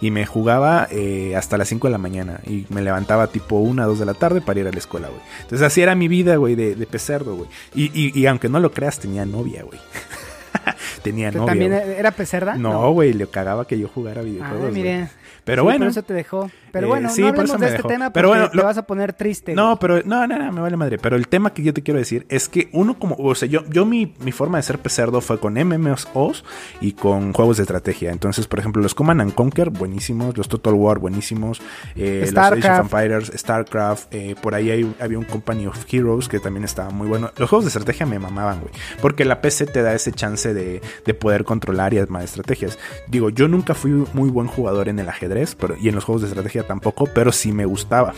y 0.00 0.10
me 0.10 0.26
jugaba 0.26 0.86
eh, 0.90 1.34
hasta 1.36 1.56
las 1.58 1.68
5 1.68 1.86
de 1.88 1.92
la 1.92 1.98
mañana 1.98 2.40
y 2.46 2.66
me 2.68 2.82
levantaba 2.82 3.26
tipo 3.28 3.56
1 3.56 3.86
2 3.86 3.98
de 3.98 4.06
la 4.06 4.14
tarde 4.14 4.40
para 4.40 4.60
ir 4.60 4.66
a 4.68 4.72
la 4.72 4.78
escuela, 4.78 5.08
güey. 5.08 5.20
Entonces, 5.42 5.66
así 5.66 5.80
era 5.82 5.94
mi 5.94 6.08
vida, 6.08 6.36
güey, 6.36 6.54
de, 6.54 6.74
de 6.74 6.86
pecerdo, 6.86 7.36
güey. 7.36 7.48
Y, 7.74 7.84
y, 7.94 8.18
y 8.18 8.26
aunque 8.26 8.48
no 8.48 8.60
lo 8.60 8.70
creas, 8.72 8.98
tenía 8.98 9.24
novia, 9.26 9.62
güey. 9.64 9.78
tenía 11.02 11.30
¿Que 11.30 11.38
novia. 11.38 11.50
¿También 11.52 11.72
era 11.72 12.10
pecerda? 12.10 12.56
No, 12.56 12.90
güey, 12.92 13.12
le 13.12 13.26
cagaba 13.26 13.66
que 13.66 13.78
yo 13.78 13.88
jugara 13.88 14.20
Ah, 14.20 14.24
videojuegos. 14.24 14.72
mire. 14.72 15.08
Pero 15.44 15.62
Sí, 15.62 15.64
bueno. 15.64 15.78
Por 15.80 15.88
eso 15.88 16.02
te 16.02 16.14
dejó. 16.14 16.50
Pero 16.76 16.86
Eh, 16.86 16.90
bueno, 16.90 17.08
sí, 17.10 17.20
no 17.22 17.28
por 17.28 17.40
hablemos 17.40 17.50
eso 17.50 17.58
de 17.58 17.66
este 17.66 17.76
dejó. 17.78 17.88
tema 17.88 18.04
porque 18.06 18.14
Pero 18.14 18.28
bueno, 18.28 18.50
te 18.50 18.56
lo- 18.56 18.64
vas 18.64 18.78
a 18.78 18.86
poner 18.86 19.12
triste. 19.12 19.54
No, 19.54 19.78
pero 19.78 20.02
no, 20.04 20.26
no, 20.26 20.38
no, 20.38 20.52
me 20.52 20.60
vale 20.60 20.76
madre. 20.76 20.98
Pero 20.98 21.16
el 21.16 21.28
tema 21.28 21.52
que 21.52 21.62
yo 21.62 21.72
te 21.74 21.82
quiero 21.82 21.98
decir 21.98 22.26
es 22.28 22.48
que 22.48 22.68
uno 22.72 22.98
como, 22.98 23.16
o 23.18 23.34
sea, 23.34 23.48
yo, 23.48 23.64
yo 23.70 23.84
mi, 23.86 24.14
mi 24.20 24.32
forma 24.32 24.58
de 24.58 24.62
ser 24.62 24.78
pecerdo 24.78 25.20
fue 25.20 25.38
con 25.40 25.54
MMOs 25.54 26.44
y 26.80 26.92
con 26.92 27.32
juegos 27.32 27.56
de 27.56 27.62
estrategia. 27.64 28.10
Entonces, 28.12 28.46
por 28.46 28.58
ejemplo, 28.58 28.82
los 28.82 28.94
Command 28.94 29.20
and 29.20 29.34
Conquer, 29.34 29.70
buenísimos, 29.70 30.36
los 30.36 30.48
Total 30.48 30.74
War, 30.74 30.98
buenísimos, 30.98 31.60
eh, 31.94 32.26
los 32.30 32.36
Age 32.36 32.52
of 32.54 32.58
Starcraft. 32.60 32.92
Empires, 32.92 33.32
Starcraft, 33.36 34.14
eh, 34.14 34.34
por 34.40 34.54
ahí 34.54 34.70
hay- 34.70 34.94
había 35.00 35.18
un 35.18 35.24
Company 35.24 35.66
of 35.66 35.84
Heroes 35.92 36.28
que 36.28 36.40
también 36.40 36.64
estaba 36.64 36.90
muy 36.90 37.06
bueno. 37.08 37.30
Los 37.38 37.48
juegos 37.48 37.64
de 37.64 37.68
estrategia 37.68 38.06
me 38.06 38.18
mamaban, 38.18 38.60
güey, 38.60 38.72
porque 39.00 39.24
la 39.24 39.40
PC 39.40 39.66
te 39.66 39.82
da 39.82 39.94
ese 39.94 40.12
chance 40.12 40.52
de, 40.54 40.80
de 41.04 41.14
poder 41.14 41.44
controlar 41.44 41.94
y 41.94 41.98
armar 41.98 42.22
estrategias. 42.22 42.78
Digo, 43.08 43.30
yo 43.30 43.48
nunca 43.48 43.74
fui 43.74 43.90
muy 44.12 44.30
buen 44.30 44.46
jugador 44.46 44.88
en 44.88 44.98
el 44.98 45.08
ajedrez 45.08 45.54
pero, 45.54 45.76
y 45.80 45.88
en 45.88 45.94
los 45.94 46.04
juegos 46.04 46.22
de 46.22 46.28
estrategia 46.28 46.65
tampoco, 46.66 47.08
pero 47.14 47.32
sí 47.32 47.52
me 47.52 47.64
gustaba. 47.64 48.14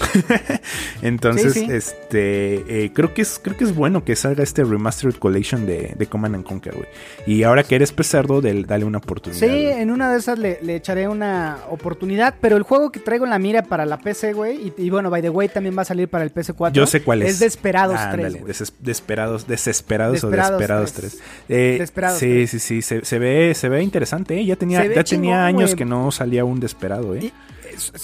Entonces, 1.03 1.53
Sí, 1.55 1.67
sí. 1.67 1.73
este, 1.73 2.85
eh, 2.85 2.93
creo 2.93 3.15
que 3.15 3.23
es, 3.23 3.41
creo 3.43 3.57
que 3.57 3.65
es 3.65 3.75
bueno 3.75 4.05
que 4.05 4.17
salga 4.17 4.43
este 4.43 4.65
remastered 4.65 5.15
collection 5.17 5.67
de, 5.67 5.95
de 5.97 6.07
Command 6.07 6.35
and 6.37 6.45
Conquer, 6.45 6.75
güey. 6.75 6.87
Y 7.27 7.43
ahora 7.43 7.63
que 7.63 7.75
eres 7.77 7.93
pecerdo, 7.93 8.41
del- 8.41 8.67
dale 8.67 8.85
una 8.85 8.99
oportunidad. 8.99 9.41
Sí, 9.41 9.47
güey. 9.47 9.67
en 9.81 9.91
una 9.91 10.13
de 10.13 10.19
esas 10.19 10.39
le, 10.39 10.59
le 10.63 10.77
echaré 10.77 11.09
una 11.09 11.59
oportunidad, 11.71 12.35
pero 12.41 12.57
el 12.57 12.63
juego 12.63 12.91
que 12.91 13.01
traigo 13.01 13.25
en 13.25 13.31
la 13.31 13.39
mira 13.39 13.63
para 13.63 13.87
la 13.87 13.99
PC, 13.99 14.33
güey, 14.33 14.73
y, 14.77 14.83
y 14.87 14.91
bueno, 14.91 15.11
by 15.11 15.23
the 15.23 15.31
way, 15.31 15.49
también 15.49 15.77
va 15.77 15.83
a 15.83 15.87
salir 15.87 16.09
para 16.09 16.25
el 16.25 16.33
PS4. 16.33 16.73
Yo 16.73 16.87
sé 16.87 17.03
cuál 17.03 17.23
es. 17.23 17.31
Es 17.35 17.39
Desperados 17.41 17.97
Ah, 17.99 18.11
3, 18.13 18.27
ándale, 18.27 18.41
güey. 18.43 18.53
deses- 18.53 18.73
desesperados, 18.81 19.47
desesperados, 19.47 20.25
o 20.25 20.31
Desperados 20.31 20.59
desesperados 20.59 20.93
3. 20.93 21.19
3. 21.19 21.23
Eh, 21.49 21.77
Desperados 21.79 22.19
sí, 22.19 22.27
3. 22.27 22.51
sí, 22.51 22.59
sí, 22.61 22.83
se, 22.83 23.05
se 23.05 23.19
ve, 23.19 23.55
se 23.55 23.69
ve 23.69 23.83
interesante, 23.83 24.39
¿eh? 24.39 24.45
Ya 24.45 24.57
tenía, 24.57 24.79
ya 24.83 24.89
tenía 24.89 25.05
chingón, 25.05 25.33
años 25.35 25.71
güey. 25.71 25.77
que 25.77 25.85
no 25.85 26.11
salía 26.11 26.45
un 26.45 26.61
desesperado, 26.61 27.15
¿eh? 27.15 27.25
Y- 27.25 27.33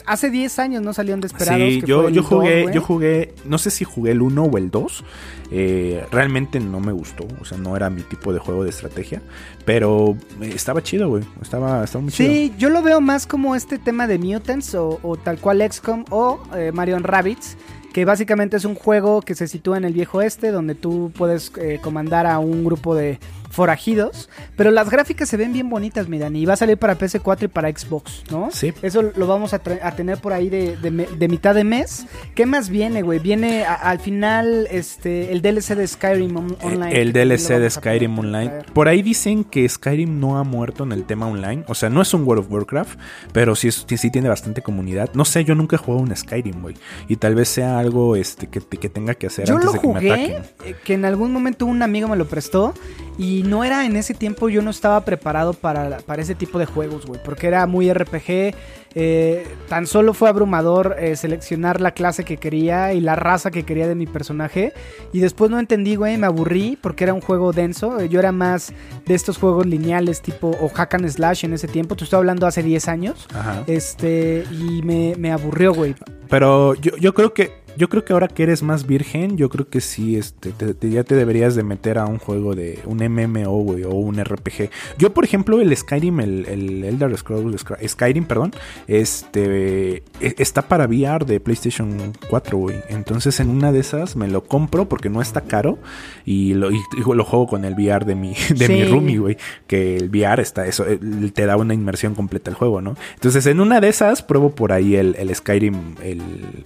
Hace 0.07 0.31
10 0.31 0.59
años 0.59 0.83
no 0.83 0.93
salieron 0.93 1.21
Desperados. 1.21 1.61
Sí, 1.61 1.81
que 1.81 1.87
yo, 1.87 2.09
yo 2.09 2.23
2, 2.23 2.27
jugué, 2.27 2.67
yo 2.73 2.81
jugué, 2.81 3.35
no 3.45 3.59
sé 3.59 3.71
si 3.71 3.85
jugué 3.85 4.13
el 4.13 4.23
1 4.23 4.43
o 4.43 4.59
el 4.59 4.71
2. 4.71 5.05
eh, 5.51 6.05
realmente 6.11 6.59
no 6.61 6.81
me 6.81 6.93
gustó, 6.93 7.27
o 7.41 7.45
sea, 7.45 7.59
no 7.59 7.77
era 7.77 7.91
mi 7.91 8.03
tipo 8.03 8.33
de 8.33 8.39
juego 8.39 8.65
de 8.65 8.71
estrategia, 8.71 9.23
pero 9.65 10.17
estaba 10.41 10.83
chido, 10.83 11.09
güey. 11.09 11.23
Estaba, 11.43 11.85
estaba 11.85 12.03
muy 12.03 12.13
chido. 12.13 12.31
Sí, 12.31 12.53
yo 12.59 12.71
lo 12.71 12.83
veo 12.83 13.01
más 13.01 13.27
como 13.27 13.55
este 13.55 13.79
tema 13.79 14.07
de 14.07 14.19
Mutants 14.19 14.75
o, 14.75 14.99
o 15.03 15.17
tal 15.17 15.39
cual 15.39 15.63
XCOM 15.71 16.05
o 16.11 16.41
eh, 16.57 16.73
Mario 16.73 16.99
Rabbits, 16.99 17.57
que 17.93 18.05
básicamente 18.05 18.57
es 18.57 18.65
un 18.65 18.75
juego 18.75 19.21
que 19.23 19.35
se 19.37 19.47
sitúa 19.47 19.77
en 19.77 19.85
el 19.85 19.93
viejo 19.93 20.23
este, 20.23 20.51
donde 20.51 20.75
tú 20.75 21.13
puedes 21.17 21.53
eh, 21.61 21.79
comandar 21.81 22.27
a 22.27 22.39
un 22.41 22.65
grupo 22.65 22.95
de 22.97 23.21
forajidos, 23.55 24.29
pero 24.57 24.71
las 24.71 24.91
gráficas 24.91 25.29
se 25.29 25.37
ven 25.37 25.53
bien 25.53 25.71
bonitas, 25.71 26.09
miran, 26.09 26.35
y 26.37 26.45
va 26.45 26.55
a 26.55 26.57
salir 26.57 26.77
para 26.77 26.99
PS4 26.99 27.45
y 27.45 27.49
para 27.49 27.71
Xbox, 27.71 28.23
¿no? 28.31 28.49
Sí. 28.51 28.73
Eso 28.83 29.03
lo 29.17 29.27
vamos 29.27 29.55
a, 29.55 29.59
tener 29.59 30.19
por 30.19 30.33
ahí 30.33 30.51
de, 30.51 30.77
de 30.77 30.91
me- 30.91 31.07
de 31.07 31.29
mitad 31.29 31.55
de 31.55 31.65
mes. 31.65 32.07
¿Qué 32.35 32.47
más 32.47 32.69
viene, 32.69 33.03
güey? 33.03 33.19
Viene 33.21 33.65
a- 33.65 33.75
al 33.75 33.99
final 34.01 34.67
este 34.71 35.33
el 35.33 35.41
DLC 35.41 35.75
de 35.77 35.87
Skyrim 35.87 36.37
on- 36.37 36.57
Online. 36.63 37.01
El 37.01 37.13
DLC 37.13 37.59
de 37.59 37.71
Skyrim 37.71 38.19
Online. 38.19 38.51
Por 38.73 38.89
ahí 38.89 39.03
dicen 39.03 39.45
que 39.45 39.69
Skyrim 39.69 40.19
no 40.21 40.39
ha 40.39 40.45
muerto 40.45 40.85
en 40.85 40.93
el 40.93 41.05
tema 41.05 41.27
online. 41.27 41.65
O 41.69 41.75
sea, 41.75 41.89
no 41.91 42.03
es 42.03 42.13
un 42.13 42.25
World 42.25 42.45
of 42.47 42.53
Warcraft, 42.53 42.99
pero 43.33 43.55
sí, 43.55 43.69
es- 43.69 43.85
sí, 43.89 43.97
sí 43.97 44.11
tiene 44.11 44.29
bastante 44.29 44.63
comunidad. 44.63 45.11
No 45.15 45.25
sé, 45.25 45.45
yo 45.45 45.55
nunca 45.55 45.77
he 45.77 45.79
jugado 45.79 46.03
un 46.03 46.15
Skyrim, 46.15 46.61
güey. 46.61 46.75
Y 47.09 47.17
tal 47.17 47.35
vez 47.35 47.49
sea 47.49 47.79
algo 47.79 48.17
este, 48.17 48.49
que, 48.49 48.61
que 48.61 48.89
tenga 48.89 49.15
que 49.15 49.29
hacer 49.29 49.47
Yo 49.47 49.55
antes 49.55 49.67
lo 49.67 49.73
de 49.73 49.79
que 49.81 49.87
me 49.87 49.95
jugué, 49.95 50.13
ataquen. 50.13 50.43
eh, 50.65 50.75
que 50.85 50.95
en 50.95 51.05
algún 51.05 51.33
momento 51.33 51.67
un 51.67 51.83
amigo 51.83 52.09
me 52.09 52.17
lo 52.17 52.27
prestó 52.27 52.75
y 53.19 53.44
no 53.45 53.65
era 53.65 53.85
en 53.87 53.97
ese 53.97 54.15
tiempo, 54.15 54.49
yo 54.49 54.63
no 54.63 54.71
estaba 54.71 55.05
preparado 55.05 55.53
para, 55.53 55.99
para 55.99 56.23
ese 56.23 56.35
tipo 56.35 56.59
de 56.59 56.67
juegos, 56.67 57.07
güey, 57.07 57.21
porque 57.23 57.47
era 57.47 57.67
muy 57.67 57.93
RPG, 57.93 58.55
eh, 58.97 59.47
tan 59.69 59.87
solo 59.87 60.15
fue 60.15 60.29
abrumador 60.29 60.97
eh, 60.99 61.17
seleccionar 61.17 61.81
la 61.81 61.91
clase 61.93 62.25
que 62.25 62.37
quería 62.37 62.93
y 62.93 63.01
la 63.01 63.17
raza 63.17 63.51
que 63.51 63.65
quería 63.65 63.89
de 63.89 63.97
mi 63.97 64.07
personaje 64.07 64.73
y 65.13 65.19
después 65.19 65.51
no 65.51 65.59
entendí, 65.59 65.97
güey, 65.97 66.17
me 66.17 66.27
aburrí 66.27 66.79
porque 66.81 67.05
era 67.05 67.13
un 67.13 67.21
juego 67.21 67.53
denso, 67.53 68.01
eh, 68.01 68.09
yo 68.09 68.21
era 68.21 68.33
más 68.33 68.73
de 69.07 69.15
estos 69.15 69.39
juegos 69.39 69.67
lineales 69.67 70.23
tipo 70.23 70.57
o 70.61 70.69
hack 70.69 70.95
and 70.95 71.09
slash 71.09 71.45
en 71.45 71.53
ese 71.53 71.69
tiempo, 71.69 71.97
te 71.97 72.05
estoy 72.05 72.19
hablando 72.19 72.47
hace 72.47 72.63
10 72.63 72.89
años, 72.89 73.27
Ajá. 73.35 73.65
este, 73.67 74.45
y 74.51 74.83
me, 74.83 75.15
me 75.19 75.33
aburrió, 75.33 75.75
güey. 75.75 75.95
Pero 76.29 76.75
yo, 76.75 76.97
yo 76.97 77.15
creo 77.15 77.35
que 77.35 77.64
yo 77.77 77.89
creo 77.89 78.05
que 78.05 78.13
ahora 78.13 78.29
que 78.29 78.43
eres 78.45 78.63
más 78.63 78.87
virgen, 78.87 79.37
yo 79.37 79.49
creo 79.49 79.69
que 79.69 79.81
sí, 79.81 80.17
este, 80.17 80.53
te- 80.53 80.75
te- 80.75 80.91
ya 80.91 81.05
te 81.05 81.15
deberías 81.15 81.55
de 81.55 81.63
meter 81.63 81.99
a 81.99 82.07
un 82.07 82.19
juego 82.19 82.55
de 82.55 82.79
un 82.87 82.99
MMO, 83.03 83.51
güey, 83.63 83.85
o 83.85 83.91
un 83.91 84.17
RPG. 84.23 84.71
Yo, 84.99 85.13
por 85.13 85.25
ejemplo, 85.25 85.61
el 85.61 85.77
Skyrim, 85.77 86.21
el, 86.21 86.47
el 86.47 86.85
Elder 86.85 87.17
Scrolls 87.17 87.61
Sky- 87.61 87.89
Skyrim, 87.89 88.25
perdón, 88.25 88.53
este, 88.87 89.97
e- 90.21 90.35
está 90.39 90.63
para 90.63 90.87
VR 90.87 91.25
de 91.27 91.41
PlayStation 91.41 92.13
4, 92.29 92.59
güey. 92.59 92.77
Entonces, 92.89 93.39
en 93.41 93.51
una 93.51 93.73
de 93.73 93.81
esas 93.81 94.17
me 94.17 94.29
lo 94.29 94.45
compro 94.45 94.89
porque 94.89 95.09
no 95.11 95.21
está 95.21 95.43
caro 95.43 95.79
y 96.25 96.55
lo, 96.55 96.71
y- 96.73 96.77
y 96.97 97.15
lo 97.15 97.25
juego 97.25 97.47
con 97.47 97.65
el 97.65 97.75
VR 97.75 98.05
de 98.05 98.15
mi, 98.15 98.35
de 98.57 98.69
mi 98.69 98.85
roomie, 98.85 99.19
güey. 99.19 99.37
Que 99.67 99.97
el 99.97 100.09
VR 100.11 100.43
está, 100.43 100.67
eso, 100.67 100.87
eh, 100.87 100.99
te 101.33 101.47
da 101.47 101.57
una 101.57 101.75
inmersión 101.75 102.15
completa 102.15 102.51
al 102.51 102.57
juego, 102.57 102.81
¿no? 102.81 102.97
Entonces, 103.15 103.47
en 103.47 103.61
una 103.61 103.81
de 103.81 103.89
esas, 103.89 104.23
pruebo 104.23 104.51
por 104.55 104.73
ahí 104.73 104.97
el, 104.97 105.15
el 105.19 105.35
Skyrim, 105.35 105.75
el, 106.03 106.23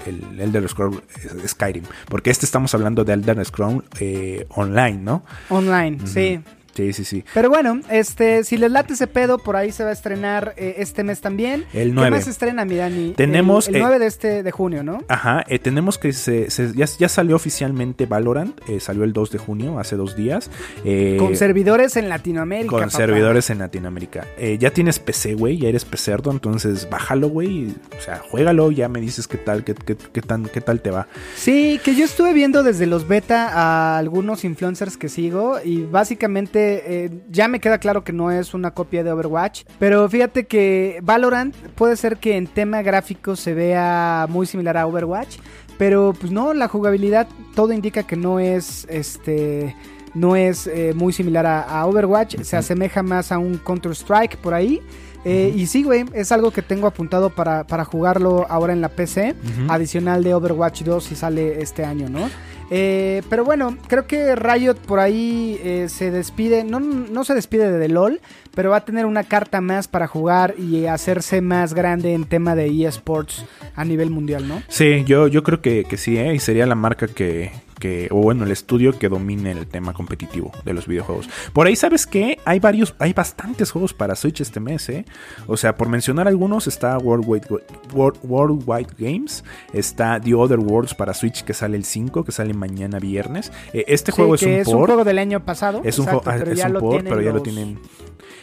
el 0.07 0.41
Elder 0.41 0.69
Scroll 0.69 0.95
eh, 0.97 0.98
Skyrim. 1.47 1.85
Porque 2.09 2.31
este 2.31 2.47
estamos 2.47 2.75
hablando 2.75 3.05
de 3.05 3.13
Elder 3.13 3.45
Scroll 3.45 3.85
eh, 4.01 4.47
online, 4.51 4.99
¿no? 4.99 5.25
Online, 5.49 5.99
sí. 6.07 6.41
Sí, 6.79 6.93
sí, 6.93 7.05
sí. 7.05 7.25
Pero 7.35 7.49
bueno, 7.51 7.81
este, 7.91 8.45
si 8.45 8.57
les 8.57 8.71
late 8.71 8.93
ese 8.93 9.09
pedo, 9.09 9.39
por 9.39 9.57
ahí 9.57 9.73
se 9.73 9.83
va 9.83 9.91
a 9.91 9.93
estrenar 9.93 10.55
eh, 10.57 10.77
este 10.79 11.03
mes 11.03 11.21
también. 11.21 11.65
El 11.73 11.89
¿Qué 11.89 11.95
9. 11.95 12.11
más 12.13 12.25
se 12.25 12.31
estrena, 12.31 12.65
mi 12.65 12.77
Dani? 12.77 13.15
Tenemos, 13.17 13.67
El, 13.67 13.75
el 13.75 13.81
eh, 13.81 13.85
9 13.85 13.99
de 13.99 14.07
este 14.07 14.43
de 14.45 14.51
junio, 14.53 14.85
¿no? 14.85 15.03
Ajá, 15.09 15.45
eh, 15.49 15.59
tenemos 15.59 15.99
que 15.99 16.13
se, 16.13 16.51
se- 16.51 16.73
ya, 16.75 16.87
ya 16.99 17.09
salió 17.09 17.35
oficialmente 17.35 18.07
Valorant, 18.07 18.57
eh, 18.69 18.79
salió 18.79 19.03
el 19.03 19.13
2 19.13 19.33
de 19.33 19.39
junio, 19.39 19.81
hace 19.81 19.97
dos 19.97 20.15
días. 20.15 20.51
eh, 20.85 21.17
Con 21.19 21.35
servidores 21.35 21.97
en 21.97 22.09
Latinoamérica. 22.09 22.71
con 22.71 22.81
papá. 22.81 22.91
servidores 22.93 23.51
en 23.51 23.59
Latinoamérica. 23.59 24.27
Eh, 24.39 24.57
ya 24.61 24.71
tienes 24.71 25.01
PC, 25.01 25.35
güey, 25.35 25.59
ya 25.59 25.69
eres 25.69 25.85
pecerdo, 25.85 26.31
entonces 26.31 26.89
bájalo, 26.89 27.29
güey. 27.29 27.75
O 27.99 28.01
sea, 28.01 28.19
juégalo, 28.19 28.71
ya 28.71 28.89
me 28.89 29.01
dices 29.01 29.27
qué 29.27 29.39
tal, 29.39 29.65
qué, 29.65 29.75
qué, 29.75 29.97
qué 29.97 30.23
tan, 30.23 30.45
qué 30.45 30.61
tal 30.61 30.81
te 30.81 30.93
va. 30.93 31.09
Sí, 31.35 31.81
que 31.85 31.97
yo 31.97 32.05
estuve 32.05 32.33
viendo 32.35 32.63
desde 32.63 32.87
los 32.87 33.09
beta 33.09 33.49
a 33.53 33.99
algunos 33.99 34.45
influencers 34.45 34.97
que 34.97 35.09
sigo 35.09 35.57
y 35.65 35.83
básicamente 35.83 36.68
eh, 36.87 37.11
ya 37.31 37.49
me 37.49 37.61
queda 37.61 37.79
claro 37.79 38.05
que 38.05 38.13
no 38.13 38.31
es 38.31 38.55
una 38.55 38.73
copia 38.73 39.03
de 39.05 39.13
Overwatch, 39.13 39.65
pero 39.79 40.09
fíjate 40.09 40.47
que 40.47 40.99
Valorant 41.03 41.55
puede 41.75 41.97
ser 41.97 42.17
que 42.19 42.37
en 42.37 42.47
tema 42.47 42.83
gráfico 42.83 43.37
se 43.37 43.55
vea 43.55 44.27
muy 44.29 44.47
similar 44.47 44.77
a 44.77 44.87
Overwatch, 44.87 45.37
pero 45.79 46.15
pues 46.19 46.33
no, 46.33 46.55
la 46.55 46.69
jugabilidad 46.69 47.29
todo 47.55 47.73
indica 47.73 48.03
que 48.03 48.17
no 48.17 48.41
es 48.41 48.87
este 48.91 49.75
no 50.15 50.35
es 50.37 50.67
eh, 50.67 50.93
muy 50.97 51.13
similar 51.13 51.47
a, 51.47 51.61
a 51.63 51.87
Overwatch, 51.87 52.41
se 52.43 52.57
asemeja 52.57 53.03
más 53.03 53.31
a 53.31 53.39
un 53.39 53.59
Counter 53.59 53.93
Strike 53.93 54.37
por 54.39 54.55
ahí. 54.55 54.81
Eh, 55.25 55.53
Y 55.55 55.67
sí, 55.67 55.83
güey, 55.83 56.05
es 56.15 56.33
algo 56.33 56.51
que 56.53 56.63
tengo 56.63 56.87
apuntado 56.87 57.29
para, 57.31 57.67
para 57.67 57.85
jugarlo 57.85 58.47
ahora 58.49 58.73
en 58.73 58.81
la 58.81 58.89
PC, 58.89 59.35
adicional 59.69 60.23
de 60.25 60.33
Overwatch 60.35 60.83
2 60.83 61.05
si 61.05 61.15
sale 61.17 61.61
este 61.61 61.85
año, 61.85 62.09
¿no? 62.09 62.31
Eh, 62.71 63.23
pero 63.31 63.45
bueno, 63.45 63.77
creo 63.87 64.07
que 64.07 64.37
Riot 64.37 64.75
por 64.75 65.01
ahí 65.01 65.59
eh, 65.63 65.89
se 65.89 66.11
despide, 66.11 66.65
no, 66.65 66.81
no 66.81 67.25
se 67.25 67.35
despide 67.35 67.71
de 67.71 67.89
LOL, 67.89 68.21
pero 68.55 68.71
va 68.71 68.79
a 68.79 68.85
tener 68.85 69.07
una 69.07 69.25
carta 69.25 69.61
más 69.61 69.89
para 69.89 70.07
jugar 70.07 70.55
y 70.59 70.87
hacerse 70.87 71.41
más 71.41 71.75
grande 71.75 72.13
en 72.15 72.25
tema 72.25 72.55
de 72.55 72.67
eSports 72.87 73.45
a 73.75 73.85
nivel 73.85 74.11
mundial, 74.11 74.49
¿no? 74.49 74.63
Sí, 74.69 75.05
yo, 75.07 75.29
yo 75.29 75.43
creo 75.43 75.61
que, 75.61 75.85
que 75.85 75.97
sí, 75.97 76.17
¿eh? 76.19 76.35
y 76.35 76.39
sería 76.41 76.67
la 76.67 76.75
marca 76.75 77.07
que, 77.07 77.53
que, 77.79 78.09
o 78.11 78.17
bueno, 78.17 78.45
el 78.45 78.51
estudio 78.51 78.99
que 78.99 79.09
domine 79.09 79.53
el 79.53 79.67
tema 79.69 79.93
competitivo 79.93 80.51
de 80.65 80.73
los 80.75 80.89
videojuegos. 80.89 81.29
Por 81.53 81.69
ahí, 81.69 81.77
¿sabes 81.77 82.07
qué? 82.07 82.39
Hay 82.45 82.59
varios, 82.59 82.95
hay 82.99 83.13
bastantes 83.13 83.71
juegos 83.71 83.95
para 83.95 84.17
Switch 84.17 84.41
este 84.41 84.59
mes, 84.59 84.89
¿eh? 84.89 85.05
O 85.47 85.57
sea, 85.57 85.77
por 85.77 85.89
mencionar 85.89 86.27
algunos, 86.27 86.67
está 86.67 86.99
Worldwide, 86.99 87.47
World, 87.95 88.19
Worldwide 88.25 88.89
Games, 88.99 89.45
está 89.73 90.21
The 90.21 90.35
Other 90.35 90.59
Worlds 90.59 90.95
para 90.95 91.15
Switch 91.15 91.45
que 91.45 91.55
sale 91.55 91.77
el 91.77 91.85
5, 91.85 92.25
que 92.25 92.33
sale 92.33 92.53
mañana 92.55 92.99
viernes. 92.99 93.53
Eh, 93.73 93.85
este 93.87 94.11
Sí, 94.11 94.17
juego 94.17 94.35
es 94.35 94.41
que 94.41 94.47
un 94.47 94.53
es 94.55 94.67
un 94.67 94.73
port. 94.75 94.87
juego 94.87 95.05
del 95.05 95.19
año 95.21 95.45
pasado. 95.45 95.81
es 95.85 95.99
un, 96.01 96.07
exacto, 96.07 96.25
juego- 96.25 96.37
ah, 96.37 96.41
pero 96.41 96.53
es 96.53 96.59
ya 96.59 96.67
un 96.67 96.73
lo 96.73 96.81
port, 96.81 97.05
pero 97.09 97.21
ya 97.21 97.33
lo 97.33 97.43
tienen. 97.43 97.79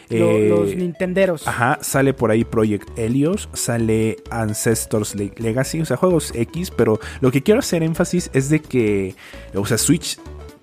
Lo- 0.09 0.32
eh, 0.32 0.49
los 0.49 0.76
Nintenderos. 0.76 1.47
Ajá, 1.47 1.80
sale 1.82 2.13
por 2.13 2.32
ahí 2.32 2.43
Project 2.43 2.89
Helios, 2.97 3.49
sale 3.53 4.17
Ancestors 4.30 5.15
Le- 5.15 5.32
Legacy, 5.38 5.82
o 5.82 5.86
sea, 5.86 5.97
juegos 5.97 6.32
X, 6.36 6.71
pero 6.71 6.99
lo 7.21 7.32
que 7.32 7.41
quiero 7.43 7.59
hacer 7.59 7.84
énfasis 7.84 8.30
es 8.34 8.49
de 8.49 8.61
que, 8.61 9.15
o 9.53 9.65
sea, 9.65 9.78
Switch 9.78 10.17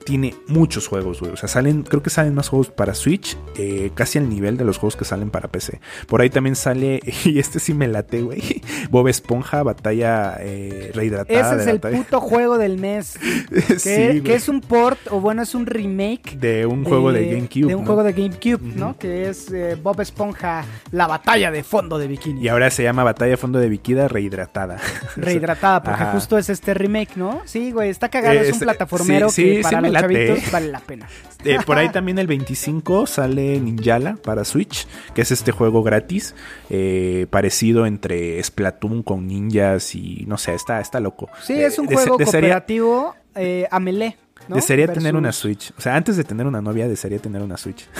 tiene 0.04 0.34
muchos 0.48 0.88
juegos, 0.88 1.20
güey. 1.20 1.32
O 1.32 1.36
sea, 1.36 1.48
salen, 1.48 1.82
creo 1.82 2.02
que 2.02 2.10
salen 2.10 2.34
más 2.34 2.48
juegos 2.48 2.68
para 2.70 2.94
Switch, 2.94 3.36
eh, 3.56 3.90
casi 3.94 4.18
al 4.18 4.28
nivel 4.28 4.56
de 4.56 4.64
los 4.64 4.78
juegos 4.78 4.96
que 4.96 5.04
salen 5.04 5.30
para 5.30 5.48
PC. 5.48 5.80
Por 6.06 6.20
ahí 6.20 6.30
también 6.30 6.56
sale, 6.56 7.00
y 7.24 7.38
este 7.38 7.58
sí 7.60 7.74
me 7.74 7.88
late, 7.88 8.22
güey. 8.22 8.62
Bob 8.90 9.08
Esponja, 9.08 9.62
batalla 9.62 10.36
eh, 10.40 10.90
rehidratada. 10.94 11.40
Ese 11.52 11.56
es 11.60 11.64
de 11.66 11.70
el 11.72 11.78
batalla- 11.78 11.96
puto 11.98 12.20
juego 12.20 12.58
del 12.58 12.78
mes. 12.78 13.18
Que, 13.50 13.78
Sí, 13.78 14.20
que 14.22 14.34
es 14.34 14.48
un 14.48 14.60
port, 14.60 14.98
o 15.10 15.20
bueno, 15.20 15.42
es 15.42 15.54
un 15.54 15.66
remake 15.66 16.36
de 16.38 16.66
un 16.66 16.84
juego 16.84 17.12
de 17.12 17.26
GameCube. 17.26 17.66
De 17.68 17.74
un 17.74 17.82
¿no? 17.82 17.86
juego 17.86 18.02
de 18.02 18.12
GameCube, 18.12 18.54
Ujú. 18.68 18.78
¿no? 18.78 18.98
Que 18.98 19.28
es 19.28 19.50
eh, 19.52 19.76
Bob 19.82 20.00
Esponja, 20.00 20.64
la 20.90 21.06
batalla 21.06 21.50
de 21.50 21.62
fondo 21.62 21.98
de 21.98 22.06
bikini. 22.08 22.40
Y 22.42 22.48
ahora 22.48 22.70
se 22.70 22.82
llama 22.82 23.04
Batalla 23.04 23.36
Fondo 23.36 23.58
de 23.58 23.68
Viquida 23.68 24.08
rehidratada. 24.08 24.78
Rehidratada, 25.16 25.82
porque 25.82 26.02
Ajá. 26.02 26.12
justo 26.12 26.38
es 26.38 26.48
este 26.48 26.74
remake, 26.74 27.16
¿no? 27.16 27.40
Sí, 27.44 27.72
güey, 27.72 27.90
está 27.90 28.08
cagado, 28.08 28.34
Eh, 28.34 28.48
es 28.48 28.52
un 28.54 28.60
plataformero 28.60 29.28
sí, 29.30 29.44
que 29.44 29.56
sí, 29.58 29.62
para 29.62 29.80
los 29.92 30.02
chavitos 30.02 30.50
vale 30.52 30.68
la 30.68 30.80
pena. 30.80 31.08
Eh, 31.44 31.58
por 31.66 31.76
ahí 31.76 31.88
también 31.88 32.20
el 32.20 32.28
25 32.28 33.08
sale 33.08 33.58
Ninjala 33.58 34.14
para 34.14 34.44
Switch, 34.44 34.86
que 35.12 35.22
es 35.22 35.32
este 35.32 35.50
juego 35.50 35.82
gratis, 35.82 36.36
eh, 36.70 37.26
parecido 37.30 37.84
entre 37.84 38.40
Splatoon 38.44 39.02
con 39.02 39.26
ninjas 39.26 39.96
y 39.96 40.22
no 40.28 40.38
sé, 40.38 40.54
está, 40.54 40.80
está 40.80 41.00
loco. 41.00 41.28
Sí, 41.42 41.54
Eh, 41.54 41.66
es 41.66 41.80
un 41.80 41.86
juego 41.86 42.16
desearía- 42.16 42.50
cooperativo 42.50 43.16
eh, 43.34 43.66
a 43.72 43.80
melee, 43.80 44.16
¿no? 44.46 44.54
Desearía 44.54 44.86
tener 44.92 45.16
una 45.16 45.32
Switch. 45.32 45.72
O 45.76 45.80
sea, 45.80 45.96
antes 45.96 46.16
de 46.16 46.22
tener 46.22 46.46
una 46.46 46.62
novia, 46.62 46.86
desearía 46.86 47.18
tener 47.18 47.42
una 47.42 47.56
Switch. 47.56 47.88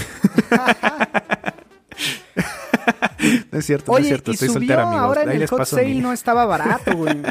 no 3.50 3.58
es 3.58 3.66
cierto, 3.66 3.90
no 3.92 3.98
es 3.98 4.06
cierto. 4.06 4.30
y 4.30 4.34
Estoy 4.34 4.48
subió 4.48 4.60
soltera, 4.60 4.82
amigos. 4.84 5.02
ahora 5.04 5.22
en 5.24 5.28
Ahí 5.30 5.34
el 5.34 5.40
les 5.40 5.50
hot 5.50 5.58
paso 5.58 5.76
sale 5.76 5.88
mi- 5.88 5.98
no 6.00 6.12
estaba 6.12 6.44
barato, 6.46 6.96
güey. 6.96 7.16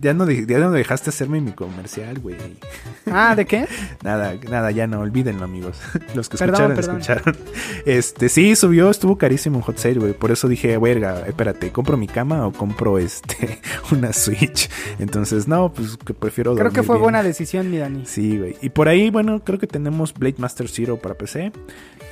Ya 0.00 0.14
no, 0.14 0.30
ya 0.30 0.58
no 0.58 0.70
dejaste 0.70 1.10
hacerme 1.10 1.40
mi 1.42 1.52
comercial, 1.52 2.18
güey. 2.20 2.36
ah, 3.10 3.34
¿de 3.36 3.44
qué? 3.44 3.66
Nada, 4.02 4.34
nada, 4.48 4.70
ya 4.70 4.86
no, 4.86 5.00
olvídenlo, 5.00 5.44
amigos. 5.44 5.78
Los 6.14 6.28
que 6.30 6.38
Perdón, 6.38 6.72
escucharon, 6.72 7.00
perdón. 7.02 7.34
escucharon. 7.34 7.36
Este, 7.84 8.28
sí, 8.30 8.56
subió, 8.56 8.88
estuvo 8.90 9.18
carísimo 9.18 9.56
en 9.56 9.62
Hot 9.62 9.76
Sale, 9.78 9.94
güey. 10.00 10.12
Por 10.14 10.30
eso 10.30 10.48
dije, 10.48 10.78
verga, 10.78 11.24
espérate, 11.26 11.70
¿compro 11.70 11.96
mi 11.98 12.06
cama 12.08 12.46
o 12.46 12.52
compro 12.52 12.98
este 12.98 13.60
una 13.92 14.12
Switch? 14.12 14.70
Entonces, 14.98 15.46
no, 15.48 15.72
pues 15.72 15.98
que 15.98 16.14
prefiero 16.14 16.54
Creo 16.54 16.70
que 16.72 16.82
fue 16.82 16.96
bien. 16.96 17.02
buena 17.02 17.22
decisión, 17.22 17.70
mi 17.70 17.76
Dani. 17.78 18.06
Sí, 18.06 18.38
güey. 18.38 18.56
Y 18.62 18.70
por 18.70 18.88
ahí, 18.88 19.10
bueno, 19.10 19.40
creo 19.44 19.58
que 19.58 19.66
tenemos 19.66 20.14
Blade 20.14 20.36
Master 20.38 20.68
Zero 20.68 20.96
para 20.98 21.14
PC. 21.14 21.52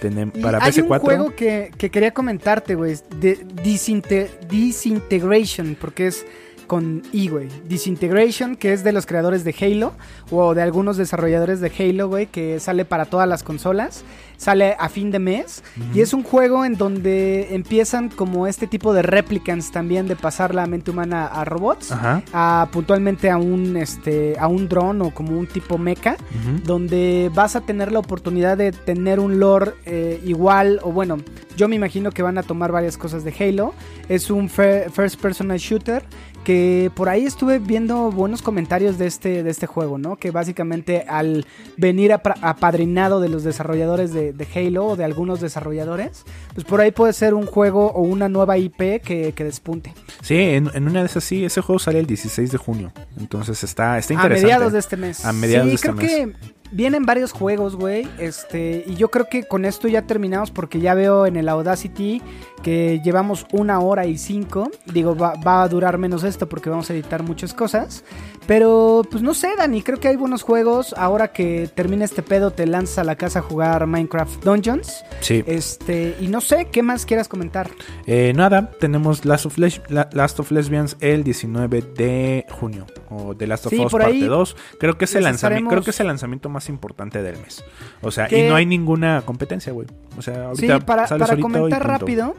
Tenem- 0.02 0.30
Y 0.34 0.40
para 0.42 0.58
hay 0.62 0.72
PS4. 0.72 0.82
un 0.92 0.98
juego 1.00 1.34
que, 1.34 1.70
que 1.78 1.90
quería 1.90 2.12
comentarte, 2.12 2.74
güey. 2.74 2.96
De 3.18 3.38
Disinte- 3.64 4.28
Disintegration, 4.48 5.76
porque 5.80 6.08
es 6.08 6.24
con 6.68 7.02
I, 7.12 7.28
güey. 7.28 7.48
Disintegration, 7.66 8.54
que 8.54 8.72
es 8.72 8.84
de 8.84 8.92
los 8.92 9.06
creadores 9.06 9.42
de 9.42 9.52
Halo, 9.60 9.94
o 10.30 10.54
de 10.54 10.62
algunos 10.62 10.96
desarrolladores 10.96 11.60
de 11.60 11.72
Halo, 11.76 12.08
güey, 12.08 12.26
que 12.26 12.60
sale 12.60 12.84
para 12.84 13.06
todas 13.06 13.28
las 13.28 13.42
consolas. 13.42 14.04
Sale 14.36 14.76
a 14.78 14.88
fin 14.88 15.10
de 15.10 15.18
mes. 15.18 15.64
Y 15.92 16.00
es 16.00 16.12
un 16.12 16.22
juego 16.22 16.64
en 16.64 16.76
donde 16.76 17.56
empiezan 17.56 18.08
como 18.08 18.46
este 18.46 18.68
tipo 18.68 18.92
de 18.92 19.02
replicants 19.02 19.72
también 19.72 20.06
de 20.06 20.14
pasar 20.14 20.54
la 20.54 20.66
mente 20.66 20.92
humana 20.92 21.26
a 21.26 21.44
robots. 21.44 21.90
Ajá. 21.90 22.22
A, 22.32 22.68
puntualmente 22.70 23.30
a 23.30 23.38
un 23.38 23.76
este 23.76 24.36
a 24.38 24.46
un 24.46 24.68
dron 24.68 25.02
o 25.02 25.10
como 25.10 25.36
un 25.36 25.48
tipo 25.48 25.76
mecha 25.76 26.16
donde 26.64 27.32
vas 27.34 27.56
a 27.56 27.62
tener 27.62 27.90
la 27.90 27.98
oportunidad 27.98 28.56
de 28.56 28.70
tener 28.70 29.18
un 29.18 29.40
lore 29.40 29.72
eh, 29.86 30.20
igual, 30.24 30.78
o 30.82 30.92
bueno, 30.92 31.18
yo 31.56 31.66
me 31.66 31.74
imagino 31.74 32.12
que 32.12 32.22
van 32.22 32.38
a 32.38 32.44
tomar 32.44 32.70
varias 32.70 32.96
cosas 32.96 33.24
de 33.24 33.34
Halo. 33.40 33.74
Es 34.08 34.30
un 34.30 34.48
first 34.48 35.20
personal 35.20 35.58
shooter 35.58 36.04
que 36.48 36.90
por 36.94 37.10
ahí 37.10 37.26
estuve 37.26 37.58
viendo 37.58 38.10
buenos 38.10 38.40
comentarios 38.40 38.96
de 38.96 39.06
este, 39.06 39.42
de 39.42 39.50
este 39.50 39.66
juego, 39.66 39.98
¿no? 39.98 40.16
Que 40.16 40.30
básicamente 40.30 41.04
al 41.06 41.44
venir 41.76 42.10
apadrinado 42.14 43.20
de 43.20 43.28
los 43.28 43.44
desarrolladores 43.44 44.14
de, 44.14 44.32
de 44.32 44.48
Halo 44.54 44.86
o 44.86 44.96
de 44.96 45.04
algunos 45.04 45.42
desarrolladores, 45.42 46.24
pues 46.54 46.64
por 46.64 46.80
ahí 46.80 46.90
puede 46.90 47.12
ser 47.12 47.34
un 47.34 47.44
juego 47.44 47.92
o 47.92 48.00
una 48.00 48.30
nueva 48.30 48.56
IP 48.56 48.78
que, 49.02 49.34
que 49.36 49.44
despunte. 49.44 49.92
Sí, 50.22 50.36
en, 50.36 50.70
en 50.72 50.88
una 50.88 51.00
de 51.00 51.06
esas 51.06 51.22
sí, 51.22 51.44
ese 51.44 51.60
juego 51.60 51.78
sale 51.78 51.98
el 51.98 52.06
16 52.06 52.50
de 52.50 52.56
junio. 52.56 52.92
Entonces 53.18 53.62
está, 53.62 53.98
está 53.98 54.14
A 54.14 54.16
interesante. 54.16 54.46
mediados 54.46 54.72
de 54.72 54.78
este 54.78 54.96
mes. 54.96 55.24
A 55.26 55.34
mediados 55.34 55.66
sí, 55.66 55.68
de 55.68 55.74
este 55.74 55.88
creo 55.88 55.96
mes. 56.00 56.10
que 56.10 56.57
vienen 56.70 57.04
varios 57.06 57.32
juegos, 57.32 57.76
güey. 57.76 58.08
Este, 58.18 58.84
y 58.86 58.94
yo 58.96 59.10
creo 59.10 59.26
que 59.30 59.44
con 59.44 59.64
esto 59.64 59.88
ya 59.88 60.02
terminamos 60.02 60.50
porque 60.50 60.80
ya 60.80 60.94
veo 60.94 61.26
en 61.26 61.36
el 61.36 61.48
Audacity 61.48 62.22
que 62.62 63.00
llevamos 63.04 63.46
una 63.52 63.80
hora 63.80 64.06
y 64.06 64.18
cinco. 64.18 64.70
Digo, 64.86 65.16
va, 65.16 65.34
va 65.46 65.62
a 65.62 65.68
durar 65.68 65.98
menos 65.98 66.24
esto 66.24 66.48
porque 66.48 66.70
vamos 66.70 66.90
a 66.90 66.94
editar 66.94 67.22
muchas 67.22 67.54
cosas. 67.54 68.04
Pero, 68.46 69.02
pues 69.10 69.22
no 69.22 69.34
sé, 69.34 69.48
Dani, 69.56 69.82
creo 69.82 70.00
que 70.00 70.08
hay 70.08 70.16
buenos 70.16 70.42
juegos. 70.42 70.94
Ahora 70.96 71.28
que 71.32 71.68
termine 71.74 72.04
este 72.04 72.22
pedo, 72.22 72.50
te 72.50 72.66
lanzas 72.66 72.98
a 72.98 73.04
la 73.04 73.16
casa 73.16 73.40
a 73.40 73.42
jugar 73.42 73.86
Minecraft 73.86 74.42
Dungeons. 74.42 75.04
Sí. 75.20 75.44
Este, 75.46 76.16
y 76.20 76.28
no 76.28 76.40
sé, 76.40 76.66
¿qué 76.72 76.82
más 76.82 77.04
quieras 77.06 77.28
comentar? 77.28 77.70
Eh, 78.06 78.32
nada, 78.34 78.70
tenemos 78.80 79.24
Last 79.24 79.46
of, 79.46 79.58
Les- 79.58 79.82
La- 79.88 80.08
Last 80.12 80.40
of 80.40 80.50
Lesbians 80.50 80.96
el 81.00 81.24
19 81.24 81.82
de 81.82 82.46
junio. 82.50 82.86
O 83.10 83.34
The 83.36 83.46
Last 83.46 83.66
of 83.66 83.70
Sí, 83.70 83.78
Us 83.78 83.90
por 83.90 84.02
parte 84.02 84.16
ahí 84.16 84.22
2. 84.22 84.56
Creo 84.78 84.98
que 84.98 85.04
es 85.04 85.14
el 85.14 85.24
lanzamiento, 85.24 85.70
creo 85.70 85.82
que 85.82 85.90
es 85.90 86.00
el 86.00 86.06
lanzamiento 86.06 86.48
más 86.48 86.68
importante 86.68 87.22
del 87.22 87.38
mes. 87.38 87.64
O 88.02 88.10
sea, 88.10 88.28
y 88.32 88.48
no 88.48 88.54
hay 88.54 88.66
ninguna 88.66 89.22
competencia, 89.24 89.72
güey. 89.72 89.86
O 90.16 90.22
sea, 90.22 90.46
ahorita 90.46 90.78
Sí, 90.78 90.84
para, 90.84 91.06
sale 91.06 91.20
para 91.24 91.36
comentar 91.38 91.86
rápido, 91.86 92.34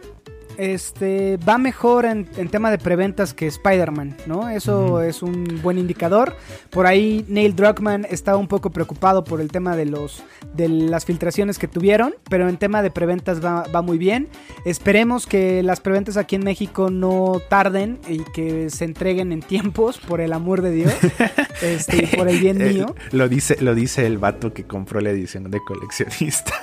este 0.60 1.38
va 1.38 1.58
mejor 1.58 2.06
en, 2.06 2.28
en 2.38 2.50
tema 2.50 2.70
de 2.70 2.78
preventas 2.78 3.34
que 3.34 3.48
Spider-Man, 3.48 4.18
¿no? 4.28 4.50
Eso 4.50 5.02
es 5.02 5.24
un 5.24 5.60
buen 5.64 5.78
indicador. 5.78 6.36
Por 6.70 6.86
ahí 6.86 7.26
Neil 7.30 7.56
Druckmann 7.56 8.06
estaba 8.10 8.38
un 8.38 8.48
poco 8.48 8.70
preocupado 8.70 9.24
por 9.24 9.40
el 9.42 9.50
tema 9.52 9.76
de 9.76 9.86
los 9.86 10.24
de 10.54 10.68
las 10.68 11.06
filtraciones 11.06 11.58
que 11.58 11.68
tuvieron, 11.68 12.14
pero 12.30 12.50
en 12.50 12.58
tema 12.58 12.82
de 12.82 12.92
preventas 12.92 13.44
va, 13.44 13.64
va 13.74 13.82
muy 13.82 13.98
bien. 13.98 14.28
Esperemos 14.66 15.26
que 15.26 15.64
las 15.64 15.80
preventas 15.80 16.18
aquí 16.18 16.36
en 16.36 16.44
México 16.44 16.90
no 16.90 17.42
tarden 17.50 18.00
y 18.10 18.20
que 18.34 18.70
se 18.70 18.84
entreguen 18.86 19.32
en 19.32 19.42
tiempos, 19.42 19.98
por 19.98 20.20
el 20.22 20.34
amor 20.34 20.62
de 20.62 20.72
Dios, 20.72 20.94
este, 21.62 22.08
por 22.18 22.28
el 22.28 22.40
bien 22.40 22.62
Eh, 22.62 22.74
mío. 22.74 22.96
lo 23.12 23.30
dice, 23.30 23.56
lo 23.62 23.74
dice 23.76 24.06
el 24.06 24.18
vato 24.18 24.54
que 24.54 24.66
compró 24.66 25.00
la 25.00 25.12
edición 25.12 25.50
de 25.50 25.60
coleccionista. 25.66 26.54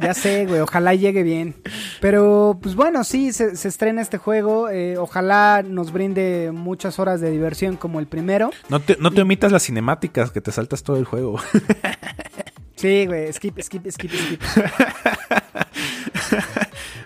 Ya 0.00 0.14
sé, 0.14 0.46
güey, 0.46 0.60
ojalá 0.60 0.94
llegue 0.94 1.22
bien. 1.22 1.54
Pero, 2.00 2.58
pues 2.62 2.74
bueno, 2.74 3.04
sí, 3.04 3.32
se, 3.32 3.56
se 3.56 3.68
estrena 3.68 4.00
este 4.02 4.18
juego. 4.18 4.68
eh, 4.70 4.96
ojalá 4.98 5.62
nos 5.66 5.92
brinde 5.92 6.50
muchas 6.52 6.98
horas 6.98 7.20
de 7.20 7.30
diversión 7.30 7.76
como 7.76 8.00
el 8.00 8.06
primero. 8.06 8.50
No 8.68 8.80
te, 8.80 8.96
no 8.98 9.10
te 9.10 9.22
omitas 9.22 9.52
las 9.52 9.62
cinemáticas, 9.64 10.30
que 10.30 10.40
te 10.40 10.52
saltas 10.52 10.82
todo 10.82 10.96
el 10.96 11.04
juego. 11.04 11.38
Sí, 12.76 13.04
güey, 13.06 13.30
skip, 13.32 13.60
skip, 13.60 13.90
skip, 13.90 14.10
skip. 14.10 14.40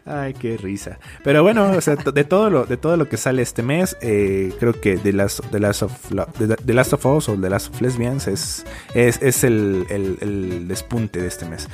Ay, 0.07 0.35
qué 0.35 0.57
risa. 0.59 0.99
Pero 1.23 1.43
bueno, 1.43 1.71
o 1.71 1.81
sea, 1.81 1.97
de 1.97 2.25
todo 2.25 2.51
lo, 2.51 2.67
de 2.67 2.77
todo 2.77 2.97
lo 2.99 3.09
que 3.09 3.17
sale 3.17 3.41
este 3.43 3.63
mes, 3.63 3.97
eh, 4.03 4.53
creo 4.61 4.79
que 4.79 4.99
The 4.99 5.13
Last, 5.15 5.41
The 5.51 5.61
Last 5.61 5.83
of, 5.83 6.13
La- 6.13 6.27
The- 6.27 6.57
The 6.57 6.75
Last 6.75 6.93
of 6.93 7.07
Us 7.07 7.29
o 7.31 7.35
The 7.41 7.49
Last 7.49 7.75
of 7.75 7.81
Lesbians 7.81 8.29
es, 8.29 8.67
es, 8.95 9.21
es 9.23 9.45
el, 9.45 9.87
el- 9.89 10.19
el 10.21 10.69
despunte 10.69 11.21
de 11.23 11.29
este 11.29 11.47
mes. 11.47 11.69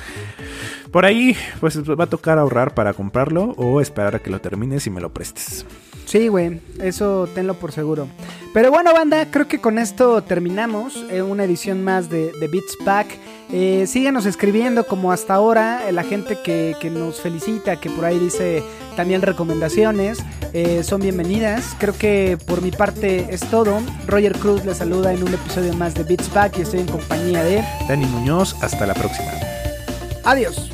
Por 0.91 1.05
ahí, 1.05 1.35
pues 1.59 1.79
va 1.81 2.03
a 2.03 2.07
tocar 2.07 2.37
ahorrar 2.37 2.73
para 2.73 2.93
comprarlo 2.93 3.53
o 3.57 3.79
esperar 3.79 4.15
a 4.15 4.19
que 4.19 4.29
lo 4.29 4.41
termines 4.41 4.85
y 4.87 4.89
me 4.89 4.99
lo 4.99 5.13
prestes. 5.13 5.65
Sí, 6.05 6.27
güey, 6.27 6.59
eso 6.81 7.29
tenlo 7.33 7.53
por 7.53 7.71
seguro. 7.71 8.09
Pero 8.53 8.69
bueno, 8.69 8.91
banda, 8.93 9.31
creo 9.31 9.47
que 9.47 9.61
con 9.61 9.79
esto 9.79 10.21
terminamos 10.23 11.05
eh, 11.09 11.21
una 11.21 11.45
edición 11.45 11.85
más 11.85 12.09
de, 12.09 12.33
de 12.33 12.47
Beats 12.49 12.77
Pack. 12.83 13.07
Eh, 13.53 13.85
síganos 13.87 14.25
escribiendo 14.25 14.85
como 14.85 15.13
hasta 15.13 15.33
ahora, 15.33 15.87
eh, 15.87 15.93
la 15.93 16.03
gente 16.03 16.37
que, 16.43 16.75
que 16.81 16.89
nos 16.89 17.21
felicita, 17.21 17.77
que 17.79 17.89
por 17.89 18.03
ahí 18.03 18.19
dice 18.19 18.61
también 18.97 19.21
recomendaciones, 19.21 20.19
eh, 20.51 20.83
son 20.83 20.99
bienvenidas. 20.99 21.73
Creo 21.79 21.97
que 21.97 22.37
por 22.45 22.61
mi 22.61 22.71
parte 22.71 23.27
es 23.29 23.39
todo. 23.49 23.79
Roger 24.05 24.33
Cruz 24.37 24.65
les 24.65 24.77
saluda 24.77 25.13
en 25.13 25.23
un 25.23 25.33
episodio 25.33 25.73
más 25.75 25.93
de 25.93 26.03
Beats 26.03 26.27
Pack 26.27 26.57
y 26.57 26.61
estoy 26.63 26.81
en 26.81 26.87
compañía 26.87 27.41
de... 27.43 27.63
Dani 27.87 28.05
Muñoz, 28.07 28.53
hasta 28.61 28.85
la 28.85 28.93
próxima. 28.93 29.31
Adiós. 30.23 30.69